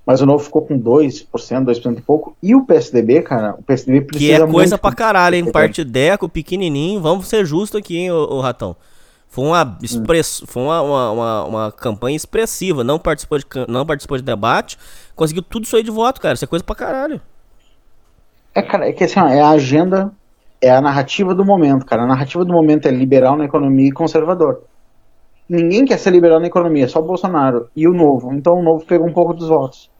Mas 0.06 0.22
o 0.22 0.26
novo 0.26 0.42
ficou 0.42 0.62
com 0.62 0.80
2%, 0.80 1.26
2% 1.30 1.98
e 1.98 2.00
pouco. 2.00 2.34
E 2.42 2.54
o 2.54 2.64
PSDB, 2.64 3.20
cara, 3.20 3.54
o 3.58 3.62
PSDB 3.62 4.00
precisa. 4.00 4.36
Que 4.36 4.42
é 4.42 4.46
coisa 4.46 4.76
muito... 4.76 4.80
pra 4.80 4.94
caralho, 4.94 5.36
hein? 5.36 5.52
Partideco, 5.52 6.26
pequenininho. 6.26 6.98
Vamos 7.02 7.28
ser 7.28 7.44
justos 7.44 7.78
aqui, 7.78 7.98
hein, 7.98 8.10
ô, 8.10 8.36
ô 8.36 8.40
Ratão. 8.40 8.74
Foi 9.28 9.44
uma, 9.44 9.76
express... 9.82 10.42
Hum. 10.42 10.46
Foi 10.46 10.62
uma, 10.62 10.80
uma, 10.80 11.10
uma, 11.10 11.44
uma, 11.44 11.72
campanha 11.72 12.16
expressiva. 12.16 12.82
Não 12.82 12.98
participou, 12.98 13.36
de, 13.36 13.44
não 13.68 13.84
participou 13.84 14.16
de 14.16 14.24
debate. 14.24 14.78
Conseguiu 15.14 15.42
tudo 15.42 15.64
isso 15.64 15.76
aí 15.76 15.82
de 15.82 15.90
voto, 15.90 16.22
cara. 16.22 16.32
Isso 16.32 16.44
é 16.44 16.48
coisa 16.48 16.64
pra 16.64 16.74
caralho. 16.74 17.20
É, 18.54 18.62
cara, 18.62 18.88
é 18.88 18.92
que 18.94 19.04
assim, 19.04 19.20
ó, 19.20 19.28
é 19.28 19.42
a 19.42 19.50
agenda 19.50 20.10
é 20.60 20.70
a 20.70 20.80
narrativa 20.80 21.34
do 21.34 21.44
momento, 21.44 21.86
cara. 21.86 22.02
A 22.02 22.06
narrativa 22.06 22.44
do 22.44 22.52
momento 22.52 22.86
é 22.86 22.90
liberal 22.90 23.36
na 23.36 23.44
economia 23.44 23.88
e 23.88 23.92
conservador. 23.92 24.62
Ninguém 25.48 25.84
quer 25.84 25.98
ser 25.98 26.10
liberal 26.10 26.40
na 26.40 26.46
economia, 26.46 26.88
só 26.88 27.00
o 27.00 27.06
Bolsonaro 27.06 27.68
e 27.74 27.88
o 27.88 27.94
Novo. 27.94 28.34
Então 28.34 28.58
o 28.58 28.62
Novo 28.62 28.84
pegou 28.84 29.06
um 29.06 29.12
pouco 29.12 29.32
dos 29.32 29.48
votos. 29.48 29.90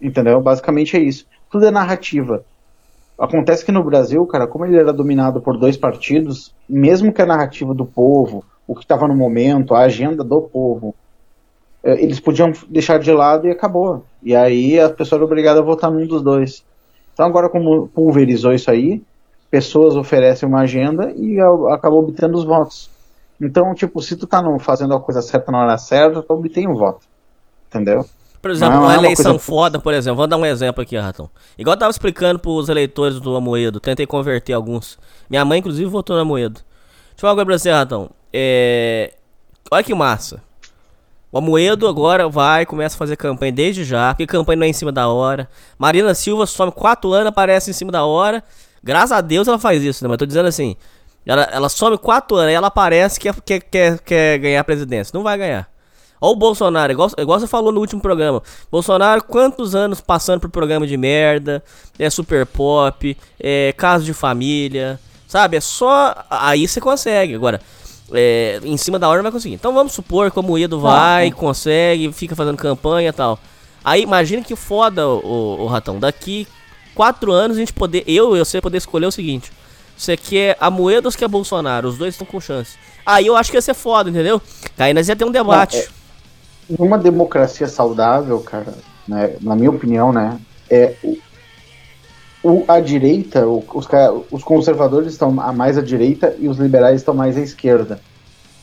Entendeu? 0.00 0.40
Basicamente 0.40 0.96
é 0.96 1.00
isso. 1.00 1.26
Tudo 1.50 1.66
é 1.66 1.70
narrativa. 1.70 2.44
Acontece 3.18 3.64
que 3.64 3.72
no 3.72 3.82
Brasil, 3.82 4.24
cara, 4.26 4.46
como 4.46 4.66
ele 4.66 4.76
era 4.76 4.92
dominado 4.92 5.40
por 5.40 5.56
dois 5.58 5.76
partidos, 5.76 6.54
mesmo 6.68 7.12
que 7.12 7.22
a 7.22 7.26
narrativa 7.26 7.74
do 7.74 7.86
povo, 7.86 8.44
o 8.66 8.74
que 8.74 8.82
estava 8.82 9.08
no 9.08 9.16
momento, 9.16 9.74
a 9.74 9.80
agenda 9.80 10.22
do 10.22 10.42
povo, 10.42 10.94
eh, 11.82 12.02
eles 12.02 12.20
podiam 12.20 12.52
deixar 12.68 12.98
de 12.98 13.10
lado 13.10 13.46
e 13.46 13.50
acabou. 13.50 14.04
E 14.22 14.36
aí 14.36 14.78
a 14.78 14.90
pessoa 14.90 15.18
era 15.18 15.24
obrigada 15.24 15.60
a 15.60 15.62
votar 15.62 15.90
num 15.90 16.06
dos 16.06 16.22
dois. 16.22 16.62
Então 17.14 17.24
agora 17.24 17.48
como 17.48 17.88
pulverizou 17.88 18.52
isso 18.52 18.70
aí, 18.70 19.02
pessoas 19.56 19.96
oferecem 19.96 20.46
uma 20.46 20.60
agenda 20.60 21.10
e 21.16 21.40
acabam 21.72 22.00
obtendo 22.00 22.36
os 22.36 22.44
votos. 22.44 22.90
Então, 23.40 23.74
tipo, 23.74 24.02
se 24.02 24.14
tu 24.14 24.26
tá 24.26 24.42
no, 24.42 24.58
fazendo 24.58 24.92
a 24.92 25.00
coisa 25.00 25.22
certa 25.22 25.50
na 25.50 25.62
hora 25.62 25.78
certa, 25.78 26.22
tu 26.22 26.34
obtém 26.34 26.66
o 26.66 26.72
um 26.72 26.74
voto. 26.74 27.06
Entendeu? 27.68 28.04
Por 28.42 28.50
exemplo, 28.50 28.74
não, 28.74 28.82
uma 28.82 28.94
é 28.94 28.98
eleição 28.98 29.32
uma 29.32 29.38
foda, 29.38 29.78
por 29.78 29.94
exemplo, 29.94 30.18
vou 30.18 30.26
dar 30.26 30.36
um 30.36 30.44
exemplo 30.44 30.82
aqui, 30.82 30.94
Ratão. 30.94 31.30
Igual 31.56 31.72
eu 31.72 31.78
tava 31.78 31.90
explicando 31.90 32.38
pros 32.38 32.68
eleitores 32.68 33.18
do 33.18 33.34
Amoedo, 33.34 33.80
tentei 33.80 34.06
converter 34.06 34.52
alguns. 34.52 34.98
Minha 35.28 35.42
mãe, 35.42 35.58
inclusive, 35.58 35.88
votou 35.88 36.16
no 36.16 36.22
Amoedo. 36.22 36.56
Deixa 36.56 36.66
eu 37.16 37.20
falar 37.20 37.32
uma 37.32 37.36
coisa 37.36 37.46
pra 37.46 37.58
você, 37.58 37.70
Ratão. 37.70 38.10
É... 38.30 39.14
Olha 39.70 39.82
que 39.82 39.94
massa. 39.94 40.42
O 41.32 41.38
Amoedo 41.38 41.88
agora 41.88 42.28
vai, 42.28 42.66
começa 42.66 42.94
a 42.94 42.98
fazer 42.98 43.16
campanha 43.16 43.52
desde 43.52 43.84
já, 43.84 44.12
porque 44.12 44.26
campanha 44.26 44.58
não 44.58 44.66
é 44.66 44.68
em 44.68 44.74
cima 44.74 44.92
da 44.92 45.08
hora. 45.08 45.48
Marina 45.78 46.14
Silva 46.14 46.44
some 46.44 46.70
quatro 46.70 47.10
anos, 47.14 47.28
aparece 47.28 47.70
em 47.70 47.74
cima 47.74 47.90
da 47.90 48.04
hora. 48.04 48.44
Graças 48.86 49.10
a 49.10 49.20
Deus 49.20 49.48
ela 49.48 49.58
faz 49.58 49.82
isso, 49.82 50.04
né? 50.04 50.08
Mas 50.08 50.16
tô 50.16 50.24
dizendo 50.24 50.46
assim, 50.46 50.76
ela, 51.26 51.42
ela 51.42 51.68
some 51.68 51.98
quatro 51.98 52.36
anos 52.36 52.52
e 52.52 52.54
ela 52.54 52.68
aparece 52.68 53.18
que 53.18 53.32
quer, 53.42 53.60
quer, 53.60 53.98
quer 53.98 54.38
ganhar 54.38 54.60
a 54.60 54.64
presidência. 54.64 55.10
Não 55.12 55.24
vai 55.24 55.36
ganhar. 55.36 55.68
Olha 56.20 56.32
o 56.32 56.36
Bolsonaro, 56.36 56.92
igual, 56.92 57.10
igual 57.18 57.40
você 57.40 57.48
falou 57.48 57.72
no 57.72 57.80
último 57.80 58.00
programa. 58.00 58.40
Bolsonaro, 58.70 59.24
quantos 59.24 59.74
anos 59.74 60.00
passando 60.00 60.40
por 60.40 60.50
programa 60.50 60.86
de 60.86 60.96
merda, 60.96 61.64
é 61.98 62.08
super 62.08 62.46
pop, 62.46 63.16
é 63.40 63.74
caso 63.76 64.04
de 64.04 64.14
família, 64.14 65.00
sabe? 65.26 65.56
É 65.56 65.60
só. 65.60 66.14
Aí 66.30 66.66
você 66.68 66.80
consegue. 66.80 67.34
Agora, 67.34 67.60
é, 68.12 68.60
em 68.62 68.76
cima 68.76 68.96
da 68.96 69.08
hora 69.08 69.16
não 69.16 69.24
vai 69.24 69.32
conseguir. 69.32 69.56
Então 69.56 69.74
vamos 69.74 69.94
supor 69.94 70.30
como 70.30 70.52
o 70.52 70.58
Edo 70.58 70.78
vai, 70.78 71.32
consegue, 71.32 72.12
fica 72.12 72.36
fazendo 72.36 72.56
campanha 72.56 73.08
e 73.08 73.12
tal. 73.12 73.36
Aí 73.84 74.00
imagina 74.00 74.42
que 74.42 74.54
foda 74.54 75.08
o, 75.08 75.18
o, 75.18 75.62
o 75.64 75.66
ratão. 75.66 75.98
Daqui 75.98 76.46
quatro 76.96 77.30
anos 77.30 77.56
a 77.58 77.60
gente 77.60 77.72
poder, 77.74 78.02
eu 78.06 78.34
e 78.34 78.38
você 78.40 78.60
poder 78.60 78.78
escolher 78.78 79.06
o 79.06 79.12
seguinte: 79.12 79.52
Você 79.96 80.16
quer 80.16 80.56
a 80.58 80.70
Moedas 80.70 81.14
que 81.14 81.24
a 81.24 81.28
Bolsonaro, 81.28 81.86
os 81.88 81.98
dois 81.98 82.14
estão 82.14 82.26
com 82.26 82.40
chance. 82.40 82.76
Aí 83.04 83.26
eu 83.26 83.36
acho 83.36 83.50
que 83.50 83.56
ia 83.56 83.62
ser 83.62 83.74
foda, 83.74 84.10
entendeu? 84.10 84.40
Aí 84.76 84.92
nós 84.92 85.08
ia 85.08 85.14
ter 85.14 85.24
um 85.24 85.30
debate. 85.30 85.76
É- 85.76 85.88
Numa 86.76 86.98
democracia 86.98 87.68
saudável, 87.68 88.40
cara, 88.40 88.74
né, 89.06 89.36
na 89.40 89.54
minha 89.54 89.70
opinião, 89.70 90.12
né, 90.12 90.36
é 90.68 90.94
o, 91.04 91.16
o- 92.42 92.64
a 92.66 92.80
direita, 92.80 93.46
o- 93.46 93.64
os, 93.72 93.86
os 94.32 94.42
conservadores 94.42 95.12
estão 95.12 95.40
a 95.40 95.52
mais 95.52 95.78
à 95.78 95.82
direita 95.82 96.34
e 96.40 96.48
os 96.48 96.56
liberais 96.58 96.96
estão 97.02 97.14
mais 97.14 97.36
à 97.36 97.40
esquerda, 97.40 98.00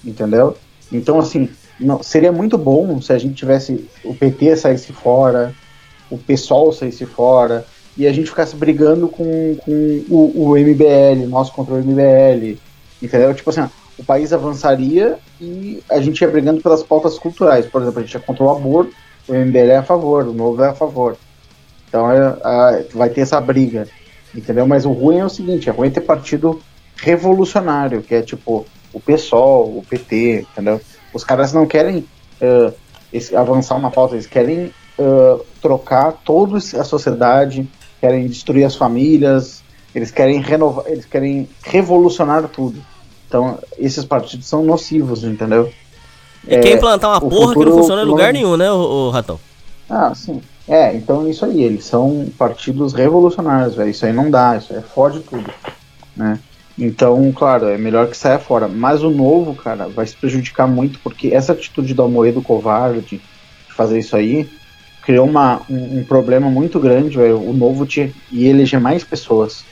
entendeu? 0.03 0.57
Então, 0.91 1.18
assim, 1.18 1.49
não- 1.80 2.03
seria 2.03 2.31
muito 2.31 2.57
bom 2.57 3.01
se 3.01 3.14
a 3.14 3.18
gente 3.18 3.35
tivesse 3.35 3.88
o 4.03 4.14
PT 4.14 4.57
saísse 4.57 4.91
fora, 4.91 5.55
o 6.10 6.18
PSOL 6.18 6.73
saísse 6.73 7.05
fora, 7.05 7.65
e 7.98 8.07
a 8.07 8.11
gente 8.14 8.30
ficasse 8.30 8.56
brigando 8.56 9.07
com, 9.07 9.56
com 9.64 10.03
o, 10.10 10.49
o 10.49 10.57
MBL, 10.57 11.28
nós 11.28 11.49
contra 11.49 11.76
o 11.76 11.78
MBL, 11.78 12.57
entendeu? 13.02 13.34
Tipo 13.34 13.49
assim, 13.52 13.70
o 13.99 14.03
país 14.03 14.34
avançaria 14.34 15.18
e 15.40 15.82
a 15.90 15.99
gente 16.02 16.20
ia 16.22 16.28
brigando 16.28 16.61
pelas 16.61 16.82
pautas 16.82 17.20
culturais. 17.20 17.65
Por 17.68 17.82
exemplo, 17.82 17.99
a 17.99 18.03
gente 18.03 18.18
é 18.18 18.20
contra 18.20 18.44
o 18.44 18.49
aborto, 18.52 18.94
o 19.28 19.34
MBL 19.34 19.70
é 19.72 19.78
a 19.78 19.84
favor, 19.84 20.28
o 20.28 20.34
Novo 20.34 20.64
é 20.64 20.70
a 20.70 20.74
favor. 20.74 21.15
Então 21.88 22.11
é, 22.11 22.20
a- 22.44 22.84
vai 22.94 23.10
ter 23.10 23.22
essa 23.22 23.40
briga, 23.40 23.88
entendeu? 24.34 24.65
Mas 24.65 24.86
o 24.86 24.91
ruim 24.91 25.20
é 25.20 25.26
o 25.26 25.30
seguinte, 25.30 25.70
é 25.70 25.72
ruim 25.72 25.91
ter 25.91 26.02
partido 26.02 26.60
revolucionário, 26.98 28.02
que 28.02 28.15
é 28.15 28.22
tipo 28.22 28.65
o 28.91 28.99
PSOL, 28.99 29.78
o 29.78 29.84
PT, 29.88 30.45
entendeu? 30.52 30.82
Os 31.14 31.24
caras 31.24 31.53
não 31.53 31.65
querem 31.68 32.06
eh, 32.41 32.74
esse- 33.11 33.36
avançar 33.36 33.76
uma 33.76 33.91
pauta, 33.91 34.15
eles 34.15 34.26
querem 34.28 34.72
eh, 34.98 35.38
trocar 35.61 36.11
toda 36.26 36.57
a 36.57 36.84
sociedade, 36.84 37.68
querem 38.04 38.28
destruir 38.28 38.66
as 38.66 38.76
famílias, 38.76 39.64
eles 39.96 40.12
querem 40.12 40.42
renovar, 40.42 40.84
eles 40.88 41.06
querem 41.06 41.48
revolucionar 41.64 42.50
tudo. 42.50 42.84
Então, 43.26 43.58
esses 43.78 44.04
partidos 44.04 44.46
são 44.46 44.62
nocivos, 44.62 45.24
entendeu? 45.24 45.72
E 46.46 46.58
quer 46.58 46.74
implantar 46.74 47.12
uma 47.12 47.18
o 47.20 47.30
porra 47.30 47.32
que 47.32 47.38
não 47.40 47.48
futuro 47.54 47.72
funciona 47.72 48.02
em 48.02 48.06
lugar 48.06 48.34
não- 48.34 48.42
nenhum, 48.42 48.58
né, 48.58 48.70
ô, 48.70 49.08
ô 49.08 49.10
Ratão? 49.10 49.40
Ah, 49.90 50.14
sim. 50.14 50.42
É, 50.68 50.94
então 50.94 51.26
é 51.26 51.30
isso 51.30 51.46
aí, 51.46 51.64
eles 51.64 51.86
são 51.86 52.28
partidos 52.38 52.92
revolucionários, 52.92 53.76
velho. 53.76 53.90
Isso 53.90 54.06
aí 54.06 54.12
não 54.12 54.30
dá, 54.30 54.58
isso 54.58 54.74
aí 54.74 54.82
fode 54.82 55.22
tudo, 55.22 55.50
né? 56.14 56.40
Então, 56.78 57.32
claro, 57.32 57.68
é 57.68 57.78
melhor 57.78 58.08
que 58.08 58.18
saia 58.18 58.40
fora. 58.40 58.68
Mas 58.68 59.02
o 59.02 59.10
novo, 59.10 59.56
cara, 59.56 59.88
vai 59.88 60.06
se 60.06 60.16
prejudicar 60.18 60.68
muito, 60.68 61.00
porque 61.00 61.30
essa 61.30 61.54
atitude 61.54 61.94
do 61.94 62.02
Almoedo 62.02 62.42
covarde 62.42 63.00
de 63.02 63.22
fazer 63.70 64.00
isso 64.00 64.14
aí 64.18 64.50
criou 65.06 65.28
uma, 65.28 65.62
um, 65.70 66.00
um 66.00 66.04
problema 66.04 66.50
muito 66.50 66.80
grande, 66.80 67.18
velho. 67.18 67.40
O 67.40 67.54
novo 67.54 67.86
tinha, 67.86 68.12
ia 68.32 68.50
eleger 68.50 68.80
mais 68.80 69.04
pessoas. 69.04 69.64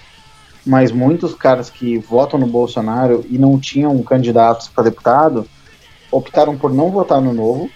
Mas 0.65 0.91
muitos 0.91 1.33
caras 1.33 1.69
que 1.69 1.97
votam 1.97 2.39
no 2.39 2.45
Bolsonaro 2.45 3.25
e 3.29 3.37
não 3.37 3.59
tinham 3.59 4.01
candidatos 4.03 4.67
para 4.67 4.83
deputado 4.83 5.47
optaram 6.11 6.57
por 6.57 6.73
não 6.73 6.91
votar 6.91 7.21
no 7.21 7.33
novo 7.33 7.69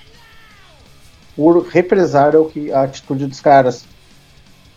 por 1.36 1.65
represar 1.68 2.36
o 2.36 2.45
que 2.45 2.72
a 2.72 2.84
atitude 2.84 3.26
dos 3.27 3.41
caras. 3.41 3.86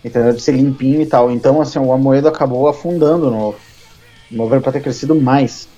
Entendeu? 0.05 0.33
De 0.33 0.41
ser 0.41 0.53
limpinho 0.53 1.03
e 1.03 1.07
tal. 1.07 1.31
Então, 1.31 1.61
assim, 1.61 1.79
o 1.79 1.93
Amoedo 1.93 2.29
acabou 2.29 2.69
afundando 2.69 3.29
o 3.29 3.31
novo. 3.31 3.59
O 4.31 4.37
novo 4.37 4.55
era 4.55 4.63
pra 4.63 4.73
ter 4.73 4.81
crescido 4.81 5.15
mais. 5.15 5.69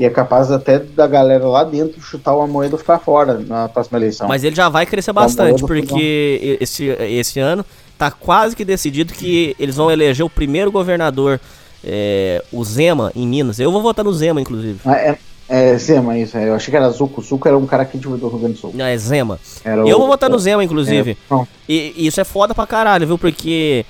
E 0.00 0.04
é 0.06 0.08
capaz 0.10 0.50
até 0.50 0.78
da 0.78 1.06
galera 1.06 1.46
lá 1.46 1.62
dentro 1.62 2.00
chutar 2.00 2.34
o 2.34 2.40
Amoedo 2.40 2.78
ficar 2.78 2.98
fora 2.98 3.34
na 3.46 3.68
próxima 3.68 3.98
eleição. 3.98 4.26
Mas 4.26 4.42
ele 4.42 4.56
já 4.56 4.68
vai 4.70 4.86
crescer 4.86 5.12
bastante, 5.12 5.60
porque 5.60 6.56
esse, 6.58 6.86
esse 6.86 7.38
ano 7.38 7.64
tá 7.98 8.10
quase 8.10 8.56
que 8.56 8.64
decidido 8.64 9.12
que 9.12 9.54
eles 9.58 9.76
vão 9.76 9.90
eleger 9.90 10.24
o 10.24 10.30
primeiro 10.30 10.72
governador, 10.72 11.38
é, 11.84 12.42
o 12.50 12.64
Zema, 12.64 13.12
em 13.14 13.26
Minas. 13.26 13.60
Eu 13.60 13.70
vou 13.70 13.82
votar 13.82 14.02
no 14.04 14.12
Zema, 14.12 14.40
inclusive. 14.40 14.80
Ah, 14.86 14.96
É, 14.96 15.18
é 15.50 15.76
Zema, 15.76 16.16
isso. 16.16 16.34
é. 16.38 16.48
Eu 16.48 16.54
achei 16.54 16.70
que 16.70 16.76
era 16.78 16.88
Zuco. 16.88 17.20
Zuco 17.20 17.46
era 17.46 17.58
um 17.58 17.66
cara 17.66 17.82
aqui 17.82 17.98
de 17.98 18.04
do 18.08 18.16
Rio 18.28 18.38
Grande 18.38 18.54
do 18.54 18.58
Sul. 18.58 18.70
Não, 18.74 18.86
é 18.86 18.96
Zema. 18.96 19.38
Era 19.62 19.82
eu 19.86 19.96
o- 19.96 19.98
vou 19.98 20.06
votar 20.08 20.30
no 20.30 20.38
Zema, 20.38 20.64
inclusive. 20.64 21.18
É. 21.30 21.42
E, 21.68 21.92
e 21.96 22.06
isso 22.06 22.18
é 22.20 22.24
foda 22.24 22.54
pra 22.54 22.66
caralho, 22.66 23.06
viu? 23.06 23.18
Porque, 23.18 23.84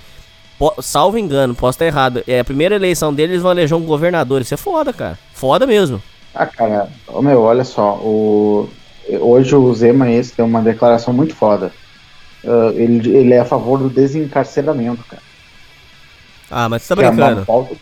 po- 0.59 0.75
salvo 0.83 1.17
engano, 1.19 1.55
posso 1.55 1.77
estar 1.77 1.87
errado, 1.87 2.23
é 2.27 2.41
a 2.41 2.45
primeira 2.45 2.75
eleição 2.75 3.15
deles, 3.15 3.31
eles 3.35 3.43
vão 3.43 3.53
eleger 3.53 3.77
um 3.77 3.83
governador. 3.85 4.41
Isso 4.41 4.55
é 4.55 4.57
foda, 4.57 4.93
cara. 4.93 5.17
Foda 5.41 5.67
mesmo. 5.67 6.03
Ah, 6.35 6.45
cara, 6.45 6.91
meu, 7.23 7.41
olha 7.41 7.65
só, 7.65 7.95
o, 7.95 8.69
hoje 9.21 9.57
o 9.57 9.75
Zema 9.75 10.11
esse 10.11 10.33
tem 10.33 10.45
uma 10.45 10.61
declaração 10.61 11.15
muito 11.15 11.35
foda. 11.35 11.73
Ah, 12.47 12.73
ele, 12.75 13.09
ele 13.17 13.33
é 13.33 13.41
a 13.41 13.45
favor 13.47 13.79
do 13.79 13.89
desencarceramento, 13.89 15.03
cara. 15.09 15.23
Ah, 16.51 16.69
mas 16.69 16.83
você 16.83 16.95
tá 16.95 17.01
Que 17.01 17.07
é 17.07 17.11
uma 17.11 17.17
brincando. 17.27 17.47
pauta, 17.47 17.75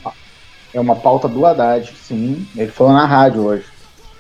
é 0.73 0.81
uma 0.81 0.95
pauta 0.95 1.27
do 1.27 1.45
Haddad, 1.45 1.93
sim. 2.07 2.47
Ele 2.57 2.71
falou 2.71 2.93
na 2.93 3.05
rádio 3.07 3.43
hoje. 3.45 3.65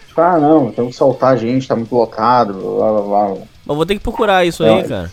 Tipo, 0.08 0.20
ah, 0.20 0.36
não, 0.38 0.72
temos 0.72 0.90
que 0.92 0.96
soltar 0.98 1.34
a 1.34 1.36
gente, 1.36 1.68
tá 1.68 1.76
muito 1.76 1.94
lotado, 1.94 2.54
blá 2.54 2.90
blá 2.92 3.02
blá. 3.02 3.36
Eu 3.68 3.74
vou 3.76 3.86
ter 3.86 3.94
que 3.94 4.00
procurar 4.00 4.44
isso 4.44 4.64
É, 4.64 4.74
aí, 4.74 4.88
cara. 4.88 5.12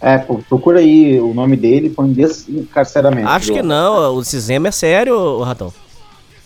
É, 0.00 0.16
pro- 0.18 0.42
procura 0.48 0.78
aí 0.78 1.20
o 1.20 1.34
nome 1.34 1.56
dele 1.58 1.88
e 1.88 1.90
põe 1.90 2.10
desencarceramento. 2.10 3.28
Acho 3.28 3.52
que 3.52 3.60
não, 3.62 4.14
o 4.14 4.22
Zema 4.22 4.68
é 4.68 4.72
sério, 4.72 5.40
Ratão. 5.42 5.72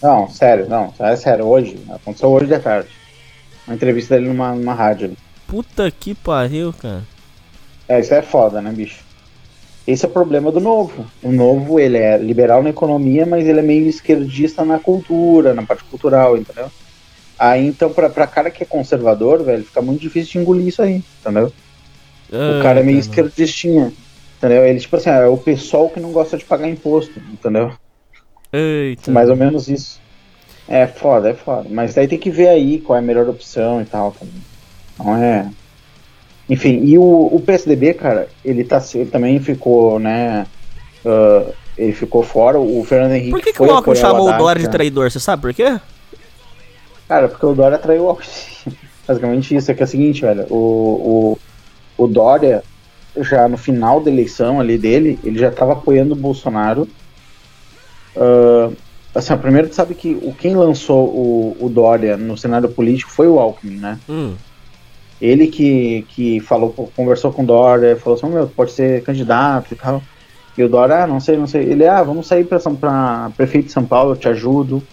Não, 0.03 0.29
sério, 0.29 0.69
não, 0.69 0.93
é 0.99 1.17
sério, 1.17 1.47
hoje. 1.47 1.79
Aconteceu 1.89 2.31
hoje 2.31 2.47
de 2.47 2.59
tarde. 2.59 2.89
Uma 3.67 3.75
entrevista 3.75 4.15
dele 4.15 4.29
numa, 4.29 4.55
numa 4.55 4.75
rádio. 4.75 5.17
Puta 5.47 5.91
que 5.91 6.15
pariu, 6.15 6.73
cara. 6.73 7.03
É, 7.89 8.01
isso 8.01 8.15
é 8.15 8.23
foda, 8.23 8.61
né, 8.61 8.71
bicho? 8.71 9.05
Esse 9.87 10.05
é 10.05 10.09
o 10.09 10.13
problema 10.13 10.51
do 10.51 10.61
novo. 10.61 11.07
O 11.23 11.31
novo, 11.31 11.79
ele 11.79 11.97
é 11.97 12.19
liberal 12.19 12.63
na 12.63 12.71
economia, 12.71 13.25
mas 13.25 13.47
ele 13.47 13.61
é 13.61 13.63
meio 13.63 13.87
esquerdista 13.87 14.65
na 14.65 14.79
cultura, 14.79 15.55
na 15.55 15.63
parte 15.63 15.85
cultural, 15.85 16.37
entendeu? 16.37 16.71
Aí, 17.39 17.67
então, 17.67 17.93
pra, 17.93 18.11
pra 18.11 18.27
cara 18.27 18.51
que 18.51 18.63
é 18.63 18.67
conservador, 18.67 19.45
velho, 19.45 19.65
fica 19.65 19.81
muito 19.81 20.01
difícil 20.01 20.33
de 20.33 20.39
engolir 20.39 20.67
isso 20.67 20.83
aí, 20.83 21.03
entendeu? 21.21 21.53
o 22.29 22.63
cara 22.63 22.81
é 22.81 22.83
meio 22.83 22.99
esquerdistinha, 22.99 23.93
entendeu? 24.37 24.65
Ele, 24.67 24.81
tipo 24.81 24.97
assim, 24.97 25.11
é 25.11 25.27
o 25.27 25.37
pessoal 25.37 25.89
que 25.89 26.01
não 26.01 26.11
gosta 26.11 26.37
de 26.37 26.45
pagar 26.45 26.69
imposto, 26.69 27.21
entendeu? 27.33 27.73
Eita. 28.53 29.11
Mais 29.11 29.29
ou 29.29 29.37
menos 29.37 29.69
isso. 29.69 30.01
É 30.69 30.87
foda, 30.87 31.31
é 31.31 31.35
foda. 31.35 31.69
Mas 31.71 31.95
daí 31.95 32.09
tem 32.09 32.19
que 32.19 32.31
ver 32.31 32.49
aí 32.49 32.81
qual 32.81 32.97
é 32.97 32.99
a 33.01 33.03
melhor 33.03 33.29
opção 33.29 33.81
e 33.81 33.85
tal. 33.85 34.13
Também. 34.13 34.35
Não 34.99 35.17
é. 35.17 35.49
Enfim, 36.49 36.81
e 36.85 36.97
o, 36.97 37.03
o 37.03 37.41
PSDB, 37.41 37.95
cara, 37.95 38.29
ele, 38.45 38.65
tá, 38.65 38.83
ele 38.95 39.11
também 39.11 39.39
ficou, 39.41 39.99
né? 39.99 40.47
ah, 41.07 41.53
ele 41.79 41.93
ficou 41.93 42.23
fora. 42.23 42.59
O 42.59 42.85
Fernando 42.85 43.13
Henrique. 43.13 43.31
Por 43.31 43.41
que, 43.41 43.53
que 43.53 43.59
foi 43.59 43.69
o 43.69 43.73
Alckmin 43.73 43.97
chamou 43.97 44.29
o 44.29 44.37
Dória 44.37 44.63
de 44.63 44.69
traidor? 44.69 45.11
Você 45.11 45.21
sabe 45.21 45.43
por 45.43 45.55
quê? 45.55 45.79
Cara, 47.09 47.29
porque 47.29 47.47
o 47.47 47.55
Dória 47.55 47.79
traiu 47.79 48.05
o 48.05 48.09
Alckmin. 48.09 48.29
Basicamente 49.07 49.55
isso. 49.55 49.71
É 49.71 49.75
que 49.75 49.83
é 49.83 49.87
o 49.87 49.89
seguinte, 49.89 50.23
velho. 50.23 50.47
O, 50.51 51.39
o, 51.97 52.05
o 52.05 52.07
Dória, 52.07 52.63
já 53.19 53.47
no 53.49 53.57
final 53.57 54.01
da 54.01 54.11
eleição 54.11 54.59
ali 54.59 54.77
dele, 54.77 55.19
ele 55.23 55.39
já 55.39 55.51
tava 55.51 55.75
apoiando 55.75 56.15
o 56.15 56.17
Bolsonaro. 56.17 56.89
Ah, 58.17 58.73
assim, 59.15 59.33
ó, 59.33 59.37
primeiro 59.39 59.69
tu 59.69 59.75
sabe 59.75 59.95
que 59.95 60.15
o, 60.17 60.35
quem 60.35 60.55
lançou 60.57 61.09
o, 61.15 61.67
o 61.67 61.69
Dória 61.71 62.17
no 62.17 62.37
cenário 62.37 62.73
político 62.75 63.11
foi 63.11 63.29
o 63.29 63.39
Alckmin, 63.39 63.79
né? 63.79 64.01
Hum. 64.09 64.37
Ele 65.21 65.49
que, 65.49 66.03
que 66.03 66.41
falou, 66.41 66.73
conversou 66.93 67.33
com 67.33 67.43
o 67.43 67.47
Dória, 67.47 67.97
falou 67.97 68.19
assim, 68.19 68.29
meu, 68.29 68.49
pode 68.51 68.73
ser 68.73 69.03
candidato 69.03 69.73
e 69.73 69.77
tal. 69.77 70.07
E 70.57 70.63
o 70.63 70.69
Dória, 70.69 71.05
ah, 71.05 71.07
não 71.07 71.21
sei, 71.21 71.37
não 71.39 71.47
sei. 71.47 71.65
Ele, 71.71 71.87
ah, 71.87 72.03
vamos 72.03 72.27
sair 72.29 72.45
pra, 72.45 72.59
São- 72.59 72.77
pra 72.77 73.31
prefeito 73.37 73.67
de 73.67 73.73
São 73.73 73.87
Paulo, 73.87 74.13
eu 74.13 74.17
te 74.19 74.29
ajudo. 74.29 74.87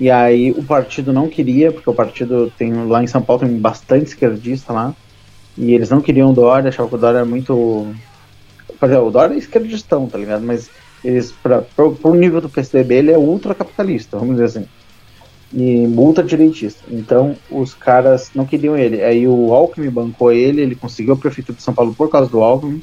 E 0.00 0.10
aí 0.10 0.52
o 0.52 0.64
partido 0.64 1.12
não 1.12 1.28
queria, 1.28 1.72
porque 1.72 1.90
o 1.90 1.94
partido 1.94 2.50
tem 2.52 2.72
lá 2.86 3.02
em 3.02 3.06
São 3.06 3.22
Paulo 3.22 3.42
tem 3.46 3.60
bastante 3.60 4.08
esquerdista 4.08 4.72
lá. 4.72 4.96
E 5.56 5.72
eles 5.74 5.90
não 5.90 6.02
queriam 6.02 6.30
o 6.30 6.34
Dória, 6.34 6.68
achavam 6.70 6.90
que 6.90 6.96
o 6.96 6.98
Dória 6.98 7.18
era 7.18 7.26
muito. 7.26 7.98
Quer 8.80 8.86
dizer, 8.86 8.98
o 9.00 9.10
Dória 9.10 9.34
é 9.34 9.38
esquerdistão, 9.38 10.08
tá 10.08 10.18
ligado? 10.18 10.44
Mas 10.44 10.70
eles, 11.04 11.32
pro, 11.32 11.92
pro 11.92 12.14
nível 12.14 12.40
do 12.40 12.48
PSDB, 12.48 12.96
ele 12.96 13.10
é 13.12 13.18
ultracapitalista, 13.18 14.18
vamos 14.18 14.34
dizer 14.36 14.58
assim. 14.58 14.68
E 15.52 15.84
ultradireitista. 15.86 16.82
Então 16.88 17.36
os 17.50 17.74
caras 17.74 18.30
não 18.34 18.46
queriam 18.46 18.76
ele. 18.76 19.02
Aí 19.02 19.26
o 19.26 19.52
Alckmin 19.52 19.90
bancou 19.90 20.30
ele, 20.30 20.62
ele 20.62 20.74
conseguiu 20.76 21.14
a 21.14 21.16
prefeitura 21.16 21.56
de 21.56 21.62
São 21.62 21.74
Paulo 21.74 21.94
por 21.94 22.08
causa 22.08 22.30
do 22.30 22.40
Alckmin. 22.40 22.82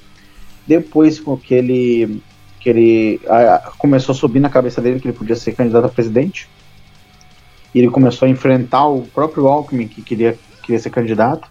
Depois 0.68 1.20
com 1.20 1.38
que 1.38 1.54
ele 1.54 2.22
que 2.60 2.70
ele 2.70 3.22
a- 3.30 3.72
começou 3.78 4.14
a 4.14 4.16
subir 4.16 4.40
na 4.40 4.50
cabeça 4.50 4.82
dele 4.82 5.00
que 5.00 5.08
ele 5.08 5.18
podia 5.18 5.36
ser 5.36 5.54
candidato 5.54 5.86
a 5.86 5.90
presidente. 5.90 6.50
E 7.74 7.80
ele 7.80 7.90
começou 7.90 8.26
a 8.26 8.30
enfrentar 8.30 8.88
o 8.88 9.04
próprio 9.04 9.48
Alckmin 9.48 9.88
que 9.88 10.02
queria, 10.02 10.38
queria 10.64 10.80
ser 10.80 10.90
candidato. 10.90 11.48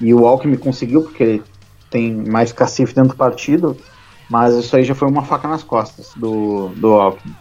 E 0.00 0.12
o 0.12 0.26
Alckmin 0.26 0.56
conseguiu 0.56 1.02
porque 1.02 1.22
ele 1.22 1.42
tem 1.90 2.12
mais 2.12 2.52
cacife 2.52 2.94
dentro 2.94 3.10
do 3.10 3.16
partido, 3.16 3.76
mas 4.28 4.54
isso 4.54 4.74
aí 4.76 4.84
já 4.84 4.94
foi 4.94 5.08
uma 5.08 5.22
faca 5.22 5.48
nas 5.48 5.62
costas 5.62 6.12
do, 6.16 6.68
do 6.76 6.88
Alckmin. 6.94 7.34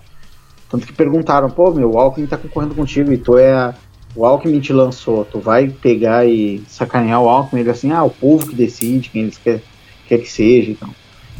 Tanto 0.70 0.86
que 0.88 0.94
perguntaram, 0.94 1.49
pô, 1.49 1.72
meu, 1.72 1.91
o 1.91 1.99
Alckmin 1.99 2.28
tá 2.28 2.38
concorrendo 2.38 2.76
contigo 2.76 3.12
e 3.12 3.18
tu 3.18 3.38
é. 3.38 3.74
O 4.16 4.26
Alckmin 4.26 4.60
te 4.60 4.72
lançou, 4.72 5.26
tu 5.26 5.40
vai 5.40 5.70
pegar 5.70 6.26
e 6.26 6.64
sacanear 6.68 7.22
o 7.22 7.28
Alckmin? 7.28 7.62
Ele 7.62 7.70
assim, 7.70 7.91
ah, 7.91 8.03
o 8.03 8.10
povo 8.10 8.48
que 8.48 8.56
decide 8.56 9.10
quem 9.10 9.24
eles 9.24 9.38
quer, 9.38 9.62
quer 10.07 10.20
que 10.20 10.32
seja 10.32 10.72
então. 10.72 10.90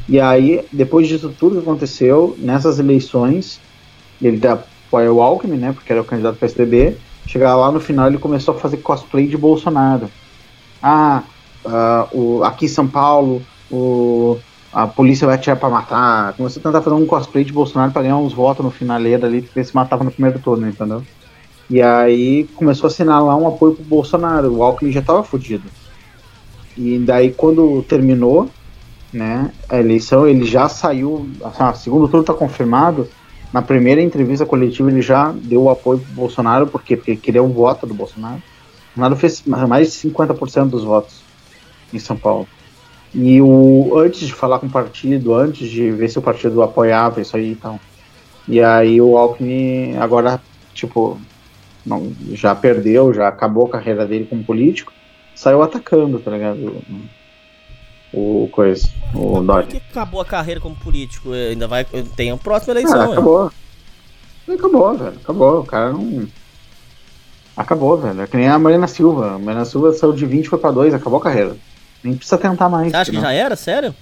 E 0.08 0.20
aí, 0.20 0.66
depois 0.72 1.08
disso 1.08 1.34
tudo 1.38 1.56
que 1.56 1.62
aconteceu, 1.62 2.36
nessas 2.38 2.78
eleições, 2.78 3.60
ele 4.22 4.46
apoia 4.46 5.12
o 5.12 5.22
Alckmin, 5.22 5.58
né? 5.58 5.72
Porque 5.74 5.92
era 5.92 6.02
o 6.02 6.06
candidato 6.06 6.36
do 6.36 6.40
PSDB. 6.40 6.98
Chegar 7.26 7.56
lá 7.56 7.72
no 7.72 7.80
final 7.80 8.08
ele 8.08 8.18
começou 8.18 8.56
a 8.56 8.60
fazer 8.60 8.78
cosplay 8.78 9.28
de 9.28 9.38
Bolsonaro. 9.38 10.10
Ah, 10.82 11.24
ah, 11.66 12.08
o, 12.12 12.44
aqui 12.44 12.66
em 12.66 12.70
São 12.70 12.88
Paulo, 12.88 13.42
o, 13.72 14.38
a 14.76 14.86
polícia 14.86 15.26
vai 15.26 15.38
atirar 15.38 15.56
pra 15.56 15.70
matar. 15.70 16.34
Começou 16.34 16.60
a 16.60 16.64
tentar 16.64 16.82
fazer 16.82 16.96
um 16.98 17.06
cosplay 17.06 17.46
de 17.46 17.54
Bolsonaro 17.54 17.94
pra 17.94 18.02
ganhar 18.02 18.18
uns 18.18 18.34
votos 18.34 18.66
no 18.66 18.70
finaleiro 18.70 19.26
ali, 19.26 19.42
porque 19.42 19.64
se 19.64 19.74
matava 19.74 20.04
no 20.04 20.12
primeiro 20.12 20.38
turno, 20.38 20.68
entendeu? 20.68 21.02
E 21.70 21.82
aí 21.82 22.44
começou 22.56 22.88
a 22.88 22.92
assinar 22.92 23.24
lá 23.24 23.38
um 23.38 23.48
apoio 23.48 23.74
pro 23.74 23.86
Bolsonaro. 23.86 24.54
O 24.54 24.62
Alckmin 24.62 24.92
já 24.92 25.02
tava 25.02 25.24
fudido. 25.24 25.64
E 26.78 27.00
daí 27.00 27.32
quando 27.32 27.82
terminou, 27.84 28.50
né, 29.14 29.50
a 29.70 29.80
eleição, 29.80 30.28
ele 30.28 30.44
já 30.44 30.68
saiu, 30.68 31.26
assim, 31.42 31.80
segundo 31.84 32.10
turno 32.10 32.26
tá 32.26 32.34
confirmado. 32.34 33.08
Na 33.54 33.62
primeira 33.62 34.02
entrevista 34.02 34.46
coletiva 34.46 34.92
ele 34.92 35.02
já 35.02 35.32
deu 35.32 35.64
o 35.64 35.70
apoio 35.70 36.00
pro 36.00 36.14
Bolsonaro, 36.14 36.68
por 36.68 36.84
quê? 36.84 36.98
Porque 36.98 37.16
queria 37.16 37.42
o 37.42 37.48
voto 37.48 37.88
do 37.88 37.94
Bolsonaro. 37.94 38.44
O 38.94 39.00
Bolsonaro 39.00 39.16
fez 39.16 39.42
mais 39.46 39.94
de 39.94 40.10
50% 40.10 40.70
dos 40.70 40.84
votos 40.84 41.22
em 41.94 42.00
São 42.00 42.18
Paulo. 42.18 42.46
E 43.18 43.42
o, 43.42 43.98
antes 43.98 44.28
de 44.28 44.34
falar 44.34 44.60
com 44.60 44.68
o 44.68 44.70
partido, 44.70 45.34
antes 45.34 45.70
de 45.70 45.90
ver 45.90 46.10
se 46.10 46.20
o 46.20 46.22
partido 46.22 46.62
apoiava 46.62 47.22
isso 47.22 47.38
aí 47.38 47.54
e 47.54 47.56
tal. 47.56 47.80
E 48.46 48.62
aí 48.62 49.00
o 49.00 49.18
Alckmin 49.18 49.96
agora, 49.96 50.42
tipo, 50.74 51.18
não, 51.86 52.12
já 52.34 52.54
perdeu, 52.54 53.14
já 53.14 53.30
acabou 53.30 53.68
a 53.68 53.70
carreira 53.70 54.06
dele 54.06 54.26
como 54.26 54.44
político, 54.44 54.92
saiu 55.34 55.64
atacando, 55.64 56.20
tá 56.20 56.30
ligado? 56.30 56.84
O, 58.14 58.44
o 58.44 58.50
coisa, 58.50 58.88
o 59.14 59.20
Por 59.36 59.44
Dória. 59.46 59.68
que 59.68 59.78
acabou 59.78 60.20
a 60.20 60.26
carreira 60.26 60.60
como 60.60 60.76
político? 60.76 61.32
Ainda 61.32 61.68
vai. 61.70 61.86
Tem 62.18 62.32
a 62.32 62.38
próxima 62.38 62.74
eleição, 62.74 63.00
Ah, 63.00 63.06
acabou. 63.06 63.52
Acabou, 64.48 64.98
velho. 64.98 65.16
Acabou. 65.24 65.60
O 65.62 65.66
cara 65.66 65.92
não. 65.94 66.28
Acabou, 67.56 67.98
velho. 67.98 68.22
É 68.22 68.28
que 68.28 68.36
nem 68.38 68.48
a 68.48 68.60
Marina 68.60 68.88
Silva. 68.88 69.36
A 69.36 69.40
Marina 69.40 69.66
Silva 69.66 69.94
saiu 69.94 70.12
de 70.14 70.26
20 70.26 70.50
foi 70.50 70.60
pra 70.60 70.72
2, 70.72 70.94
acabou 70.94 71.20
a 71.20 71.24
carreira. 71.24 71.56
Nem 72.06 72.16
precisa 72.16 72.38
tentar 72.38 72.70
mais. 72.70 72.92
Você 72.92 72.98
acha 72.98 73.12
que 73.12 73.18
entendeu? 73.18 73.32
já 73.32 73.36
era? 73.36 73.56
Sério? 73.56 73.96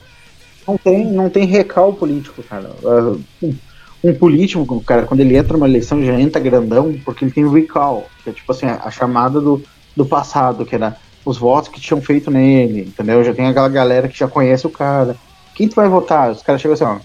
Não 0.68 0.78
tem, 0.78 1.12
não 1.12 1.30
tem 1.30 1.46
recal 1.46 1.94
político, 1.94 2.44
cara. 2.44 2.70
Uh, 2.84 3.22
Um, 3.42 3.56
um 4.04 4.14
político, 4.16 4.84
cara, 4.84 5.06
quando 5.06 5.22
ele 5.22 5.38
entra 5.38 5.54
numa 5.54 5.68
eleição, 5.68 5.98
ele 5.98 6.08
já 6.08 6.20
entra 6.20 6.42
grandão, 6.42 6.94
porque 7.06 7.24
ele 7.24 7.32
tem 7.34 7.50
recall, 7.50 8.10
que 8.24 8.30
é 8.30 8.34
tipo 8.34 8.52
assim, 8.52 8.66
a 8.66 8.92
chamada 8.92 9.40
do, 9.40 9.64
do 9.96 10.06
passado, 10.06 10.66
que 10.66 10.76
era 10.76 10.98
os 11.26 11.38
votos 11.38 11.70
que 11.70 11.80
tinham 11.80 12.02
feito 12.02 12.30
nele, 12.30 12.82
entendeu? 12.82 13.24
Já 13.24 13.34
tem 13.34 13.48
aquela 13.48 13.70
galera 13.70 14.10
que 14.10 14.18
já 14.18 14.28
conhece 14.28 14.68
o 14.68 14.70
cara. 14.70 15.16
Quem 15.56 15.70
tu 15.70 15.76
vai 15.76 15.88
votar? 15.88 16.32
Os 16.32 16.42
caras 16.42 16.62
chegam 16.62 16.74
assim, 16.74 16.84
ó, 16.84 17.00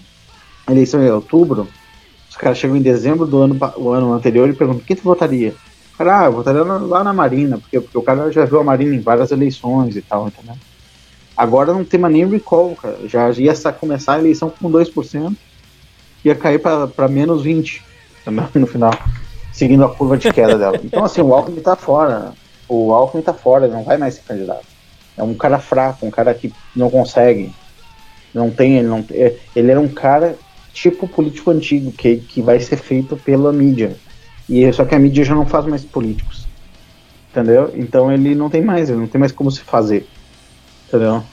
eleição 0.69 1.01
em 1.01 1.09
outubro, 1.09 1.69
os 2.29 2.35
caras 2.35 2.57
chegam 2.57 2.75
em 2.75 2.81
dezembro 2.81 3.25
do 3.25 3.37
ano, 3.41 3.57
o 3.77 3.91
ano 3.91 4.11
anterior 4.13 4.49
e 4.49 4.53
perguntam, 4.53 4.83
quem 4.85 4.95
tu 4.95 5.03
votaria? 5.03 5.53
Cara, 5.97 6.21
ah, 6.21 6.25
eu 6.25 6.33
votaria 6.33 6.63
lá- 6.63 6.77
lá 6.77 7.03
na 7.03 7.13
Marina, 7.13 7.57
porque, 7.59 7.79
porque 7.79 7.97
o 7.97 8.03
cara 8.03 8.31
já 8.31 8.45
viu 8.45 8.59
a 8.59 8.63
Marina 8.63 8.95
em 8.95 9.01
várias 9.01 9.31
eleições 9.31 9.95
e 9.95 10.01
tal, 10.01 10.27
entendeu? 10.27 10.55
Agora 11.39 11.71
não 11.71 11.85
tem 11.85 11.97
mais 11.97 12.13
nem 12.13 12.27
recall, 12.27 12.75
cara. 12.75 12.97
Já 13.07 13.31
ia 13.31 13.53
começar 13.71 14.15
a 14.15 14.19
eleição 14.19 14.49
com 14.49 14.69
2%, 14.69 15.33
ia 16.25 16.35
cair 16.35 16.59
para 16.59 17.07
menos 17.07 17.43
20% 17.45 17.79
também 18.25 18.45
no 18.55 18.67
final, 18.67 18.91
seguindo 19.53 19.85
a 19.85 19.89
curva 19.89 20.17
de 20.17 20.33
queda 20.33 20.57
dela. 20.57 20.77
Então, 20.83 21.05
assim, 21.05 21.21
o 21.21 21.33
Alckmin 21.33 21.61
tá 21.61 21.77
fora. 21.77 22.33
O 22.67 22.91
Alckmin 22.91 23.23
tá 23.23 23.33
fora, 23.33 23.67
ele 23.67 23.73
não 23.73 23.85
vai 23.85 23.97
mais 23.97 24.15
ser 24.15 24.23
candidato. 24.23 24.65
É 25.15 25.23
um 25.23 25.33
cara 25.33 25.59
fraco, 25.59 26.05
um 26.05 26.11
cara 26.11 26.33
que 26.33 26.51
não 26.75 26.89
consegue. 26.89 27.49
Não 28.33 28.51
tem, 28.51 28.77
ele 28.79 28.89
não 28.89 29.05
é- 29.09 29.37
Ele 29.55 29.71
era 29.71 29.79
um 29.79 29.87
cara 29.87 30.35
tipo 30.73 31.07
político 31.07 31.51
antigo, 31.51 31.89
que, 31.93 32.17
que 32.17 32.41
vai 32.41 32.59
ser 32.59 32.75
feito 32.75 33.15
pela 33.15 33.53
mídia. 33.53 33.95
E 34.49 34.69
só 34.73 34.83
que 34.83 34.93
a 34.93 34.99
mídia 34.99 35.23
já 35.23 35.33
não 35.33 35.45
faz 35.45 35.65
mais 35.65 35.85
políticos. 35.85 36.45
Entendeu? 37.31 37.71
Então 37.75 38.11
ele 38.11 38.35
não 38.35 38.49
tem 38.49 38.61
mais, 38.61 38.89
ele 38.89 38.99
não 38.99 39.07
tem 39.07 39.19
mais 39.19 39.31
como 39.31 39.49
se 39.49 39.61
fazer. 39.61 40.05
Entendeu? 40.89 41.23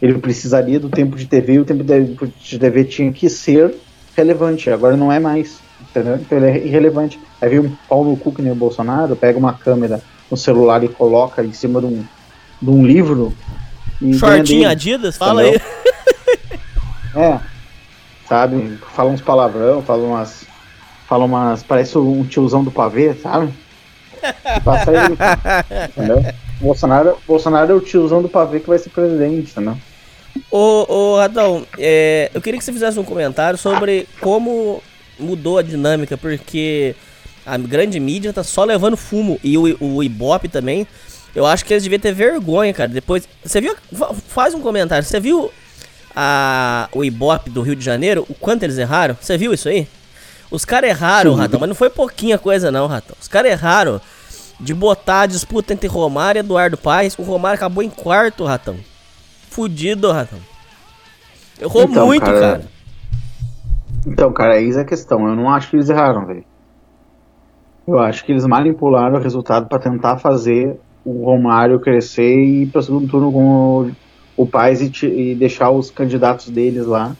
Ele 0.00 0.18
precisaria 0.18 0.80
do 0.80 0.88
tempo 0.88 1.16
de 1.16 1.26
TV 1.26 1.54
e 1.54 1.58
o 1.58 1.64
tempo 1.64 1.84
de 1.84 2.58
TV 2.58 2.84
tinha 2.84 3.12
que 3.12 3.28
ser 3.28 3.74
relevante. 4.16 4.70
Agora 4.70 4.96
não 4.96 5.12
é 5.12 5.20
mais. 5.20 5.60
Entendeu? 5.90 6.16
Então 6.16 6.38
ele 6.38 6.46
é 6.46 6.66
irrelevante. 6.66 7.20
Aí 7.40 7.50
vem 7.50 7.60
um 7.60 7.76
pau 7.88 8.02
no 8.02 8.16
cu 8.16 8.32
que 8.32 8.42
nem 8.42 8.50
o 8.50 8.56
Bolsonaro, 8.56 9.14
pega 9.14 9.38
uma 9.38 9.52
câmera 9.52 10.00
no 10.30 10.36
celular 10.36 10.82
e 10.82 10.88
coloca 10.88 11.44
em 11.44 11.52
cima 11.52 11.80
de 11.80 11.86
um, 11.86 12.04
de 12.62 12.70
um 12.70 12.84
livro. 12.84 13.34
E 14.00 14.14
Shortinho 14.14 14.68
Adidas? 14.68 15.16
Fala 15.16 15.46
entendeu? 15.46 15.60
aí. 15.66 15.78
É. 17.16 17.40
Sabe? 18.28 18.78
Fala 18.94 19.10
uns 19.10 19.20
palavrão, 19.20 19.82
fala 19.82 20.04
umas. 20.04 20.44
Fala 21.08 21.24
umas. 21.24 21.62
Parece 21.62 21.96
um 21.98 22.22
tiozão 22.24 22.62
do 22.62 22.70
pavê, 22.70 23.14
sabe? 23.14 23.52
Passa 24.62 24.90
aí. 24.90 25.88
entendeu? 25.88 26.34
Bolsonaro, 26.60 27.16
Bolsonaro 27.26 27.72
é 27.72 27.74
o 27.74 27.80
tiozão 27.80 28.20
do 28.22 28.28
pavê 28.28 28.60
que 28.60 28.68
vai 28.68 28.78
ser 28.78 28.90
presidente, 28.90 29.52
entendeu? 29.52 29.76
Ô, 30.50 30.86
ô 30.92 31.16
Radão, 31.16 31.66
é, 31.78 32.30
eu 32.34 32.40
queria 32.40 32.58
que 32.58 32.64
você 32.64 32.72
fizesse 32.72 32.98
um 32.98 33.04
comentário 33.04 33.58
sobre 33.58 34.08
como 34.20 34.82
mudou 35.18 35.58
a 35.58 35.62
dinâmica, 35.62 36.16
porque 36.16 36.94
a 37.46 37.56
grande 37.56 37.98
mídia 37.98 38.32
tá 38.32 38.42
só 38.42 38.64
levando 38.64 38.96
fumo 38.96 39.38
e 39.42 39.56
o, 39.56 39.76
o 39.80 40.02
Ibope 40.02 40.48
também. 40.48 40.86
Eu 41.34 41.46
acho 41.46 41.64
que 41.64 41.72
eles 41.72 41.82
deviam 41.82 42.00
ter 42.00 42.12
vergonha, 42.12 42.72
cara. 42.72 42.88
Depois. 42.88 43.28
Você 43.44 43.60
viu? 43.60 43.76
fa- 43.92 44.14
Faz 44.28 44.54
um 44.54 44.60
comentário. 44.60 45.04
Você 45.04 45.20
viu 45.20 45.50
a, 46.16 46.88
o 46.92 47.04
Ibope 47.04 47.50
do 47.50 47.60
Rio 47.62 47.76
de 47.76 47.84
Janeiro? 47.84 48.26
O 48.28 48.34
quanto 48.34 48.62
eles 48.64 48.78
erraram? 48.78 49.16
Você 49.20 49.36
viu 49.36 49.52
isso 49.52 49.68
aí? 49.68 49.86
Os 50.50 50.64
caras 50.64 50.90
erraram, 50.90 51.34
Sim. 51.34 51.40
Ratão, 51.40 51.60
mas 51.60 51.68
não 51.68 51.76
foi 51.76 51.90
pouquinha 51.90 52.38
coisa, 52.38 52.70
não, 52.70 52.86
Ratão. 52.86 53.14
Os 53.20 53.28
caras 53.28 53.52
erraram 53.52 54.00
de 54.60 54.74
botar 54.74 55.22
a 55.22 55.26
disputa 55.26 55.72
entre 55.72 55.88
Romário 55.88 56.38
e 56.38 56.40
Eduardo 56.40 56.76
Paes. 56.76 57.18
O 57.18 57.22
Romário 57.22 57.56
acabou 57.56 57.82
em 57.82 57.90
quarto, 57.90 58.44
Ratão. 58.44 58.76
Fudido, 59.50 60.10
Ratão. 60.12 60.38
Errou 61.60 61.84
Então, 61.84 62.06
muito, 62.06 62.24
cara, 62.24 62.40
cara. 62.40 62.64
Então, 64.06 64.32
cara, 64.32 64.60
eis 64.60 64.76
a 64.76 64.84
questão. 64.84 65.26
Eu 65.28 65.36
não 65.36 65.50
acho 65.50 65.70
que 65.70 65.76
eles 65.76 65.88
erraram, 65.88 66.26
velho. 66.26 66.44
Eu 67.86 67.98
acho 67.98 68.24
que 68.24 68.32
eles 68.32 68.44
manipularam 68.46 69.18
o 69.18 69.22
resultado 69.22 69.66
pra 69.66 69.78
tentar 69.78 70.18
fazer 70.18 70.78
o 71.04 71.24
Romário 71.24 71.80
crescer 71.80 72.38
e 72.38 72.62
ir 72.62 72.66
para 72.66 72.82
segundo 72.82 73.08
turno 73.08 73.32
com 73.32 73.88
o, 74.36 74.42
o 74.42 74.46
Paes 74.46 74.80
e, 74.80 75.06
e 75.06 75.34
deixar 75.34 75.70
os 75.70 75.90
candidatos 75.90 76.50
deles 76.50 76.86
lá. 76.86 77.16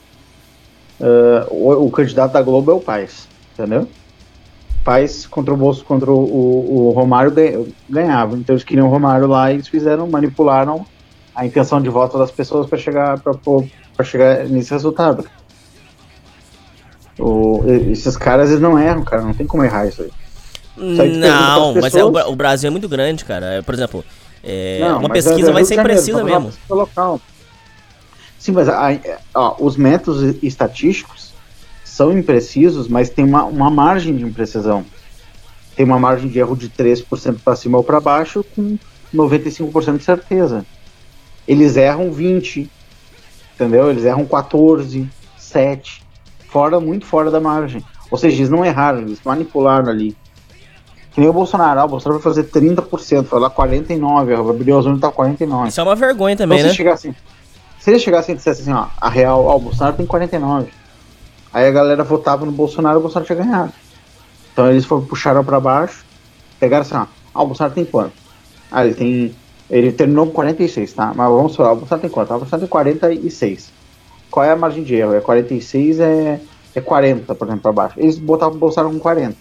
Ah, 1.01 1.47
o, 1.49 1.85
o 1.87 1.91
candidato 1.91 2.33
da 2.33 2.41
Globo 2.41 2.71
é 2.71 2.73
o 2.73 2.79
Paes, 2.79 3.27
entendeu? 3.53 3.87
Paes 4.83 5.27
contra 5.27 5.53
o 5.53 5.57
Bolso, 5.57 5.83
contra 5.85 6.09
o, 6.11 6.15
o, 6.17 6.87
o 6.87 6.91
Romário 6.91 7.31
ganha- 7.31 7.65
ganhava. 7.89 8.37
Então 8.37 8.53
eles 8.55 8.63
queriam 8.63 8.87
o 8.87 8.89
Romário 8.89 9.27
lá 9.27 9.51
e 9.51 9.55
eles 9.55 9.67
fizeram, 9.67 10.07
manipularam 10.07 10.85
a 11.35 11.45
intenção 11.45 11.81
de 11.81 11.89
voto 11.89 12.17
das 12.17 12.31
pessoas 12.31 12.67
para 12.67 12.77
chegar 12.77 13.19
para 13.19 14.05
chegar 14.05 14.45
nesse 14.45 14.71
resultado. 14.71 15.25
O- 17.17 17.63
esses 17.91 18.15
caras 18.15 18.49
eles 18.49 18.61
não 18.61 18.79
erram, 18.79 19.03
cara, 19.03 19.21
não 19.21 19.33
tem 19.33 19.45
como 19.45 19.63
errar 19.63 19.87
isso 19.87 20.01
aí. 20.01 20.11
Não, 20.77 21.73
mas 21.75 21.93
é, 21.93 22.03
o, 22.03 22.35
Brasil 22.35 22.67
é 22.69 22.71
muito 22.71 22.87
grande, 22.87 23.25
cara. 23.25 23.45
É, 23.55 23.61
Por 23.61 23.73
exemplo, 23.73 24.05
é, 24.41 24.79
Não, 24.79 24.99
uma 24.99 25.09
pesquisa 25.09 25.49
é 25.49 25.53
vai 25.53 25.65
ser 25.65 25.75
Janeiro, 25.75 25.99
imprecisa 25.99 26.23
mesmo. 26.23 26.51
local. 26.69 27.19
Sim, 28.37 28.53
mas 28.53 28.69
a- 28.69 28.97
ó, 29.35 29.55
os 29.59 29.75
métodos 29.75 30.37
estatísticos 30.41 31.28
são 31.99 32.17
imprecisos, 32.17 32.87
mas 32.87 33.09
tem 33.09 33.25
uma, 33.25 33.43
uma 33.43 33.69
margem 33.69 34.15
de 34.15 34.23
imprecisão. 34.23 34.85
Tem 35.75 35.85
uma 35.85 35.99
margem 35.99 36.29
de 36.29 36.39
erro 36.39 36.55
de 36.55 36.69
3% 36.69 37.39
para 37.43 37.57
cima 37.57 37.77
ou 37.77 37.83
para 37.83 37.99
baixo, 37.99 38.41
com 38.55 38.77
95% 39.13 39.97
de 39.97 40.03
certeza. 40.05 40.65
Eles 41.45 41.75
erram 41.75 42.09
20, 42.09 42.71
entendeu? 43.53 43.89
Eles 43.89 44.05
erram 44.05 44.25
14, 44.25 45.09
7, 45.37 46.01
fora, 46.49 46.79
muito 46.79 47.05
fora 47.05 47.29
da 47.29 47.41
margem. 47.41 47.83
Ou 48.09 48.17
seja, 48.17 48.37
eles 48.37 48.49
não 48.49 48.63
erraram, 48.63 48.99
eles 48.99 49.19
manipularam 49.25 49.89
ali. 49.89 50.15
Que 51.11 51.19
nem 51.19 51.29
o 51.29 51.33
Bolsonaro, 51.33 51.81
ah, 51.81 51.85
o 51.85 51.89
Bolsonaro 51.89 52.21
vai 52.21 52.33
fazer 52.33 52.45
30%, 52.49 53.25
foi 53.25 53.41
lá 53.41 53.49
49%, 53.49 54.49
a 54.49 54.53
Brilhosone 54.53 54.99
tá 55.01 55.11
49%. 55.11 55.67
Isso 55.67 55.81
é 55.81 55.83
uma 55.83 55.95
vergonha 55.97 56.37
também, 56.37 56.59
então, 56.59 56.67
né? 56.67 56.71
se 56.71 56.77
chegasse, 56.77 57.13
se 57.77 57.89
eles 57.89 58.01
chegassem 58.01 58.35
e 58.35 58.37
dissessem 58.37 58.63
assim, 58.63 58.71
ó, 58.71 58.87
a 59.01 59.09
real, 59.09 59.43
ó, 59.43 59.57
o 59.57 59.59
Bolsonaro 59.59 59.97
tem 59.97 60.05
49. 60.05 60.78
Aí 61.53 61.67
a 61.67 61.71
galera 61.71 62.03
votava 62.03 62.45
no 62.45 62.51
Bolsonaro, 62.51 62.99
o 62.99 63.01
Bolsonaro 63.01 63.25
tinha 63.25 63.43
ganhado. 63.43 63.73
Então 64.53 64.69
eles 64.69 64.85
foram, 64.85 65.05
puxaram 65.05 65.43
pra 65.43 65.59
baixo, 65.59 66.05
pegaram 66.59 66.81
assim, 66.81 66.95
ah, 66.95 67.07
o 67.41 67.45
Bolsonaro 67.45 67.73
tem 67.73 67.85
quanto? 67.85 68.13
Ah, 68.71 68.85
ele 68.85 68.93
tem. 68.93 69.35
Ele 69.69 69.91
terminou 69.91 70.25
com 70.25 70.33
46, 70.33 70.93
tá? 70.93 71.13
Mas 71.15 71.29
vamos 71.29 71.55
falar, 71.55 71.73
o 71.73 71.75
Bolsonaro 71.75 72.01
tem 72.01 72.09
quanto? 72.09 72.31
Ah, 72.31 72.35
o 72.35 72.39
Bolsonaro 72.39 72.61
tem 72.61 72.69
46. 72.69 73.71
Qual 74.29 74.45
é 74.45 74.51
a 74.51 74.55
margem 74.55 74.83
de 74.83 74.95
erro? 74.95 75.13
É 75.13 75.21
46, 75.21 75.99
é, 75.99 76.41
é 76.75 76.81
40, 76.81 77.33
por 77.35 77.47
exemplo, 77.47 77.61
pra 77.61 77.71
baixo. 77.71 77.99
Eles 77.99 78.17
botavam 78.17 78.55
o 78.55 78.59
Bolsonaro 78.59 78.93
com 78.93 78.99
40. 78.99 79.35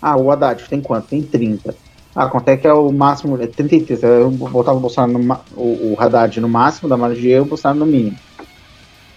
Ah, 0.00 0.16
o 0.16 0.30
Haddad 0.30 0.62
tem 0.68 0.80
quanto? 0.80 1.08
Tem 1.08 1.22
30. 1.22 1.74
Ah, 2.14 2.26
quanto 2.26 2.48
é 2.48 2.56
que 2.56 2.66
é 2.66 2.72
o 2.72 2.90
máximo? 2.90 3.40
É 3.40 3.46
33. 3.46 4.02
Eu 4.02 4.30
botava 4.30 4.76
o 4.76 4.80
Bolsonaro 4.80 5.18
no, 5.18 5.38
o, 5.56 5.92
o 5.92 5.96
Haddad 5.98 6.40
no 6.40 6.48
máximo 6.48 6.88
da 6.88 6.96
margem 6.96 7.20
de 7.20 7.28
erro, 7.28 7.44
o 7.44 7.48
Bolsonaro 7.48 7.80
no 7.80 7.86
mínimo. 7.86 8.16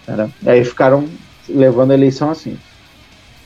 Entendeu? 0.04 0.30
E 0.42 0.50
aí 0.50 0.64
ficaram 0.64 1.08
levando 1.48 1.92
a 1.92 1.94
eleição 1.94 2.30
assim. 2.30 2.58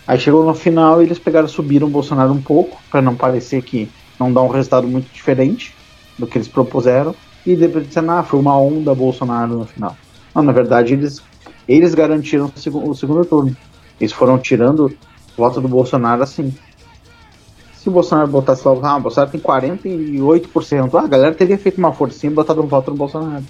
Aí 0.08 0.20
chegou 0.20 0.46
no 0.46 0.54
final 0.54 1.02
e 1.02 1.06
eles 1.06 1.20
pegaram, 1.20 1.48
subiram 1.48 1.88
o 1.88 1.90
Bolsonaro 1.90 2.32
um 2.32 2.42
pouco, 2.42 2.82
para 2.90 3.02
não 3.02 3.16
parecer 3.16 3.62
que 3.62 3.90
não 4.20 4.32
dá 4.32 4.42
um 4.42 4.48
resultado 4.48 4.88
muito 4.88 5.12
diferente 5.12 5.76
do 6.18 6.26
que 6.26 6.38
eles 6.38 6.48
propuseram. 6.48 7.14
E 7.46 7.56
depois 7.56 7.88
disseram, 7.88 8.12
ah, 8.12 8.24
foi 8.24 8.40
uma 8.40 8.58
onda 8.58 8.96
Bolsonaro 8.96 9.58
no 9.58 9.66
final. 9.66 9.96
Não, 10.34 10.44
na 10.44 10.52
verdade, 10.52 10.94
eles, 10.94 11.22
eles 11.68 11.94
garantiram 11.94 12.46
o 12.46 12.60
segundo, 12.60 12.90
o 12.90 12.96
segundo 12.96 13.26
turno. 13.26 13.56
Eles 14.00 14.14
foram 14.14 14.38
tirando 14.38 14.96
voto 15.36 15.60
do 15.60 15.68
Bolsonaro 15.68 16.24
assim. 16.24 16.54
Se 17.74 17.90
o 17.90 17.92
Bolsonaro 17.92 18.28
botasse 18.28 18.68
lá, 18.68 18.92
ah, 18.92 18.98
o 18.98 19.02
Bolsonaro 19.02 19.32
tem 19.32 19.40
48%, 19.42 20.96
ah, 20.96 21.02
a 21.02 21.08
galera 21.08 21.36
teria 21.36 21.58
feito 21.58 21.78
uma 21.78 21.94
forcinha 21.94 22.32
e 22.32 22.34
botado 22.34 22.62
um 22.62 22.68
voto 22.68 22.92
no 22.92 22.98
Bolsonaro. 22.98 23.44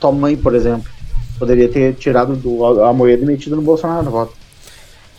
Tua 0.00 0.12
mãe, 0.12 0.36
por 0.36 0.54
exemplo, 0.54 0.90
poderia 1.38 1.68
ter 1.68 1.94
tirado 1.94 2.36
do, 2.36 2.84
a 2.84 2.92
moeda 2.92 3.22
e 3.22 3.26
metido 3.26 3.56
no 3.56 3.62
Bolsonaro 3.62 4.04
no 4.04 4.10
voto. 4.10 4.34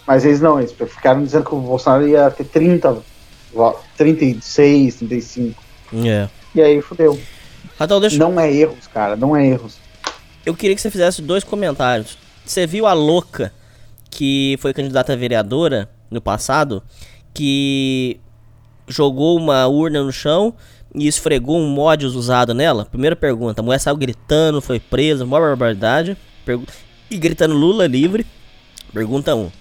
Mas 0.08 0.24
eles 0.24 0.40
não, 0.40 0.60
eles 0.60 0.72
ficaram 0.72 1.24
dizendo 1.24 1.46
que 1.46 1.56
o 1.56 1.60
Bolsonaro 1.60 2.08
ia 2.08 2.30
ter 2.30 2.46
30 2.46 2.98
votos, 3.54 3.84
36, 3.98 4.96
35. 4.96 5.64
É. 6.06 6.30
E 6.54 6.62
aí 6.62 6.82
fudeu. 6.82 7.20
Ratão, 7.78 8.00
deixa 8.00 8.18
Não 8.18 8.40
é 8.40 8.52
erros, 8.52 8.88
cara, 8.88 9.16
não 9.16 9.36
é 9.36 9.46
erros. 9.46 9.78
Eu 10.46 10.56
queria 10.56 10.76
que 10.76 10.82
você 10.82 10.92
fizesse 10.92 11.22
dois 11.22 11.44
comentários. 11.44 12.18
Você 12.46 12.68
viu 12.68 12.86
a 12.86 12.94
louca 12.94 13.52
que 14.10 14.58
foi 14.62 14.74
candidata 14.74 15.14
a 15.14 15.16
vereadora 15.16 15.90
no 16.10 16.22
passado, 16.22 16.84
que 17.34 18.20
jogou 18.88 19.38
uma 19.38 19.68
urna 19.68 20.04
no 20.04 20.12
chão 20.12 20.54
e 20.96 21.08
esfregou 21.08 21.58
um 21.60 21.68
mod 21.68 22.06
usado 22.06 22.54
nela? 22.54 22.86
Primeira 22.86 23.16
pergunta. 23.16 23.62
A 23.62 23.64
mulher 23.64 23.80
saiu 23.80 23.98
gritando, 23.98 24.62
foi 24.62 24.80
presa, 24.80 25.26
maior 25.26 25.50
barbaridade. 25.50 26.18
Pergu- 26.46 26.66
E 27.12 27.18
gritando 27.18 27.54
Lula 27.54 27.86
livre. 27.88 28.26
Pergunta 28.94 29.36
1. 29.36 29.40
Um. 29.42 29.52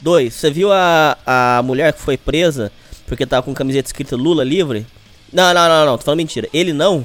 2. 0.00 0.32
Você 0.34 0.50
viu 0.50 0.70
a, 0.72 1.16
a 1.26 1.62
mulher 1.64 1.92
que 1.92 2.00
foi 2.00 2.16
presa 2.16 2.70
porque 3.06 3.24
tava 3.24 3.42
com 3.42 3.54
camiseta 3.54 3.88
escrita 3.88 4.14
Lula 4.16 4.44
livre? 4.44 4.86
Não, 5.32 5.52
não, 5.54 5.68
não, 5.68 5.86
não. 5.86 5.98
Tô 5.98 6.04
falando 6.04 6.18
mentira. 6.18 6.48
Ele 6.52 6.72
não? 6.72 7.04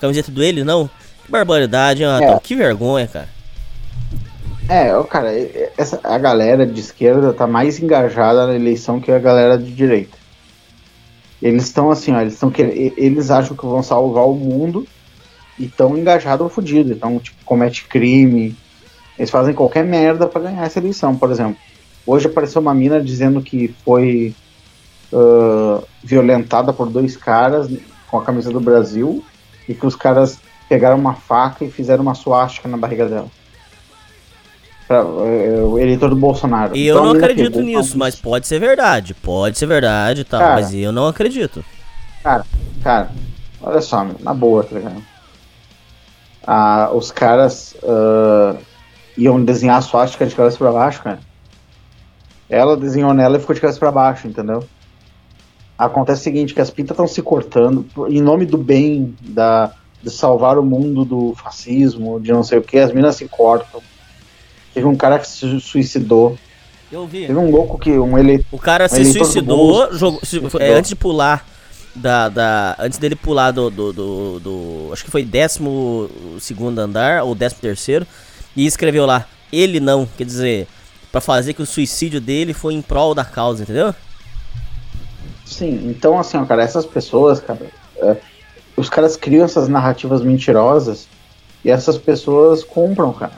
Camiseta 0.00 0.30
do 0.30 0.42
ele 0.42 0.64
não? 0.64 0.88
Que 1.24 1.30
barbaridade, 1.30 2.02
hein? 2.02 2.08
É. 2.22 2.38
Que 2.40 2.54
vergonha, 2.54 3.06
cara. 3.06 3.28
É, 4.68 4.90
cara, 5.08 5.30
essa, 5.78 6.00
a 6.02 6.18
galera 6.18 6.66
de 6.66 6.80
esquerda 6.80 7.32
tá 7.32 7.46
mais 7.46 7.78
engajada 7.78 8.46
na 8.48 8.54
eleição 8.56 9.00
que 9.00 9.12
a 9.12 9.18
galera 9.18 9.56
de 9.56 9.70
direita. 9.70 10.16
Eles 11.40 11.64
estão 11.64 11.90
assim, 11.90 12.12
ó, 12.12 12.20
eles 12.20 12.34
estão 12.34 12.52
eles 12.58 13.30
acham 13.30 13.56
que 13.56 13.66
vão 13.66 13.82
salvar 13.82 14.26
o 14.26 14.34
mundo 14.34 14.86
e 15.58 15.66
estão 15.66 15.96
engajados 15.96 16.42
ou 16.42 16.48
fudido, 16.50 16.92
então 16.92 17.18
tipo, 17.18 17.36
comete 17.44 17.84
crime, 17.84 18.56
eles 19.18 19.30
fazem 19.30 19.54
qualquer 19.54 19.84
merda 19.84 20.26
pra 20.26 20.40
ganhar 20.40 20.64
essa 20.64 20.78
eleição, 20.78 21.16
por 21.16 21.30
exemplo. 21.30 21.56
Hoje 22.06 22.26
apareceu 22.26 22.60
uma 22.60 22.74
mina 22.74 23.00
dizendo 23.00 23.42
que 23.42 23.74
foi 23.84 24.34
ah, 25.12 25.82
violentada 26.02 26.72
por 26.72 26.88
dois 26.88 27.16
caras 27.16 27.68
com 28.08 28.18
a 28.18 28.22
camisa 28.22 28.50
do 28.50 28.60
Brasil 28.60 29.24
e 29.68 29.74
que 29.74 29.86
os 29.86 29.96
caras 29.96 30.38
pegaram 30.68 30.96
uma 30.96 31.14
faca 31.14 31.64
e 31.64 31.70
fizeram 31.70 32.02
uma 32.02 32.14
suástica 32.14 32.68
na 32.68 32.76
barriga 32.76 33.06
dela. 33.08 33.28
Pra, 34.86 34.98
eh, 34.98 35.60
o 35.62 35.78
eleitor 35.78 36.08
do 36.10 36.16
Bolsonaro. 36.16 36.76
Eu 36.76 36.94
Então, 36.96 37.06
não 37.06 37.12
acredito 37.20 37.56
uma- 37.58 37.64
nisso, 37.64 37.98
mas 37.98 38.14
pode 38.14 38.46
ser 38.46 38.60
verdade. 38.60 39.14
Pode 39.14 39.58
ser 39.58 39.66
verdade 39.66 40.20
e 40.20 40.24
tal, 40.24 40.38
Cara. 40.40 40.54
mas 40.54 40.72
eu 40.72 40.92
não 40.92 41.08
acredito. 41.08 41.64
Cara, 42.22 42.44
cara, 42.82 43.10
olha 43.60 43.80
só, 43.80 44.04
meu, 44.04 44.14
na 44.20 44.32
boa, 44.32 44.62
tá 44.62 44.76
ligado? 44.76 45.02
Ah, 46.46 46.90
os 46.92 47.10
caras 47.10 47.74
ah, 47.82 48.56
iam 49.18 49.42
desenhar 49.44 49.78
a 49.78 49.82
suástica 49.82 50.24
de 50.26 50.34
cabeça 50.34 50.56
pra 50.58 50.70
baixo, 50.70 51.02
cara. 51.02 51.18
Ela 52.48 52.76
desenhou 52.76 53.12
nela 53.12 53.36
e 53.36 53.40
ficou 53.40 53.54
de 53.54 53.60
cabeça 53.60 53.78
pra 53.80 53.90
baixo, 53.90 54.28
entendeu? 54.28 54.62
Acontece 55.76 56.20
o 56.20 56.24
seguinte, 56.24 56.54
que 56.54 56.60
as 56.60 56.70
pintas 56.70 56.92
estão 56.94 57.08
se 57.08 57.20
cortando 57.22 57.84
em 58.08 58.22
nome 58.22 58.46
do 58.46 58.56
bem, 58.56 59.14
da, 59.20 59.72
de 60.00 60.10
salvar 60.10 60.56
o 60.58 60.62
mundo 60.62 61.04
do 61.04 61.34
fascismo, 61.34 62.20
de 62.20 62.30
não 62.32 62.44
sei 62.44 62.58
o 62.58 62.62
que, 62.62 62.78
as 62.78 62.92
minas 62.92 63.16
se 63.16 63.26
cortam. 63.28 63.82
Teve 64.76 64.86
um 64.86 64.94
cara 64.94 65.18
que 65.18 65.26
se 65.26 65.58
suicidou. 65.58 66.38
Eu 66.92 67.06
vi. 67.06 67.26
Teve 67.26 67.38
um 67.38 67.50
louco 67.50 67.78
que, 67.78 67.90
um 67.98 68.18
eleitor. 68.18 68.44
O 68.52 68.58
cara 68.58 68.84
um 68.84 68.88
se 68.90 69.06
suicidou, 69.06 69.90
jogou, 69.94 70.20
se- 70.22 70.38
é, 70.60 70.74
antes 70.74 70.90
de 70.90 70.94
pular 70.94 71.46
da, 71.94 72.28
da. 72.28 72.76
Antes 72.78 72.98
dele 72.98 73.16
pular 73.16 73.52
do, 73.52 73.70
do, 73.70 73.90
do, 73.90 74.38
do- 74.40 74.90
Acho 74.92 75.02
que 75.02 75.10
foi 75.10 75.24
décimo 75.24 76.10
segundo 76.38 76.78
andar, 76.78 77.22
ou 77.24 77.34
décimo 77.34 77.62
terceiro, 77.62 78.06
e 78.54 78.66
escreveu 78.66 79.06
lá, 79.06 79.26
ele 79.50 79.80
não, 79.80 80.06
quer 80.14 80.24
dizer, 80.24 80.68
pra 81.10 81.22
fazer 81.22 81.54
que 81.54 81.62
o 81.62 81.66
suicídio 81.66 82.20
dele 82.20 82.52
foi 82.52 82.74
em 82.74 82.82
prol 82.82 83.14
da 83.14 83.24
causa, 83.24 83.62
entendeu? 83.62 83.94
Sim, 85.46 85.88
então 85.88 86.18
assim, 86.18 86.36
ó, 86.36 86.44
cara, 86.44 86.62
essas 86.62 86.84
pessoas, 86.84 87.40
cara, 87.40 87.60
é, 87.96 88.16
os 88.76 88.90
caras 88.90 89.16
criam 89.16 89.46
essas 89.46 89.68
narrativas 89.68 90.20
mentirosas 90.20 91.08
e 91.64 91.70
essas 91.70 91.96
pessoas 91.96 92.62
compram, 92.62 93.10
cara, 93.14 93.32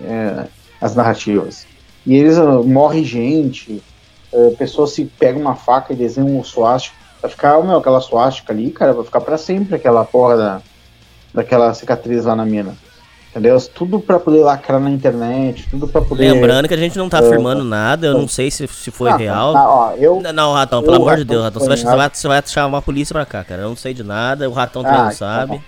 é, 0.00 0.46
as 0.80 0.94
narrativas. 0.94 1.66
E 2.06 2.14
eles 2.16 2.38
ó, 2.38 2.62
morre 2.62 3.04
gente, 3.04 3.82
é, 4.32 4.50
pessoas 4.50 4.92
se 4.92 5.04
pegam 5.04 5.40
uma 5.42 5.54
faca 5.54 5.92
e 5.92 5.96
desenham 5.96 6.38
um 6.38 6.44
suástica, 6.44 6.96
vai 7.20 7.30
ficar, 7.30 7.62
meu, 7.62 7.76
aquela 7.78 8.00
suástica 8.00 8.52
ali, 8.52 8.70
cara, 8.70 8.92
vai 8.92 9.04
ficar 9.04 9.20
pra 9.20 9.36
sempre 9.36 9.74
aquela 9.74 10.04
porra 10.04 10.36
da, 10.36 10.60
daquela 11.34 11.72
cicatriz 11.74 12.24
lá 12.24 12.34
na 12.36 12.44
mina. 12.44 12.76
Entendeu? 13.30 13.60
Tudo 13.74 14.00
pra 14.00 14.18
poder 14.18 14.42
lacrar 14.42 14.80
na 14.80 14.90
internet, 14.90 15.68
tudo 15.70 15.86
pra 15.86 16.00
poder. 16.00 16.32
Lembrando 16.32 16.66
que 16.66 16.72
a 16.72 16.78
gente 16.78 16.96
não 16.96 17.10
tá 17.10 17.18
É. 17.18 17.20
afirmando 17.26 17.62
nada, 17.62 18.06
eu 18.06 18.14
não 18.18 18.26
sei 18.26 18.50
se, 18.50 18.66
se 18.66 18.90
foi 18.90 19.10
Ah, 19.10 19.16
real. 19.16 19.52
tá, 19.52 19.68
ó, 19.68 19.92
eu- 19.92 20.20
Não, 20.32 20.54
Ratão, 20.54 20.82
pelo 20.82 20.96
eu, 20.96 21.02
amor 21.02 21.16
de 21.18 21.24
Deus, 21.24 21.44
Ratão, 21.44 21.60
você 21.60 21.68
vai, 21.68 21.76
você, 21.76 21.84
vai, 21.96 22.10
você 22.12 22.28
vai 22.28 22.42
chamar 22.46 22.78
a 22.78 22.82
polícia 22.82 23.12
pra 23.12 23.26
cá, 23.26 23.44
cara. 23.44 23.62
Eu 23.62 23.68
não 23.68 23.76
sei 23.76 23.92
de 23.92 24.02
nada, 24.02 24.48
o 24.48 24.52
Ratão 24.52 24.82
também 24.82 24.98
Ah, 24.98 25.02
não 25.04 25.10
então 25.12 25.18
sabe. 25.28 25.60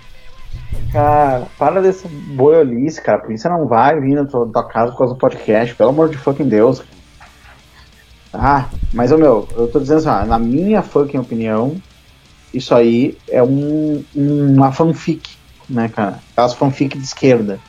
Cara, 0.91 1.47
para 1.57 1.81
dessa 1.81 2.07
boiolice, 2.09 3.01
cara. 3.01 3.17
A 3.17 3.21
polícia 3.21 3.49
não 3.49 3.65
vai 3.67 3.99
vir 3.99 4.15
na 4.15 4.25
tua, 4.25 4.45
tua 4.47 4.63
casa 4.67 4.91
por 4.91 4.97
causa 4.99 5.13
do 5.13 5.19
podcast, 5.19 5.73
pelo 5.75 5.89
amor 5.89 6.09
de 6.09 6.17
fucking 6.17 6.47
Deus. 6.47 6.81
Ah, 8.33 8.69
mas, 8.93 9.11
ô 9.11 9.17
meu, 9.17 9.47
eu 9.55 9.67
tô 9.67 9.79
dizendo 9.79 9.97
assim, 9.99 10.09
ó, 10.09 10.25
na 10.25 10.39
minha 10.39 10.81
fucking 10.81 11.17
opinião, 11.17 11.75
isso 12.53 12.73
aí 12.73 13.17
é 13.29 13.43
um, 13.43 14.03
uma 14.15 14.71
fanfic, 14.71 15.29
né, 15.69 15.89
cara? 15.89 16.19
Aquelas 16.31 16.53
fanfic 16.53 16.97
de 16.97 17.03
esquerda, 17.03 17.59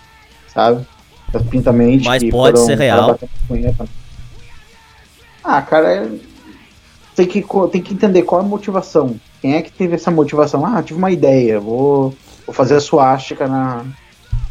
sabe? 0.49 0.87
Das 1.33 1.43
pintamente. 1.43 2.05
Mas 2.07 2.23
pode 2.31 2.57
foram- 2.59 2.67
ser 2.67 2.79
real. 2.79 3.19
punheta. 3.49 3.87
Ah, 5.43 5.63
cara, 5.63 5.93
é- 5.93 6.09
tem 7.17 7.27
que, 7.27 7.45
tem 7.71 7.83
que 7.83 7.95
entender 7.95 8.23
qual 8.23 8.41
é 8.41 8.45
a 8.45 8.49
motivação. 8.49 9.17
Quem 9.41 9.55
é 9.55 9.63
que 9.63 9.73
teve 9.73 9.95
essa 9.97 10.11
motivação? 10.11 10.65
Ah, 10.65 10.83
tive 10.83 10.99
uma 10.99 11.11
ideia, 11.11 11.59
vou, 11.59 12.15
vou 12.47 12.55
fazer 12.55 12.77
a 12.77 12.81
suástica 12.81 13.47
na. 13.49 13.85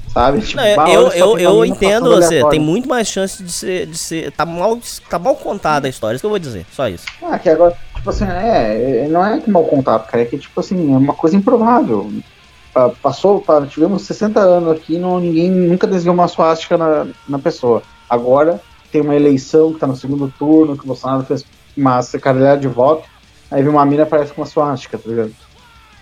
Sabe? 0.10 0.42
Tipo, 0.42 0.58
Não, 0.58 0.88
eu, 0.88 1.12
eu, 1.14 1.40
eu 1.40 1.66
entendo 1.66 2.10
você, 2.10 2.44
tem 2.50 2.60
muito 2.60 2.88
mais 2.90 3.08
chance 3.08 3.42
de 3.42 3.52
ser, 3.52 3.86
de 3.88 3.98
ser. 3.98 4.32
Tá 4.32 4.46
mal, 4.46 4.78
tá 5.10 5.18
mal 5.18 5.36
contada 5.38 5.88
a 5.88 5.90
história, 5.90 6.16
isso 6.16 6.22
que 6.22 6.26
eu 6.26 6.30
vou 6.32 6.40
dizer, 6.40 6.66
só 6.70 6.88
isso. 6.90 7.08
Ah, 7.24 7.40
que 7.40 7.50
agora, 7.50 7.78
tipo 7.96 8.10
assim, 8.10 8.26
é, 8.26 9.06
é, 9.06 9.08
não 9.08 9.26
é 9.26 9.40
que 9.40 9.50
mau 9.50 9.66
contato, 9.66 10.08
cara, 10.08 10.24
é 10.24 10.26
que, 10.26 10.38
tipo 10.38 10.60
assim, 10.60 10.76
é 10.94 10.98
uma 10.98 11.16
coisa 11.16 11.38
improvável. 11.38 12.12
Pa- 12.74 12.90
Passou, 13.02 13.42
pa- 13.42 13.66
tivemos 13.68 14.06
60 14.06 14.42
anos 14.42 14.72
aqui, 14.72 14.98
não, 15.00 15.20
ninguém 15.20 15.50
nunca 15.52 15.88
desenhou 15.88 16.14
uma 16.14 16.28
suástica 16.28 16.78
na, 16.78 17.08
na 17.28 17.40
pessoa. 17.40 17.82
Agora 18.10 18.62
tem 18.92 19.02
uma 19.02 19.16
eleição 19.16 19.72
que 19.74 19.80
tá 19.80 19.88
no 19.88 19.96
segundo 19.96 20.30
turno, 20.38 20.78
que 20.78 20.84
o 20.84 20.88
Bolsonaro 20.88 21.26
fez 21.26 21.44
uma 21.78 22.02
caralhada 22.22 22.60
de 22.60 22.68
voto, 22.68 23.08
aí 23.50 23.62
vem 23.64 23.72
uma 23.72 23.86
mina 23.86 24.02
e 24.04 24.06
aparece 24.06 24.34
com 24.34 24.42
uma 24.42 24.48
suástica, 24.48 24.98
tá 25.00 25.10
ligado? 25.10 25.34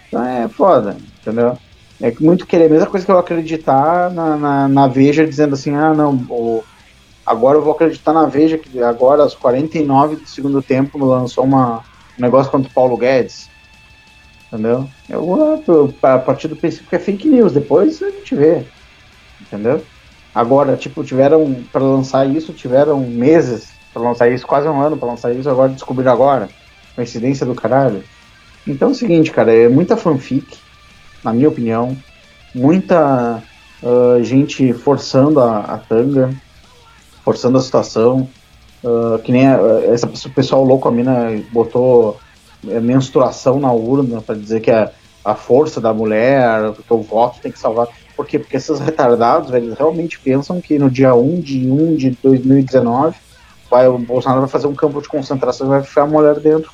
Então 0.08 0.24
é 0.26 0.50
foda, 0.50 0.98
entendeu? 1.22 1.58
É 2.02 2.12
muito 2.22 2.48
querer, 2.48 2.66
a 2.68 2.70
mesma 2.70 2.90
coisa 2.90 3.06
que 3.06 3.12
eu 3.12 3.18
acreditar 3.18 4.10
na, 4.14 4.38
na, 4.38 4.68
na 4.70 4.88
Veja 4.88 5.28
dizendo 5.28 5.54
assim, 5.54 5.74
ah 5.76 5.94
não, 5.94 6.26
o, 6.30 6.66
agora 7.26 7.58
eu 7.58 7.64
vou 7.64 7.74
acreditar 7.74 8.14
na 8.14 8.28
Veja 8.28 8.58
que 8.60 8.80
agora 8.82 9.24
aos 9.24 9.36
49 9.36 10.18
do 10.18 10.28
segundo 10.28 10.64
tempo 10.64 10.98
lançou 11.00 11.46
uma, 11.46 11.80
um 12.18 12.22
negócio 12.24 12.52
contra 12.52 12.70
o 12.70 12.74
Paulo 12.74 12.98
Guedes. 12.98 13.52
Entendeu? 14.52 14.92
Eu 15.08 15.64
eu- 15.68 16.00
a 16.02 16.20
partir 16.20 16.48
do 16.48 16.58
princípio 16.58 16.90
que 16.90 16.96
é 16.96 17.00
fake 17.00 17.28
news, 17.30 17.54
depois 17.54 18.02
a 18.02 18.10
gente 18.12 18.36
vê. 18.36 18.72
Entendeu? 19.40 19.88
Agora, 20.34 20.78
tipo, 20.78 21.04
tiveram 21.04 21.66
para 21.72 21.84
lançar 21.84 22.30
isso, 22.30 22.54
tiveram 22.54 23.10
meses 23.10 23.82
para 23.94 24.04
lançar 24.04 24.32
isso, 24.32 24.48
quase 24.48 24.68
um 24.70 24.82
ano 24.82 24.98
para 25.00 25.10
lançar 25.10 25.36
isso, 25.36 25.50
agora 25.50 25.74
descobriram 25.74 26.12
agora. 26.14 26.56
Coincidência 26.96 27.46
do 27.46 27.56
caralho. 27.56 28.10
Então 28.66 28.90
é 28.90 28.92
o 28.92 28.96
seguinte, 28.96 29.32
cara, 29.32 29.54
é 29.54 29.70
muita 29.70 29.98
fanfic, 29.98 30.64
na 31.24 31.34
minha 31.34 31.50
opinião, 31.50 31.96
muita 32.54 33.42
ah, 33.84 34.18
gente 34.22 34.74
forçando 34.74 35.40
a, 35.40 35.60
a 35.60 35.78
tanga, 35.78 36.30
forçando 37.24 37.58
a 37.58 37.62
situação, 37.62 38.28
ah, 38.86 39.20
que 39.24 39.32
nem 39.32 39.48
a- 39.48 39.60
essa 39.86 40.08
pessoa- 40.08 40.32
o 40.32 40.36
pessoal 40.36 40.64
louco, 40.64 40.88
a 40.88 40.92
mina 40.92 41.42
botou 41.52 42.18
é, 42.68 42.78
menstruação 42.80 43.58
na 43.58 43.72
urna 43.72 44.22
para 44.22 44.36
dizer 44.36 44.60
que 44.60 44.70
é 44.70 44.92
a 45.24 45.34
força 45.34 45.80
da 45.80 45.94
mulher, 45.94 46.74
que 46.74 46.94
o 46.94 47.02
voto 47.02 47.40
tem 47.42 47.52
que 47.54 47.58
salvar. 47.60 47.88
Por 48.18 48.26
quê? 48.28 48.38
Porque 48.38 48.58
esses 48.58 48.80
retardados, 48.80 49.50
velho, 49.50 49.74
realmente 49.80 50.20
pensam 50.20 50.60
que 50.60 50.78
no 50.78 50.90
dia 50.90 51.16
1 51.16 51.40
de 51.40 51.70
1 51.72 51.96
de 51.96 52.18
2019 52.22 53.16
vai, 53.72 53.88
o 53.88 53.98
Bolsonaro 53.98 54.42
vai 54.42 54.50
fazer 54.50 54.68
um 54.68 54.76
campo 54.76 55.02
de 55.02 55.08
concentração 55.08 55.68
e 55.68 55.70
vai 55.70 55.80
enfiar 55.80 56.04
a 56.04 56.08
mulher 56.08 56.38
dentro. 56.42 56.70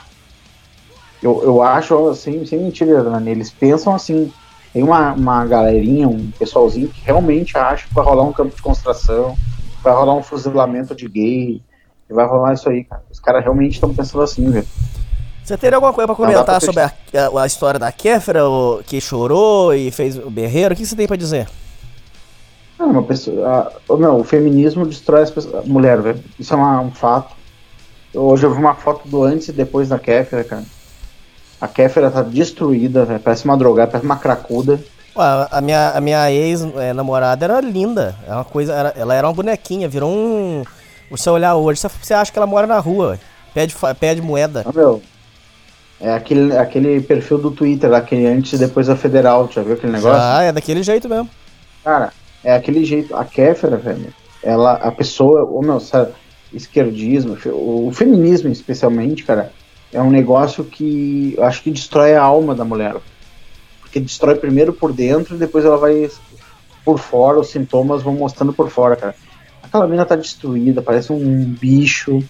Eu, 1.25 1.41
eu 1.43 1.63
acho, 1.63 2.07
assim, 2.09 2.45
sem 2.45 2.59
mentira, 2.59 3.03
Dani, 3.03 3.31
eles 3.31 3.49
pensam 3.49 3.95
assim, 3.95 4.31
tem 4.71 4.83
uma, 4.83 5.11
uma 5.13 5.43
galerinha, 5.43 6.07
um 6.07 6.29
pessoalzinho 6.37 6.87
que 6.87 7.01
realmente 7.03 7.57
acha 7.57 7.87
que 7.87 7.93
vai 7.95 8.05
rolar 8.05 8.21
um 8.21 8.31
campo 8.31 8.55
de 8.55 8.61
concentração, 8.61 9.35
vai 9.83 9.91
rolar 9.91 10.13
um 10.13 10.21
fuzilamento 10.21 10.93
de 10.93 11.09
gay, 11.09 11.63
que 12.07 12.13
vai 12.13 12.27
rolar 12.27 12.53
isso 12.53 12.69
aí, 12.69 12.83
cara. 12.83 13.01
Os 13.11 13.19
caras 13.19 13.43
realmente 13.43 13.73
estão 13.73 13.91
pensando 13.91 14.21
assim, 14.23 14.51
velho. 14.51 14.67
Você 15.43 15.57
teria 15.57 15.77
alguma 15.77 15.93
coisa 15.93 16.05
pra 16.05 16.13
Não 16.13 16.15
comentar 16.31 16.45
pra 16.45 16.59
sobre 16.59 16.81
a, 16.81 16.91
a- 17.39 17.41
a 17.41 17.47
história 17.47 17.79
da 17.79 17.91
Kéfera, 17.91 18.47
o- 18.47 18.83
que 18.85 19.01
chorou 19.01 19.73
e 19.73 19.89
fez 19.89 20.17
o 20.19 20.29
berreiro? 20.29 20.75
O 20.75 20.77
que 20.77 20.85
você 20.85 20.95
tem 20.95 21.07
pra 21.07 21.17
dizer? 21.17 21.47
Não, 22.77 22.91
uma 22.91 23.01
pessoa. 23.03 23.47
a- 23.47 23.71
ô, 23.91 23.97
meu, 23.97 24.17
o 24.17 24.23
feminismo 24.23 24.85
destrói 24.85 25.23
as 25.23 25.31
pessoas, 25.31 25.55
a 25.55 25.61
mulher, 25.67 25.99
velho. 26.01 26.23
Isso 26.39 26.53
é 26.53 26.57
uma- 26.57 26.81
um 26.81 26.91
fato. 26.91 27.33
Hoje 28.13 28.45
eu 28.45 28.53
vi 28.53 28.59
uma 28.59 28.75
foto 28.75 29.07
do 29.07 29.23
antes 29.23 29.47
e 29.47 29.51
depois 29.51 29.89
da 29.89 29.97
Kéfera, 29.97 30.43
cara. 30.43 30.63
A 31.65 31.67
Kéfera 31.67 32.11
tá 32.11 32.21
destruída, 32.21 33.05
velho. 33.05 33.19
Parece 33.19 33.43
uma 33.45 33.57
drogada, 33.57 33.89
parece 33.91 34.05
uma 34.05 34.17
cracuda. 34.17 34.79
Ué, 35.15 35.47
a 35.49 35.59
minha, 35.61 35.89
a 35.91 35.99
minha 36.01 36.31
ex-namorada 36.31 37.43
era 37.43 37.59
linda. 37.59 38.15
É 38.27 38.33
uma 38.33 38.45
coisa, 38.45 38.71
era- 38.73 38.93
ela 38.95 39.15
era 39.15 39.25
uma 39.27 39.33
bonequinha, 39.33 39.89
virou 39.89 40.11
um. 40.11 40.63
Você 41.09 41.27
olhar 41.29 41.55
hoje, 41.55 41.81
você- 41.81 42.13
acha 42.13 42.31
que 42.31 42.37
ela 42.37 42.45
mora 42.45 42.67
na 42.67 42.77
rua, 42.77 43.17
pede, 43.53 43.75
pede 43.99 44.21
moeda. 44.21 44.63
Ah, 44.65 44.71
meu. 44.73 45.01
É 45.99 46.13
aquele, 46.13 46.55
aquele 46.55 47.01
perfil 47.01 47.39
do 47.39 47.49
Twitter, 47.49 47.91
aquele 47.93 48.27
antes 48.27 48.53
e 48.53 48.57
depois 48.59 48.85
da 48.87 48.95
Federal. 48.95 49.49
Já 49.51 49.63
viu 49.63 49.73
aquele 49.73 49.93
negócio? 49.93 50.19
Ah, 50.21 50.43
é 50.43 50.51
daquele 50.51 50.83
jeito 50.83 51.09
mesmo. 51.09 51.29
Cara, 51.83 52.11
é 52.43 52.53
aquele 52.55 52.85
jeito. 52.85 53.15
A 53.15 53.25
Kéfera, 53.25 53.77
velho, 53.77 54.13
ela, 54.43 54.73
a 54.73 54.91
pessoa, 54.91 55.45
o 55.45 55.61
meu, 55.63 55.79
sabe, 55.79 56.11
esquerdismo, 56.53 57.37
o 57.45 57.91
feminismo 57.93 58.49
especialmente, 58.51 59.23
cara, 59.23 59.51
é 59.93 60.01
um 60.01 60.09
negócio 60.09 60.63
que 60.63 61.33
eu 61.37 61.43
acho 61.43 61.61
que 61.61 61.71
destrói 61.71 62.13
a 62.13 62.21
alma 62.21 62.53
da 62.53 62.65
mulher. 62.65 62.95
Porque 63.81 63.99
destrói 63.99 64.35
primeiro 64.35 64.73
por 64.73 64.91
dentro 64.91 65.35
e 65.35 65.39
depois 65.39 65.63
ela 65.65 65.77
vai 65.77 66.09
por 66.83 66.99
fora, 66.99 67.39
os 67.39 67.49
sintomas 67.49 68.03
vão 68.03 68.13
mostrando 68.13 68.53
por 68.53 68.69
fora, 68.69 68.95
cara. 68.95 69.15
Aquela 69.63 69.87
mina 69.87 70.05
tá 70.05 70.15
destruída, 70.15 70.81
parece 70.81 71.11
um 71.11 71.43
bicho. 71.45 72.23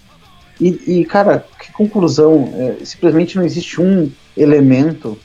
E, 0.60 1.00
e, 1.00 1.04
cara, 1.04 1.44
que 1.60 1.70
conclusão? 1.72 2.48
É, 2.54 2.84
simplesmente 2.84 3.36
não 3.36 3.44
existe 3.44 3.80
um 3.80 4.10
elemento 4.36 5.18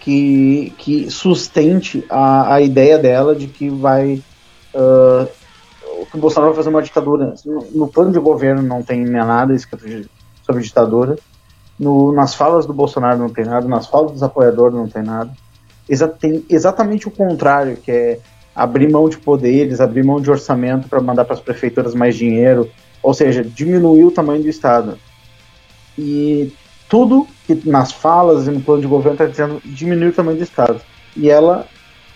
que, 0.00 0.72
que 0.76 1.10
sustente 1.10 2.04
a, 2.10 2.54
a 2.54 2.60
ideia 2.60 2.98
dela 2.98 3.34
de 3.34 3.46
que 3.46 3.70
vai. 3.70 4.20
ah, 4.74 5.26
que 6.14 6.16
o 6.16 6.20
Bolsonaro 6.20 6.52
vai 6.52 6.56
fazer 6.56 6.70
uma 6.70 6.82
ditadura. 6.82 7.34
No, 7.44 7.66
no 7.72 7.88
plano 7.88 8.12
de 8.12 8.18
governo 8.18 8.62
não 8.62 8.82
tem 8.82 9.04
nada 9.04 9.54
escrito 9.54 9.86
de- 9.86 10.06
sobre 10.44 10.62
ditadura. 10.62 11.16
No, 11.78 12.12
nas 12.12 12.34
falas 12.34 12.66
do 12.66 12.72
Bolsonaro 12.72 13.18
não 13.18 13.28
tem 13.28 13.44
nada. 13.44 13.66
Nas 13.66 13.86
falas 13.86 14.12
dos 14.12 14.22
apoiadores 14.22 14.76
não 14.76 14.88
tem 14.88 15.02
nada. 15.02 15.30
Exa 15.88 16.08
tem 16.08 16.44
exatamente 16.48 17.08
o 17.08 17.10
contrário, 17.10 17.76
que 17.76 17.90
é 17.90 18.20
abrir 18.54 18.90
mão 18.90 19.08
de 19.08 19.18
poderes, 19.18 19.80
abrir 19.80 20.04
mão 20.04 20.20
de 20.20 20.30
orçamento 20.30 20.88
para 20.88 21.00
mandar 21.00 21.24
para 21.24 21.34
as 21.34 21.40
prefeituras 21.40 21.94
mais 21.94 22.16
dinheiro. 22.16 22.70
Ou 23.02 23.12
seja, 23.12 23.44
diminuir 23.44 24.04
o 24.04 24.10
tamanho 24.10 24.42
do 24.42 24.48
Estado. 24.48 24.98
E 25.98 26.52
tudo 26.88 27.26
que 27.46 27.68
nas 27.68 27.92
falas 27.92 28.46
e 28.46 28.50
no 28.50 28.60
plano 28.60 28.80
de 28.80 28.86
governo 28.86 29.14
está 29.14 29.26
dizendo 29.26 29.60
diminuir 29.64 30.08
o 30.08 30.12
tamanho 30.12 30.38
do 30.38 30.44
Estado. 30.44 30.80
E 31.16 31.28
ela 31.28 31.66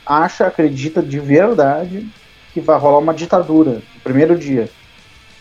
acha, 0.07 0.47
acredita 0.47 1.03
de 1.03 1.19
verdade 1.21 2.09
que 2.55 2.61
vai 2.61 2.79
rolar 2.79 2.99
uma 2.99 3.13
ditadura 3.13 3.83
no 3.95 4.01
primeiro 4.03 4.37
dia. 4.37 4.71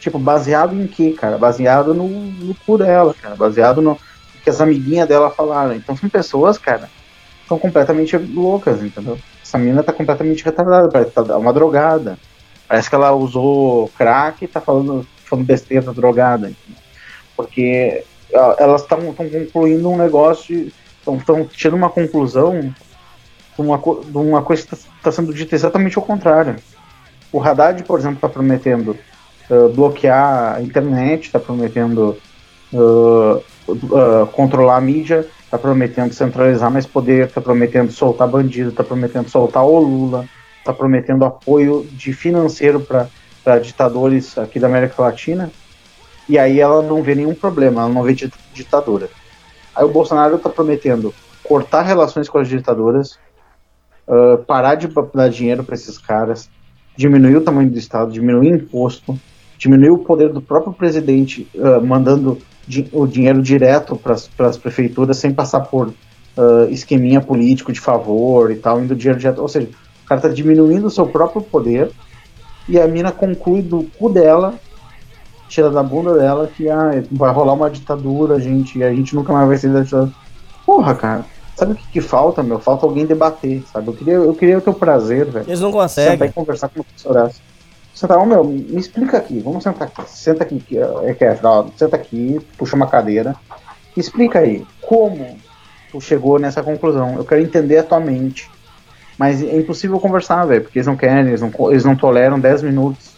Tipo, 0.08 0.20
baseado 0.20 0.74
em 0.74 0.88
quê, 0.88 1.12
cara? 1.12 1.38
Baseado 1.38 1.94
no, 1.94 2.08
no 2.08 2.56
cu 2.66 2.78
dela, 2.78 3.14
cara. 3.14 3.36
Baseado 3.36 3.82
no 3.82 4.00
que 4.42 4.50
as 4.50 4.62
amiguinhas 4.62 5.06
dela 5.06 5.30
falaram. 5.30 5.76
Então 5.76 5.98
são 5.98 6.08
pessoas, 6.10 6.58
cara, 6.58 6.90
estão 7.42 7.60
completamente 7.60 8.16
loucas, 8.16 8.82
entendeu? 8.82 9.20
Essa 9.44 9.58
menina 9.58 9.84
tá 9.84 9.92
completamente 9.92 10.46
retardada, 10.46 10.88
parece 10.88 11.12
que 11.12 11.22
tá 11.22 11.38
uma 11.38 11.52
drogada. 11.52 12.18
Parece 12.70 12.90
que 12.90 12.96
ela 12.96 13.12
usou 13.12 13.90
crack 13.98 14.46
e 14.46 14.48
tá 14.48 14.62
falando, 14.62 15.06
falando 15.26 15.46
besteira 15.46 15.92
drogada. 15.92 16.52
entendeu? 16.52 16.82
Porque 17.36 18.06
elas 18.58 18.84
estão 18.84 19.14
concluindo 19.14 19.90
um 19.90 19.98
negócio, 19.98 20.72
estão 21.18 21.46
tirando 21.48 21.80
uma 21.80 21.90
conclusão 21.90 22.62
de 22.62 23.62
uma, 23.62 23.78
de 23.78 24.18
uma 24.18 24.42
coisa 24.42 24.66
que 24.66 24.74
está 24.74 25.12
sendo 25.12 25.34
dita 25.34 25.54
exatamente 25.54 25.98
ao 25.98 26.06
contrário. 26.06 26.56
O 27.30 27.44
Haddad, 27.44 27.84
por 27.84 28.00
exemplo, 28.00 28.16
está 28.16 28.30
prometendo 28.30 28.98
ah, 29.50 29.70
bloquear 29.74 30.56
a 30.56 30.62
internet, 30.62 31.26
está 31.26 31.40
prometendo 31.40 32.18
ah, 32.74 33.40
ah, 33.70 34.28
controlar 34.32 34.78
a 34.78 34.82
mídia, 34.82 35.28
está 35.44 35.58
prometendo 35.58 36.14
centralizar 36.14 36.70
mais 36.72 36.86
poder, 36.86 37.28
está 37.28 37.42
prometendo 37.42 37.92
soltar 37.92 38.28
bandido, 38.28 38.70
está 38.70 38.84
prometendo 38.84 39.30
soltar 39.30 39.64
o 39.64 39.80
Lula, 39.80 40.26
está 40.60 40.74
prometendo 40.74 41.24
apoio 41.24 41.88
de 41.92 42.12
financeiro 42.12 42.82
para 42.82 43.60
ditadores 43.60 44.38
aqui 44.38 44.60
da 44.60 44.68
América 44.68 45.02
Latina. 45.02 45.50
E 46.28 46.38
aí 46.38 46.60
ela 46.60 46.82
não 46.82 47.02
vê 47.02 47.16
nenhum 47.16 47.34
problema, 47.34 47.82
ela 47.82 47.90
não 47.90 48.04
vê 48.04 48.14
dit- 48.14 48.34
ditadura. 48.54 49.10
Aí 49.74 49.86
o 49.86 49.90
Bolsonaro 49.90 50.36
está 50.36 50.50
prometendo 50.50 51.14
cortar 51.42 51.84
relações 51.84 52.28
com 52.28 52.40
as 52.40 52.50
ditaduras, 52.50 53.18
ah, 54.06 54.38
parar 54.46 54.76
de 54.76 54.90
dar 55.14 55.30
dinheiro 55.30 55.64
para 55.64 55.76
esses 55.76 55.98
caras, 55.98 56.50
diminuir 56.98 57.38
o 57.38 57.42
tamanho 57.42 57.70
do 57.70 57.78
Estado, 57.78 58.12
diminuir 58.12 58.50
imposto, 58.50 59.18
diminuir 59.58 59.90
o 59.92 59.98
poder 60.00 60.32
do 60.32 60.42
próprio 60.42 60.74
presidente, 60.74 61.48
ah, 61.60 61.80
mandando 61.80 62.38
di- 62.68 62.88
o 62.92 63.06
dinheiro 63.08 63.42
direto 63.42 63.96
para 63.96 64.14
as 64.48 64.58
prefeituras 64.58 65.18
sem 65.18 65.32
passar 65.34 65.62
por 65.62 65.94
ah, 66.38 66.68
esqueminha 66.70 67.20
político 67.22 67.72
de 67.72 67.80
favor 67.80 68.52
e 68.52 68.56
tal, 68.56 68.82
indo 68.82 68.96
dinheiro 68.96 69.20
direto. 69.20 69.42
Ou 69.42 69.48
seja, 69.48 69.68
o 70.04 70.08
cara 70.08 70.20
está 70.20 70.30
diminuindo 70.30 70.88
o 70.88 70.92
seu 70.92 71.06
próprio 71.08 71.42
poder 71.42 71.92
e 72.70 72.80
a 72.80 72.88
mina 72.88 73.12
conclui 73.12 73.62
do 73.62 73.84
cu 73.98 74.10
dela 74.10 74.54
tira 75.50 75.70
da 75.72 75.82
bunda 75.82 76.14
dela 76.14 76.50
que 76.56 76.70
ah, 76.70 77.02
vai 77.12 77.32
rolar 77.32 77.54
uma 77.54 77.70
ditadura, 77.70 78.38
gente, 78.40 78.78
e 78.80 78.84
a 78.84 78.94
gente 78.94 79.16
nunca 79.16 79.32
mais 79.32 79.48
vai 79.48 79.58
ser 79.58 79.72
da 79.72 79.82
ditadura. 79.82 80.12
Porra, 80.66 80.94
cara, 80.94 81.26
sabe 81.56 81.72
o 81.72 81.76
que, 81.76 81.88
que 81.94 82.02
falta, 82.02 82.44
meu? 82.44 82.60
Falta 82.60 82.86
alguém 82.86 83.06
debater, 83.06 83.64
sabe? 83.72 83.88
Eu 83.88 83.94
queria, 83.94 84.14
eu 84.16 84.34
queria 84.34 84.58
o 84.58 84.62
teu 84.62 84.74
prazer, 84.74 85.26
velho. 85.26 85.46
Eles 85.48 85.62
não 85.62 85.70
Sentar 85.72 85.82
conseguem. 85.84 86.28
e 86.28 86.32
conversar 86.34 86.68
com 86.68 86.82
o 86.82 86.84
professor 86.84 87.18
Sentar, 87.98 88.24
meu, 88.28 88.44
me 88.44 88.78
explica 88.80 89.18
aqui, 89.18 89.40
vamos 89.40 89.64
sentar 89.64 89.88
aqui. 89.88 90.08
Senta 90.08 90.44
aqui, 90.44 90.64
é 91.04 91.14
que 91.16 91.26
é, 91.26 91.36
senta 91.76 91.96
aqui, 91.96 92.40
puxa 92.56 92.76
uma 92.76 92.86
cadeira. 92.86 93.36
Explica 93.96 94.38
aí, 94.38 94.64
como 94.84 95.36
tu 95.92 96.00
chegou 96.00 96.38
nessa 96.38 96.62
conclusão? 96.62 97.16
Eu 97.16 97.26
quero 97.26 97.42
entender 97.42 97.80
a 97.80 97.84
tua 97.84 98.00
mente. 98.00 98.52
Mas 99.18 99.42
é 99.42 99.58
impossível 99.58 100.00
conversar, 100.00 100.46
velho, 100.46 100.62
porque 100.62 100.78
eles 100.78 100.86
não 100.86 100.96
querem, 100.96 101.30
eles 101.30 101.42
não, 101.42 101.52
eles 101.72 101.84
não 101.84 101.96
toleram 101.96 102.40
10 102.40 102.62
minutos 102.62 103.10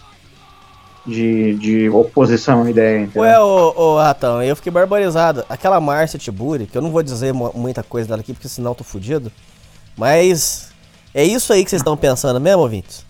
de, 1.06 1.56
de 1.56 1.90
oposição 1.90 2.64
à 2.64 2.70
ideia, 2.70 3.02
entendeu? 3.02 3.24
Ué, 3.24 3.38
ô, 3.38 3.74
ô 3.76 3.98
Ratão, 3.98 4.42
eu 4.42 4.56
fiquei 4.56 4.72
barbarizado. 4.72 5.44
Aquela 5.50 5.82
Márcia 5.82 6.18
Tiburi, 6.18 6.68
que 6.68 6.78
eu 6.78 6.82
não 6.82 6.92
vou 6.92 7.04
dizer 7.04 7.34
mu- 7.34 7.52
muita 7.54 7.84
coisa 7.84 8.08
dela 8.08 8.22
aqui, 8.22 8.32
porque 8.32 8.48
senão 8.48 8.72
eu 8.72 8.76
tô 8.76 8.86
fudido. 8.86 9.30
Mas 9.98 10.70
é 11.14 11.26
isso 11.26 11.52
aí 11.52 11.66
que 11.66 11.70
vocês 11.70 11.82
estão 11.82 11.98
pensando 11.98 12.40
mesmo, 12.40 12.62
ouvintes? 12.62 13.09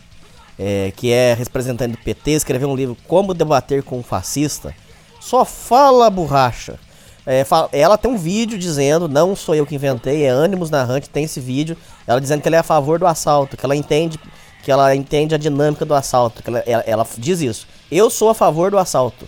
É, 0.62 0.92
que 0.94 1.10
é 1.12 1.34
representante 1.34 1.94
do 1.94 1.98
PT, 2.04 2.32
escreveu 2.32 2.70
um 2.70 2.76
livro 2.76 2.98
Como 3.08 3.34
Debater 3.34 3.82
com 3.82 3.98
um 4.00 4.04
Fascista. 4.04 4.76
Só 5.22 5.46
fala 5.46 6.10
borracha. 6.10 6.78
É, 7.26 7.46
fa- 7.46 7.70
ela 7.72 7.98
tem 7.98 8.12
um 8.12 8.18
vídeo 8.18 8.58
dizendo, 8.58 9.08
não 9.08 9.36
sou 9.38 9.56
eu 9.56 9.66
que 9.66 9.76
inventei, 9.76 10.24
é 10.26 10.30
Ânimos 10.30 10.70
Narrante, 10.70 11.10
tem 11.10 11.24
esse 11.24 11.40
vídeo. 11.40 11.78
Ela 12.06 12.20
dizendo 12.20 12.42
que 12.42 12.48
ela 12.50 12.58
é 12.58 12.60
a 12.60 12.64
favor 12.64 13.00
do 13.00 13.08
assalto, 13.08 13.56
que 13.56 13.66
ela 13.66 13.76
entende 13.76 14.20
que 14.62 14.70
ela 14.70 14.94
entende 14.94 15.34
a 15.34 15.38
dinâmica 15.38 15.86
do 15.86 15.94
assalto. 15.94 16.44
Que 16.44 16.50
ela, 16.50 16.60
ela- 16.66 16.84
ela 16.86 17.08
diz 17.18 17.40
isso. 17.40 17.66
Eu 17.90 18.10
sou 18.10 18.30
a 18.30 18.34
favor 18.36 18.70
do 18.70 18.78
assalto. 18.78 19.26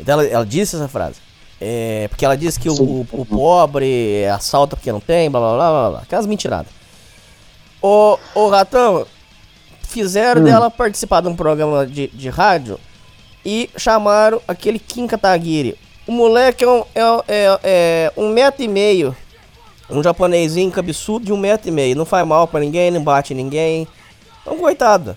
Então 0.00 0.14
ela, 0.20 0.26
ela 0.28 0.44
disse 0.46 0.74
essa 0.74 0.88
frase. 0.88 1.16
É, 1.60 2.08
porque 2.08 2.24
ela 2.24 2.36
disse 2.36 2.58
que 2.58 2.68
o, 2.68 2.74
o- 2.74 3.06
o 3.12 3.24
pobre 3.24 4.26
assalta 4.26 4.74
porque 4.74 4.90
não 4.90 4.98
tem, 4.98 5.30
blá 5.30 5.38
blá 5.40 5.54
blá 5.56 5.70
blá 5.70 5.90
blá. 5.90 6.00
Aquelas 6.00 6.26
mentiradas. 6.26 6.72
Ô, 7.80 8.18
ô 8.34 8.48
Ratão, 8.48 9.06
fizeram 9.92 10.40
Hum. 10.40 10.44
dela 10.44 10.70
participar 10.70 11.20
de 11.20 11.28
um 11.28 11.36
programa 11.36 11.86
de, 11.86 12.08
de 12.08 12.28
rádio 12.28 12.78
e 13.44 13.68
chamaram 13.76 14.40
aquele 14.48 14.78
Kim 14.78 15.06
Kataguiri. 15.06 15.76
O 16.06 16.12
moleque 16.12 16.64
é 16.64 16.68
um, 16.68 16.80
é, 16.94 17.00
é, 17.28 17.60
é 17.64 18.12
um 18.16 18.28
metro 18.30 18.62
e 18.62 18.68
meio. 18.68 19.14
Um 19.90 20.02
japonesinho 20.02 20.70
cabeçudo 20.70 21.26
de 21.26 21.32
um 21.32 21.36
metro 21.36 21.68
e 21.68 21.70
meio. 21.70 21.94
Não 21.94 22.04
faz 22.06 22.26
mal 22.26 22.48
pra 22.48 22.60
ninguém, 22.60 22.90
não 22.90 23.02
bate 23.02 23.34
ninguém. 23.34 23.86
Então, 24.40 24.56
coitado. 24.58 25.16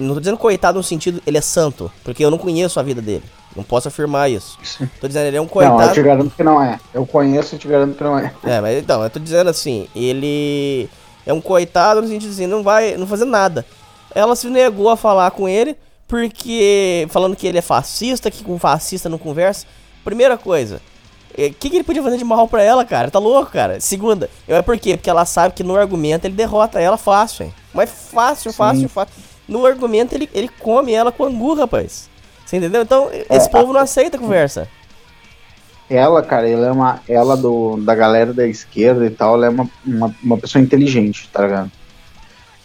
Não 0.00 0.14
tô 0.14 0.20
dizendo 0.20 0.38
coitado 0.38 0.78
no 0.78 0.84
sentido, 0.84 1.22
ele 1.26 1.38
é 1.38 1.40
santo. 1.40 1.90
Porque 2.04 2.24
eu 2.24 2.30
não 2.30 2.38
conheço 2.38 2.78
a 2.78 2.82
vida 2.82 3.00
dele. 3.02 3.24
Não 3.54 3.64
posso 3.64 3.88
afirmar 3.88 4.30
isso. 4.30 4.58
Tô 5.00 5.08
dizendo, 5.08 5.26
ele 5.26 5.36
é 5.38 5.40
um 5.40 5.44
Não, 5.44 5.48
eu 5.62 5.70
coitado. 5.70 5.94
te 5.94 6.02
garanto 6.02 6.34
que 6.36 6.42
não 6.44 6.62
é. 6.62 6.78
Eu 6.92 7.06
conheço 7.06 7.54
e 7.54 7.58
te 7.58 7.66
garanto 7.66 7.96
que 7.96 8.04
não 8.04 8.18
é. 8.18 8.30
É, 8.44 8.60
mas 8.60 8.78
então, 8.78 9.02
eu 9.02 9.08
tô 9.08 9.18
dizendo 9.18 9.48
assim, 9.48 9.88
ele 9.96 10.88
é 11.26 11.32
um 11.32 11.40
coitado 11.40 12.00
no 12.00 12.08
sentido 12.08 12.30
assim, 12.30 12.46
não 12.46 12.62
vai 12.62 12.96
não 12.96 13.06
fazer 13.06 13.24
nada. 13.24 13.66
Ela 14.14 14.34
se 14.36 14.48
negou 14.48 14.88
a 14.88 14.96
falar 14.96 15.30
com 15.32 15.48
ele 15.48 15.76
porque 16.08 17.06
falando 17.10 17.36
que 17.36 17.46
ele 17.46 17.58
é 17.58 17.62
fascista, 17.62 18.30
que 18.30 18.44
com 18.44 18.58
fascista 18.58 19.08
não 19.08 19.18
conversa. 19.18 19.66
Primeira 20.04 20.38
coisa, 20.38 20.80
o 21.32 21.52
que, 21.54 21.68
que 21.68 21.76
ele 21.76 21.84
podia 21.84 22.02
fazer 22.02 22.16
de 22.16 22.24
mal 22.24 22.46
pra 22.48 22.62
ela, 22.62 22.84
cara? 22.84 23.10
Tá 23.10 23.18
louco, 23.18 23.50
cara? 23.50 23.80
Segunda, 23.80 24.30
é 24.46 24.62
por 24.62 24.78
quê? 24.78 24.96
Porque 24.96 25.10
ela 25.10 25.24
sabe 25.24 25.54
que 25.54 25.64
no 25.64 25.76
argumento 25.76 26.24
ele 26.26 26.34
derrota 26.34 26.80
ela 26.80 26.96
fácil, 26.96 27.46
hein? 27.46 27.54
Mas 27.74 27.90
fácil, 27.90 28.52
fácil, 28.52 28.88
fácil. 28.88 29.14
No 29.48 29.66
argumento 29.66 30.14
ele, 30.14 30.30
ele 30.32 30.48
come 30.48 30.92
ela 30.92 31.12
com 31.12 31.24
angu, 31.24 31.54
rapaz. 31.54 32.08
Você 32.44 32.56
entendeu? 32.56 32.82
Então, 32.82 33.10
esse 33.28 33.48
É, 33.48 33.50
povo 33.50 33.72
não 33.72 33.80
aceita 33.80 34.16
conversa. 34.16 34.68
Ela, 35.88 36.22
cara, 36.22 36.48
ela 36.48 36.66
é 36.66 36.72
uma. 36.72 37.00
Ela 37.08 37.36
do, 37.36 37.76
da 37.76 37.94
galera 37.94 38.32
da 38.32 38.46
esquerda 38.46 39.06
e 39.06 39.10
tal, 39.10 39.34
ela 39.36 39.46
é 39.46 39.48
uma, 39.48 39.70
uma, 39.84 40.14
uma 40.22 40.38
pessoa 40.38 40.62
inteligente, 40.62 41.28
tá 41.32 41.42
ligado? 41.42 41.70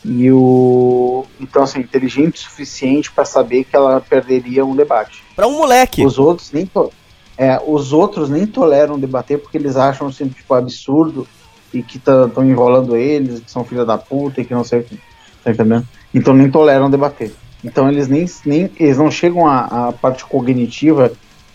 E 0.04 0.32
o. 0.32 1.26
Então, 1.40 1.62
assim, 1.62 1.80
inteligente 1.80 2.36
o 2.36 2.40
suficiente 2.40 3.12
pra 3.12 3.24
saber 3.24 3.64
que 3.64 3.76
ela 3.76 4.02
perderia 4.02 4.66
um 4.66 4.76
debate. 4.76 5.24
Pra 5.36 5.48
um 5.48 5.58
moleque. 5.58 6.04
Os 6.06 6.18
outros 6.18 6.52
nem. 6.52 6.66
To... 6.66 6.92
É, 7.38 7.62
os 7.66 7.94
outros 7.94 8.30
nem 8.30 8.46
toleram 8.46 9.00
debater 9.00 9.40
porque 9.40 9.58
eles 9.58 9.76
acham 9.76 10.08
assim, 10.08 10.28
tipo, 10.28 10.54
absurdo 10.54 11.28
e 11.74 11.82
que 11.82 11.98
estão 11.98 12.44
enrolando 12.44 12.96
eles, 12.96 13.40
que 13.40 13.50
são 13.50 13.64
filha 13.64 13.86
da 13.86 13.98
puta 13.98 14.42
e 14.42 14.46
que 14.46 14.54
não 14.54 14.64
sei 14.64 14.80
o 14.80 14.84
que. 14.84 15.00
Tá 15.44 15.52
entendendo? 15.52 15.88
Então 16.14 16.34
nem 16.34 16.50
toleram 16.50 16.90
debater. 16.90 17.34
Então 17.64 17.90
eles 17.90 18.08
nem, 18.08 18.26
nem 18.46 18.70
eles 18.80 18.98
não 18.98 19.10
chegam 19.10 19.48
à, 19.48 19.90
à 19.90 19.92
parte 19.92 20.26
cognitiva 20.26 21.12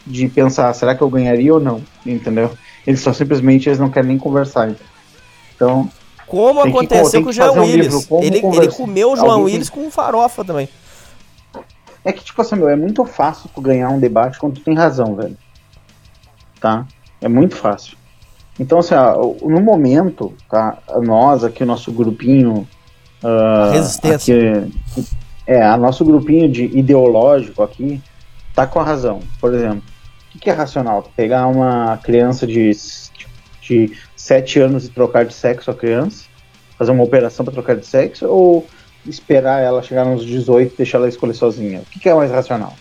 de 0.07 0.29
pensar, 0.29 0.73
será 0.75 0.95
que 0.95 1.03
eu 1.03 1.11
ganharia 1.11 1.53
ou 1.53 1.61
não? 1.61 1.83
Entendeu? 2.05 2.51
Eles 2.87 3.01
só 3.01 3.13
simplesmente 3.13 3.69
eles 3.69 3.79
não 3.79 3.91
querem 3.91 4.09
nem 4.09 4.19
conversar. 4.19 4.71
Então, 5.55 5.91
Como 6.27 6.63
Tem 6.63 6.73
que- 6.73 6.79
aconteceu 6.79 7.11
tem 7.11 7.23
com 7.23 7.29
o 7.29 7.33
que 7.33 7.37
João 7.37 7.55
um 7.57 7.61
Willis. 7.63 8.07
como 8.07 8.23
ele, 8.25 8.39
ele 8.39 8.69
comeu 8.69 9.13
o 9.13 9.17
João 9.17 9.31
Alguém 9.31 9.45
tem- 9.47 9.55
Willis 9.55 9.71
com 9.71 9.91
farofa 9.91 10.45
também. 10.45 10.69
É 12.05 12.13
que, 12.13 12.25
tipo 12.25 12.41
assim, 12.43 12.57
meu, 12.57 12.69
é 12.69 12.75
muito 12.77 13.05
fácil 13.05 13.49
tu 13.55 13.61
ganhar 13.61 13.89
um 13.91 13.99
debate 14.01 14.39
quando 14.39 14.55
tu 14.55 14.61
tem 14.61 14.75
razão, 14.75 15.15
velho. 15.17 15.37
Tá? 16.61 16.87
É 17.21 17.29
muito 17.29 17.55
fácil. 17.57 17.97
Então, 18.59 18.79
assim, 18.79 18.95
ó, 18.95 19.35
no 19.47 19.61
momento, 19.61 20.33
tá? 20.51 20.79
Nós 21.03 21.45
aqui, 21.45 21.63
o 21.63 21.67
nosso 21.67 21.93
grupinho. 21.93 22.67
ah, 23.23 23.71
Resistência. 23.73 24.37
aqui, 24.65 24.73
é, 25.47 25.63
a 25.63 25.77
nosso 25.77 26.05
grupinho 26.05 26.49
de 26.51 26.65
ideológico 26.77 27.63
aqui 27.63 28.01
tá 28.55 28.67
com 28.67 28.81
a 28.81 28.85
razão. 28.85 29.21
Por 29.41 29.53
exemplo, 29.55 29.83
o 29.96 29.96
que, 30.37 30.45
que 30.45 30.51
é 30.51 30.53
racional? 30.53 31.11
Pegar 31.17 31.47
uma 31.47 31.99
criança 31.99 32.47
de, 32.47 32.71
de 33.63 33.93
7 34.17 34.61
anos 34.61 34.87
e 34.87 34.91
trocar 34.91 35.25
de 35.25 35.35
sexo 35.35 35.71
a 35.71 35.75
criança? 35.75 36.25
Fazer 36.79 36.93
uma 36.93 37.05
operação 37.05 37.45
para 37.45 37.55
trocar 37.55 37.77
de 37.77 37.87
sexo? 37.87 38.27
Ou 38.27 38.67
esperar 39.07 39.63
ela 39.63 39.83
chegar 39.83 40.05
nos 40.05 40.25
18 40.25 40.75
e 40.75 40.77
deixar 40.77 40.99
ela 40.99 41.09
escolher 41.09 41.35
sozinha? 41.35 41.81
O 41.81 41.85
que, 41.87 42.01
que 42.01 42.09
é 42.09 42.15
mais 42.15 42.31
racional? 42.31 42.75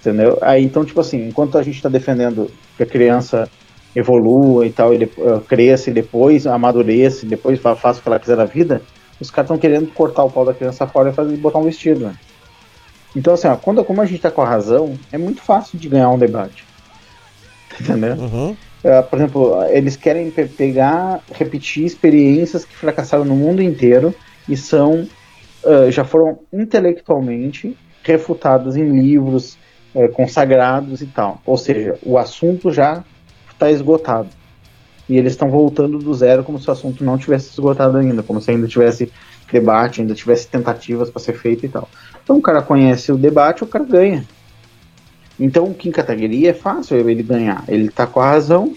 Entendeu? 0.00 0.38
Aí, 0.42 0.64
então, 0.64 0.84
tipo 0.84 1.00
assim, 1.00 1.28
enquanto 1.28 1.56
a 1.56 1.62
gente 1.62 1.76
está 1.76 1.88
defendendo 1.88 2.50
que 2.76 2.82
a 2.82 2.86
criança 2.86 3.48
evolua 3.94 4.66
e 4.66 4.70
tal, 4.72 4.92
e 4.92 4.98
de- 4.98 5.04
eh, 5.04 5.40
cresça 5.48 5.90
e 5.90 5.92
depois 5.92 6.46
amadureça 6.46 7.24
e 7.24 7.28
depois 7.28 7.60
fa- 7.60 7.76
faça 7.76 8.00
o 8.00 8.02
que 8.02 8.08
ela 8.08 8.18
quiser 8.18 8.36
na 8.36 8.44
vida, 8.46 8.82
os 9.20 9.30
caras 9.30 9.46
estão 9.50 9.58
querendo 9.58 9.92
cortar 9.92 10.24
o 10.24 10.30
pau 10.30 10.44
da 10.44 10.54
criança 10.54 10.86
fora 10.86 11.10
e 11.10 11.12
fazer, 11.12 11.36
botar 11.36 11.58
um 11.58 11.64
vestido. 11.64 12.06
Né? 12.06 12.14
Então, 13.14 13.34
assim, 13.34 13.48
ó, 13.48 13.56
quando, 13.56 13.84
como 13.84 14.00
a 14.02 14.06
gente 14.06 14.20
tá 14.20 14.30
com 14.30 14.42
a 14.42 14.48
razão, 14.48 15.00
é 15.12 15.18
muito 15.18 15.42
fácil 15.42 15.78
de 15.78 15.88
ganhar 15.88 16.10
um 16.10 16.18
debate. 16.18 16.68
Entendeu? 17.80 18.16
Uhum. 18.16 18.56
Eh, 18.84 19.02
por 19.02 19.18
exemplo, 19.18 19.64
eles 19.66 19.96
querem 19.96 20.30
pe- 20.32 20.48
pegar, 20.48 21.24
repetir 21.32 21.84
experiências 21.84 22.64
que 22.64 22.76
fracassaram 22.76 23.24
no 23.24 23.36
mundo 23.36 23.62
inteiro 23.62 24.16
e 24.46 24.56
são 24.56 25.10
eh, 25.64 25.90
já 25.92 26.04
foram 26.04 26.46
intelectualmente 26.52 27.78
refutadas 28.04 28.76
em 28.76 28.88
livros 28.90 29.58
eh, 29.94 30.08
consagrados 30.08 31.02
e 31.02 31.08
tal. 31.08 31.42
Ou 31.46 31.56
seja, 31.58 31.98
o 32.02 32.18
assunto 32.18 32.70
já 32.70 33.04
está 33.52 33.70
esgotado. 33.70 34.34
E 35.08 35.16
eles 35.16 35.32
estão 35.32 35.50
voltando 35.50 36.00
do 36.00 36.14
zero 36.14 36.44
como 36.44 36.58
se 36.58 36.68
o 36.68 36.72
assunto 36.72 37.04
não 37.04 37.18
tivesse 37.18 37.50
esgotado 37.50 37.98
ainda, 37.98 38.22
como 38.22 38.40
se 38.40 38.50
ainda 38.50 38.66
tivesse 38.66 39.12
debate, 39.52 40.00
ainda 40.00 40.14
tivesse 40.14 40.48
tentativas 40.48 41.10
para 41.10 41.22
ser 41.22 41.34
feito 41.34 41.66
e 41.66 41.68
tal. 41.68 41.88
Então 42.24 42.38
o 42.38 42.42
cara 42.42 42.62
conhece 42.62 43.12
o 43.12 43.16
debate, 43.16 43.62
o 43.62 43.66
cara 43.66 43.84
ganha. 43.84 44.24
Então 45.38 45.64
o 45.64 45.74
Kim 45.74 45.90
Kataguiri 45.90 46.46
é 46.46 46.54
fácil 46.54 46.96
ele 47.08 47.22
ganhar. 47.22 47.64
Ele 47.68 47.88
tá 47.88 48.06
com 48.06 48.20
a 48.20 48.30
razão. 48.30 48.74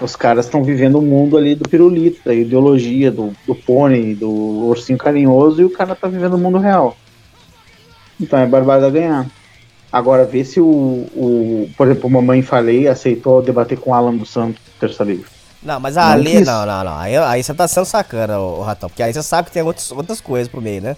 Os 0.00 0.16
caras 0.16 0.46
estão 0.46 0.64
vivendo 0.64 0.98
o 0.98 1.02
mundo 1.02 1.36
ali 1.36 1.54
do 1.54 1.68
pirulito, 1.68 2.22
da 2.24 2.34
ideologia, 2.34 3.10
do, 3.10 3.32
do 3.46 3.54
pônei, 3.54 4.14
do 4.14 4.30
ursinho 4.30 4.98
carinhoso, 4.98 5.60
e 5.60 5.64
o 5.64 5.70
cara 5.70 5.94
tá 5.94 6.08
vivendo 6.08 6.34
o 6.34 6.38
mundo 6.38 6.58
real. 6.58 6.96
Então 8.18 8.38
é 8.38 8.46
barbada 8.46 8.88
ganhar. 8.88 9.26
Agora, 9.92 10.24
vê 10.24 10.44
se 10.44 10.60
o, 10.60 10.66
o. 10.66 11.70
Por 11.76 11.88
exemplo, 11.88 12.08
Mamãe 12.08 12.42
Falei 12.42 12.86
aceitou 12.86 13.42
debater 13.42 13.78
com 13.78 13.92
Alan 13.92 14.16
dos 14.16 14.30
Santos, 14.30 14.62
terça 14.78 15.02
livre. 15.02 15.39
Não, 15.62 15.78
mas 15.78 15.96
a 15.96 16.04
Não 16.06 16.12
Ale. 16.12 16.40
Não, 16.40 16.66
não, 16.66 16.84
não. 16.84 16.98
Aí, 16.98 17.16
aí 17.16 17.42
você 17.42 17.52
tá 17.52 17.68
sendo 17.68 17.84
sacana, 17.84 18.38
ô 18.40 18.62
Ratão. 18.62 18.88
Porque 18.88 19.02
aí 19.02 19.12
você 19.12 19.22
sabe 19.22 19.46
que 19.48 19.52
tem 19.52 19.62
outros, 19.62 19.90
outras 19.92 20.20
coisas 20.20 20.48
pro 20.48 20.60
meio, 20.62 20.80
né? 20.80 20.96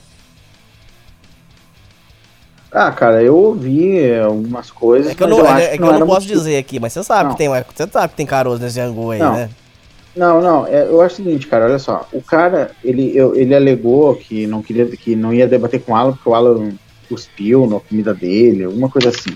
Ah, 2.70 2.90
cara, 2.90 3.22
eu 3.22 3.36
ouvi 3.36 3.98
é, 3.98 4.22
algumas 4.22 4.70
coisas. 4.70 5.12
É 5.12 5.14
que 5.14 5.22
eu 5.22 5.28
não, 5.28 5.44
acho 5.44 5.58
é, 5.58 5.74
é 5.74 5.76
que 5.76 5.82
eu 5.82 5.88
era 5.88 5.98
não 5.98 6.06
posso 6.06 6.26
muito- 6.26 6.38
dizer 6.38 6.56
aqui, 6.56 6.80
mas 6.80 6.92
você 6.92 7.02
sabe 7.02 7.24
Não. 7.24 7.30
que 7.32 7.38
tem. 7.38 7.48
Você 7.48 7.86
sabe 7.90 8.08
que 8.10 8.16
tem 8.16 8.24
caroço 8.26 8.62
nesse 8.62 8.80
angu 8.80 9.10
aí, 9.10 9.18
Não. 9.18 9.34
né? 9.34 9.50
Não, 10.14 10.40
não, 10.42 10.66
é, 10.66 10.82
eu 10.84 11.00
acho 11.00 11.14
o 11.14 11.16
seguinte, 11.24 11.46
cara, 11.46 11.64
olha 11.64 11.78
só, 11.78 12.06
o 12.12 12.20
cara, 12.20 12.70
ele, 12.84 13.16
eu- 13.16 13.34
ele 13.34 13.54
alegou 13.54 14.14
que 14.14 14.46
não 14.46 14.62
queria, 14.62 14.86
que 14.94 15.16
não 15.16 15.32
ia 15.32 15.46
debater 15.48 15.80
com 15.82 15.92
o 15.92 15.96
Alan 15.96 16.12
porque 16.12 16.28
o 16.28 16.34
Alan 16.34 16.72
cuspiu 17.08 17.66
na 17.66 17.80
comida 17.80 18.12
dele, 18.14 18.64
alguma 18.64 18.90
coisa 18.90 19.08
assim. 19.08 19.34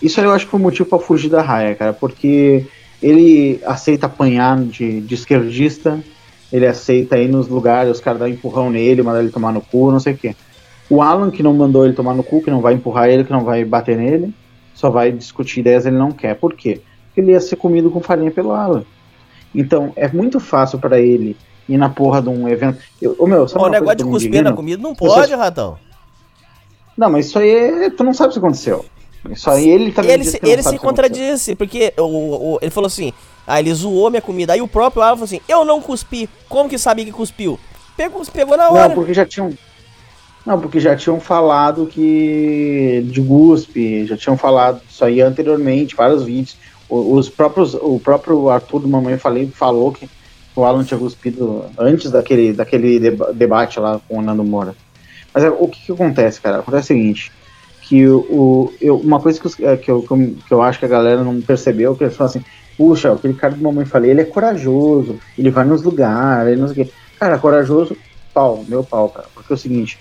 Isso 0.00 0.18
aí 0.18 0.26
eu 0.26 0.32
acho 0.32 0.46
que 0.46 0.50
foi 0.50 0.60
motivo 0.60 0.88
pra 0.88 0.98
fugir 0.98 1.28
da 1.28 1.42
raia, 1.42 1.74
cara, 1.74 1.92
porque 1.92 2.66
ele 3.02 3.60
aceita 3.64 4.06
apanhar 4.06 4.58
de, 4.62 5.00
de 5.00 5.14
esquerdista, 5.14 5.98
ele 6.52 6.66
aceita 6.66 7.18
ir 7.18 7.28
nos 7.28 7.48
lugares, 7.48 7.90
os 7.90 8.00
caras 8.00 8.20
dão 8.20 8.28
empurrão 8.28 8.70
nele, 8.70 9.02
mandar 9.02 9.20
ele 9.20 9.32
tomar 9.32 9.52
no 9.52 9.60
cu, 9.60 9.90
não 9.90 9.98
sei 9.98 10.12
o 10.12 10.16
quê. 10.16 10.36
O 10.88 11.00
Alan, 11.00 11.30
que 11.30 11.42
não 11.42 11.54
mandou 11.54 11.84
ele 11.84 11.94
tomar 11.94 12.14
no 12.14 12.22
cu, 12.22 12.42
que 12.42 12.50
não 12.50 12.60
vai 12.60 12.74
empurrar 12.74 13.08
ele, 13.08 13.24
que 13.24 13.32
não 13.32 13.44
vai 13.44 13.64
bater 13.64 13.96
nele, 13.96 14.32
só 14.74 14.90
vai 14.90 15.10
discutir 15.10 15.60
ideias, 15.60 15.86
ele 15.86 15.96
não 15.96 16.12
quer. 16.12 16.34
Por 16.36 16.54
quê? 16.54 16.80
Porque 17.06 17.20
ele 17.20 17.32
ia 17.32 17.40
ser 17.40 17.56
comido 17.56 17.90
com 17.90 18.00
farinha 18.00 18.30
pelo 18.30 18.52
Alan. 18.52 18.84
Então, 19.54 19.92
é 19.96 20.08
muito 20.08 20.38
fácil 20.38 20.78
pra 20.78 21.00
ele 21.00 21.36
ir 21.68 21.78
na 21.78 21.88
porra 21.88 22.20
de 22.20 22.28
um 22.28 22.48
evento. 22.48 22.78
Eu, 23.00 23.16
ô, 23.18 23.26
meu, 23.26 23.48
sabe 23.48 23.64
o 23.64 23.68
negócio 23.68 23.96
de 23.96 24.04
cuspir 24.04 24.42
na 24.42 24.52
comida 24.52 24.82
não 24.82 24.94
pode, 24.94 25.34
Ratão. 25.34 25.78
Não, 26.96 27.10
mas 27.10 27.26
isso 27.26 27.38
aí 27.38 27.50
é, 27.50 27.90
tu 27.90 28.04
não 28.04 28.12
sabe 28.12 28.30
o 28.30 28.32
que 28.32 28.38
aconteceu. 28.38 28.84
Isso 29.30 29.48
aí 29.50 29.68
ele 29.68 29.92
também 29.92 30.12
ele 30.12 30.24
se, 30.24 30.38
ele 30.42 30.62
se 30.62 30.78
contradisse, 30.78 31.54
porque 31.54 31.92
o, 31.96 32.02
o- 32.54 32.58
ele 32.60 32.70
falou 32.70 32.86
assim: 32.88 33.12
ah, 33.46 33.60
ele 33.60 33.72
zoou 33.72 34.10
minha 34.10 34.22
comida. 34.22 34.52
Aí 34.52 34.60
o 34.60 34.66
próprio 34.68 35.02
Alan 35.02 35.12
falou 35.14 35.24
assim: 35.24 35.40
eu 35.48 35.64
não 35.64 35.80
cuspi. 35.80 36.28
Como 36.48 36.68
que 36.68 36.76
sabia 36.78 37.04
que 37.04 37.12
cuspiu? 37.12 37.58
Pegou, 37.96 38.22
pegou 38.26 38.56
na 38.56 38.68
hora. 38.70 38.88
Não, 38.88 38.94
porque 38.96 39.14
já 39.14 39.24
tinham. 39.24 39.52
Não, 40.44 40.60
porque 40.60 40.80
já 40.80 40.96
tinham 40.96 41.20
falado 41.20 41.86
que. 41.86 43.02
de 43.06 43.20
guspe, 43.20 44.06
já 44.06 44.16
tinham 44.16 44.36
falado 44.36 44.80
isso 44.90 45.04
aí 45.04 45.20
anteriormente, 45.20 45.94
vários 45.94 46.24
vídeos. 46.24 46.56
O- 46.88 47.14
Os 47.14 47.28
próprios, 47.28 47.74
o 47.74 48.00
próprio 48.00 48.48
Arthur 48.50 48.80
do 48.80 48.88
Mamãe 48.88 49.16
Falei 49.18 49.46
falou 49.54 49.92
que 49.92 50.08
o 50.56 50.64
Alan 50.64 50.82
tinha 50.84 50.98
cuspido 50.98 51.64
antes 51.78 52.10
daquele, 52.10 52.52
daquele 52.52 52.98
deba- 52.98 53.32
debate 53.32 53.78
lá 53.78 54.00
com 54.08 54.18
o 54.18 54.22
Nando 54.22 54.42
Moura. 54.44 54.74
Mas 55.32 55.44
é, 55.44 55.48
o 55.48 55.66
que, 55.68 55.80
que 55.86 55.92
acontece, 55.92 56.40
cara? 56.40 56.58
Acontece 56.58 56.84
o 56.92 56.96
seguinte, 56.96 57.32
que 57.82 58.08
o, 58.08 58.72
eu, 58.80 58.96
uma 58.96 59.20
coisa 59.20 59.40
que, 59.40 59.64
é, 59.64 59.76
que, 59.76 59.90
eu, 59.90 60.02
que, 60.02 60.10
eu, 60.10 60.34
que 60.46 60.54
eu 60.54 60.62
acho 60.62 60.78
que 60.78 60.84
a 60.84 60.88
galera 60.88 61.22
não 61.22 61.40
percebeu, 61.40 61.96
que 61.96 62.04
eles 62.04 62.16
falam 62.16 62.30
assim, 62.30 62.44
puxa, 62.76 63.12
aquele 63.12 63.34
cara 63.34 63.54
do 63.54 63.62
Mamãe 63.62 63.84
Falei, 63.84 64.10
ele 64.10 64.20
é 64.20 64.24
corajoso, 64.24 65.18
ele 65.36 65.50
vai 65.50 65.64
nos 65.64 65.82
lugares, 65.82 66.52
ele 66.52 66.60
não 66.60 66.68
sei 66.68 66.82
o 66.82 66.86
quê. 66.86 66.92
Cara, 67.18 67.38
corajoso, 67.38 67.96
pau, 68.32 68.64
meu 68.68 68.84
pau, 68.84 69.08
cara. 69.08 69.28
Porque 69.34 69.52
é 69.52 69.54
o 69.54 69.58
seguinte, 69.58 69.98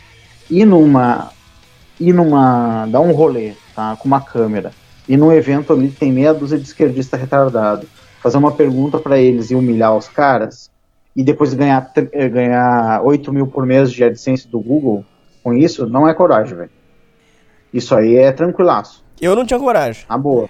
ir 0.49 0.65
numa. 0.65 1.31
ir 1.99 2.13
numa. 2.13 2.85
dar 2.87 3.01
um 3.01 3.11
rolê, 3.11 3.53
tá? 3.75 3.95
Com 3.95 4.07
uma 4.07 4.21
câmera. 4.21 4.71
E 5.07 5.17
num 5.17 5.31
evento 5.31 5.73
ali 5.73 5.89
tem 5.89 6.11
meia 6.11 6.33
dúzia 6.33 6.57
de 6.57 6.63
esquerdista 6.63 7.17
retardado. 7.17 7.87
Fazer 8.21 8.37
uma 8.37 8.51
pergunta 8.51 8.99
pra 8.99 9.19
eles 9.19 9.49
e 9.49 9.55
humilhar 9.55 9.95
os 9.95 10.07
caras. 10.07 10.69
E 11.15 11.23
depois 11.23 11.53
ganhar, 11.53 11.91
eh, 11.95 12.29
ganhar 12.29 13.01
8 13.03 13.33
mil 13.33 13.47
por 13.47 13.65
mês 13.65 13.91
de 13.91 14.03
AdSense 14.03 14.47
do 14.47 14.59
Google 14.59 15.03
com 15.43 15.53
isso, 15.53 15.87
não 15.87 16.07
é 16.07 16.13
coragem, 16.13 16.55
velho. 16.55 16.69
Isso 17.73 17.95
aí 17.95 18.15
é 18.15 18.31
tranquilaço. 18.31 19.03
Eu 19.19 19.35
não 19.35 19.45
tinha 19.45 19.60
coragem. 19.60 20.03
Na 20.10 20.18
boa. 20.18 20.49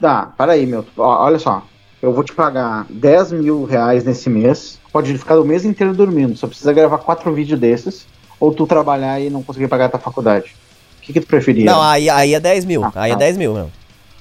Dá, 0.00 0.32
para 0.36 0.52
aí, 0.52 0.66
meu. 0.66 0.84
Ó, 0.96 1.24
olha 1.24 1.38
só. 1.38 1.62
Eu 2.02 2.12
vou 2.12 2.22
te 2.22 2.34
pagar 2.34 2.86
10 2.90 3.32
mil 3.32 3.64
reais 3.64 4.04
nesse 4.04 4.28
mês. 4.28 4.78
Pode 4.92 5.16
ficar 5.16 5.38
o 5.38 5.44
mês 5.44 5.64
inteiro 5.64 5.94
dormindo. 5.94 6.36
Só 6.36 6.46
precisa 6.46 6.72
gravar 6.72 6.98
quatro 6.98 7.32
vídeos 7.32 7.58
desses. 7.58 8.06
Ou 8.38 8.52
tu 8.52 8.66
trabalhar 8.66 9.20
e 9.20 9.30
não 9.30 9.42
conseguir 9.42 9.68
pagar 9.68 9.86
a 9.86 9.88
tua 9.88 10.00
faculdade. 10.00 10.54
O 10.98 11.02
que, 11.02 11.12
que 11.12 11.20
tu 11.20 11.26
preferia? 11.26 11.70
Não, 11.70 11.80
aí, 11.80 12.10
aí 12.10 12.34
é 12.34 12.40
10 12.40 12.64
mil. 12.64 12.84
aí 12.94 13.10
é 13.10 13.14
tá. 13.14 13.20
10 13.20 13.36
mil, 13.38 13.54
meu. 13.54 13.70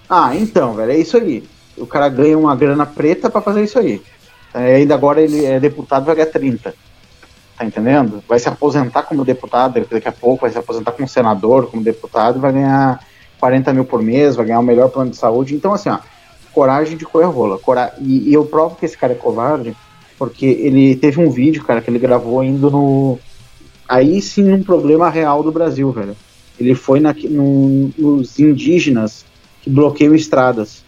Ah, 0.09 0.35
então, 0.35 0.73
velho, 0.73 0.91
é 0.91 0.97
isso 0.97 1.17
aí. 1.17 1.43
O 1.77 1.87
cara 1.87 2.07
ganha 2.07 2.37
uma 2.37 2.55
grana 2.55 2.85
preta 2.85 3.29
pra 3.29 3.41
fazer 3.41 3.63
isso 3.63 3.79
aí. 3.79 4.01
É, 4.53 4.75
ainda 4.75 4.93
agora 4.93 5.19
ele 5.19 5.43
é 5.43 5.59
deputado, 5.59 6.05
vai 6.05 6.15
ganhar 6.15 6.27
30. 6.27 6.73
Tá 7.57 7.65
entendendo? 7.65 8.23
Vai 8.27 8.39
se 8.39 8.49
aposentar 8.49 9.03
como 9.03 9.23
deputado, 9.23 9.85
daqui 9.89 10.07
a 10.07 10.11
pouco 10.11 10.41
vai 10.41 10.51
se 10.51 10.57
aposentar 10.57 10.91
como 10.91 11.07
senador, 11.07 11.69
como 11.69 11.83
deputado, 11.83 12.39
vai 12.39 12.51
ganhar 12.51 12.99
40 13.39 13.73
mil 13.73 13.85
por 13.85 14.01
mês, 14.01 14.35
vai 14.35 14.45
ganhar 14.45 14.59
o 14.59 14.63
melhor 14.63 14.89
plano 14.89 15.11
de 15.11 15.17
saúde. 15.17 15.55
Então, 15.55 15.73
assim, 15.73 15.89
ó, 15.89 15.99
coragem 16.53 16.95
de 16.95 17.05
correr 17.05 17.25
rola. 17.25 17.57
Cora 17.57 17.93
e, 17.99 18.29
e 18.29 18.33
eu 18.33 18.45
provo 18.45 18.75
que 18.75 18.85
esse 18.85 18.97
cara 18.97 19.13
é 19.13 19.15
covarde, 19.15 19.75
porque 20.17 20.45
ele 20.45 20.95
teve 20.95 21.19
um 21.19 21.29
vídeo, 21.29 21.63
cara, 21.63 21.81
que 21.81 21.89
ele 21.89 21.99
gravou 21.99 22.43
indo 22.43 22.69
no. 22.69 23.19
Aí 23.87 24.21
sim, 24.21 24.51
um 24.51 24.63
problema 24.63 25.09
real 25.09 25.43
do 25.43 25.51
Brasil, 25.51 25.91
velho. 25.91 26.15
Ele 26.59 26.73
foi 26.75 26.99
na, 26.99 27.13
no, 27.13 27.91
nos 27.97 28.39
indígenas 28.39 29.25
que 29.61 29.69
bloqueiam 29.69 30.15
estradas. 30.15 30.83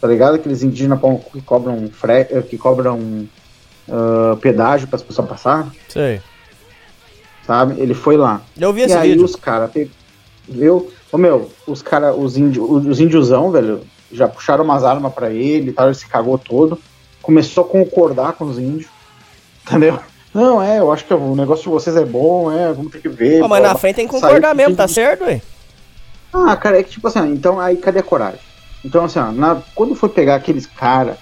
Tá 0.00 0.06
ligado? 0.06 0.34
Aqueles 0.34 0.62
indígenas 0.62 1.00
que 1.32 1.40
cobram, 1.40 1.88
fre 1.90 2.24
que 2.48 2.56
cobram 2.56 3.26
uh, 3.88 4.36
pedágio 4.36 4.88
para 4.88 4.96
as 4.96 5.02
pessoas 5.02 5.28
passar. 5.28 5.68
Sei. 5.88 6.20
Sabe? 7.46 7.80
Ele 7.80 7.94
foi 7.94 8.16
lá. 8.16 8.40
Eu 8.58 8.72
vi 8.72 8.80
e 8.80 8.84
esse 8.84 8.94
aí 8.94 9.10
vídeo. 9.10 9.24
os 9.24 9.36
caras. 9.36 9.70
Viu? 10.48 10.90
Ô 11.12 11.18
meu, 11.18 11.50
os 11.66 11.82
caras, 11.82 12.14
os, 12.16 12.36
índio, 12.36 12.70
os 12.70 13.00
índiozão, 13.00 13.50
velho, 13.50 13.80
já 14.12 14.28
puxaram 14.28 14.64
umas 14.64 14.84
armas 14.84 15.12
para 15.12 15.30
ele 15.30 15.70
e 15.70 15.72
tal, 15.72 15.86
ele 15.86 15.94
se 15.94 16.06
cagou 16.06 16.38
todo. 16.38 16.78
Começou 17.22 17.64
a 17.64 17.68
concordar 17.68 18.32
com 18.34 18.44
os 18.44 18.58
índios. 18.58 18.90
Entendeu? 19.66 19.98
Não, 20.34 20.62
é, 20.62 20.78
eu 20.78 20.92
acho 20.92 21.04
que 21.04 21.14
o 21.14 21.34
negócio 21.34 21.64
de 21.64 21.70
vocês 21.70 21.96
é 21.96 22.04
bom, 22.04 22.52
é, 22.52 22.72
vamos 22.72 22.92
ter 22.92 23.00
que 23.00 23.08
ver. 23.08 23.40
Pô, 23.40 23.48
mas 23.48 23.62
na 23.62 23.74
frente 23.74 23.96
tem 23.96 24.06
que 24.06 24.12
concordar 24.12 24.54
mesmo, 24.54 24.76
tá 24.76 24.86
certo, 24.86 25.24
ué? 25.24 25.40
Ah, 26.32 26.54
cara, 26.56 26.78
é 26.78 26.82
que 26.82 26.90
tipo 26.90 27.08
assim, 27.08 27.32
então 27.32 27.58
aí 27.58 27.76
cadê 27.78 28.00
a 28.00 28.02
coragem? 28.02 28.40
Então, 28.84 29.04
assim, 29.04 29.18
ó, 29.18 29.32
na- 29.32 29.62
quando 29.74 29.94
foi 29.94 30.10
pegar 30.10 30.34
aqueles 30.34 30.66
cara, 30.66 31.16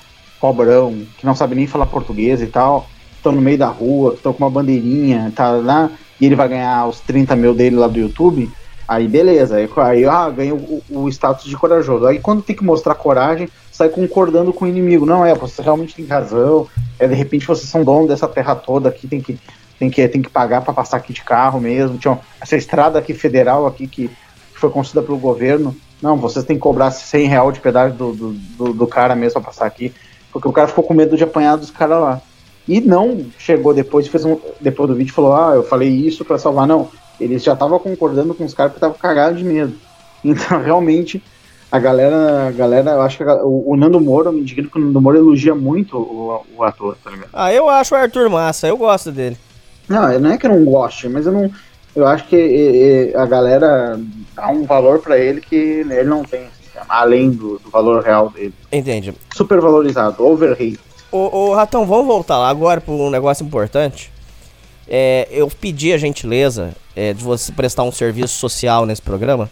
cobrão, 0.45 1.07
que 1.17 1.25
não 1.25 1.35
sabe 1.35 1.55
nem 1.55 1.67
falar 1.67 1.87
português 1.87 2.43
e 2.43 2.47
tal, 2.47 2.87
estão 3.17 3.33
no 3.33 3.41
meio 3.41 3.57
da 3.57 3.69
rua, 3.69 4.13
estão 4.13 4.31
com 4.31 4.45
uma 4.45 4.51
bandeirinha, 4.51 5.33
tá 5.35 5.53
lá, 5.53 5.91
e 6.21 6.27
ele 6.27 6.35
vai 6.35 6.47
ganhar 6.51 6.87
os 6.87 7.01
30 7.01 7.35
mil 7.35 7.55
dele 7.55 7.77
lá 7.77 7.89
do 7.89 7.99
YouTube, 7.99 8.51
aí 8.87 9.09
beleza, 9.09 9.57
aí, 9.57 9.67
aí 9.79 10.05
ah, 10.05 10.29
ganha 10.29 10.55
o, 10.55 10.83
o 10.91 11.09
status 11.09 11.47
de 11.47 11.57
corajoso. 11.57 12.07
Aí 12.07 12.19
quando 12.19 12.43
tem 12.43 12.55
que 12.55 12.63
mostrar 12.63 12.95
coragem, 12.95 13.49
sai 13.73 13.89
concordando 13.89 14.53
com 14.53 14.67
o 14.67 14.69
inimigo. 14.69 15.07
Não, 15.07 15.25
é, 15.25 15.35
você 15.35 15.63
realmente 15.63 15.95
tem 15.95 16.05
razão, 16.05 16.69
é, 16.99 17.09
de 17.09 17.15
repente 17.15 17.47
vocês 17.47 17.71
são 17.71 17.83
dono 17.83 18.07
dessa 18.07 18.29
terra 18.29 18.55
toda 18.55 18.91
aqui, 18.91 19.09
tem 19.09 19.23
que, 19.23 19.39
tem 19.79 19.89
que, 19.89 20.07
tem 20.07 20.21
que 20.21 20.29
pagar 20.29 20.61
para 20.61 20.75
passar 20.75 20.99
aqui 20.99 21.15
de 21.15 21.23
carro 21.23 21.59
mesmo. 21.59 21.97
Tinha 21.97 22.19
essa 22.39 22.55
estrada 22.55 22.99
aqui 22.99 23.15
federal 23.15 23.67
aqui 23.67 23.87
que 23.87 24.11
foi 24.53 24.69
construída 24.69 25.07
pelo 25.07 25.17
governo. 25.17 25.75
Não, 26.03 26.19
vocês 26.19 26.45
têm 26.45 26.57
que 26.57 26.63
cobrar 26.63 26.91
100 26.91 27.29
real 27.29 27.51
de 27.51 27.61
pedágio 27.61 27.97
do, 27.97 28.13
do, 28.13 28.33
do, 28.33 28.73
do 28.75 28.87
cara 28.87 29.17
mesmo 29.17 29.41
pra 29.41 29.51
passar 29.51 29.65
aqui, 29.65 29.95
porque 30.35 30.49
o 30.49 30.53
cara 30.53 30.67
ficou 30.69 30.83
com 30.85 30.93
medo 30.93 31.17
de 31.17 31.23
apanhar 31.25 31.57
dos 31.57 31.71
caras 31.71 32.01
lá. 32.01 32.21
E 32.67 32.81
não 32.81 33.25
chegou 33.39 33.73
depois, 33.73 34.09
fez 34.09 34.25
um, 34.25 34.37
depois 34.61 34.89
do 34.89 34.97
vídeo 34.97 35.11
e 35.13 35.15
falou: 35.15 35.35
Ah, 35.35 35.53
eu 35.55 35.63
falei 35.63 35.89
isso 35.89 36.25
pra 36.25 36.39
salvar. 36.39 36.67
Não, 36.67 36.89
eles 37.21 37.43
já 37.45 37.53
estavam 37.53 37.79
concordando 37.79 38.35
com 38.35 38.45
os 38.45 38.53
caras 38.53 38.73
que 38.73 38.79
estavam 38.79 38.97
cagados 38.99 39.39
de 39.39 39.45
medo. 39.45 39.73
Então, 40.27 40.59
realmente, 40.63 41.23
a 41.71 41.79
galera, 41.79 42.49
a 42.49 42.51
galera, 42.51 42.93
eu 42.93 43.03
acho 43.03 43.19
que 43.19 43.23
a- 43.25 43.45
o, 43.45 43.73
o 43.73 43.77
Nando 43.77 44.01
Moro, 44.01 44.31
eu 44.31 44.33
me 44.33 44.41
indigno 44.41 44.71
que 44.71 44.79
o 44.79 44.81
Nando 44.81 44.99
Moro 45.03 45.19
elogia 45.19 45.55
muito 45.55 45.99
o, 45.99 46.43
o 46.57 46.65
ator, 46.65 46.97
tá 47.05 47.11
ligado? 47.11 47.29
Ah, 47.31 47.53
eu 47.53 47.69
acho 47.69 47.95
o 47.95 47.99
Arthur 47.99 48.31
massa, 48.31 48.67
eu 48.67 48.79
gosto 48.79 49.13
dele. 49.13 49.37
Não, 49.87 50.19
não 50.19 50.31
é 50.31 50.39
que 50.39 50.47
eu 50.47 50.51
não 50.51 50.65
goste, 50.65 51.11
mas 51.11 51.27
eu 51.27 51.33
não. 51.33 51.51
Eu 51.95 52.07
acho 52.07 52.27
que 52.27 52.37
e, 52.37 53.11
e, 53.11 53.15
a 53.15 53.27
galera 53.27 54.01
dá 54.35 54.49
um 54.49 54.65
valor 54.65 55.01
pra 55.01 55.19
ele 55.19 55.43
que 55.43 55.55
ele 55.55 56.05
não 56.05 56.23
tem, 56.23 56.47
além 56.89 57.31
do, 57.31 57.59
do 57.59 57.71
valor 57.71 58.03
real 58.03 58.31
dele. 58.31 58.55
Entendi. 58.73 59.15
Super 59.35 59.61
valorizado, 59.61 60.25
overrated. 60.25 60.81
Ô, 61.11 61.51
ô, 61.51 61.55
Ratão, 61.55 61.87
vamos 61.87 62.07
voltar 62.07 62.39
lá 62.39 62.49
agora 62.49 62.81
para 62.81 62.93
um 62.93 63.11
negócio 63.11 63.45
importante. 63.45 64.11
É, 64.89 65.29
eu 65.31 65.49
pedi 65.49 65.93
a 65.93 65.99
gentileza 65.99 66.75
é, 66.95 67.13
de 67.13 67.23
você 67.23 67.53
prestar 67.53 67.85
um 67.85 67.93
serviço 67.93 68.35
social 68.39 68.85
nesse 68.85 69.01
programa. 69.01 69.51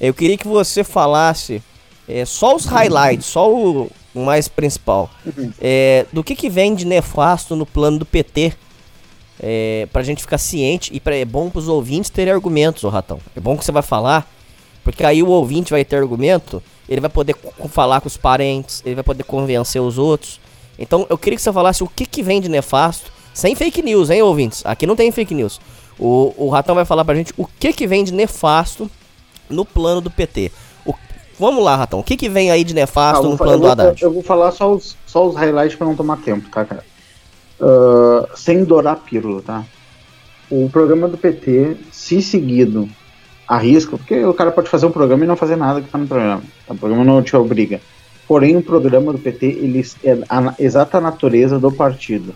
Eu 0.00 0.12
queria 0.12 0.36
que 0.36 0.48
você 0.48 0.82
falasse 0.82 1.62
é, 2.08 2.24
só 2.24 2.56
os 2.56 2.64
highlights, 2.64 3.26
só 3.26 3.52
o, 3.52 3.90
mais 4.14 4.48
principal. 4.48 5.10
É, 5.60 6.06
do 6.12 6.24
que, 6.24 6.34
que 6.34 6.48
vem 6.48 6.74
de 6.74 6.84
nefasto 6.84 7.54
no 7.54 7.64
plano 7.64 7.98
do 7.98 8.06
PT. 8.06 8.52
É, 9.42 9.88
pra 9.90 10.02
gente 10.02 10.20
ficar 10.20 10.36
ciente 10.36 10.94
e 10.94 11.00
pra, 11.00 11.16
é 11.16 11.24
bom 11.24 11.48
pros 11.48 11.66
ouvintes 11.66 12.10
terem 12.10 12.32
argumentos, 12.32 12.84
ô 12.84 12.90
Ratão. 12.90 13.18
É 13.34 13.40
bom 13.40 13.56
que 13.56 13.64
você 13.64 13.72
vai 13.72 13.80
falar, 13.80 14.30
porque 14.84 15.04
aí 15.04 15.22
o 15.22 15.28
ouvinte 15.28 15.70
vai 15.72 15.84
ter 15.84 15.96
argumento, 15.96 16.62
ele 16.88 17.00
vai 17.00 17.10
poder 17.10 17.36
falar 17.68 18.00
com 18.00 18.08
os 18.08 18.16
parentes, 18.16 18.82
ele 18.84 18.94
vai 18.96 19.04
poder 19.04 19.22
convencer 19.24 19.80
os 19.80 19.98
outros. 19.98 20.40
Então 20.78 21.06
eu 21.10 21.18
queria 21.18 21.36
que 21.36 21.42
você 21.42 21.52
falasse 21.52 21.82
o 21.84 21.88
que, 21.88 22.06
que 22.06 22.22
vem 22.22 22.40
de 22.40 22.48
nefasto, 22.48 23.12
sem 23.34 23.54
fake 23.54 23.82
news, 23.82 24.10
hein, 24.10 24.22
ouvintes? 24.22 24.64
Aqui 24.64 24.86
não 24.86 24.96
tem 24.96 25.10
fake 25.12 25.34
news. 25.34 25.60
O, 25.98 26.32
o 26.36 26.48
Ratão 26.48 26.74
vai 26.74 26.84
falar 26.84 27.04
pra 27.04 27.14
gente 27.14 27.32
o 27.36 27.46
que, 27.46 27.72
que 27.72 27.86
vem 27.86 28.02
de 28.02 28.12
nefasto 28.12 28.90
no 29.48 29.64
plano 29.64 30.00
do 30.00 30.10
PT. 30.10 30.50
O- 30.86 30.94
vamos 31.38 31.62
lá, 31.62 31.76
Ratão, 31.76 32.00
o 32.00 32.02
que, 32.04 32.16
que 32.16 32.28
vem 32.28 32.50
aí 32.50 32.64
de 32.64 32.72
nefasto 32.74 33.20
Ah, 33.20 33.22
no 33.22 33.28
vou- 33.36 33.38
plano 33.38 33.58
do 33.58 33.62
vou, 33.62 33.70
Haddad? 33.70 34.02
eu 34.02 34.10
vou 34.12 34.22
falar 34.22 34.50
só 34.52 34.72
os, 34.72 34.96
só 35.06 35.28
os 35.28 35.36
highlights 35.36 35.76
pra 35.76 35.86
não 35.86 35.94
tomar 35.94 36.16
tempo, 36.22 36.48
tá, 36.48 36.64
cara? 36.64 36.84
Ah, 37.60 38.26
sem 38.34 38.64
dourar 38.64 38.96
pílula, 38.96 39.42
tá? 39.42 39.64
O 40.50 40.68
programa 40.70 41.06
do 41.06 41.16
PT, 41.18 41.76
se 41.92 42.20
seguido, 42.22 42.88
arrisca, 43.50 43.96
porque 43.96 44.24
o 44.24 44.32
cara 44.32 44.52
pode 44.52 44.70
fazer 44.70 44.86
um 44.86 44.92
programa 44.92 45.24
e 45.24 45.26
não 45.26 45.34
fazer 45.34 45.56
nada 45.56 45.80
que 45.80 45.88
tá 45.88 45.98
no 45.98 46.06
programa. 46.06 46.42
O 46.68 46.74
programa 46.76 47.04
não 47.04 47.20
te 47.20 47.34
obriga. 47.36 47.80
Porém, 48.28 48.56
o 48.56 48.62
programa 48.62 49.12
do 49.12 49.18
PT, 49.18 49.44
ele 49.46 49.84
é 50.04 50.18
a 50.28 50.54
exata 50.56 51.00
natureza 51.00 51.58
do 51.58 51.72
partido. 51.72 52.32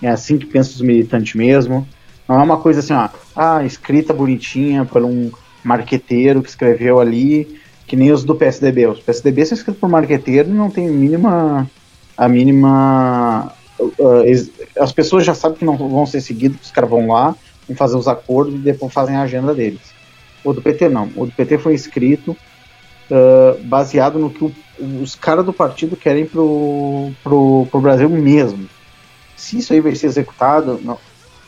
É 0.00 0.08
assim 0.08 0.38
que 0.38 0.46
pensam 0.46 0.76
os 0.76 0.80
militantes 0.80 1.34
mesmo. 1.34 1.86
Não 2.26 2.40
é 2.40 2.42
uma 2.42 2.56
coisa 2.56 2.80
assim, 2.80 2.94
ó, 2.94 3.08
ah, 3.36 3.62
escrita 3.64 4.14
bonitinha 4.14 4.86
por 4.86 5.02
um 5.02 5.30
marqueteiro 5.62 6.42
que 6.42 6.48
escreveu 6.48 6.98
ali, 6.98 7.60
que 7.86 7.94
nem 7.94 8.10
os 8.10 8.24
do 8.24 8.34
PSDB. 8.34 8.86
Os 8.86 9.00
PSDB 9.00 9.44
são 9.44 9.56
escritos 9.58 9.78
por 9.78 9.90
marqueteiro 9.90 10.48
e 10.48 10.54
não 10.54 10.70
tem 10.70 10.88
mínima. 10.88 11.70
A 12.16 12.28
mínima. 12.28 13.52
uh, 13.78 14.22
ex- 14.24 14.50
as 14.80 14.90
pessoas 14.90 15.22
já 15.26 15.34
sabem 15.34 15.58
que 15.58 15.64
não 15.66 15.76
vão 15.76 16.06
ser 16.06 16.22
seguidos, 16.22 16.58
os 16.62 16.70
caras 16.70 16.88
vão 16.88 17.08
lá, 17.08 17.34
vão 17.68 17.76
fazer 17.76 17.96
os 17.98 18.08
acordos 18.08 18.54
e 18.54 18.58
depois 18.58 18.90
fazem 18.90 19.16
a 19.16 19.20
agenda 19.20 19.54
deles. 19.54 19.95
O 20.48 20.52
do 20.52 20.62
PT 20.62 20.88
não. 20.88 21.10
O 21.16 21.26
do 21.26 21.32
PT 21.32 21.58
foi 21.58 21.74
escrito 21.74 22.36
uh, 23.10 23.58
baseado 23.64 24.18
no 24.18 24.30
que 24.30 24.44
o- 24.44 24.54
os 25.02 25.14
caras 25.14 25.44
do 25.44 25.52
partido 25.52 25.96
querem 25.96 26.26
pro, 26.26 27.10
pro, 27.22 27.66
pro 27.70 27.80
Brasil 27.80 28.08
mesmo. 28.08 28.68
Se 29.36 29.58
isso 29.58 29.72
aí 29.72 29.80
vai 29.80 29.94
ser 29.94 30.06
executado, 30.06 30.80
não, 30.82 30.98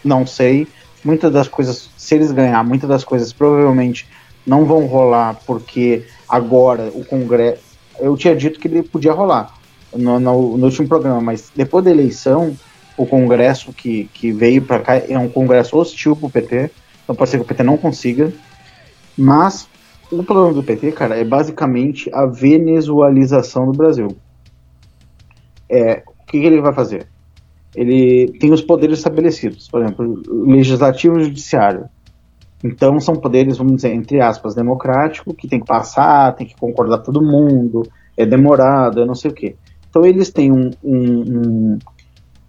não 0.04 0.26
sei. 0.26 0.66
Muitas 1.04 1.32
das 1.32 1.46
coisas, 1.48 1.90
se 1.96 2.14
eles 2.16 2.32
ganhar, 2.32 2.64
muitas 2.64 2.88
das 2.88 3.04
coisas 3.04 3.32
provavelmente 3.32 4.06
não 4.46 4.64
vão 4.64 4.86
rolar 4.86 5.36
porque 5.46 6.04
agora 6.28 6.90
o 6.94 7.04
Congresso. 7.04 7.62
Eu 8.00 8.16
tinha 8.16 8.34
dito 8.34 8.58
que 8.58 8.66
ele 8.68 8.82
podia 8.82 9.12
rolar 9.12 9.54
no, 9.94 10.18
no- 10.18 10.56
no 10.56 10.64
último 10.66 10.88
programa, 10.88 11.20
mas 11.20 11.50
depois 11.54 11.84
da 11.84 11.90
eleição, 11.90 12.56
o 12.96 13.06
Congresso 13.06 13.72
que, 13.72 14.08
que 14.12 14.32
veio 14.32 14.62
para 14.62 14.80
cá 14.80 14.96
é 14.96 15.16
um 15.18 15.28
Congresso 15.28 15.76
hostil 15.76 16.16
pro 16.16 16.28
PT, 16.30 16.70
então 17.04 17.14
pode 17.14 17.30
ser 17.30 17.36
que 17.38 17.42
o 17.44 17.46
PT 17.46 17.62
não 17.62 17.76
consiga. 17.76 18.32
Mas 19.18 19.68
o 20.10 20.22
plano 20.24 20.54
do 20.54 20.62
PT, 20.64 20.92
cara, 20.92 21.16
é 21.18 21.24
basicamente 21.24 22.10
a 22.14 22.24
venezualização 22.26 23.66
do 23.66 23.76
Brasil. 23.76 24.16
É, 25.70 26.02
o 26.06 26.24
que, 26.26 26.40
que 26.40 26.46
ele 26.46 26.60
vai 26.60 26.72
fazer? 26.72 27.08
Ele 27.74 28.32
tem 28.38 28.52
os 28.52 28.62
poderes 28.62 28.98
estabelecidos, 28.98 29.68
por 29.68 29.82
exemplo, 29.82 30.22
legislativo 30.46 31.18
e 31.20 31.24
judiciário. 31.24 31.86
Então 32.64 33.00
são 33.00 33.16
poderes, 33.16 33.58
vamos 33.58 33.76
dizer, 33.76 33.92
entre 33.94 34.20
aspas, 34.20 34.54
democrático, 34.54 35.34
que 35.34 35.48
tem 35.48 35.60
que 35.60 35.66
passar, 35.66 36.34
tem 36.34 36.46
que 36.46 36.56
concordar 36.56 36.98
todo 36.98 37.22
mundo, 37.22 37.82
é 38.16 38.26
demorado, 38.26 39.00
é 39.00 39.06
não 39.06 39.14
sei 39.14 39.30
o 39.30 39.34
quê. 39.34 39.56
Então 39.88 40.04
eles 40.04 40.30
têm 40.32 40.52
um, 40.52 40.76
um- 40.82 41.22
um- 41.74 41.78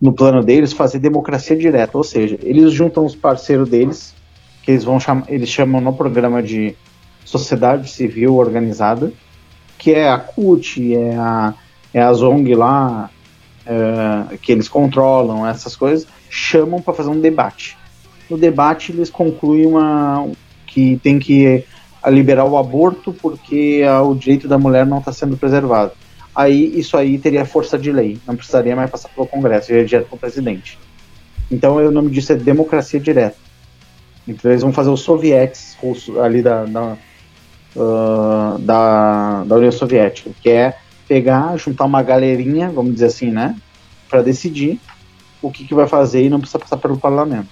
no 0.01 0.13
plano 0.13 0.43
deles 0.43 0.73
fazer 0.73 0.99
democracia 0.99 1.57
direta, 1.57 1.97
ou 1.97 2.03
seja, 2.03 2.37
eles 2.41 2.71
juntam 2.73 3.05
os 3.05 3.15
parceiros 3.15 3.69
deles, 3.69 4.18
que 4.63 4.71
eles 4.71 4.83
vão 4.83 4.97
eles 5.27 5.49
chamam 5.49 5.81
no 5.81 5.93
programa 5.93 6.41
de 6.43 6.75
sociedade 7.25 7.89
civil 7.89 8.35
organizada, 8.35 9.11
que 9.77 9.91
é 9.91 10.09
a 10.09 10.17
CUT, 10.17 10.95
é 10.95 11.15
a, 11.15 11.53
é 11.93 12.01
a 12.01 12.13
ZONG 12.13 12.55
lá, 12.55 13.09
é, 13.65 14.37
que 14.37 14.51
eles 14.51 14.67
controlam, 14.67 15.47
essas 15.47 15.75
coisas, 15.75 16.07
chamam 16.29 16.81
para 16.81 16.93
fazer 16.93 17.09
um 17.09 17.19
debate. 17.19 17.77
No 18.29 18.37
debate 18.37 18.91
eles 18.91 19.09
concluem 19.09 19.65
uma, 19.65 20.27
que 20.65 20.99
tem 21.03 21.19
que 21.19 21.63
liberar 22.07 22.45
o 22.45 22.57
aborto 22.57 23.13
porque 23.13 23.83
o 24.03 24.13
direito 24.15 24.47
da 24.47 24.57
mulher 24.57 24.85
não 24.85 24.99
está 24.99 25.11
sendo 25.11 25.37
preservado. 25.37 25.91
Aí 26.35 26.79
isso 26.79 26.95
aí 26.95 27.17
teria 27.17 27.43
força 27.43 27.77
de 27.77 27.91
lei, 27.91 28.17
não 28.25 28.35
precisaria 28.35 28.75
mais 28.75 28.89
passar 28.89 29.09
pelo 29.09 29.27
Congresso, 29.27 29.71
iria 29.71 29.85
direto 29.85 30.07
para 30.07 30.15
o 30.15 30.19
presidente. 30.19 30.77
Então 31.51 31.75
o 31.77 31.91
nome 31.91 32.11
disso 32.11 32.31
é 32.31 32.35
democracia 32.35 32.99
direta. 32.99 33.48
Então 34.29 34.51
eles 34.51 34.61
vão 34.61 34.71
fazer 34.71 34.89
os 34.91 35.01
sovietes 35.01 35.75
russos 35.81 36.15
ali 36.17 36.41
da, 36.43 36.63
da, 36.65 36.97
ah, 37.77 38.55
da, 38.59 39.43
da 39.43 39.55
União 39.55 39.71
Soviética, 39.71 40.29
que 40.41 40.49
é 40.49 40.77
pegar, 41.07 41.57
juntar 41.57 41.85
uma 41.85 42.03
galerinha, 42.03 42.69
vamos 42.69 42.93
dizer 42.93 43.07
assim, 43.07 43.31
né, 43.31 43.55
para 44.07 44.21
decidir 44.21 44.79
o 45.41 45.49
que, 45.49 45.63
que 45.65 45.73
vai 45.73 45.87
fazer 45.87 46.23
e 46.25 46.29
não 46.29 46.39
precisa 46.39 46.59
passar 46.59 46.77
pelo 46.77 46.97
parlamento. 46.97 47.47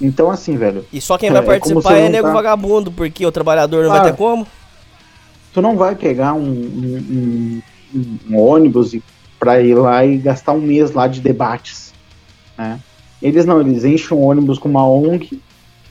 Então, 0.00 0.30
assim, 0.30 0.56
velho. 0.56 0.84
E 0.92 1.00
só 1.00 1.16
quem 1.16 1.28
É, 1.28 1.32
vai 1.32 1.40
é 1.56 1.60
como 1.60 1.74
participar 1.80 1.96
é 1.96 2.02
não 2.04 2.10
nego 2.10 2.26
tá- 2.28 2.34
vagabundo, 2.34 2.90
porque 2.92 3.24
o 3.24 3.32
trabalhador 3.32 3.84
não 3.84 3.90
vai 3.90 4.00
Ah. 4.00 4.04
ter 4.04 4.16
como. 4.16 4.46
tu 5.54 5.60
não 5.60 5.76
vai 5.76 5.94
pegar 5.94 6.32
um, 6.32 6.40
um- 6.50 7.62
um- 7.94 8.18
um 8.30 8.38
ônibus 8.38 8.96
pra 9.38 9.60
ir 9.60 9.74
lá 9.74 10.02
e 10.04 10.16
gastar 10.16 10.52
um 10.52 10.60
mês 10.62 10.92
lá 10.92 11.06
de 11.06 11.20
debates. 11.20 11.92
Né? 12.56 12.80
Eles 13.20 13.44
não, 13.44 13.60
eles 13.60 13.84
enchem 13.84 14.16
um 14.16 14.22
ônibus 14.22 14.58
com 14.58 14.66
uma 14.68 14.86
ONG, 14.88 15.40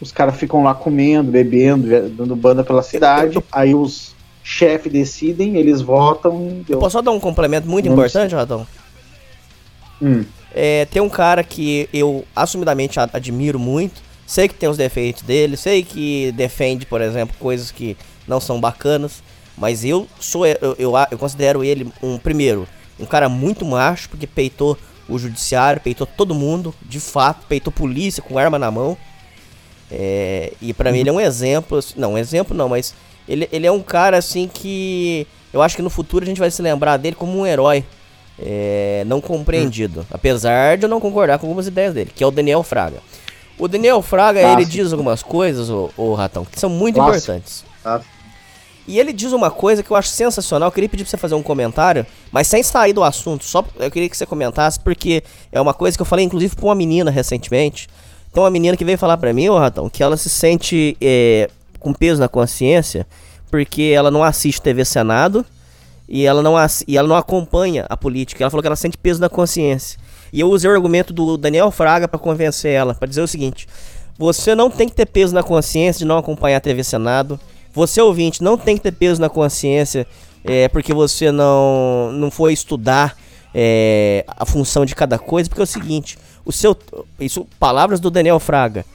os 0.02 0.12
caras 0.12 0.36
ficam 0.36 0.64
lá 0.64 0.74
comendo, 0.74 1.32
bebendo, 1.32 1.88
dando 2.10 2.36
banda 2.36 2.64
pela 2.64 2.82
cidade, 2.82 3.38
aí 3.52 3.76
os 3.76 4.16
chefes 4.44 4.92
decidem, 4.92 5.56
eles 5.58 5.82
votam 5.82 6.48
e 6.50 6.64
deu. 6.64 6.80
Posso 6.80 6.94
só 6.94 7.02
dar 7.02 7.12
um 7.12 7.20
complemento 7.20 7.70
muito 7.70 7.86
Não 7.86 7.94
importante, 7.94 8.34
Ratão? 8.34 8.66
Hum. 10.02 10.26
É, 10.54 10.86
tem 10.86 11.02
um 11.02 11.10
cara 11.10 11.44
que 11.44 11.88
eu 11.94 12.26
assumidamente 12.36 13.00
admiro 13.00 13.60
muito. 13.60 14.02
Sei 14.26 14.48
que 14.48 14.56
tem 14.56 14.68
os 14.68 14.78
defeitos 14.78 15.24
dele, 15.24 15.56
sei 15.56 15.84
que 15.84 16.32
defende, 16.32 16.86
por 16.86 17.02
exemplo, 17.02 17.36
coisas 17.40 17.70
que 17.70 17.96
não 18.28 18.40
são 18.40 18.60
bacanas. 18.60 19.22
Mas 19.58 19.86
eu 19.86 20.08
sou. 20.20 20.46
Eu, 20.46 20.76
eu, 20.80 20.94
eu 21.12 21.18
considero 21.18 21.64
ele 21.64 21.92
um, 22.02 22.18
primeiro, 22.18 22.68
um 23.00 23.06
cara 23.06 23.30
muito 23.30 23.64
macho, 23.66 24.10
porque 24.10 24.26
peitou 24.26 24.78
o 25.08 25.20
judiciário, 25.20 25.82
peitou 25.82 26.08
todo 26.08 26.34
mundo, 26.34 26.74
de 26.82 27.00
fato, 27.00 27.46
peitou 27.48 27.72
polícia 27.72 28.24
com 28.24 28.38
arma 28.38 28.58
na 28.58 28.72
mão. 28.72 28.98
É, 29.92 30.54
e 30.62 30.74
pra 30.74 30.92
mim 30.92 31.00
ele 31.00 31.10
é 31.10 31.14
um 31.14 31.20
exemplo, 31.20 31.78
assim- 31.78 31.96
não, 31.98 32.14
um 32.14 32.18
exemplo 32.18 32.56
não, 32.56 32.70
mas 32.70 32.94
ele, 33.28 33.48
ele 33.52 33.68
é 33.68 33.72
um 33.72 33.82
cara 33.82 34.18
assim 34.18 34.48
que 34.52 35.28
eu 35.54 35.62
acho 35.62 35.76
que 35.76 35.82
no 35.82 35.90
futuro 35.90 36.24
a 36.24 36.28
gente 36.28 36.40
vai 36.40 36.50
se 36.50 36.62
lembrar 36.62 36.96
dele 36.98 37.16
como 37.16 37.38
um 37.38 37.46
herói 37.46 37.84
é, 38.40 39.04
não 39.06 39.20
compreendido, 39.20 40.06
apesar 40.10 40.78
de 40.78 40.86
eu 40.86 40.90
não 40.90 41.00
concordar 41.00 41.38
com 41.40 41.46
algumas 41.48 41.68
ideias 41.68 41.94
dele, 41.94 42.12
que 42.16 42.24
é 42.24 42.28
o 42.28 42.32
Daniel 42.32 42.64
Fraga. 42.64 42.98
O 43.60 43.68
Daniel 43.68 44.02
Fraga, 44.02 44.40
ele 44.54 44.66
diz 44.66 44.92
algumas 44.92 45.22
coisas, 45.22 45.70
o, 45.70 45.92
o 45.98 46.14
Ratão, 46.16 46.46
que 46.46 46.60
são 46.60 46.70
muito 46.70 46.98
importantes. 47.28 47.64
E 48.88 49.00
ele 49.00 49.14
diz 49.14 49.32
uma 49.32 49.52
coisa 49.52 49.84
que 49.84 49.92
eu 49.92 49.96
acho 49.96 50.10
sensacional. 50.10 50.68
Eu 50.68 50.72
queria 50.72 50.90
pedir 50.90 51.04
pra 51.04 51.12
você 51.12 51.18
fazer 51.18 51.36
um 51.36 51.44
comentário, 51.44 52.04
mas 52.32 52.48
sem 52.48 52.64
sair 52.64 52.94
do 52.94 53.04
assunto. 53.04 53.46
Só 53.46 53.64
eu 53.80 53.92
queria 53.92 54.10
que 54.10 54.18
você 54.18 54.26
comentasse, 54.26 54.80
porque 54.80 55.24
é 55.52 55.62
uma 55.62 55.74
coisa 55.74 55.96
que 55.96 56.02
eu 56.02 56.06
falei, 56.06 56.26
inclusive, 56.26 56.56
pra 56.56 56.66
uma 56.66 56.74
menina 56.76 57.12
recentemente. 57.12 57.88
Tem 58.34 58.42
uma 58.42 58.50
menina 58.50 58.78
que 58.78 58.86
veio 58.86 58.98
falar 58.98 59.18
pra 59.18 59.34
mim, 59.34 59.50
ô 59.50 59.58
Ratão, 59.58 59.90
que 59.90 60.02
ela 60.02 60.16
se 60.16 60.30
sente 60.30 60.96
é, 61.02 61.50
com 61.80 61.94
peso 61.94 62.22
na 62.22 62.30
consciência, 62.30 63.06
porque 63.50 63.92
ela 63.94 64.10
não 64.10 64.24
assiste 64.24 64.62
TV 64.62 64.86
Senado 64.86 65.46
e 66.08 66.26
ela 66.26 66.42
não, 66.42 66.56
e 66.88 66.98
ela 66.98 67.08
não 67.08 67.16
acompanha 67.16 67.86
a 67.90 67.98
política. 67.98 68.44
Ela 68.44 68.50
falou 68.50 68.62
que 68.62 68.68
ela 68.68 68.76
sente 68.76 68.98
peso 68.98 69.20
na 69.20 69.28
consciência. 69.28 70.00
E 70.32 70.40
eu 70.40 70.50
usei 70.50 70.70
o 70.70 70.74
argumento 70.74 71.12
do 71.12 71.38
Daniel 71.38 71.72
Fraga 71.72 72.08
pra 72.08 72.18
convencer 72.18 72.72
ela, 72.72 72.94
pra 72.94 73.08
dizer 73.08 73.22
o 73.22 73.28
seguinte: 73.28 73.68
você 74.18 74.56
não 74.56 74.70
tem 74.70 74.88
que 74.88 74.96
ter 74.96 75.06
peso 75.06 75.34
na 75.34 75.44
consciência 75.44 76.00
de 76.00 76.06
não 76.06 76.18
acompanhar 76.18 76.58
a 76.58 76.62
TV 76.62 76.84
Senado. 76.84 77.40
Você 77.74 78.02
ouvinte 78.02 78.44
não 78.44 78.58
tem 78.58 78.78
que 78.78 78.84
ter 78.84 78.92
peso 78.92 79.20
na 79.20 79.30
consciência 79.30 80.08
é, 80.44 80.68
porque 80.70 80.94
você 80.94 81.32
não 81.32 82.12
não 82.14 82.32
foi 82.32 82.54
estudar 82.54 83.18
é, 83.54 84.24
a 84.28 84.46
função 84.46 84.86
de 84.86 84.96
cada 84.96 85.20
coisa, 85.20 85.50
porque 85.50 85.62
é 85.62 85.64
o 85.64 85.68
seguinte, 85.68 86.18
o 86.46 86.52
seu 86.52 86.78
isso 87.20 87.48
palavras 87.60 88.00
do 88.00 88.10
Daniel 88.10 88.40
Fraga. 88.40 88.86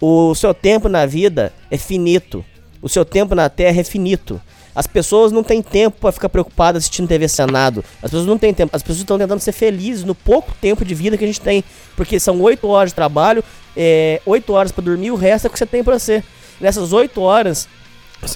O 0.00 0.34
seu 0.34 0.52
tempo 0.52 0.88
na 0.88 1.06
vida 1.06 1.52
é 1.70 1.78
finito. 1.78 2.44
O 2.80 2.88
seu 2.88 3.04
tempo 3.04 3.34
na 3.34 3.48
Terra 3.48 3.80
é 3.80 3.84
finito. 3.84 4.40
As 4.74 4.86
pessoas 4.86 5.30
não 5.30 5.44
têm 5.44 5.62
tempo 5.62 5.98
para 6.00 6.12
ficar 6.12 6.28
preocupadas 6.28 6.82
assistindo 6.82 7.06
TV 7.06 7.28
Senado. 7.28 7.84
As 8.02 8.10
pessoas 8.10 8.26
não 8.26 8.38
têm 8.38 8.54
tempo. 8.54 8.74
As 8.74 8.82
pessoas 8.82 9.00
estão 9.00 9.18
tentando 9.18 9.38
ser 9.38 9.52
felizes 9.52 10.02
no 10.02 10.14
pouco 10.14 10.52
tempo 10.60 10.84
de 10.84 10.94
vida 10.94 11.16
que 11.18 11.24
a 11.24 11.26
gente 11.26 11.40
tem. 11.40 11.62
Porque 11.94 12.18
são 12.18 12.40
8 12.40 12.66
horas 12.66 12.90
de 12.90 12.94
trabalho, 12.94 13.44
é, 13.76 14.20
8 14.24 14.52
horas 14.52 14.72
para 14.72 14.82
dormir, 14.82 15.10
o 15.10 15.16
resto 15.16 15.46
é 15.46 15.48
o 15.48 15.52
que 15.52 15.58
você 15.58 15.66
tem 15.66 15.84
para 15.84 15.98
ser. 15.98 16.24
Nessas 16.60 16.92
8 16.92 17.20
horas, 17.20 17.68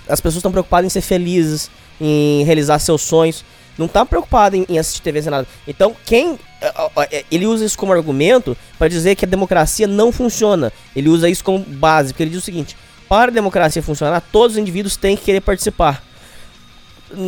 as 0.08 0.20
pessoas 0.20 0.36
estão 0.36 0.52
preocupadas 0.52 0.86
em 0.86 0.90
ser 0.90 1.00
felizes, 1.00 1.70
em 2.00 2.44
realizar 2.44 2.78
seus 2.78 3.02
sonhos. 3.02 3.44
Não 3.78 3.86
tá 3.86 4.04
preocupado 4.04 4.56
em, 4.56 4.64
em 4.68 4.78
assistir 4.78 5.02
TV 5.02 5.22
Senado. 5.22 5.46
Então, 5.66 5.94
quem. 6.04 6.38
ó, 6.74 6.90
é, 7.10 7.24
Ele 7.30 7.46
usa 7.46 7.64
isso 7.64 7.78
como 7.78 7.92
argumento 7.92 8.56
para 8.78 8.88
dizer 8.88 9.14
que 9.14 9.24
a 9.24 9.28
democracia 9.28 9.86
não 9.86 10.10
funciona. 10.10 10.72
Ele 10.94 11.08
usa 11.08 11.28
isso 11.28 11.44
como 11.44 11.58
base, 11.58 12.12
porque 12.12 12.22
ele 12.22 12.30
diz 12.30 12.42
o 12.42 12.44
seguinte: 12.44 12.76
para 13.08 13.30
a 13.30 13.34
democracia 13.34 13.82
funcionar, 13.82 14.20
todos 14.20 14.56
os 14.56 14.58
indivíduos 14.58 14.96
têm 14.96 15.16
que 15.16 15.24
querer 15.24 15.40
participar. 15.40 16.02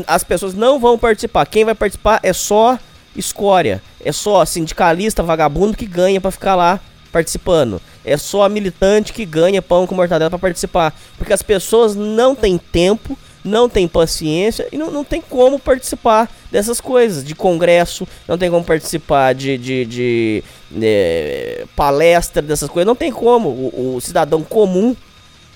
As 0.06 0.24
pessoas 0.24 0.54
não 0.54 0.80
vão 0.80 0.98
participar. 0.98 1.46
Quem 1.46 1.64
vai 1.64 1.74
participar 1.74 2.18
é 2.22 2.32
só 2.32 2.78
escória. 3.16 3.82
É 4.04 4.12
só 4.12 4.44
sindicalista 4.44 5.22
vagabundo 5.22 5.76
que 5.76 5.86
ganha 5.86 6.20
para 6.20 6.30
ficar 6.30 6.54
lá 6.54 6.80
participando. 7.12 7.80
É 8.04 8.16
só 8.16 8.48
militante 8.48 9.12
que 9.12 9.24
ganha 9.24 9.62
pão 9.62 9.86
com 9.86 9.94
mortadela 9.94 10.30
para 10.30 10.38
participar. 10.38 10.94
Porque 11.16 11.32
as 11.32 11.42
pessoas 11.42 11.94
não 11.94 12.34
têm 12.34 12.58
tempo, 12.58 13.16
não 13.48 13.68
têm 13.68 13.88
paciência 13.88 14.68
e 14.72 14.78
não, 14.78 14.90
não 14.90 15.04
tem 15.04 15.20
como 15.20 15.58
participar 15.58 16.30
dessas 16.52 16.80
coisas. 16.80 17.24
De 17.24 17.34
congresso, 17.34 18.06
não 18.28 18.38
tem 18.38 18.50
como 18.50 18.64
participar 18.64 19.34
de, 19.34 19.58
de, 19.58 19.86
de, 19.86 20.44
eh, 20.82 21.66
palestra, 21.76 22.42
dessas 22.42 22.68
coisas. 22.70 22.86
Não 22.86 22.96
tem 22.96 23.12
como. 23.12 23.48
O, 23.50 23.96
o 23.96 24.00
cidadão 24.00 24.42
comum, 24.44 24.96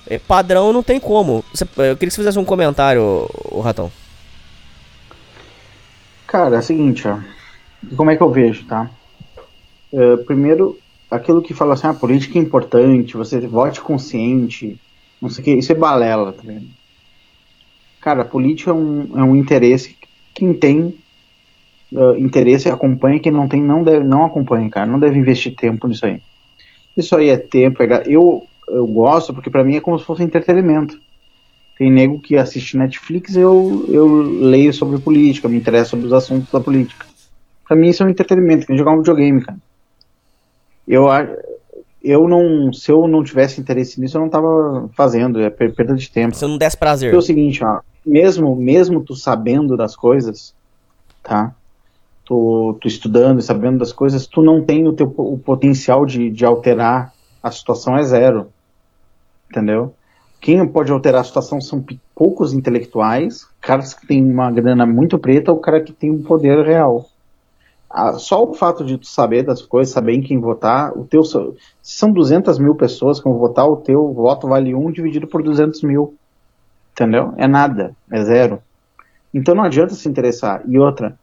eh, 0.07 0.19
padrão, 0.19 0.73
não 0.73 0.83
tem 0.83 1.01
como. 1.01 1.45
Você- 1.55 1.65
eu 1.65 1.97
queria 1.97 1.97
que 1.97 2.11
você 2.11 2.17
fizesse 2.23 2.39
um 2.39 2.45
comentário, 2.45 3.29
o 3.51 3.61
Ratão. 3.61 3.93
Cara, 6.27 6.57
é 6.57 6.59
o 6.59 6.63
seguinte, 6.63 7.07
ó. 7.07 7.21
Como 7.97 8.11
é 8.11 8.17
que 8.17 8.23
eu 8.23 8.31
vejo, 8.33 8.67
tá? 8.67 8.91
É, 9.93 10.17
primeiro, 10.19 10.83
aquilo 11.11 11.43
que 11.43 11.55
fala 11.55 11.75
assim, 11.75 11.87
a 11.87 11.95
política 11.95 12.39
é 12.39 12.43
importante, 12.43 13.17
você 13.17 13.41
vote 13.47 13.81
consciente, 13.81 14.81
não 15.21 15.29
sei 15.31 15.43
o 15.43 15.45
que, 15.45 15.53
isso 15.55 15.73
é 15.73 15.75
balela, 15.75 16.33
tá 16.33 16.43
vendo? 16.45 16.71
Cara, 18.03 18.25
política 18.25 18.71
é 18.71 18.75
um, 18.75 19.09
é 19.17 19.23
um 19.23 19.35
interesse. 19.37 19.97
Quem 20.35 20.53
tem 20.53 20.95
uh, 21.93 22.17
interesse 22.19 22.69
acompanha, 22.69 23.21
quem 23.21 23.31
não 23.33 23.47
tem 23.49 23.63
não 23.63 23.83
deve, 23.85 24.05
não 24.05 24.25
acompanha, 24.25 24.69
cara. 24.69 24.87
Não 24.87 24.99
deve 24.99 25.19
investir 25.19 25.55
tempo 25.55 25.87
nisso 25.87 26.05
aí. 26.05 26.21
Isso 26.97 27.17
aí 27.17 27.29
é 27.29 27.37
tempo, 27.37 27.83
é 27.83 28.03
eu, 28.07 28.43
eu 28.69 28.87
gosto 28.87 29.33
porque 29.33 29.49
pra 29.49 29.65
mim 29.65 29.77
é 29.77 29.81
como 29.81 29.99
se 29.99 30.05
fosse 30.05 30.23
entretenimento. 30.23 30.99
Tem 31.79 31.91
nego 31.91 32.19
que 32.19 32.37
assiste 32.37 32.77
Netflix, 32.77 33.35
eu, 33.35 33.87
eu 33.89 34.07
leio 34.07 34.75
sobre 34.75 34.99
política, 34.99 35.49
me 35.49 35.57
interesso 35.57 35.91
sobre 35.91 36.07
os 36.07 36.13
assuntos 36.13 36.51
da 36.51 36.61
política. 36.61 37.07
Pra 37.67 37.77
mim 37.77 37.89
isso 37.89 38.03
é 38.03 38.07
um 38.07 38.11
entretenimento, 38.11 38.67
que 38.67 38.77
jogar 38.77 38.93
um 38.93 38.99
videogame, 38.99 39.41
cara. 39.43 39.59
Eu, 40.87 41.07
eu 42.03 42.29
não, 42.29 42.73
se 42.73 42.91
eu 42.91 43.07
não 43.07 43.23
tivesse 43.25 43.61
interesse 43.61 44.01
nisso, 44.01 44.17
eu 44.17 44.23
não 44.23 44.29
tava 44.29 44.91
fazendo, 44.95 45.41
é 45.41 45.49
per- 45.49 45.75
perda 45.75 45.95
de 45.95 46.11
tempo. 46.11 46.35
Se 46.37 46.47
não 46.47 46.59
desse 46.59 46.77
prazer. 46.77 47.09
Porque 47.09 47.17
é 47.17 47.19
o 47.19 47.23
seguinte, 47.23 47.65
ó, 47.65 47.81
mesmo, 48.05 48.57
mesmo 48.57 49.03
tu 49.03 49.15
sabendo 49.15 49.77
das 49.77 49.97
coisas, 49.97 50.55
tá? 51.23 51.55
Tu, 52.25 52.79
tu 52.81 52.89
estudando 52.89 53.41
e 53.41 53.43
sabendo 53.43 53.79
das 53.79 53.93
coisas, 53.93 54.27
tu 54.27 54.43
não 54.43 54.65
tem 54.65 54.87
o 54.87 54.93
teu 54.93 55.13
o 55.17 55.39
potencial 55.39 56.07
de, 56.07 56.31
de 56.31 56.45
alterar 56.45 57.13
a 57.43 57.51
situação 57.51 57.97
é 57.97 58.03
zero. 58.03 58.49
Entendeu? 59.51 59.95
Quem 60.41 60.67
pode 60.67 60.91
alterar 60.91 61.21
a 61.21 61.25
situação 61.25 61.61
são 61.61 61.85
poucos 62.15 62.53
intelectuais, 62.53 63.47
caras 63.61 63.95
que 63.95 64.07
têm 64.07 64.25
uma 64.25 64.51
grana 64.51 64.85
muito 64.85 65.19
preta, 65.19 65.53
ou 65.53 65.59
cara 65.59 65.81
que 65.81 65.93
tem 65.93 66.11
um 66.11 66.23
poder 66.23 66.65
real. 66.65 67.07
Ah, 67.89 68.15
só 68.15 68.43
o 68.43 68.55
fato 68.55 68.85
de 68.85 68.97
tu 68.97 69.07
saber 69.07 69.43
das 69.43 69.63
coisas, 69.63 69.93
saber 69.93 70.15
em 70.15 70.23
quem 70.23 70.41
votar, 70.41 70.97
o 70.99 71.05
teu, 71.05 71.23
se 71.23 71.39
são 71.83 72.11
200 72.11 72.59
mil 72.59 72.75
pessoas 72.75 73.21
que 73.21 73.29
vão 73.29 73.39
votar, 73.39 73.69
o 73.69 73.77
teu 73.77 74.13
voto 74.13 74.49
vale 74.49 74.75
um 74.75 74.91
dividido 74.91 75.27
por 75.27 75.43
200 75.43 75.83
mil. 75.83 76.17
Entendeu? 76.93 77.35
É 77.37 77.47
nada, 77.49 77.95
é 78.11 78.23
zero. 78.23 78.63
Então 79.33 79.55
não 79.55 79.65
adianta 79.65 79.95
se 79.95 80.09
interessar. 80.09 80.63
E 80.69 80.79
outra, 80.79 81.17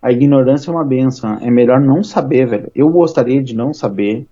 a 0.00 0.12
ignorância 0.12 0.70
é 0.70 0.74
uma 0.74 0.84
benção. 0.84 1.38
É 1.40 1.50
melhor 1.50 1.80
não 1.80 2.02
saber, 2.04 2.46
velho. 2.46 2.70
Eu 2.74 2.88
gostaria 2.90 3.42
de 3.42 3.54
não 3.54 3.74
saber 3.74 4.26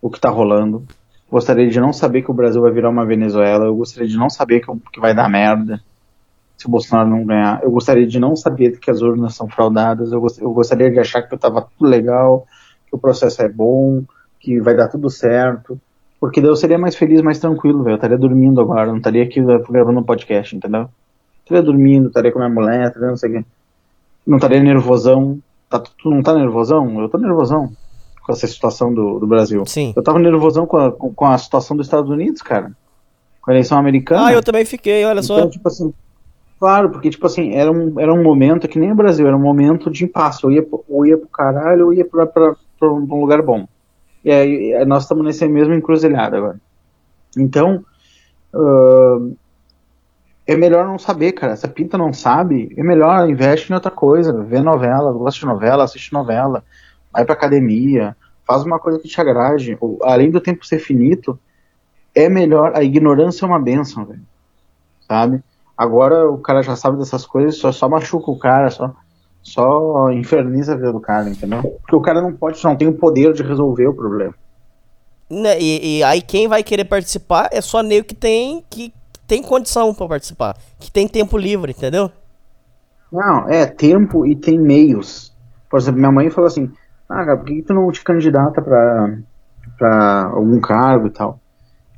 o 0.00 0.08
que 0.08 0.20
tá 0.20 0.30
rolando. 0.30 0.84
Gostaria 1.30 1.68
de 1.68 1.80
não 1.80 1.92
saber 1.92 2.22
que 2.22 2.30
o 2.30 2.34
Brasil 2.34 2.62
vai 2.62 2.70
virar 2.70 2.88
uma 2.88 3.04
Venezuela. 3.04 3.66
Eu 3.66 3.74
gostaria 3.74 4.08
de 4.08 4.16
não 4.16 4.30
saber 4.30 4.60
que, 4.60 4.72
que 4.92 5.00
vai 5.00 5.14
dar 5.14 5.28
merda 5.28 5.80
se 6.56 6.66
o 6.66 6.70
Bolsonaro 6.70 7.08
não 7.08 7.24
ganhar. 7.24 7.62
Eu 7.62 7.70
gostaria 7.70 8.06
de 8.06 8.18
não 8.18 8.34
saber 8.34 8.78
que 8.78 8.90
as 8.90 9.00
urnas 9.02 9.34
são 9.34 9.48
fraudadas. 9.48 10.12
Eu, 10.12 10.20
gos- 10.20 10.38
eu 10.38 10.52
gostaria 10.52 10.90
de 10.90 10.98
achar 10.98 11.22
que 11.22 11.34
eu 11.34 11.38
tava 11.38 11.62
tudo 11.62 11.88
legal, 11.88 12.46
que 12.88 12.96
o 12.96 12.98
processo 12.98 13.42
é 13.42 13.48
bom, 13.48 14.02
que 14.40 14.60
vai 14.60 14.74
dar 14.76 14.88
tudo 14.88 15.10
certo. 15.10 15.80
Porque 16.20 16.40
daí 16.40 16.50
eu 16.50 16.56
seria 16.56 16.78
mais 16.78 16.96
feliz, 16.96 17.20
mais 17.20 17.38
tranquilo, 17.38 17.82
velho. 17.82 17.94
Eu 17.94 17.96
estaria 17.96 18.18
dormindo 18.18 18.60
agora, 18.60 18.86
não 18.86 18.96
estaria 18.96 19.22
aqui 19.22 19.40
gravando 19.70 20.00
um 20.00 20.04
podcast, 20.04 20.56
entendeu? 20.56 20.88
Estaria 21.42 21.62
dormindo, 21.62 22.08
estaria 22.08 22.32
com 22.32 22.38
minha 22.38 22.50
mulher, 22.50 22.88
estaria 22.88 23.08
não 23.08 23.16
sei 23.16 23.30
o 23.30 23.32
quê. 23.34 23.44
Não 24.26 24.36
estaria 24.36 24.60
nervosão. 24.60 25.38
Tá, 25.70 25.78
tu 25.78 26.10
não 26.10 26.22
tá 26.22 26.34
nervosão? 26.34 27.00
Eu 27.00 27.08
tô 27.08 27.18
nervosão 27.18 27.70
com 28.28 28.32
essa 28.32 28.46
situação 28.46 28.92
do, 28.92 29.18
do 29.18 29.26
Brasil. 29.26 29.64
Sim. 29.66 29.92
Eu 29.96 30.02
tava 30.02 30.18
nervosão 30.18 30.66
com 30.66 30.76
a, 30.76 30.92
com, 30.92 31.26
a 31.26 31.38
situação 31.38 31.76
dos 31.76 31.86
Estados 31.86 32.10
Unidos, 32.10 32.42
cara. 32.42 32.72
Com 33.40 33.50
a 33.50 33.54
eleição 33.54 33.78
americana. 33.78 34.26
Ah, 34.26 34.32
eu 34.32 34.42
também 34.42 34.64
fiquei, 34.64 35.04
olha 35.04 35.22
só. 35.22 35.38
Então, 35.38 35.50
tipo 35.50 35.68
assim, 35.68 35.94
claro, 36.58 36.90
porque, 36.90 37.10
tipo 37.10 37.26
assim, 37.26 37.54
era 37.54 37.70
um, 37.70 37.98
era 37.98 38.12
um 38.12 38.22
momento 38.22 38.68
que 38.68 38.78
nem 38.78 38.92
o 38.92 38.94
Brasil, 38.94 39.26
era 39.26 39.36
um 39.36 39.40
momento 39.40 39.90
de 39.90 40.04
impasse. 40.04 40.44
Ou 40.44 40.50
ia, 40.50 40.66
ou 40.88 41.06
ia 41.06 41.16
pro 41.16 41.28
caralho, 41.28 41.86
ou 41.86 41.94
ia 41.94 42.04
pra, 42.04 42.26
pra, 42.26 42.54
pra 42.78 42.92
um 42.92 43.20
lugar 43.20 43.40
bom. 43.40 43.66
E 44.24 44.30
aí 44.30 44.72
eh, 44.72 44.84
nós 44.84 45.04
estamos 45.04 45.24
nesse 45.24 45.46
mesmo 45.48 45.74
encruzilhado 45.74 46.36
agora. 46.36 46.60
Então, 47.36 47.84
ah, 48.54 49.18
é 50.46 50.56
melhor 50.56 50.86
não 50.86 50.98
saber, 50.98 51.32
cara. 51.32 51.56
Se 51.56 51.66
a 51.66 51.68
pinta 51.68 51.98
não 51.98 52.12
sabe, 52.12 52.74
é 52.76 52.82
melhor 52.82 53.28
investe 53.28 53.70
em 53.70 53.74
outra 53.74 53.90
coisa. 53.90 54.32
Vê 54.42 54.60
novela, 54.60 55.12
gosta 55.12 55.38
de 55.40 55.46
novela, 55.46 55.84
assiste 55.84 56.12
novela, 56.12 56.64
vai 57.12 57.24
pra 57.24 57.34
academia, 57.34 58.16
faz 58.46 58.62
uma 58.62 58.78
coisa 58.78 58.98
que 58.98 59.08
te 59.08 59.20
agrade. 59.20 59.76
Ou, 59.78 59.98
Além 60.02 60.30
do 60.30 60.40
tempo 60.40 60.64
ser 60.64 60.78
finito, 60.78 61.38
é 62.14 62.30
melhor. 62.30 62.72
A 62.74 62.82
ignorância 62.82 63.44
é 63.44 63.48
uma 63.48 63.60
benção, 63.60 64.06
velho. 64.06 64.22
Sabe? 65.06 65.42
Agora 65.76 66.30
o 66.30 66.38
cara 66.38 66.62
já 66.62 66.74
sabe 66.74 66.98
dessas 66.98 67.26
coisas, 67.26 67.56
só, 67.58 67.70
só 67.70 67.88
machuca 67.88 68.30
o 68.30 68.38
cara, 68.38 68.70
só, 68.70 68.96
só 69.52 70.10
inferniza 70.12 70.72
a 70.74 70.76
vida 70.76 70.92
do 70.92 71.00
cara, 71.00 71.28
entendeu? 71.28 71.62
Porque 71.80 71.96
o 71.96 72.00
cara 72.00 72.20
não 72.22 72.32
pode, 72.32 72.62
não 72.64 72.76
tem 72.76 72.88
o 72.88 72.94
poder 72.94 73.32
de 73.32 73.42
resolver 73.42 73.86
o 73.88 73.94
problema. 73.94 74.34
Né, 75.30 75.60
E, 75.60 75.98
e 75.98 76.02
aí 76.04 76.22
quem 76.22 76.48
vai 76.48 76.62
querer 76.62 76.84
participar 76.84 77.48
é 77.52 77.60
só 77.60 77.82
nego 77.82 78.06
que 78.06 78.14
tem 78.14 78.64
que 78.70 78.92
tem 79.26 79.42
condição 79.42 79.94
pra 79.94 80.08
participar, 80.08 80.56
que 80.80 80.90
tem 80.90 81.06
tempo 81.06 81.36
livre, 81.36 81.72
entendeu? 81.72 82.10
Não, 83.12 83.48
é 83.48 83.66
tempo 83.66 84.26
e 84.26 84.34
tem 84.36 84.58
meios. 84.58 85.32
Por 85.70 85.78
exemplo, 85.78 85.98
minha 86.00 86.12
mãe 86.12 86.30
falou 86.30 86.48
assim: 86.48 86.70
Ah, 87.08 87.24
cara, 87.24 87.36
por 87.36 87.46
que 87.46 87.62
tu 87.62 87.74
não 87.74 87.90
te 87.92 88.02
candidata 88.02 88.62
pra, 88.62 89.18
pra 89.78 90.24
algum 90.34 90.60
cargo 90.60 91.08
e 91.08 91.10
tal? 91.10 91.38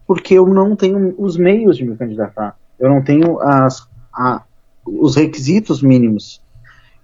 Porque 0.07 0.35
eu 0.35 0.47
não 0.47 0.75
tenho 0.75 1.15
os 1.19 1.37
meios 1.37 1.77
de 1.77 1.85
me 1.85 1.97
candidatar. 1.97 2.57
Eu 2.79 2.89
não 2.91 3.03
tenho 3.03 3.39
as, 3.41 3.87
a- 4.13 4.43
os 4.85 5.15
requisitos 5.15 5.83
mínimos. 5.83 6.43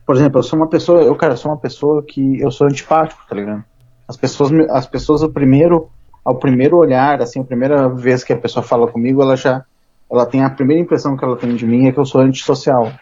Por 0.07 0.15
exemplo, 0.15 0.39
eu 0.39 0.43
sou 0.43 0.59
uma 0.59 0.69
pessoa, 0.69 1.03
eu, 1.03 1.15
cara, 1.17 1.33
eu 1.33 1.37
sou 1.37 1.51
uma 1.51 1.59
pessoa 1.59 2.03
que 2.03 2.41
eu 2.41 2.51
sou 2.51 2.67
antipático, 2.67 3.21
tá 3.29 3.35
ligado? 3.35 3.65
As 4.07 4.17
pessoas, 4.17 4.53
as 4.71 4.87
pessoas 4.87 5.23
ao 5.23 5.31
primeiro, 5.31 5.91
ao 6.25 6.37
primeiro 6.37 6.77
olhar, 6.77 7.21
assim, 7.21 7.41
a 7.41 7.45
primeira 7.45 7.89
vez 7.89 8.23
que 8.23 8.33
a 8.33 8.39
pessoa 8.39 8.63
fala 8.63 8.87
comigo, 8.87 9.21
ela 9.21 9.37
já, 9.37 9.65
ela 10.11 10.25
tem 10.25 10.45
a 10.45 10.51
primeira 10.51 10.81
impressão 10.81 11.17
que 11.17 11.25
ela 11.25 11.37
tem 11.37 11.57
de 11.57 11.67
mim 11.67 11.87
é 11.89 11.93
que 11.93 11.99
eu 11.99 12.07
sou 12.07 12.21
antissocial 12.21 12.93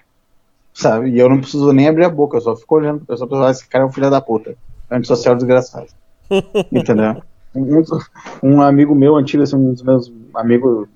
sabe? 0.74 1.10
E 1.10 1.18
eu 1.18 1.30
não 1.30 1.40
preciso 1.40 1.72
nem 1.72 1.88
abrir 1.88 2.04
a 2.04 2.10
boca, 2.10 2.36
eu 2.36 2.40
só 2.40 2.56
fico 2.56 2.74
olhando 2.74 2.98
pra 2.98 3.14
pessoa 3.14 3.28
e 3.28 3.30
falo, 3.30 3.44
"Ah, 3.44 3.50
esse 3.50 3.66
cara 3.68 3.84
é 3.84 3.86
um 3.86 3.92
filho 3.92 4.10
da 4.10 4.20
puta. 4.20 4.56
Antissocial 4.90 5.36
desgraçado. 5.36 5.86
Entendeu? 6.70 7.22
Um, 7.54 7.82
um 8.42 8.60
amigo 8.60 8.94
meu 8.94 9.14
antigo, 9.14 9.44
assim, 9.44 9.56
um 9.56 9.72
dos 9.72 9.82
meus 9.82 10.12
amigos 10.34 10.88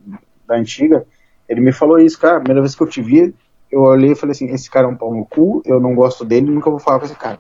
da 0.47 0.57
antiga, 0.57 1.07
ele 1.49 1.61
me 1.61 1.73
falou 1.73 1.99
isso, 2.01 2.19
cara, 2.19 2.37
a 2.37 2.41
primeira 2.41 2.61
vez 2.61 2.75
que 2.75 2.83
eu 2.83 2.89
te 2.89 3.01
vi, 3.01 3.33
eu 3.71 3.81
olhei 3.81 4.13
e 4.13 4.15
falei 4.15 4.33
assim, 4.33 4.47
esse 4.51 4.71
cara 4.71 4.87
é 4.87 4.91
um 4.91 4.97
pau 4.97 5.15
no 5.15 5.25
cu, 5.25 5.63
eu 5.65 5.81
não 5.81 5.95
gosto 5.95 6.25
dele, 6.25 6.51
nunca 6.51 6.71
vou 6.71 6.79
falar 6.79 6.99
com 6.99 7.07
esse 7.07 7.15
cara. 7.15 7.39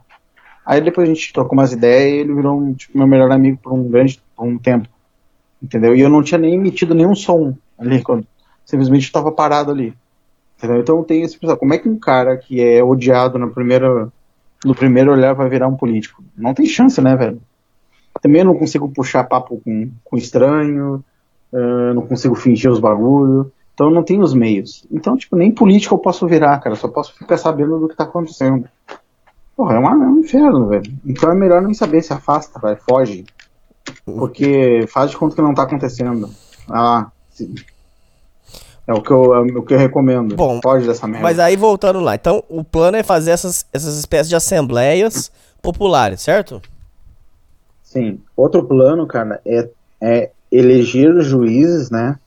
Aí 0.64 0.80
depois 0.80 1.08
a 1.08 1.12
gente 1.12 1.32
trocou 1.32 1.54
umas 1.56 1.72
ideias 1.72 2.12
e 2.12 2.16
ele 2.18 2.34
virou 2.34 2.60
um, 2.60 2.74
tipo, 2.74 2.96
meu 2.98 3.06
melhor 3.06 3.30
amigo 3.32 3.58
por 3.62 3.72
um 3.72 3.88
grande 3.88 4.22
por 4.36 4.44
um 4.44 4.58
tempo. 4.58 4.88
Entendeu? 5.62 5.96
E 5.96 6.00
eu 6.00 6.10
não 6.10 6.22
tinha 6.22 6.38
nem 6.38 6.54
emitido 6.54 6.94
nenhum 6.94 7.14
som 7.14 7.56
ali, 7.78 8.02
quando 8.02 8.26
simplesmente 8.64 9.04
estava 9.04 9.32
parado 9.32 9.70
ali. 9.70 9.94
Entendeu? 10.58 10.80
Então 10.80 11.02
tem 11.02 11.22
esse 11.22 11.38
pessoal. 11.38 11.56
Como 11.56 11.72
é 11.72 11.78
que 11.78 11.88
um 11.88 11.98
cara 11.98 12.36
que 12.36 12.60
é 12.60 12.84
odiado 12.84 13.38
na 13.38 13.46
primeira, 13.46 14.12
no 14.64 14.74
primeiro 14.74 15.12
olhar 15.12 15.32
vai 15.32 15.48
virar 15.48 15.68
um 15.68 15.76
político? 15.76 16.22
Não 16.36 16.52
tem 16.52 16.66
chance, 16.66 17.00
né, 17.00 17.16
velho? 17.16 17.40
Também 18.20 18.40
eu 18.40 18.46
não 18.46 18.58
consigo 18.58 18.88
puxar 18.88 19.24
papo 19.24 19.60
com, 19.64 19.90
com 20.04 20.16
estranho, 20.16 21.02
eh, 21.52 21.92
não 21.94 22.02
consigo 22.02 22.34
fingir 22.34 22.70
os 22.70 22.80
bagulho. 22.80 23.50
Então 23.78 23.90
eu 23.90 23.94
não 23.94 24.02
tenho 24.02 24.22
os 24.22 24.34
meios. 24.34 24.84
Então, 24.90 25.16
tipo, 25.16 25.36
nem 25.36 25.52
político 25.52 25.94
eu 25.94 25.98
posso 26.00 26.26
virar, 26.26 26.58
cara. 26.58 26.74
Só 26.74 26.88
posso 26.88 27.14
ficar 27.14 27.38
sabendo 27.38 27.78
do 27.78 27.88
que 27.88 27.94
tá 27.94 28.02
acontecendo. 28.02 28.68
Porra, 29.56 29.76
é, 29.76 29.78
uma, 29.78 29.92
é 29.92 30.08
um 30.08 30.18
inferno, 30.18 30.66
velho. 30.66 30.92
Então 31.06 31.30
é 31.30 31.34
melhor 31.36 31.62
nem 31.62 31.72
saber, 31.72 32.02
se 32.02 32.12
afasta, 32.12 32.58
vai, 32.58 32.74
foge. 32.74 33.24
Porque 34.04 34.84
faz 34.88 35.12
de 35.12 35.16
conta 35.16 35.36
que 35.36 35.42
não 35.42 35.54
tá 35.54 35.62
acontecendo. 35.62 36.28
Ah, 36.68 37.06
se- 37.30 37.54
é 38.84 38.92
o 38.92 39.00
que 39.00 39.12
eu, 39.12 39.32
é 39.32 39.40
o 39.42 39.62
que 39.62 39.74
eu 39.74 39.78
recomendo. 39.78 40.34
Bom, 40.34 40.58
foge 40.60 40.84
dessa 40.84 41.06
merda. 41.06 41.22
Mas 41.22 41.38
aí 41.38 41.54
voltando 41.54 42.00
lá, 42.00 42.16
então 42.16 42.42
o 42.48 42.64
plano 42.64 42.96
é 42.96 43.04
fazer 43.04 43.30
essas, 43.30 43.64
essas 43.72 43.96
espécies 43.96 44.28
de 44.28 44.34
assembleias 44.34 45.30
populares, 45.62 46.20
certo? 46.20 46.60
Sim. 47.84 48.20
Outro 48.36 48.64
plano, 48.64 49.06
cara, 49.06 49.40
é, 49.46 49.68
é 50.00 50.30
eleger 50.50 51.20
juízes, 51.20 51.90
né, 51.90 52.18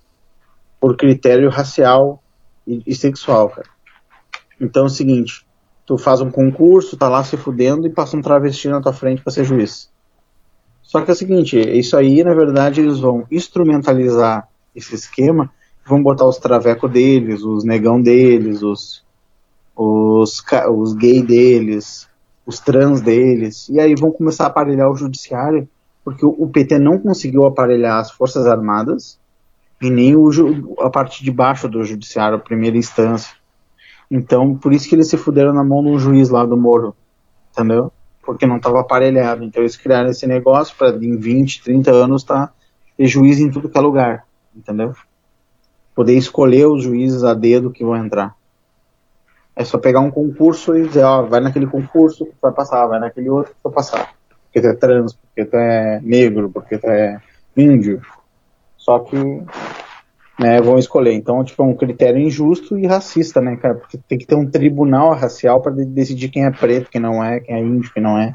por 0.81 0.97
critério 0.97 1.47
racial 1.51 2.21
e, 2.65 2.81
e 2.87 2.95
sexual, 2.95 3.49
cara. 3.49 3.69
Então 4.59 4.83
é 4.83 4.85
o 4.87 4.89
seguinte, 4.89 5.45
tu 5.85 5.95
faz 5.95 6.21
um 6.21 6.31
concurso, 6.31 6.97
tá 6.97 7.07
lá 7.07 7.23
se 7.23 7.37
fudendo 7.37 7.85
e 7.85 7.91
passa 7.91 8.17
um 8.17 8.21
travesti 8.21 8.67
na 8.67 8.81
tua 8.81 8.91
frente 8.91 9.21
pra 9.21 9.31
ser 9.31 9.43
juiz. 9.43 9.91
Só 10.81 11.01
que 11.01 11.11
é 11.11 11.13
o 11.13 11.17
seguinte, 11.17 11.57
isso 11.57 11.95
aí, 11.95 12.23
na 12.23 12.33
verdade, 12.33 12.81
eles 12.81 12.99
vão 12.99 13.25
instrumentalizar 13.31 14.49
esse 14.75 14.95
esquema, 14.95 15.51
vão 15.85 16.01
botar 16.01 16.25
os 16.25 16.37
travecos 16.37 16.91
deles, 16.91 17.43
os 17.43 17.63
negão 17.63 18.01
deles, 18.01 18.63
os, 18.63 19.03
os, 19.75 20.43
os 20.69 20.93
gay 20.95 21.21
deles, 21.21 22.09
os 22.45 22.59
trans 22.59 23.01
deles, 23.01 23.69
e 23.69 23.79
aí 23.79 23.93
vão 23.95 24.11
começar 24.11 24.45
a 24.45 24.47
aparelhar 24.47 24.89
o 24.89 24.97
judiciário, 24.97 25.69
porque 26.03 26.25
o, 26.25 26.35
o 26.39 26.49
PT 26.49 26.79
não 26.79 26.97
conseguiu 26.97 27.45
aparelhar 27.45 27.99
as 27.99 28.11
Forças 28.11 28.47
Armadas 28.47 29.20
e 29.81 29.89
nem 29.89 30.15
o, 30.15 30.29
a 30.79 30.89
parte 30.89 31.23
de 31.23 31.31
baixo 31.31 31.67
do 31.67 31.83
judiciário, 31.83 32.37
a 32.37 32.39
primeira 32.39 32.77
instância. 32.77 33.35
Então, 34.09 34.55
por 34.55 34.73
isso 34.73 34.87
que 34.87 34.93
eles 34.93 35.07
se 35.07 35.17
fuderam 35.17 35.53
na 35.53 35.63
mão 35.63 35.83
de 35.83 35.89
um 35.89 35.97
juiz 35.97 36.29
lá 36.29 36.45
do 36.45 36.55
Moro, 36.55 36.95
entendeu? 37.51 37.91
Porque 38.21 38.45
não 38.45 38.57
estava 38.57 38.81
aparelhado. 38.81 39.43
Então 39.43 39.63
eles 39.63 39.75
criaram 39.75 40.09
esse 40.09 40.27
negócio 40.27 40.75
para 40.77 40.95
em 40.97 41.17
20, 41.17 41.63
30 41.63 41.91
anos 41.91 42.23
tá, 42.23 42.51
ter 42.95 43.07
juiz 43.07 43.39
em 43.39 43.49
tudo 43.49 43.69
que 43.69 43.77
é 43.77 43.81
lugar, 43.81 44.25
entendeu? 44.55 44.93
Poder 45.95 46.15
escolher 46.15 46.67
os 46.67 46.83
juízes 46.83 47.23
a 47.23 47.33
dedo 47.33 47.71
que 47.71 47.83
vão 47.83 47.97
entrar. 47.97 48.35
É 49.55 49.63
só 49.63 49.77
pegar 49.77 49.99
um 49.99 50.11
concurso 50.11 50.77
e 50.77 50.87
dizer, 50.87 51.03
ó, 51.03 51.23
vai 51.23 51.39
naquele 51.39 51.67
concurso 51.67 52.25
que 52.25 52.35
vai 52.41 52.51
passar, 52.51 52.85
vai 52.87 52.99
naquele 52.99 53.29
outro 53.29 53.53
que 53.53 53.59
vai 53.63 53.73
passar. 53.73 54.13
Porque 54.45 54.61
tu 54.61 54.67
é 54.67 54.73
trans, 54.73 55.13
porque 55.13 55.45
tu 55.45 55.55
é 55.55 55.99
negro, 56.01 56.49
porque 56.49 56.77
tu 56.77 56.87
é 56.87 57.19
índio. 57.55 58.01
Só 58.81 58.99
que 58.99 59.15
né, 60.39 60.59
vão 60.59 60.77
escolher. 60.77 61.13
Então, 61.13 61.43
tipo, 61.43 61.61
é 61.61 61.65
um 61.65 61.75
critério 61.75 62.19
injusto 62.19 62.77
e 62.77 62.87
racista, 62.87 63.39
né, 63.39 63.55
cara? 63.55 63.75
Porque 63.75 63.97
tem 63.97 64.17
que 64.17 64.25
ter 64.25 64.35
um 64.35 64.49
tribunal 64.49 65.13
racial 65.13 65.61
para 65.61 65.71
decidir 65.71 66.29
quem 66.29 66.45
é 66.45 66.51
preto, 66.51 66.89
quem 66.89 66.99
não 66.99 67.23
é, 67.23 67.39
quem 67.39 67.55
é 67.55 67.59
índio, 67.59 67.93
quem 67.93 68.01
não 68.01 68.17
é, 68.17 68.33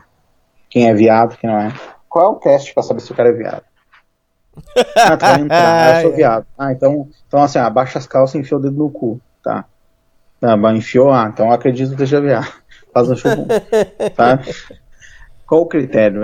quem 0.70 0.88
é 0.88 0.94
viado, 0.94 1.36
quem 1.36 1.50
não 1.50 1.58
é. 1.58 1.72
Qual 2.08 2.24
é 2.24 2.36
o 2.36 2.38
teste 2.38 2.72
para 2.72 2.84
saber 2.84 3.00
se 3.00 3.10
o 3.10 3.14
cara 3.14 3.30
é 3.30 3.32
viado? 3.32 3.62
Ah, 4.96 5.16
vai 5.16 5.40
entrar, 5.40 5.96
ah, 5.96 5.96
eu 5.96 6.02
sou 6.02 6.16
viado. 6.16 6.46
Ah, 6.56 6.72
então, 6.72 7.08
então 7.26 7.42
assim, 7.42 7.58
abaixa 7.58 7.98
as 7.98 8.06
calças 8.06 8.36
e 8.36 8.38
enfia 8.38 8.56
o 8.56 8.60
dedo 8.60 8.76
no 8.76 8.88
cu, 8.88 9.20
tá? 9.42 9.64
Tá, 10.40 10.56
mas 10.56 10.78
enfiou, 10.78 11.12
ah, 11.12 11.28
então 11.30 11.46
eu 11.46 11.52
acredito 11.52 11.90
que 11.90 11.98
seja 11.98 12.20
viado. 12.20 12.50
Faz 12.94 13.10
um 13.10 13.16
show, 13.16 13.46
tá? 14.14 14.38
Qual 15.46 15.62
o 15.62 15.66
critério, 15.66 16.22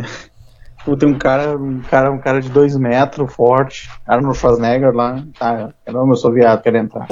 Tipo, 0.82 0.96
tem 0.96 1.09
um 1.09 1.16
cara, 1.16 1.56
um 1.56 1.80
cara, 1.80 2.10
um 2.10 2.18
cara 2.18 2.40
de 2.40 2.50
dois 2.50 2.76
metros, 2.76 3.32
forte, 3.32 3.88
Arnold 4.04 4.36
Schwarzenegger 4.36 4.92
lá, 4.92 5.24
tá, 5.38 5.72
não, 5.86 6.09
eu 6.09 6.16
sou 6.16 6.32
viado, 6.32 6.60
quero 6.60 6.76
entrar. 6.76 7.06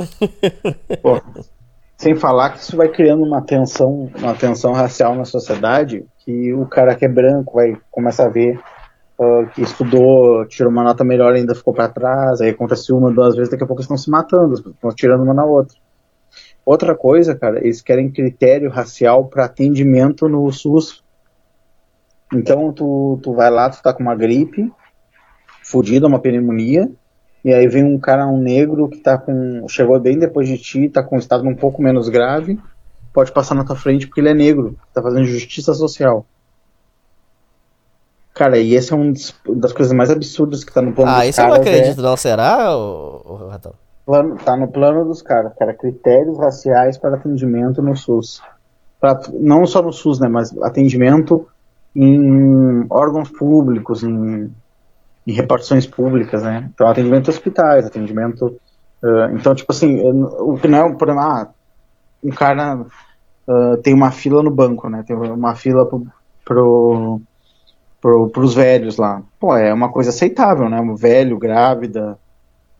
Pô, 1.01 1.20
sem 1.97 2.16
falar 2.16 2.51
que 2.51 2.59
isso 2.59 2.76
vai 2.76 2.88
criando 2.88 3.22
uma 3.22 3.42
tensão, 3.42 4.10
uma 4.18 4.34
tensão 4.34 4.72
racial 4.72 5.14
na 5.14 5.24
sociedade, 5.24 6.05
que 6.18 6.52
o 6.52 6.66
cara 6.66 6.97
que 6.97 7.05
é 7.05 7.09
branco 7.09 7.55
vai 7.55 7.76
começar 7.92 8.26
a 8.26 8.30
ver 8.30 8.59
ah, 9.20 9.44
que 9.55 9.62
estudou, 9.62 10.47
tirou 10.47 10.72
uma 10.72 10.82
nota 10.82 11.05
melhor 11.05 11.34
ainda 11.34 11.55
ficou 11.55 11.74
para 11.74 11.88
trás, 11.88 12.40
aí 12.40 12.51
acontece 12.51 12.90
uma, 12.90 13.12
duas 13.12 13.36
vezes, 13.36 13.51
daqui 13.51 13.62
a 13.62 13.66
pouco 13.66 13.80
eles 13.80 13.84
estão 13.84 13.98
se 13.98 14.10
matando, 14.10 14.55
estão 14.55 14.90
tirando 14.90 15.22
uma 15.22 15.34
na 15.34 15.44
outra. 15.44 15.76
Outra 16.64 16.94
coisa, 16.94 17.36
cara, 17.36 17.59
eles 17.59 17.82
querem 17.82 18.10
critério 18.10 18.70
racial 18.70 19.26
para 19.26 19.44
atendimento 19.44 20.28
no 20.28 20.51
SUS. 20.51 21.02
Então 22.32 22.73
tu, 22.73 23.19
tu 23.23 23.32
vai 23.35 23.51
lá, 23.51 23.69
tu 23.70 23.82
tá 23.82 23.93
com 23.93 24.02
uma 24.02 24.15
gripe, 24.15 24.73
fudida, 25.65 26.07
uma 26.07 26.20
pneumonia, 26.20 26.90
e 27.44 27.52
aí 27.52 27.66
vem 27.66 27.85
um 27.85 27.98
cara, 27.98 28.27
um 28.27 28.39
negro, 28.39 28.89
que 28.89 28.98
tá 28.98 29.16
com. 29.19 29.66
chegou 29.69 29.98
bem 29.98 30.19
depois 30.19 30.48
de 30.48 30.59
ti, 30.59 30.89
tá 30.89 31.02
com 31.02 31.16
um 31.16 31.19
estado 31.19 31.47
um 31.47 31.55
pouco 31.55 31.82
menos 31.82 32.09
grave, 32.09 32.59
pode 33.12 33.32
passar 33.32 33.55
na 33.55 33.65
tua 33.65 33.77
frente 33.77 34.07
porque 34.07 34.20
ele 34.20 34.28
é 34.28 34.35
negro, 34.35 34.77
tá 34.94 35.02
fazendo 35.02 35.24
justiça 35.27 35.74
social. 35.74 36.24
Cara, 38.35 38.59
e 38.59 38.74
esse 38.74 38.93
é 38.93 38.97
um 38.97 39.12
das 39.57 39.73
coisas 39.73 39.93
mais 39.93 40.11
absurdas 40.11 40.62
que 40.65 40.73
tá 40.73 40.81
no 40.81 40.93
plano 40.93 41.11
Ah, 41.11 41.20
dos 41.20 41.28
isso 41.31 41.40
eu 41.40 41.44
não 41.47 41.52
caras. 41.52 41.66
é- 41.66 41.70
acredito, 41.70 42.01
não. 42.02 42.16
Será, 42.16 42.77
ô, 42.77 43.48
Ratão? 43.51 43.74
plano, 44.07 44.36
tá 44.36 44.57
no 44.57 44.69
plano 44.69 45.05
dos 45.05 45.20
caras, 45.23 45.52
cara, 45.59 45.74
critérios 45.74 46.39
raciais 46.39 46.97
para 46.97 47.16
atendimento 47.16 47.82
no 47.82 47.97
SUS. 47.97 48.40
Pra- 49.01 49.20
não 49.35 49.66
só 49.66 49.82
no 49.82 49.93
SUS, 49.93 50.19
né, 50.20 50.28
mas 50.28 50.57
atendimento 50.62 51.47
em 51.94 52.86
órgãos 52.90 53.30
públicos, 53.30 54.02
em, 54.04 54.54
em 55.26 55.32
repartições 55.32 55.86
públicas, 55.86 56.42
né. 56.42 56.68
Então, 56.72 56.88
atendimento 56.88 57.28
em 57.28 57.34
hospitais, 57.34 57.86
atendimento. 57.86 58.60
ah, 59.04 59.30
então, 59.34 59.54
tipo 59.54 59.72
assim, 59.72 59.88
n- 59.98 60.24
o 60.24 60.56
que 60.58 60.68
não 60.68 60.78
é 60.78 60.84
um 60.84 60.96
problema. 60.96 61.22
Ah, 61.44 61.54
um 62.24 62.30
cara 62.30 62.86
ah, 63.48 63.76
tem 63.82 63.94
uma 63.94 64.10
fila 64.12 64.42
no 64.42 64.50
banco, 64.50 64.88
né, 64.90 65.04
tem 65.06 65.16
uma 65.16 65.54
fila 65.56 65.86
pro, 66.44 67.20
pro, 68.00 68.30
pros 68.30 68.54
velhos 68.54 68.96
lá. 68.96 69.22
Pô, 69.38 69.56
é 69.56 69.72
uma 69.72 69.90
coisa 69.92 70.10
aceitável, 70.10 70.68
né? 70.68 70.80
Um 70.80 70.94
velho, 70.96 71.38
grávida, 71.38 72.18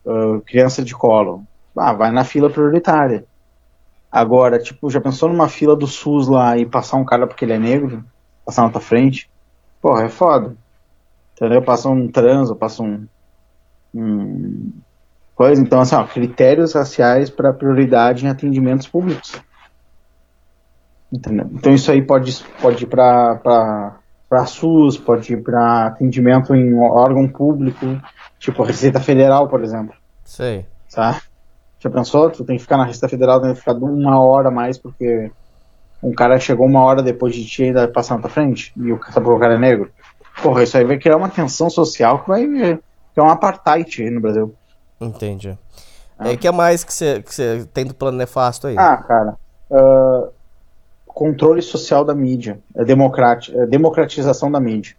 uh, 0.05 0.41
criança 0.45 0.83
de 0.83 0.95
colo. 0.95 1.45
Ah, 1.77 1.93
vai 1.93 2.11
na 2.11 2.25
fila 2.25 2.49
prioritária. 2.51 3.25
Agora, 4.11 4.59
tipo, 4.59 4.89
já 4.89 5.01
pensou 5.01 5.29
numa 5.29 5.49
fila 5.49 5.75
do 5.75 5.87
SUS 5.87 6.27
lá 6.29 6.57
e 6.57 6.65
passar 6.65 6.97
um 6.97 7.05
cara 7.05 7.27
porque 7.27 7.45
ele 7.45 7.53
é 7.53 7.59
negro? 7.59 8.05
Passar 8.51 8.63
na 8.63 8.69
tua 8.69 8.81
frente? 8.81 9.29
Porra, 9.81 10.03
é 10.03 10.09
foda. 10.09 10.57
Entendeu? 11.33 11.61
Passa 11.61 11.87
um 11.87 12.11
trans, 12.11 12.51
passa 12.51 12.83
um, 12.83 13.07
um. 13.95 14.73
coisa. 15.33 15.61
Então, 15.61 15.79
assim, 15.79 15.95
ó, 15.95 16.03
critérios 16.03 16.73
raciais 16.73 17.29
para 17.29 17.53
prioridade 17.53 18.25
em 18.25 18.29
atendimentos 18.29 18.89
públicos. 18.89 19.41
Entendeu? 21.09 21.49
Então 21.53 21.73
isso 21.73 21.89
aí 21.89 22.01
pode, 22.01 22.43
pode 22.61 22.83
ir 22.83 22.87
para 22.87 24.45
SUS, 24.45 24.97
pode 24.97 25.31
ir 25.31 25.41
para 25.41 25.87
atendimento 25.87 26.53
em 26.53 26.77
órgão 26.77 27.29
público, 27.29 27.85
tipo 28.37 28.63
Receita 28.63 28.99
Federal, 28.99 29.47
por 29.47 29.63
exemplo. 29.63 29.95
Sei. 30.25 30.65
Tá? 30.93 31.21
Já 31.79 31.89
pensou? 31.89 32.29
Tu 32.29 32.43
tem 32.43 32.57
que 32.57 32.63
ficar 32.63 32.75
na 32.75 32.83
Receita 32.83 33.07
Federal, 33.07 33.41
tem 33.41 33.53
que 33.53 33.59
ficar 33.59 33.75
uma 33.75 34.21
hora 34.21 34.49
a 34.49 34.51
mais 34.51 34.77
porque 34.77 35.31
um 36.01 36.13
cara 36.13 36.39
chegou 36.39 36.65
uma 36.65 36.83
hora 36.83 37.03
depois 37.03 37.35
de 37.35 37.45
ti 37.45 37.63
e 37.63 37.65
ainda 37.67 37.87
passar 37.87 38.15
na 38.15 38.21
tua 38.21 38.29
frente 38.29 38.73
e 38.75 38.91
o, 38.91 38.97
cara 38.97 39.53
é 39.53 39.57
negro. 39.57 39.91
Porra, 40.41 40.63
isso 40.63 40.77
aí 40.77 40.83
vai 40.83 40.97
criar 40.97 41.17
uma 41.17 41.29
tensão 41.29 41.69
social 41.69 42.19
que 42.19 42.29
vai 42.29 42.45
que 42.45 43.19
é 43.19 43.23
um 43.23 43.29
apartheid 43.29 44.03
aí 44.03 44.09
no 44.09 44.21
Brasil. 44.21 44.55
Entendi. 44.99 45.57
O 46.19 46.27
é. 46.27 46.37
que 46.37 46.47
é 46.47 46.51
mais 46.51 46.83
que 46.83 46.93
você 46.93 47.21
que 47.21 47.65
tem 47.73 47.85
do 47.85 47.93
plano 47.93 48.17
nefasto 48.17 48.67
aí? 48.67 48.75
Ah, 48.77 48.97
cara. 48.97 49.35
Uh, 49.69 50.31
controle 51.07 51.61
social 51.61 52.05
da 52.05 52.15
mídia. 52.15 52.59
É, 52.75 52.83
democrati 52.83 53.55
é 53.57 53.65
democratização 53.65 54.51
da 54.51 54.59
mídia. 54.59 54.95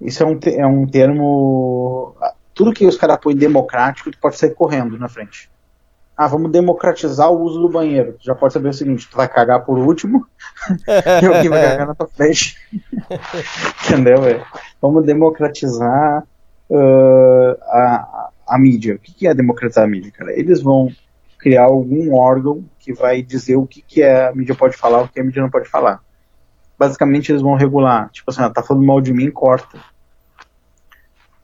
Isso 0.00 0.22
é 0.22 0.26
um, 0.26 0.38
é 0.44 0.66
um 0.66 0.86
termo. 0.86 2.14
Tudo 2.54 2.72
que 2.72 2.86
os 2.86 2.96
caras 2.96 3.18
põem 3.18 3.36
democrático, 3.36 4.10
tu 4.10 4.18
pode 4.18 4.36
sair 4.36 4.54
correndo 4.54 4.98
na 4.98 5.08
frente. 5.08 5.50
Ah, 6.16 6.26
vamos 6.28 6.50
democratizar 6.50 7.30
o 7.30 7.42
uso 7.42 7.60
do 7.60 7.68
banheiro. 7.68 8.14
Tu 8.14 8.24
já 8.24 8.34
pode 8.34 8.54
saber 8.54 8.70
o 8.70 8.72
seguinte: 8.72 9.08
tu 9.10 9.16
vai 9.16 9.28
cagar 9.28 9.64
por 9.64 9.76
último 9.78 10.26
e 11.22 11.26
alguém 11.26 11.50
vai 11.50 11.62
cagar 11.62 11.86
na 11.86 11.94
tua 11.94 12.08
frente. 12.08 12.56
Entendeu? 13.84 14.22
Véio? 14.22 14.42
Vamos 14.80 15.04
democratizar 15.04 16.24
uh, 16.70 17.56
a, 17.64 18.30
a 18.48 18.58
mídia. 18.58 18.94
O 18.94 18.98
que 18.98 19.26
é 19.26 19.34
democratizar 19.34 19.84
a 19.84 19.88
mídia, 19.88 20.10
cara? 20.10 20.32
Eles 20.32 20.62
vão 20.62 20.90
criar 21.38 21.64
algum 21.64 22.14
órgão 22.14 22.64
que 22.78 22.94
vai 22.94 23.22
dizer 23.22 23.56
o 23.56 23.66
que, 23.66 23.82
que 23.82 24.02
é, 24.02 24.28
a 24.28 24.34
mídia 24.34 24.54
pode 24.54 24.76
falar, 24.76 25.02
o 25.02 25.08
que 25.08 25.20
a 25.20 25.24
mídia 25.24 25.42
não 25.42 25.50
pode 25.50 25.68
falar. 25.68 26.00
Basicamente, 26.78 27.30
eles 27.30 27.42
vão 27.42 27.54
regular. 27.56 28.10
Tipo 28.10 28.30
assim, 28.30 28.42
ah, 28.42 28.50
tá 28.50 28.62
falando 28.62 28.86
mal 28.86 29.00
de 29.00 29.12
mim, 29.12 29.30
corta. 29.30 29.78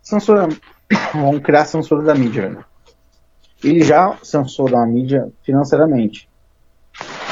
Censura. 0.02 0.48
vão 1.12 1.38
criar 1.40 1.66
censura 1.66 2.02
da 2.02 2.14
mídia, 2.14 2.48
velho. 2.48 2.71
Ele 3.62 3.82
já 3.82 4.16
censurou 4.22 4.78
a 4.78 4.86
mídia 4.86 5.28
financeiramente. 5.42 6.28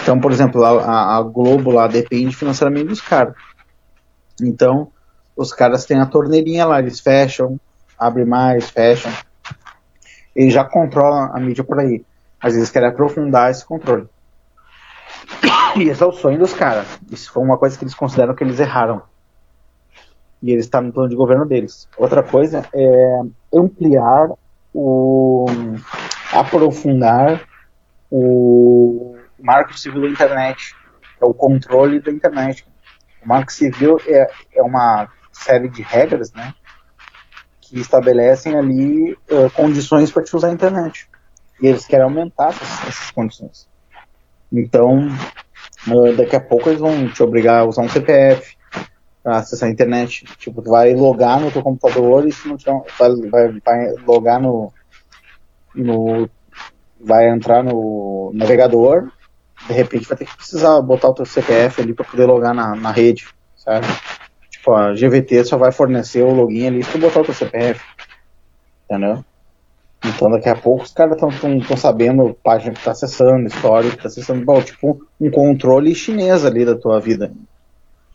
Então, 0.02 0.18
por 0.18 0.32
exemplo, 0.32 0.64
a, 0.64 1.16
a 1.16 1.22
Globo 1.22 1.70
lá 1.70 1.86
depende 1.86 2.34
financeiramente 2.34 2.86
dos 2.86 3.00
caras. 3.00 3.34
Então, 4.40 4.90
os 5.36 5.52
caras 5.52 5.84
têm 5.84 6.00
a 6.00 6.06
torneirinha 6.06 6.66
lá, 6.66 6.78
eles 6.78 7.00
fecham, 7.00 7.58
abrem 7.98 8.24
mais, 8.24 8.70
fecham. 8.70 9.12
Eles 10.34 10.54
já 10.54 10.64
controlam 10.64 11.30
a 11.34 11.40
mídia 11.40 11.64
por 11.64 11.78
aí. 11.78 12.04
Mas 12.42 12.56
eles 12.56 12.70
querem 12.70 12.88
aprofundar 12.88 13.50
esse 13.50 13.64
controle. 13.64 14.08
E 15.76 15.82
esse 15.82 16.02
é 16.02 16.06
o 16.06 16.12
sonho 16.12 16.38
dos 16.38 16.52
caras. 16.52 16.86
Isso 17.10 17.30
foi 17.32 17.42
uma 17.42 17.58
coisa 17.58 17.78
que 17.78 17.84
eles 17.84 17.94
consideram 17.94 18.34
que 18.34 18.42
eles 18.42 18.58
erraram. 18.58 19.02
E 20.42 20.50
eles 20.50 20.64
estão 20.64 20.80
no 20.80 20.92
plano 20.92 21.10
de 21.10 21.16
governo 21.16 21.44
deles. 21.44 21.86
Outra 21.98 22.22
coisa 22.22 22.66
é 22.74 23.20
ampliar 23.54 24.30
o. 24.74 25.46
aprofundar 26.32 27.40
o 28.10 29.16
marco 29.38 29.78
civil 29.78 30.02
da 30.02 30.08
internet. 30.08 30.74
É 31.20 31.24
o 31.24 31.34
controle 31.34 32.00
da 32.00 32.10
internet. 32.10 32.66
O 33.22 33.28
marco 33.28 33.52
civil 33.52 34.00
é, 34.06 34.30
é 34.54 34.62
uma 34.62 35.08
série 35.32 35.68
de 35.68 35.82
regras, 35.82 36.32
né? 36.32 36.54
Que 37.60 37.78
estabelecem 37.78 38.56
ali 38.56 39.12
uh, 39.12 39.50
condições 39.54 40.10
para 40.10 40.22
te 40.22 40.34
usar 40.34 40.48
a 40.48 40.52
internet. 40.52 41.08
E 41.60 41.66
eles 41.66 41.86
querem 41.86 42.04
aumentar 42.04 42.48
essas, 42.48 42.88
essas 42.88 43.10
condições. 43.10 43.68
Então, 44.50 45.08
uh, 45.88 46.16
daqui 46.16 46.34
a 46.34 46.40
pouco 46.40 46.70
eles 46.70 46.80
vão 46.80 47.08
te 47.08 47.22
obrigar 47.22 47.60
a 47.60 47.64
usar 47.64 47.82
um 47.82 47.88
CPF 47.88 48.56
para 49.22 49.36
acessar 49.36 49.68
a 49.68 49.72
internet. 49.72 50.24
Tipo, 50.38 50.62
tu 50.62 50.70
vai 50.70 50.94
logar 50.94 51.38
no 51.38 51.50
teu 51.50 51.62
computador 51.62 52.26
e 52.26 52.32
se 52.32 52.48
não 52.48 52.56
tiver, 52.56 52.82
vai, 52.98 53.14
vai, 53.30 53.60
vai 53.60 53.92
logar 54.06 54.40
no, 54.40 54.72
no. 55.74 56.28
Vai 57.02 57.30
entrar 57.30 57.62
no 57.62 58.30
navegador, 58.34 59.10
de 59.66 59.72
repente 59.72 60.06
vai 60.06 60.18
ter 60.18 60.26
que 60.26 60.36
precisar 60.36 60.80
botar 60.82 61.08
o 61.08 61.14
teu 61.14 61.24
CPF 61.24 61.80
ali 61.80 61.94
para 61.94 62.04
poder 62.04 62.26
logar 62.26 62.54
na, 62.54 62.76
na 62.76 62.90
rede, 62.90 63.26
sabe? 63.56 63.86
Tipo, 64.50 64.74
a 64.74 64.92
GVT 64.92 65.44
só 65.44 65.56
vai 65.56 65.72
fornecer 65.72 66.22
o 66.22 66.34
login 66.34 66.66
ali 66.66 66.82
se 66.82 66.92
tu 66.92 66.98
botar 66.98 67.20
o 67.20 67.24
teu 67.24 67.32
CPF. 67.32 67.82
Entendeu? 68.84 69.24
Então 70.04 70.30
daqui 70.30 70.48
a 70.48 70.56
pouco 70.56 70.84
os 70.84 70.92
caras 70.92 71.14
estão 71.14 71.76
sabendo 71.76 72.36
página 72.42 72.74
que 72.74 72.82
tá 72.82 72.90
acessando, 72.90 73.46
história 73.46 73.90
que 73.90 73.98
tá 73.98 74.08
acessando, 74.08 74.44
bom, 74.44 74.60
tipo 74.62 75.00
um 75.20 75.30
controle 75.30 75.94
chinês 75.94 76.44
ali 76.44 76.64
da 76.64 76.74
tua 76.74 77.00
vida. 77.00 77.32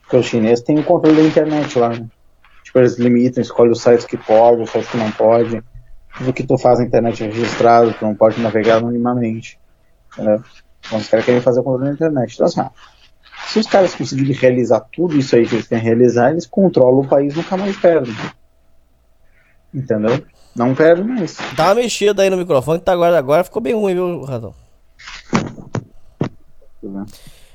Porque 0.02 0.18
os 0.18 0.26
chineses 0.26 0.64
têm 0.64 0.80
o 0.80 0.84
controle 0.84 1.18
da 1.18 1.28
internet 1.28 1.78
lá, 1.78 1.90
né? 1.90 2.08
Tipo, 2.64 2.80
eles 2.80 2.98
limitam, 2.98 3.42
escolhem 3.42 3.72
os 3.72 3.82
sites 3.82 4.06
que 4.06 4.18
pode, 4.18 4.64
os 4.64 4.70
sites 4.70 4.90
que 4.90 4.98
não 4.98 5.12
pode. 5.12 5.64
Tudo 6.18 6.34
que 6.34 6.44
tu 6.44 6.58
faz 6.58 6.80
na 6.80 6.86
internet 6.86 7.24
é 7.24 7.28
registrado, 7.28 7.94
tu 7.94 8.06
não 8.06 8.16
pode 8.16 8.40
navegar 8.42 8.78
anonimamente. 8.78 9.60
Entendeu? 10.14 10.44
Então 10.80 11.00
os 11.00 11.08
caras 11.08 11.26
querem 11.26 11.42
fazer 11.42 11.60
o 11.60 11.64
controle 11.64 11.90
da 11.90 11.96
internet. 11.96 12.34
Então 12.34 12.46
assim, 12.46 12.62
se 13.48 13.60
os 13.60 13.68
caras 13.68 13.96
conseguirem 13.96 14.34
realizar 14.34 14.82
tudo 14.92 15.18
isso 15.18 15.36
aí 15.36 15.46
que 15.46 15.56
eles 15.56 15.68
querem 15.68 15.84
realizar, 15.84 16.32
eles 16.32 16.46
controlam 16.46 17.02
o 17.02 17.08
país 17.08 17.36
nunca 17.36 17.58
mais 17.58 17.76
perdem. 17.78 18.16
Entendeu? 19.74 20.26
Não 20.56 20.74
perde 20.74 21.04
mais. 21.04 21.38
Dá 21.56 21.66
uma 21.66 21.76
mexida 21.76 22.24
aí 22.24 22.30
no 22.30 22.38
microfone 22.38 22.80
que 22.80 22.86
tá 22.86 22.94
agora, 22.94 23.18
agora 23.18 23.44
ficou 23.44 23.62
bem 23.62 23.74
ruim, 23.74 23.94
viu, 23.94 24.22
Radão? 24.24 24.54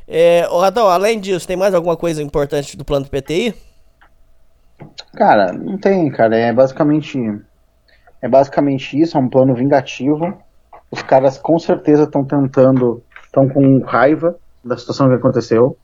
É, 0.07 0.47
ô, 0.51 0.61
Radão, 0.61 0.89
além 0.89 1.19
disso, 1.19 1.47
tem 1.47 1.57
mais 1.57 1.73
alguma 1.73 1.97
coisa 1.97 2.23
importante 2.23 2.77
do 2.77 2.85
plano 2.85 3.07
do 3.07 3.11
PTI? 3.11 3.55
Cara, 5.15 5.53
não 5.53 5.79
tem, 5.79 6.11
cara. 6.11 6.37
É 6.37 6.53
basicamente. 6.53 7.19
É 8.23 8.29
basicamente 8.29 9.01
isso, 9.01 9.17
é 9.17 9.21
um 9.21 9.29
plano 9.29 9.55
vingativo. 9.55 10.37
Os 10.91 11.03
caras 11.03 11.39
com 11.39 11.59
certeza 11.59 12.05
estão 12.05 12.25
tentando. 12.25 13.03
estão 13.25 13.49
com 13.49 13.81
raiva 13.81 14.37
da 14.65 14.77
situação 14.77 15.09
que 15.09 15.15
aconteceu. 15.15 15.77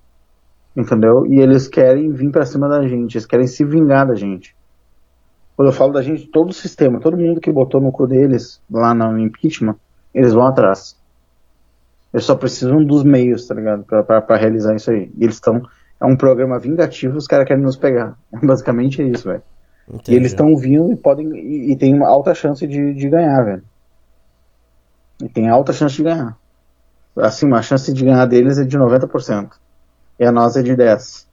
Entendeu? 0.77 1.27
E 1.27 1.41
eles 1.41 1.67
querem 1.67 2.13
vir 2.13 2.31
para 2.31 2.45
cima 2.45 2.69
da 2.69 2.87
gente, 2.87 3.15
eles 3.15 3.25
querem 3.25 3.47
se 3.47 3.65
vingar 3.65 4.07
da 4.07 4.15
gente. 4.15 4.55
Quando 5.57 5.69
eu 5.69 5.73
falo 5.73 5.93
da 5.95 6.03
gente, 6.03 6.27
todo 6.27 6.51
o 6.51 6.53
sistema, 6.53 7.01
todo 7.01 7.17
mundo 7.17 7.41
que 7.41 7.51
botou 7.51 7.81
no 7.81 7.91
cu 7.91 8.07
deles 8.07 8.61
lá 8.71 8.93
no 8.93 9.19
impeachment, 9.19 9.77
eles 10.13 10.35
vão 10.35 10.47
atrás. 10.47 10.95
Eles 12.13 12.27
só 12.27 12.35
precisam 12.35 12.85
dos 12.85 13.03
meios, 13.03 13.47
tá 13.47 13.55
ligado? 13.55 13.85
Pra, 13.85 14.03
pra, 14.03 14.21
pra 14.21 14.37
realizar 14.37 14.75
isso 14.75 14.91
aí. 14.91 15.11
E 15.17 15.25
eles 15.25 15.37
estão. 15.37 15.63
É 15.99 16.05
um 16.05 16.17
programa 16.17 16.59
vingativo, 16.59 17.17
os 17.17 17.27
caras 17.27 17.47
querem 17.47 17.63
nos 17.63 17.77
pegar. 17.77 18.19
Basicamente 18.43 19.01
é 19.01 19.07
isso, 19.07 19.27
velho. 19.27 19.43
E 20.09 20.15
eles 20.15 20.33
estão 20.33 20.57
vindo 20.57 20.93
e 20.93 20.97
podem. 20.97 21.29
E, 21.37 21.73
e 21.73 21.77
tem 21.77 21.95
uma 21.95 22.09
alta 22.09 22.35
chance 22.35 22.67
de, 22.67 22.95
de 22.95 23.09
ganhar, 23.09 23.43
velho. 23.45 23.63
E 25.23 25.29
tem 25.29 25.49
alta 25.49 25.73
chance 25.73 25.97
de 25.97 26.03
ganhar. 26.03 26.37
Assim, 27.17 27.53
a 27.53 27.63
chance 27.63 27.93
de 27.93 28.05
ganhar 28.05 28.27
deles 28.27 28.59
é 28.59 28.65
de 28.65 28.77
90%. 28.77 29.51
E 30.19 30.25
a 30.25 30.33
nossa 30.33 30.61
é 30.61 30.63
de 30.63 30.73
10%. 30.73 31.27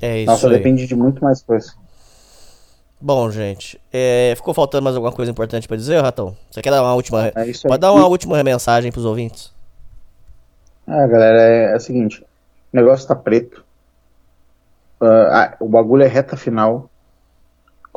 É 0.00 0.18
isso. 0.18 0.26
Nossa, 0.30 0.48
aí. 0.48 0.54
depende 0.54 0.86
de 0.86 0.94
muito 0.94 1.22
mais 1.22 1.42
coisa. 1.42 1.72
Bom, 3.00 3.30
gente, 3.30 3.80
é, 3.92 4.32
ficou 4.34 4.52
faltando 4.52 4.82
mais 4.82 4.96
alguma 4.96 5.12
coisa 5.12 5.30
importante 5.30 5.68
para 5.68 5.76
dizer, 5.76 6.02
Ratão? 6.02 6.36
Você 6.50 6.60
quer 6.60 6.70
dar 6.70 6.82
uma 6.82 6.94
última. 6.94 7.28
É 7.28 7.32
pode 7.66 7.78
dar 7.78 7.92
uma 7.92 8.06
última 8.06 8.42
mensagem 8.42 8.90
pros 8.90 9.04
ouvintes? 9.04 9.54
Ah, 10.84 11.06
galera, 11.06 11.40
é, 11.40 11.72
é 11.72 11.76
o 11.76 11.80
seguinte: 11.80 12.20
o 12.72 12.76
negócio 12.76 13.06
tá 13.06 13.14
preto. 13.14 13.64
Uh, 15.00 15.30
ah, 15.30 15.56
o 15.60 15.68
bagulho 15.68 16.02
é 16.02 16.08
reta 16.08 16.36
final. 16.36 16.87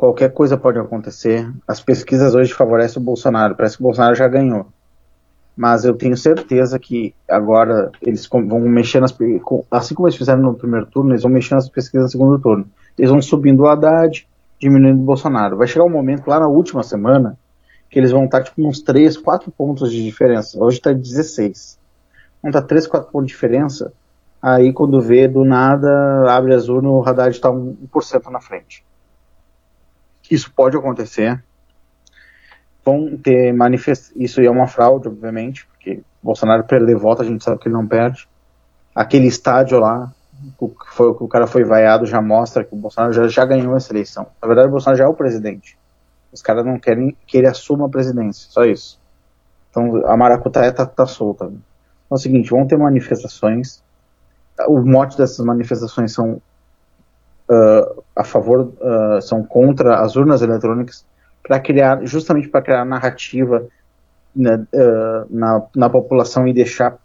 Qualquer 0.02 0.32
coisa 0.32 0.56
pode 0.56 0.80
acontecer. 0.80 1.48
As 1.64 1.80
pesquisas 1.80 2.34
hoje 2.34 2.52
favorecem 2.52 3.00
o 3.00 3.04
Bolsonaro. 3.04 3.54
Parece 3.54 3.76
que 3.76 3.84
o 3.84 3.86
Bolsonaro 3.86 4.16
já 4.16 4.26
ganhou. 4.26 4.66
Mas 5.56 5.84
eu 5.84 5.94
tenho 5.94 6.16
certeza 6.16 6.76
que 6.76 7.14
agora 7.30 7.88
eles 8.02 8.26
vão 8.28 8.58
mexer 8.62 8.98
nas. 8.98 9.16
Assim 9.70 9.94
como 9.94 10.08
eles 10.08 10.18
fizeram 10.18 10.42
no 10.42 10.54
primeiro 10.54 10.86
turno, 10.86 11.12
eles 11.12 11.22
vão 11.22 11.30
mexer 11.30 11.54
nas 11.54 11.68
pesquisas 11.68 12.06
no 12.06 12.10
segundo 12.10 12.36
turno. 12.40 12.66
Eles 12.98 13.12
vão 13.12 13.22
subindo 13.22 13.60
o 13.60 13.68
Haddad, 13.68 14.26
diminuindo 14.58 15.00
o 15.00 15.04
Bolsonaro. 15.04 15.56
Vai 15.56 15.68
chegar 15.68 15.84
um 15.84 15.88
momento 15.88 16.26
lá 16.26 16.40
na 16.40 16.48
última 16.48 16.82
semana 16.82 17.38
que 17.88 17.96
eles 17.96 18.10
vão 18.10 18.24
estar 18.24 18.42
tipo 18.42 18.66
uns 18.66 18.82
3, 18.82 19.16
4 19.18 19.52
pontos 19.52 19.92
de 19.92 20.02
diferença. 20.02 20.58
Hoje 20.58 20.78
está 20.78 20.92
16. 20.92 21.78
Vão 22.42 22.50
estar 22.50 22.62
3, 22.62 22.88
4 22.88 23.08
pontos 23.08 23.28
de 23.28 23.34
diferença 23.34 23.92
Aí 24.42 24.72
quando 24.72 25.00
vê, 25.00 25.28
do 25.28 25.44
nada, 25.44 25.88
abre 26.28 26.52
urnas, 26.52 26.92
o 26.92 27.08
Haddad 27.08 27.30
está 27.30 27.48
1% 27.48 28.28
na 28.28 28.40
frente. 28.40 28.84
Isso 30.32 30.50
pode 30.50 30.76
acontecer. 30.78 31.44
Vão 32.82 33.18
ter 33.18 33.52
manifestações. 33.52 34.16
Isso 34.16 34.40
é 34.40 34.48
uma 34.48 34.66
fraude, 34.66 35.06
obviamente, 35.06 35.66
porque 35.66 36.02
Bolsonaro 36.22 36.64
perder 36.64 36.96
voto, 36.96 37.20
a 37.20 37.24
gente 37.24 37.44
sabe 37.44 37.58
que 37.58 37.68
ele 37.68 37.74
não 37.74 37.86
perde. 37.86 38.26
Aquele 38.94 39.26
estádio 39.26 39.78
lá, 39.78 40.10
o 40.58 40.70
que 40.70 40.86
foi, 40.88 41.08
o 41.08 41.28
cara 41.28 41.46
foi 41.46 41.64
vaiado, 41.64 42.06
já 42.06 42.22
mostra 42.22 42.64
que 42.64 42.74
o 42.74 42.78
Bolsonaro 42.78 43.12
já, 43.12 43.28
já 43.28 43.44
ganhou 43.44 43.76
essa 43.76 43.92
eleição. 43.92 44.26
Na 44.40 44.48
verdade, 44.48 44.68
o 44.68 44.70
Bolsonaro 44.70 44.96
já 44.96 45.04
é 45.04 45.08
o 45.08 45.14
presidente. 45.14 45.76
Os 46.32 46.40
caras 46.40 46.64
não 46.64 46.78
querem 46.78 47.14
que 47.26 47.36
ele 47.36 47.46
assuma 47.46 47.84
a 47.84 47.90
presidência, 47.90 48.50
só 48.50 48.64
isso. 48.64 48.98
Então 49.70 50.06
a 50.06 50.16
maracutaia 50.16 50.72
tá, 50.72 50.86
tá 50.86 51.04
solta. 51.04 51.44
Então 51.44 51.60
é 52.10 52.14
o 52.14 52.16
seguinte, 52.16 52.48
vão 52.48 52.66
ter 52.66 52.78
manifestações. 52.78 53.82
O 54.66 54.80
mote 54.80 55.18
dessas 55.18 55.44
manifestações 55.44 56.12
são 56.12 56.40
uh, 57.48 58.02
a 58.14 58.24
favor, 58.24 58.72
uh, 58.80 59.22
são 59.22 59.42
contra 59.42 60.00
as 60.00 60.16
urnas 60.16 60.42
eletrônicas, 60.42 61.04
para 61.42 61.58
criar, 61.58 62.04
justamente 62.04 62.48
para 62.48 62.62
criar 62.62 62.84
narrativa 62.84 63.66
na, 64.34 64.54
uh, 64.56 65.26
na, 65.28 65.62
na 65.74 65.90
população 65.90 66.46
e 66.46 66.52
deixar 66.52 66.96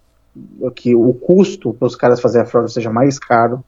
que 0.75 0.95
o 0.95 1.13
custo 1.13 1.73
para 1.73 1.87
os 1.87 1.95
caras 1.95 2.21
fazer 2.21 2.41
a 2.41 2.45
fraude 2.45 2.71
seja 2.71 2.91
mais 2.91 3.17
caro 3.17 3.63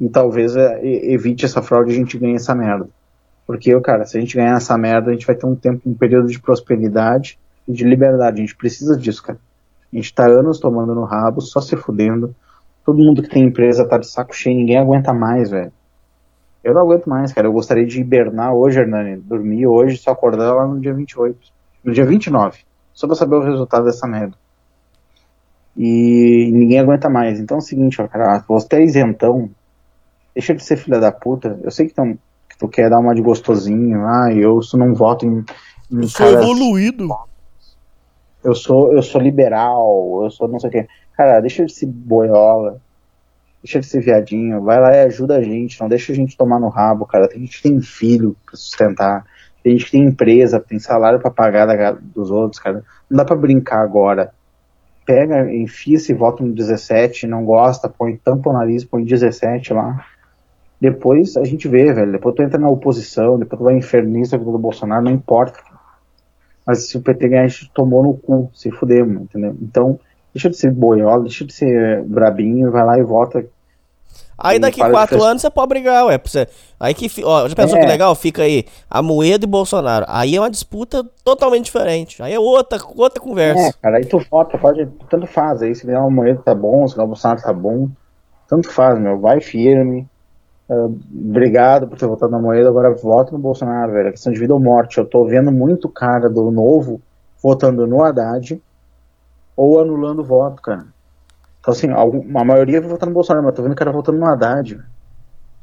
e 0.00 0.08
talvez 0.08 0.54
evite 0.56 1.44
essa 1.44 1.62
fraude 1.62 1.90
e 1.90 1.94
a 1.94 1.96
gente 1.96 2.18
ganhe 2.18 2.36
essa 2.36 2.54
merda. 2.54 2.88
Porque, 3.46 3.78
cara, 3.80 4.04
se 4.04 4.16
a 4.16 4.20
gente 4.20 4.36
ganhar 4.36 4.56
essa 4.56 4.76
merda, 4.76 5.10
a 5.10 5.12
gente 5.12 5.26
vai 5.26 5.36
ter 5.36 5.46
um 5.46 5.54
tempo, 5.54 5.88
um 5.88 5.94
período 5.94 6.28
de 6.28 6.40
prosperidade 6.40 7.38
e 7.66 7.72
de 7.72 7.84
liberdade. 7.84 8.38
A 8.38 8.40
gente 8.40 8.56
precisa 8.56 8.96
disso, 8.96 9.22
cara. 9.22 9.38
A 9.92 9.96
gente 9.96 10.12
tá 10.12 10.26
anos 10.26 10.58
tomando 10.58 10.94
no 10.94 11.04
rabo, 11.04 11.40
só 11.40 11.60
se 11.60 11.76
fudendo. 11.76 12.34
Todo 12.86 13.02
mundo 13.02 13.20
que 13.22 13.28
tem 13.28 13.42
empresa 13.42 13.86
tá 13.86 13.98
de 13.98 14.06
saco 14.06 14.32
cheio, 14.34 14.56
ninguém 14.56 14.78
aguenta 14.78 15.12
mais, 15.12 15.50
velho. 15.50 15.72
Eu 16.62 16.72
não 16.72 16.82
aguento 16.82 17.06
mais, 17.06 17.32
cara. 17.32 17.46
Eu 17.48 17.52
gostaria 17.52 17.84
de 17.84 18.00
hibernar 18.00 18.54
hoje, 18.54 18.78
Hernani. 18.78 19.16
Dormir 19.16 19.66
hoje, 19.66 19.98
só 19.98 20.12
acordar 20.12 20.54
lá 20.54 20.66
no 20.66 20.80
dia 20.80 20.94
28. 20.94 21.36
No 21.84 21.92
dia 21.92 22.06
29. 22.06 22.60
Só 22.94 23.06
pra 23.08 23.16
saber 23.16 23.34
o 23.34 23.42
resultado 23.42 23.84
dessa 23.84 24.06
merda. 24.06 24.34
E 25.76 26.50
ninguém 26.52 26.78
aguenta 26.78 27.08
mais. 27.10 27.38
Então 27.38 27.56
é 27.56 27.60
o 27.60 27.62
seguinte, 27.62 28.00
ó, 28.00 28.08
cara. 28.08 28.44
Você 28.48 28.76
é 28.76 28.82
isentão. 28.84 29.50
Deixa 30.34 30.54
de 30.54 30.62
ser 30.62 30.76
filha 30.76 30.98
da 30.98 31.12
puta. 31.12 31.58
Eu 31.62 31.70
sei 31.70 31.86
que, 31.88 31.94
tão, 31.94 32.14
que 32.48 32.56
tu 32.58 32.68
quer 32.68 32.88
dar 32.88 32.98
uma 32.98 33.14
de 33.14 33.22
gostosinho. 33.22 34.04
Ah, 34.06 34.32
eu 34.32 34.60
não 34.74 34.94
voto 34.94 35.26
em. 35.26 35.44
em 35.90 36.02
eu 36.02 36.08
sou 36.08 36.26
caras- 36.26 36.42
evoluído. 36.44 37.08
eu 38.44 38.54
sou, 38.54 38.92
eu 38.92 39.02
sou 39.02 39.20
liberal, 39.20 40.20
eu 40.24 40.30
sou 40.30 40.48
não 40.48 40.58
sei 40.58 40.68
o 40.68 40.72
que. 40.72 40.88
Cara, 41.16 41.40
deixa 41.40 41.64
de 41.64 41.72
ser 41.72 41.86
boiola, 41.86 42.80
deixa 43.62 43.80
de 43.80 43.86
ser 43.86 44.00
viadinho, 44.02 44.62
vai 44.62 44.80
lá 44.80 44.94
e 44.94 45.00
ajuda 45.04 45.36
a 45.36 45.42
gente, 45.42 45.80
não 45.80 45.88
deixa 45.88 46.12
a 46.12 46.14
gente 46.14 46.36
tomar 46.36 46.60
no 46.60 46.68
rabo, 46.68 47.06
cara. 47.06 47.28
Tem 47.28 47.40
gente 47.40 47.58
que 47.58 47.68
tem 47.68 47.80
filho 47.80 48.36
pra 48.46 48.56
sustentar, 48.56 49.26
tem 49.62 49.72
gente 49.74 49.86
que 49.86 49.92
tem 49.92 50.04
empresa, 50.04 50.60
tem 50.60 50.78
salário 50.78 51.20
pra 51.20 51.30
pagar 51.30 51.66
da- 51.66 51.92
dos 51.92 52.30
outros, 52.30 52.60
cara. 52.60 52.84
Não 53.10 53.16
dá 53.18 53.24
pra 53.24 53.36
brincar 53.36 53.80
agora. 53.82 54.32
Pega, 55.06 55.52
enfia 55.54 55.96
esse 55.96 56.14
voto 56.14 56.44
no 56.44 56.52
17, 56.54 57.26
não 57.26 57.44
gosta, 57.44 57.88
põe, 57.88 58.16
tampa 58.16 58.50
o 58.50 58.52
nariz, 58.52 58.84
põe 58.84 59.04
17 59.04 59.72
lá. 59.72 60.04
Depois 60.80 61.36
a 61.36 61.44
gente 61.44 61.68
vê, 61.68 61.92
velho. 61.92 62.12
Depois 62.12 62.34
tu 62.34 62.42
entra 62.42 62.58
na 62.58 62.68
oposição, 62.68 63.38
depois 63.38 63.58
tu 63.60 63.64
vai 63.64 63.76
inferniza 63.76 64.36
a 64.36 64.38
vida 64.38 64.52
do 64.52 64.58
Bolsonaro, 64.58 65.04
não 65.04 65.12
importa. 65.12 65.58
Mas 66.66 66.88
se 66.88 66.96
o 66.96 67.02
PT 67.02 67.28
ganhar, 67.28 67.44
a 67.44 67.48
gente 67.48 67.70
tomou 67.72 68.02
no 68.02 68.14
cu, 68.16 68.50
se 68.54 68.70
fudemos, 68.70 69.22
entendeu? 69.22 69.56
Então, 69.62 69.98
deixa 70.36 70.50
de 70.50 70.56
ser 70.56 70.70
boiola, 70.70 71.22
deixa 71.22 71.44
de 71.44 71.52
ser 71.52 72.02
brabinho, 72.04 72.70
vai 72.70 72.84
lá 72.84 72.98
e 72.98 73.02
vota. 73.02 73.44
Aí 74.38 74.56
E 74.56 74.60
daqui 74.60 74.80
quatro 74.80 75.22
anos 75.24 75.40
você 75.40 75.48
pode 75.48 75.68
brigar, 75.70 76.04
ué. 76.06 76.20
Você... 76.22 76.46
Aí 76.78 76.92
que. 76.92 77.08
Ó, 77.24 77.48
já 77.48 77.56
pensou 77.56 77.78
É. 77.78 77.80
que 77.80 77.86
legal? 77.86 78.14
Fica 78.14 78.42
aí 78.42 78.66
a 78.90 79.00
Moeda 79.00 79.46
e 79.46 79.48
Bolsonaro. 79.48 80.04
Aí 80.06 80.36
é 80.36 80.40
uma 80.40 80.50
disputa 80.50 81.02
totalmente 81.24 81.64
diferente. 81.64 82.22
Aí 82.22 82.34
é 82.34 82.38
outra, 82.38 82.78
outra 82.96 83.18
É, 83.18 83.24
conversa. 83.26 83.74
cara, 83.80 83.96
aí 83.96 84.04
tu 84.04 84.20
vota, 84.30 84.58
pode, 84.58 84.86
tanto 85.08 85.26
faz. 85.26 85.62
Aí 85.62 85.74
se 85.74 85.86
ganhar 85.86 86.00
uma 86.00 86.10
moeda 86.10 86.42
tá 86.44 86.54
bom, 86.54 86.86
se 86.86 86.94
ganhar 86.94 87.04
o 87.06 87.08
Bolsonaro 87.08 87.40
tá 87.40 87.52
bom, 87.52 87.88
tanto 88.46 88.70
faz, 88.70 88.98
meu. 88.98 89.18
Vai 89.18 89.40
firme. 89.40 90.06
Ah, 90.68 90.86
obrigado 91.18 91.86
por 91.88 91.96
ter 91.96 92.06
votado 92.06 92.30
na 92.32 92.38
moeda, 92.38 92.68
agora 92.68 92.94
vota 92.94 93.32
no 93.32 93.38
Bolsonaro, 93.38 93.92
velho. 93.92 94.08
É 94.08 94.10
questão 94.10 94.30
de 94.34 94.38
vida 94.38 94.52
ou 94.52 94.60
morte. 94.60 94.98
Eu 94.98 95.06
tô 95.06 95.24
vendo 95.24 95.50
muito 95.50 95.88
cara 95.88 96.28
do 96.28 96.50
novo 96.50 97.00
votando 97.42 97.86
no 97.86 98.04
Haddad 98.04 98.60
ou 99.56 99.80
anulando 99.80 100.20
o 100.20 100.24
voto, 100.24 100.60
cara. 100.62 100.86
Então, 101.60 101.72
assim, 101.72 101.88
a 101.90 102.44
maioria 102.44 102.80
vai 102.80 102.90
votar 102.90 103.08
no 103.08 103.14
Bolsonaro, 103.14 103.44
mas 103.44 103.52
eu 103.52 103.56
tô 103.56 103.62
vendo 103.62 103.74
cara 103.74 103.90
votando 103.90 104.18
no 104.18 104.26
Haddad. 104.26 104.78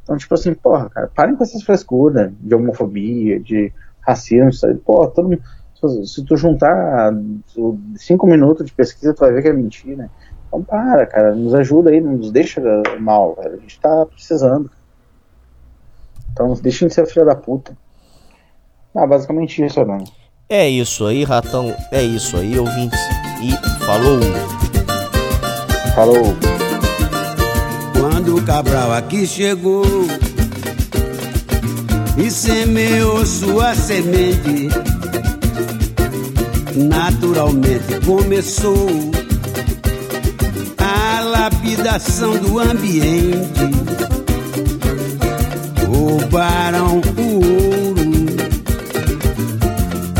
Então, 0.03 0.17
tipo 0.17 0.33
assim, 0.33 0.53
porra, 0.53 0.89
cara, 0.89 1.09
parem 1.15 1.35
com 1.35 1.43
essas 1.43 1.63
frescuras 1.63 2.31
de 2.39 2.53
homofobia, 2.53 3.39
de 3.39 3.71
racismo, 4.01 4.51
sabe? 4.51 4.75
Porra, 4.79 5.09
todo 5.11 5.29
mundo. 5.29 5.41
Se, 5.79 6.05
se 6.15 6.25
tu 6.25 6.35
juntar 6.35 7.13
o- 7.55 7.77
cinco 7.95 8.25
minutos 8.27 8.65
de 8.65 8.73
pesquisa, 8.73 9.13
tu 9.13 9.19
vai 9.19 9.31
ver 9.31 9.41
que 9.43 9.47
é 9.49 9.53
mentira. 9.53 10.09
Então, 10.47 10.61
para, 10.63 11.05
cara, 11.05 11.33
nos 11.35 11.53
ajuda 11.53 11.89
aí, 11.89 12.01
não 12.01 12.13
nos 12.17 12.31
deixa 12.31 12.61
mal. 12.99 13.37
A 13.39 13.49
gente 13.57 13.79
tá 13.79 14.05
precisando. 14.05 14.69
Então, 16.31 16.53
deixem 16.55 16.87
de 16.87 16.93
ser 16.93 17.05
filha 17.05 17.25
da 17.25 17.35
puta. 17.35 17.77
Ah, 18.95 19.07
basicamente 19.07 19.63
isso, 19.63 19.79
Orlando. 19.79 20.09
É 20.49 20.67
isso 20.67 21.05
aí, 21.05 21.23
ratão. 21.23 21.73
É 21.91 22.01
isso 22.03 22.35
aí, 22.37 22.57
ouvintes. 22.59 22.99
Falou. 23.85 24.19
Falou. 25.93 26.37
Quando 27.99 28.37
o 28.37 28.41
Cabral 28.41 28.93
aqui 28.93 29.27
chegou 29.27 29.85
e 32.17 32.31
semeou 32.31 33.25
sua 33.25 33.75
semente, 33.75 34.69
naturalmente 36.75 37.99
começou 38.05 38.87
a 40.77 41.21
lapidação 41.21 42.37
do 42.37 42.59
ambiente. 42.59 43.43
Roubaram 45.87 47.01
o 47.17 47.35
ouro, 47.45 48.03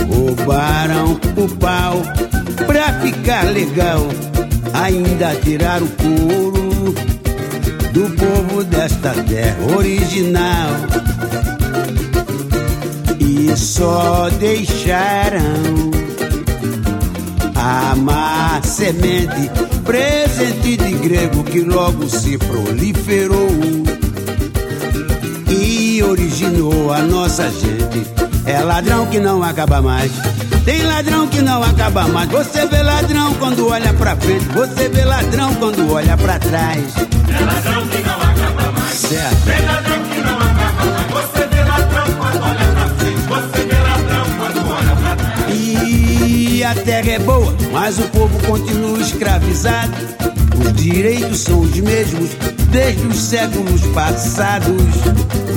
roubaram 0.09 1.19
o 1.37 1.55
pau 1.55 2.01
pra 2.65 2.99
ficar 3.01 3.45
legal, 3.45 4.07
ainda 4.73 5.35
tirar 5.35 5.81
o 5.81 5.87
couro 5.87 6.93
do 7.91 8.09
povo 8.15 8.63
desta 8.63 9.11
terra 9.11 9.57
original. 9.77 10.69
E 13.19 13.55
só 13.55 14.29
deixaram 14.39 15.91
a 17.55 17.95
má 17.95 18.61
semente, 18.63 19.49
presente 19.85 20.77
de 20.77 20.91
grego 20.93 21.43
que 21.43 21.61
logo 21.61 22.09
se 22.09 22.37
proliferou 22.37 23.49
e 25.49 26.01
originou 26.03 26.91
a 26.91 26.99
nossa 26.99 27.49
gente. 27.49 28.05
É 28.45 28.59
ladrão 28.61 29.05
que 29.05 29.19
não 29.19 29.41
acaba 29.41 29.81
mais. 29.81 30.11
Tem 30.65 30.81
ladrão 30.83 31.27
que 31.27 31.41
não 31.41 31.61
acaba 31.61 32.07
mais. 32.07 32.29
Você 32.29 32.65
vê 32.67 32.81
ladrão 32.81 33.33
quando 33.35 33.67
olha 33.67 33.93
pra 33.93 34.15
frente. 34.15 34.45
Você 34.45 34.87
vê 34.87 35.03
ladrão 35.03 35.53
quando 35.55 35.91
olha 35.91 36.15
pra 36.15 36.39
trás. 36.39 36.83
É 36.97 37.43
ladrão 37.43 37.87
que 37.87 38.01
não 38.01 38.15
acaba 38.15 38.71
mais. 38.71 38.93
Certo. 38.93 39.45
Tem 39.45 39.65
ladrão 39.65 40.03
que 40.03 40.21
não 40.21 40.37
acaba 40.37 40.85
mais. 40.85 41.11
Você 41.11 41.47
vê 41.47 41.63
ladrão 41.63 42.05
quando 42.17 42.43
olha 42.43 42.65
pra 42.73 42.87
frente. 42.97 43.21
Você 43.27 43.65
vê 43.65 43.79
ladrão 43.79 44.25
quando 44.37 44.71
olha 44.71 44.95
pra 44.95 45.15
trás. 45.15 45.53
E 45.53 46.63
a 46.63 46.75
terra 46.75 47.11
é 47.11 47.19
boa, 47.19 47.53
mas 47.73 47.99
o 47.99 48.03
povo 48.03 48.47
continua 48.47 48.99
escravizado. 48.99 49.93
Os 50.57 50.73
direitos 50.81 51.41
são 51.41 51.59
os 51.59 51.77
mesmos 51.77 52.29
desde 52.69 53.05
os 53.05 53.17
séculos 53.17 53.81
passados. 53.87 54.81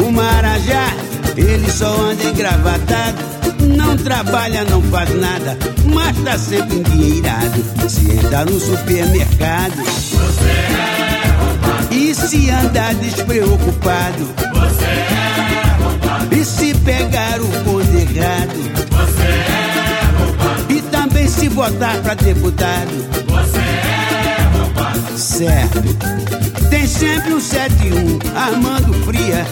O 0.05 0.11
Marajá, 0.11 0.93
ele 1.37 1.71
só 1.71 1.95
anda 2.01 2.25
engravatado. 2.25 3.36
Não 3.67 3.97
trabalha, 3.97 4.65
não 4.65 4.81
faz 4.83 5.15
nada, 5.21 5.57
mas 5.93 6.17
tá 6.25 6.39
sempre 6.39 6.77
endinheirado. 6.77 7.65
Se 7.89 8.11
entra 8.13 8.45
no 8.45 8.59
supermercado, 8.61 9.77
Você 9.77 10.51
é 10.51 11.35
roubado. 11.39 11.95
e 11.95 12.15
se 12.15 12.51
andar 12.51 12.95
despreocupado, 12.95 14.25
Você 14.55 14.85
é 14.85 15.83
roubado. 15.83 16.35
e 16.35 16.45
se 16.45 16.75
pegar 16.75 17.41
o 17.41 17.47
bonde 17.65 17.97
errado, 17.97 18.57
Você 18.91 19.23
é 19.23 20.19
roubado. 20.19 20.73
e 20.73 20.83
também 20.83 21.29
se 21.29 21.49
votar 21.49 21.97
pra 21.99 22.15
deputado. 22.15 23.07
Você 23.27 23.59
é 23.59 24.59
roubado. 24.59 25.19
Certo. 25.19 25.83
Tem 26.71 26.87
sempre 26.87 27.33
um 27.35 27.41
71 27.41 28.19
armando 28.37 28.93
fria. 29.05 29.47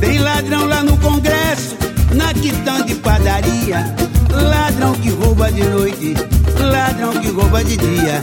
Tem 0.00 0.18
ladrão 0.18 0.66
lá 0.66 0.82
no 0.82 0.96
Congresso, 0.96 1.76
na 2.14 2.32
quitanda 2.34 2.84
de 2.84 2.94
padaria. 2.96 3.94
Ladrão 4.32 4.92
que 4.94 5.10
rouba 5.10 5.50
de 5.50 5.64
noite, 5.64 6.14
ladrão 6.58 7.12
que 7.20 7.28
rouba 7.30 7.64
de 7.64 7.76
dia. 7.76 8.22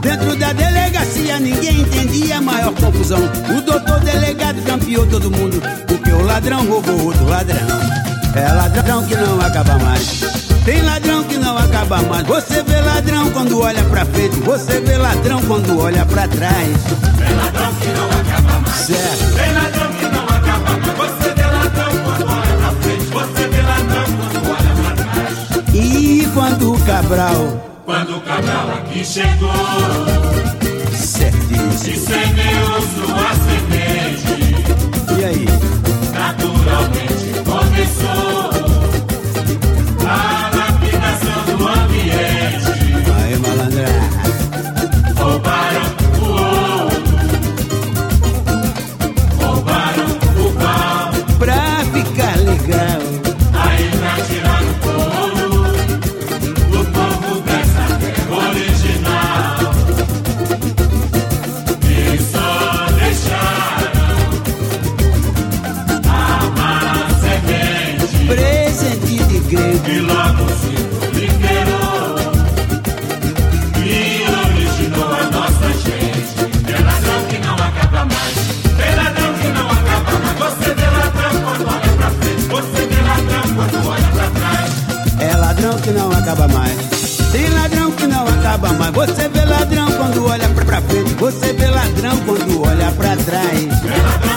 Dentro 0.00 0.36
da 0.36 0.52
delegacia 0.52 1.38
ninguém 1.38 1.80
entendia 1.80 2.38
a 2.38 2.40
maior 2.40 2.72
confusão. 2.74 3.20
O 3.56 3.60
doutor 3.60 4.00
delegado 4.00 4.62
campeou 4.62 5.06
todo 5.06 5.30
mundo, 5.30 5.62
porque 5.86 6.10
o 6.10 6.22
ladrão 6.24 6.66
roubou 6.66 7.06
outro 7.06 7.28
ladrão. 7.28 7.56
É 8.34 8.52
ladrão 8.52 9.04
que 9.04 9.16
não 9.16 9.40
acaba 9.40 9.78
mais. 9.78 10.20
Tem 10.64 10.82
ladrão 10.82 11.24
que 11.24 11.36
não 11.36 11.56
acaba 11.58 12.02
mais. 12.02 12.26
Você 12.26 12.62
vê 12.62 12.80
ladrão 12.80 13.30
quando 13.30 13.60
olha 13.60 13.82
pra 13.84 14.04
frente, 14.04 14.36
você 14.40 14.80
vê 14.80 14.96
ladrão 14.96 15.40
quando 15.42 15.78
olha 15.80 16.04
pra 16.06 16.28
trás. 16.28 16.76
Tem 17.18 17.36
ladrão 17.36 17.74
que 17.74 17.88
não 17.88 18.06
acaba 18.06 18.60
mais. 18.60 18.80
Certo. 18.86 19.59
Cabral 26.90 27.62
Quando 27.84 28.16
o 28.16 28.20
Cabral 28.20 28.68
aqui 28.78 29.04
chegou, 29.04 29.52
certíssimo. 30.92 31.94
e 31.94 31.96
semeou 31.96 32.80
sua 32.82 33.30
semente, 33.46 34.56
E 35.16 35.24
aí? 35.24 35.46
naturalmente 36.12 37.32
começou 37.44 38.49
mais. 88.74 88.92
Você 88.92 89.28
vê 89.28 89.44
ladrão 89.44 89.86
quando 89.92 90.26
olha 90.26 90.48
pra 90.48 90.80
frente. 90.82 91.14
Você 91.14 91.52
vê 91.52 91.66
ladrão 91.66 92.16
quando 92.24 92.62
olha 92.62 92.90
pra 92.92 93.16
trás. 93.16 94.29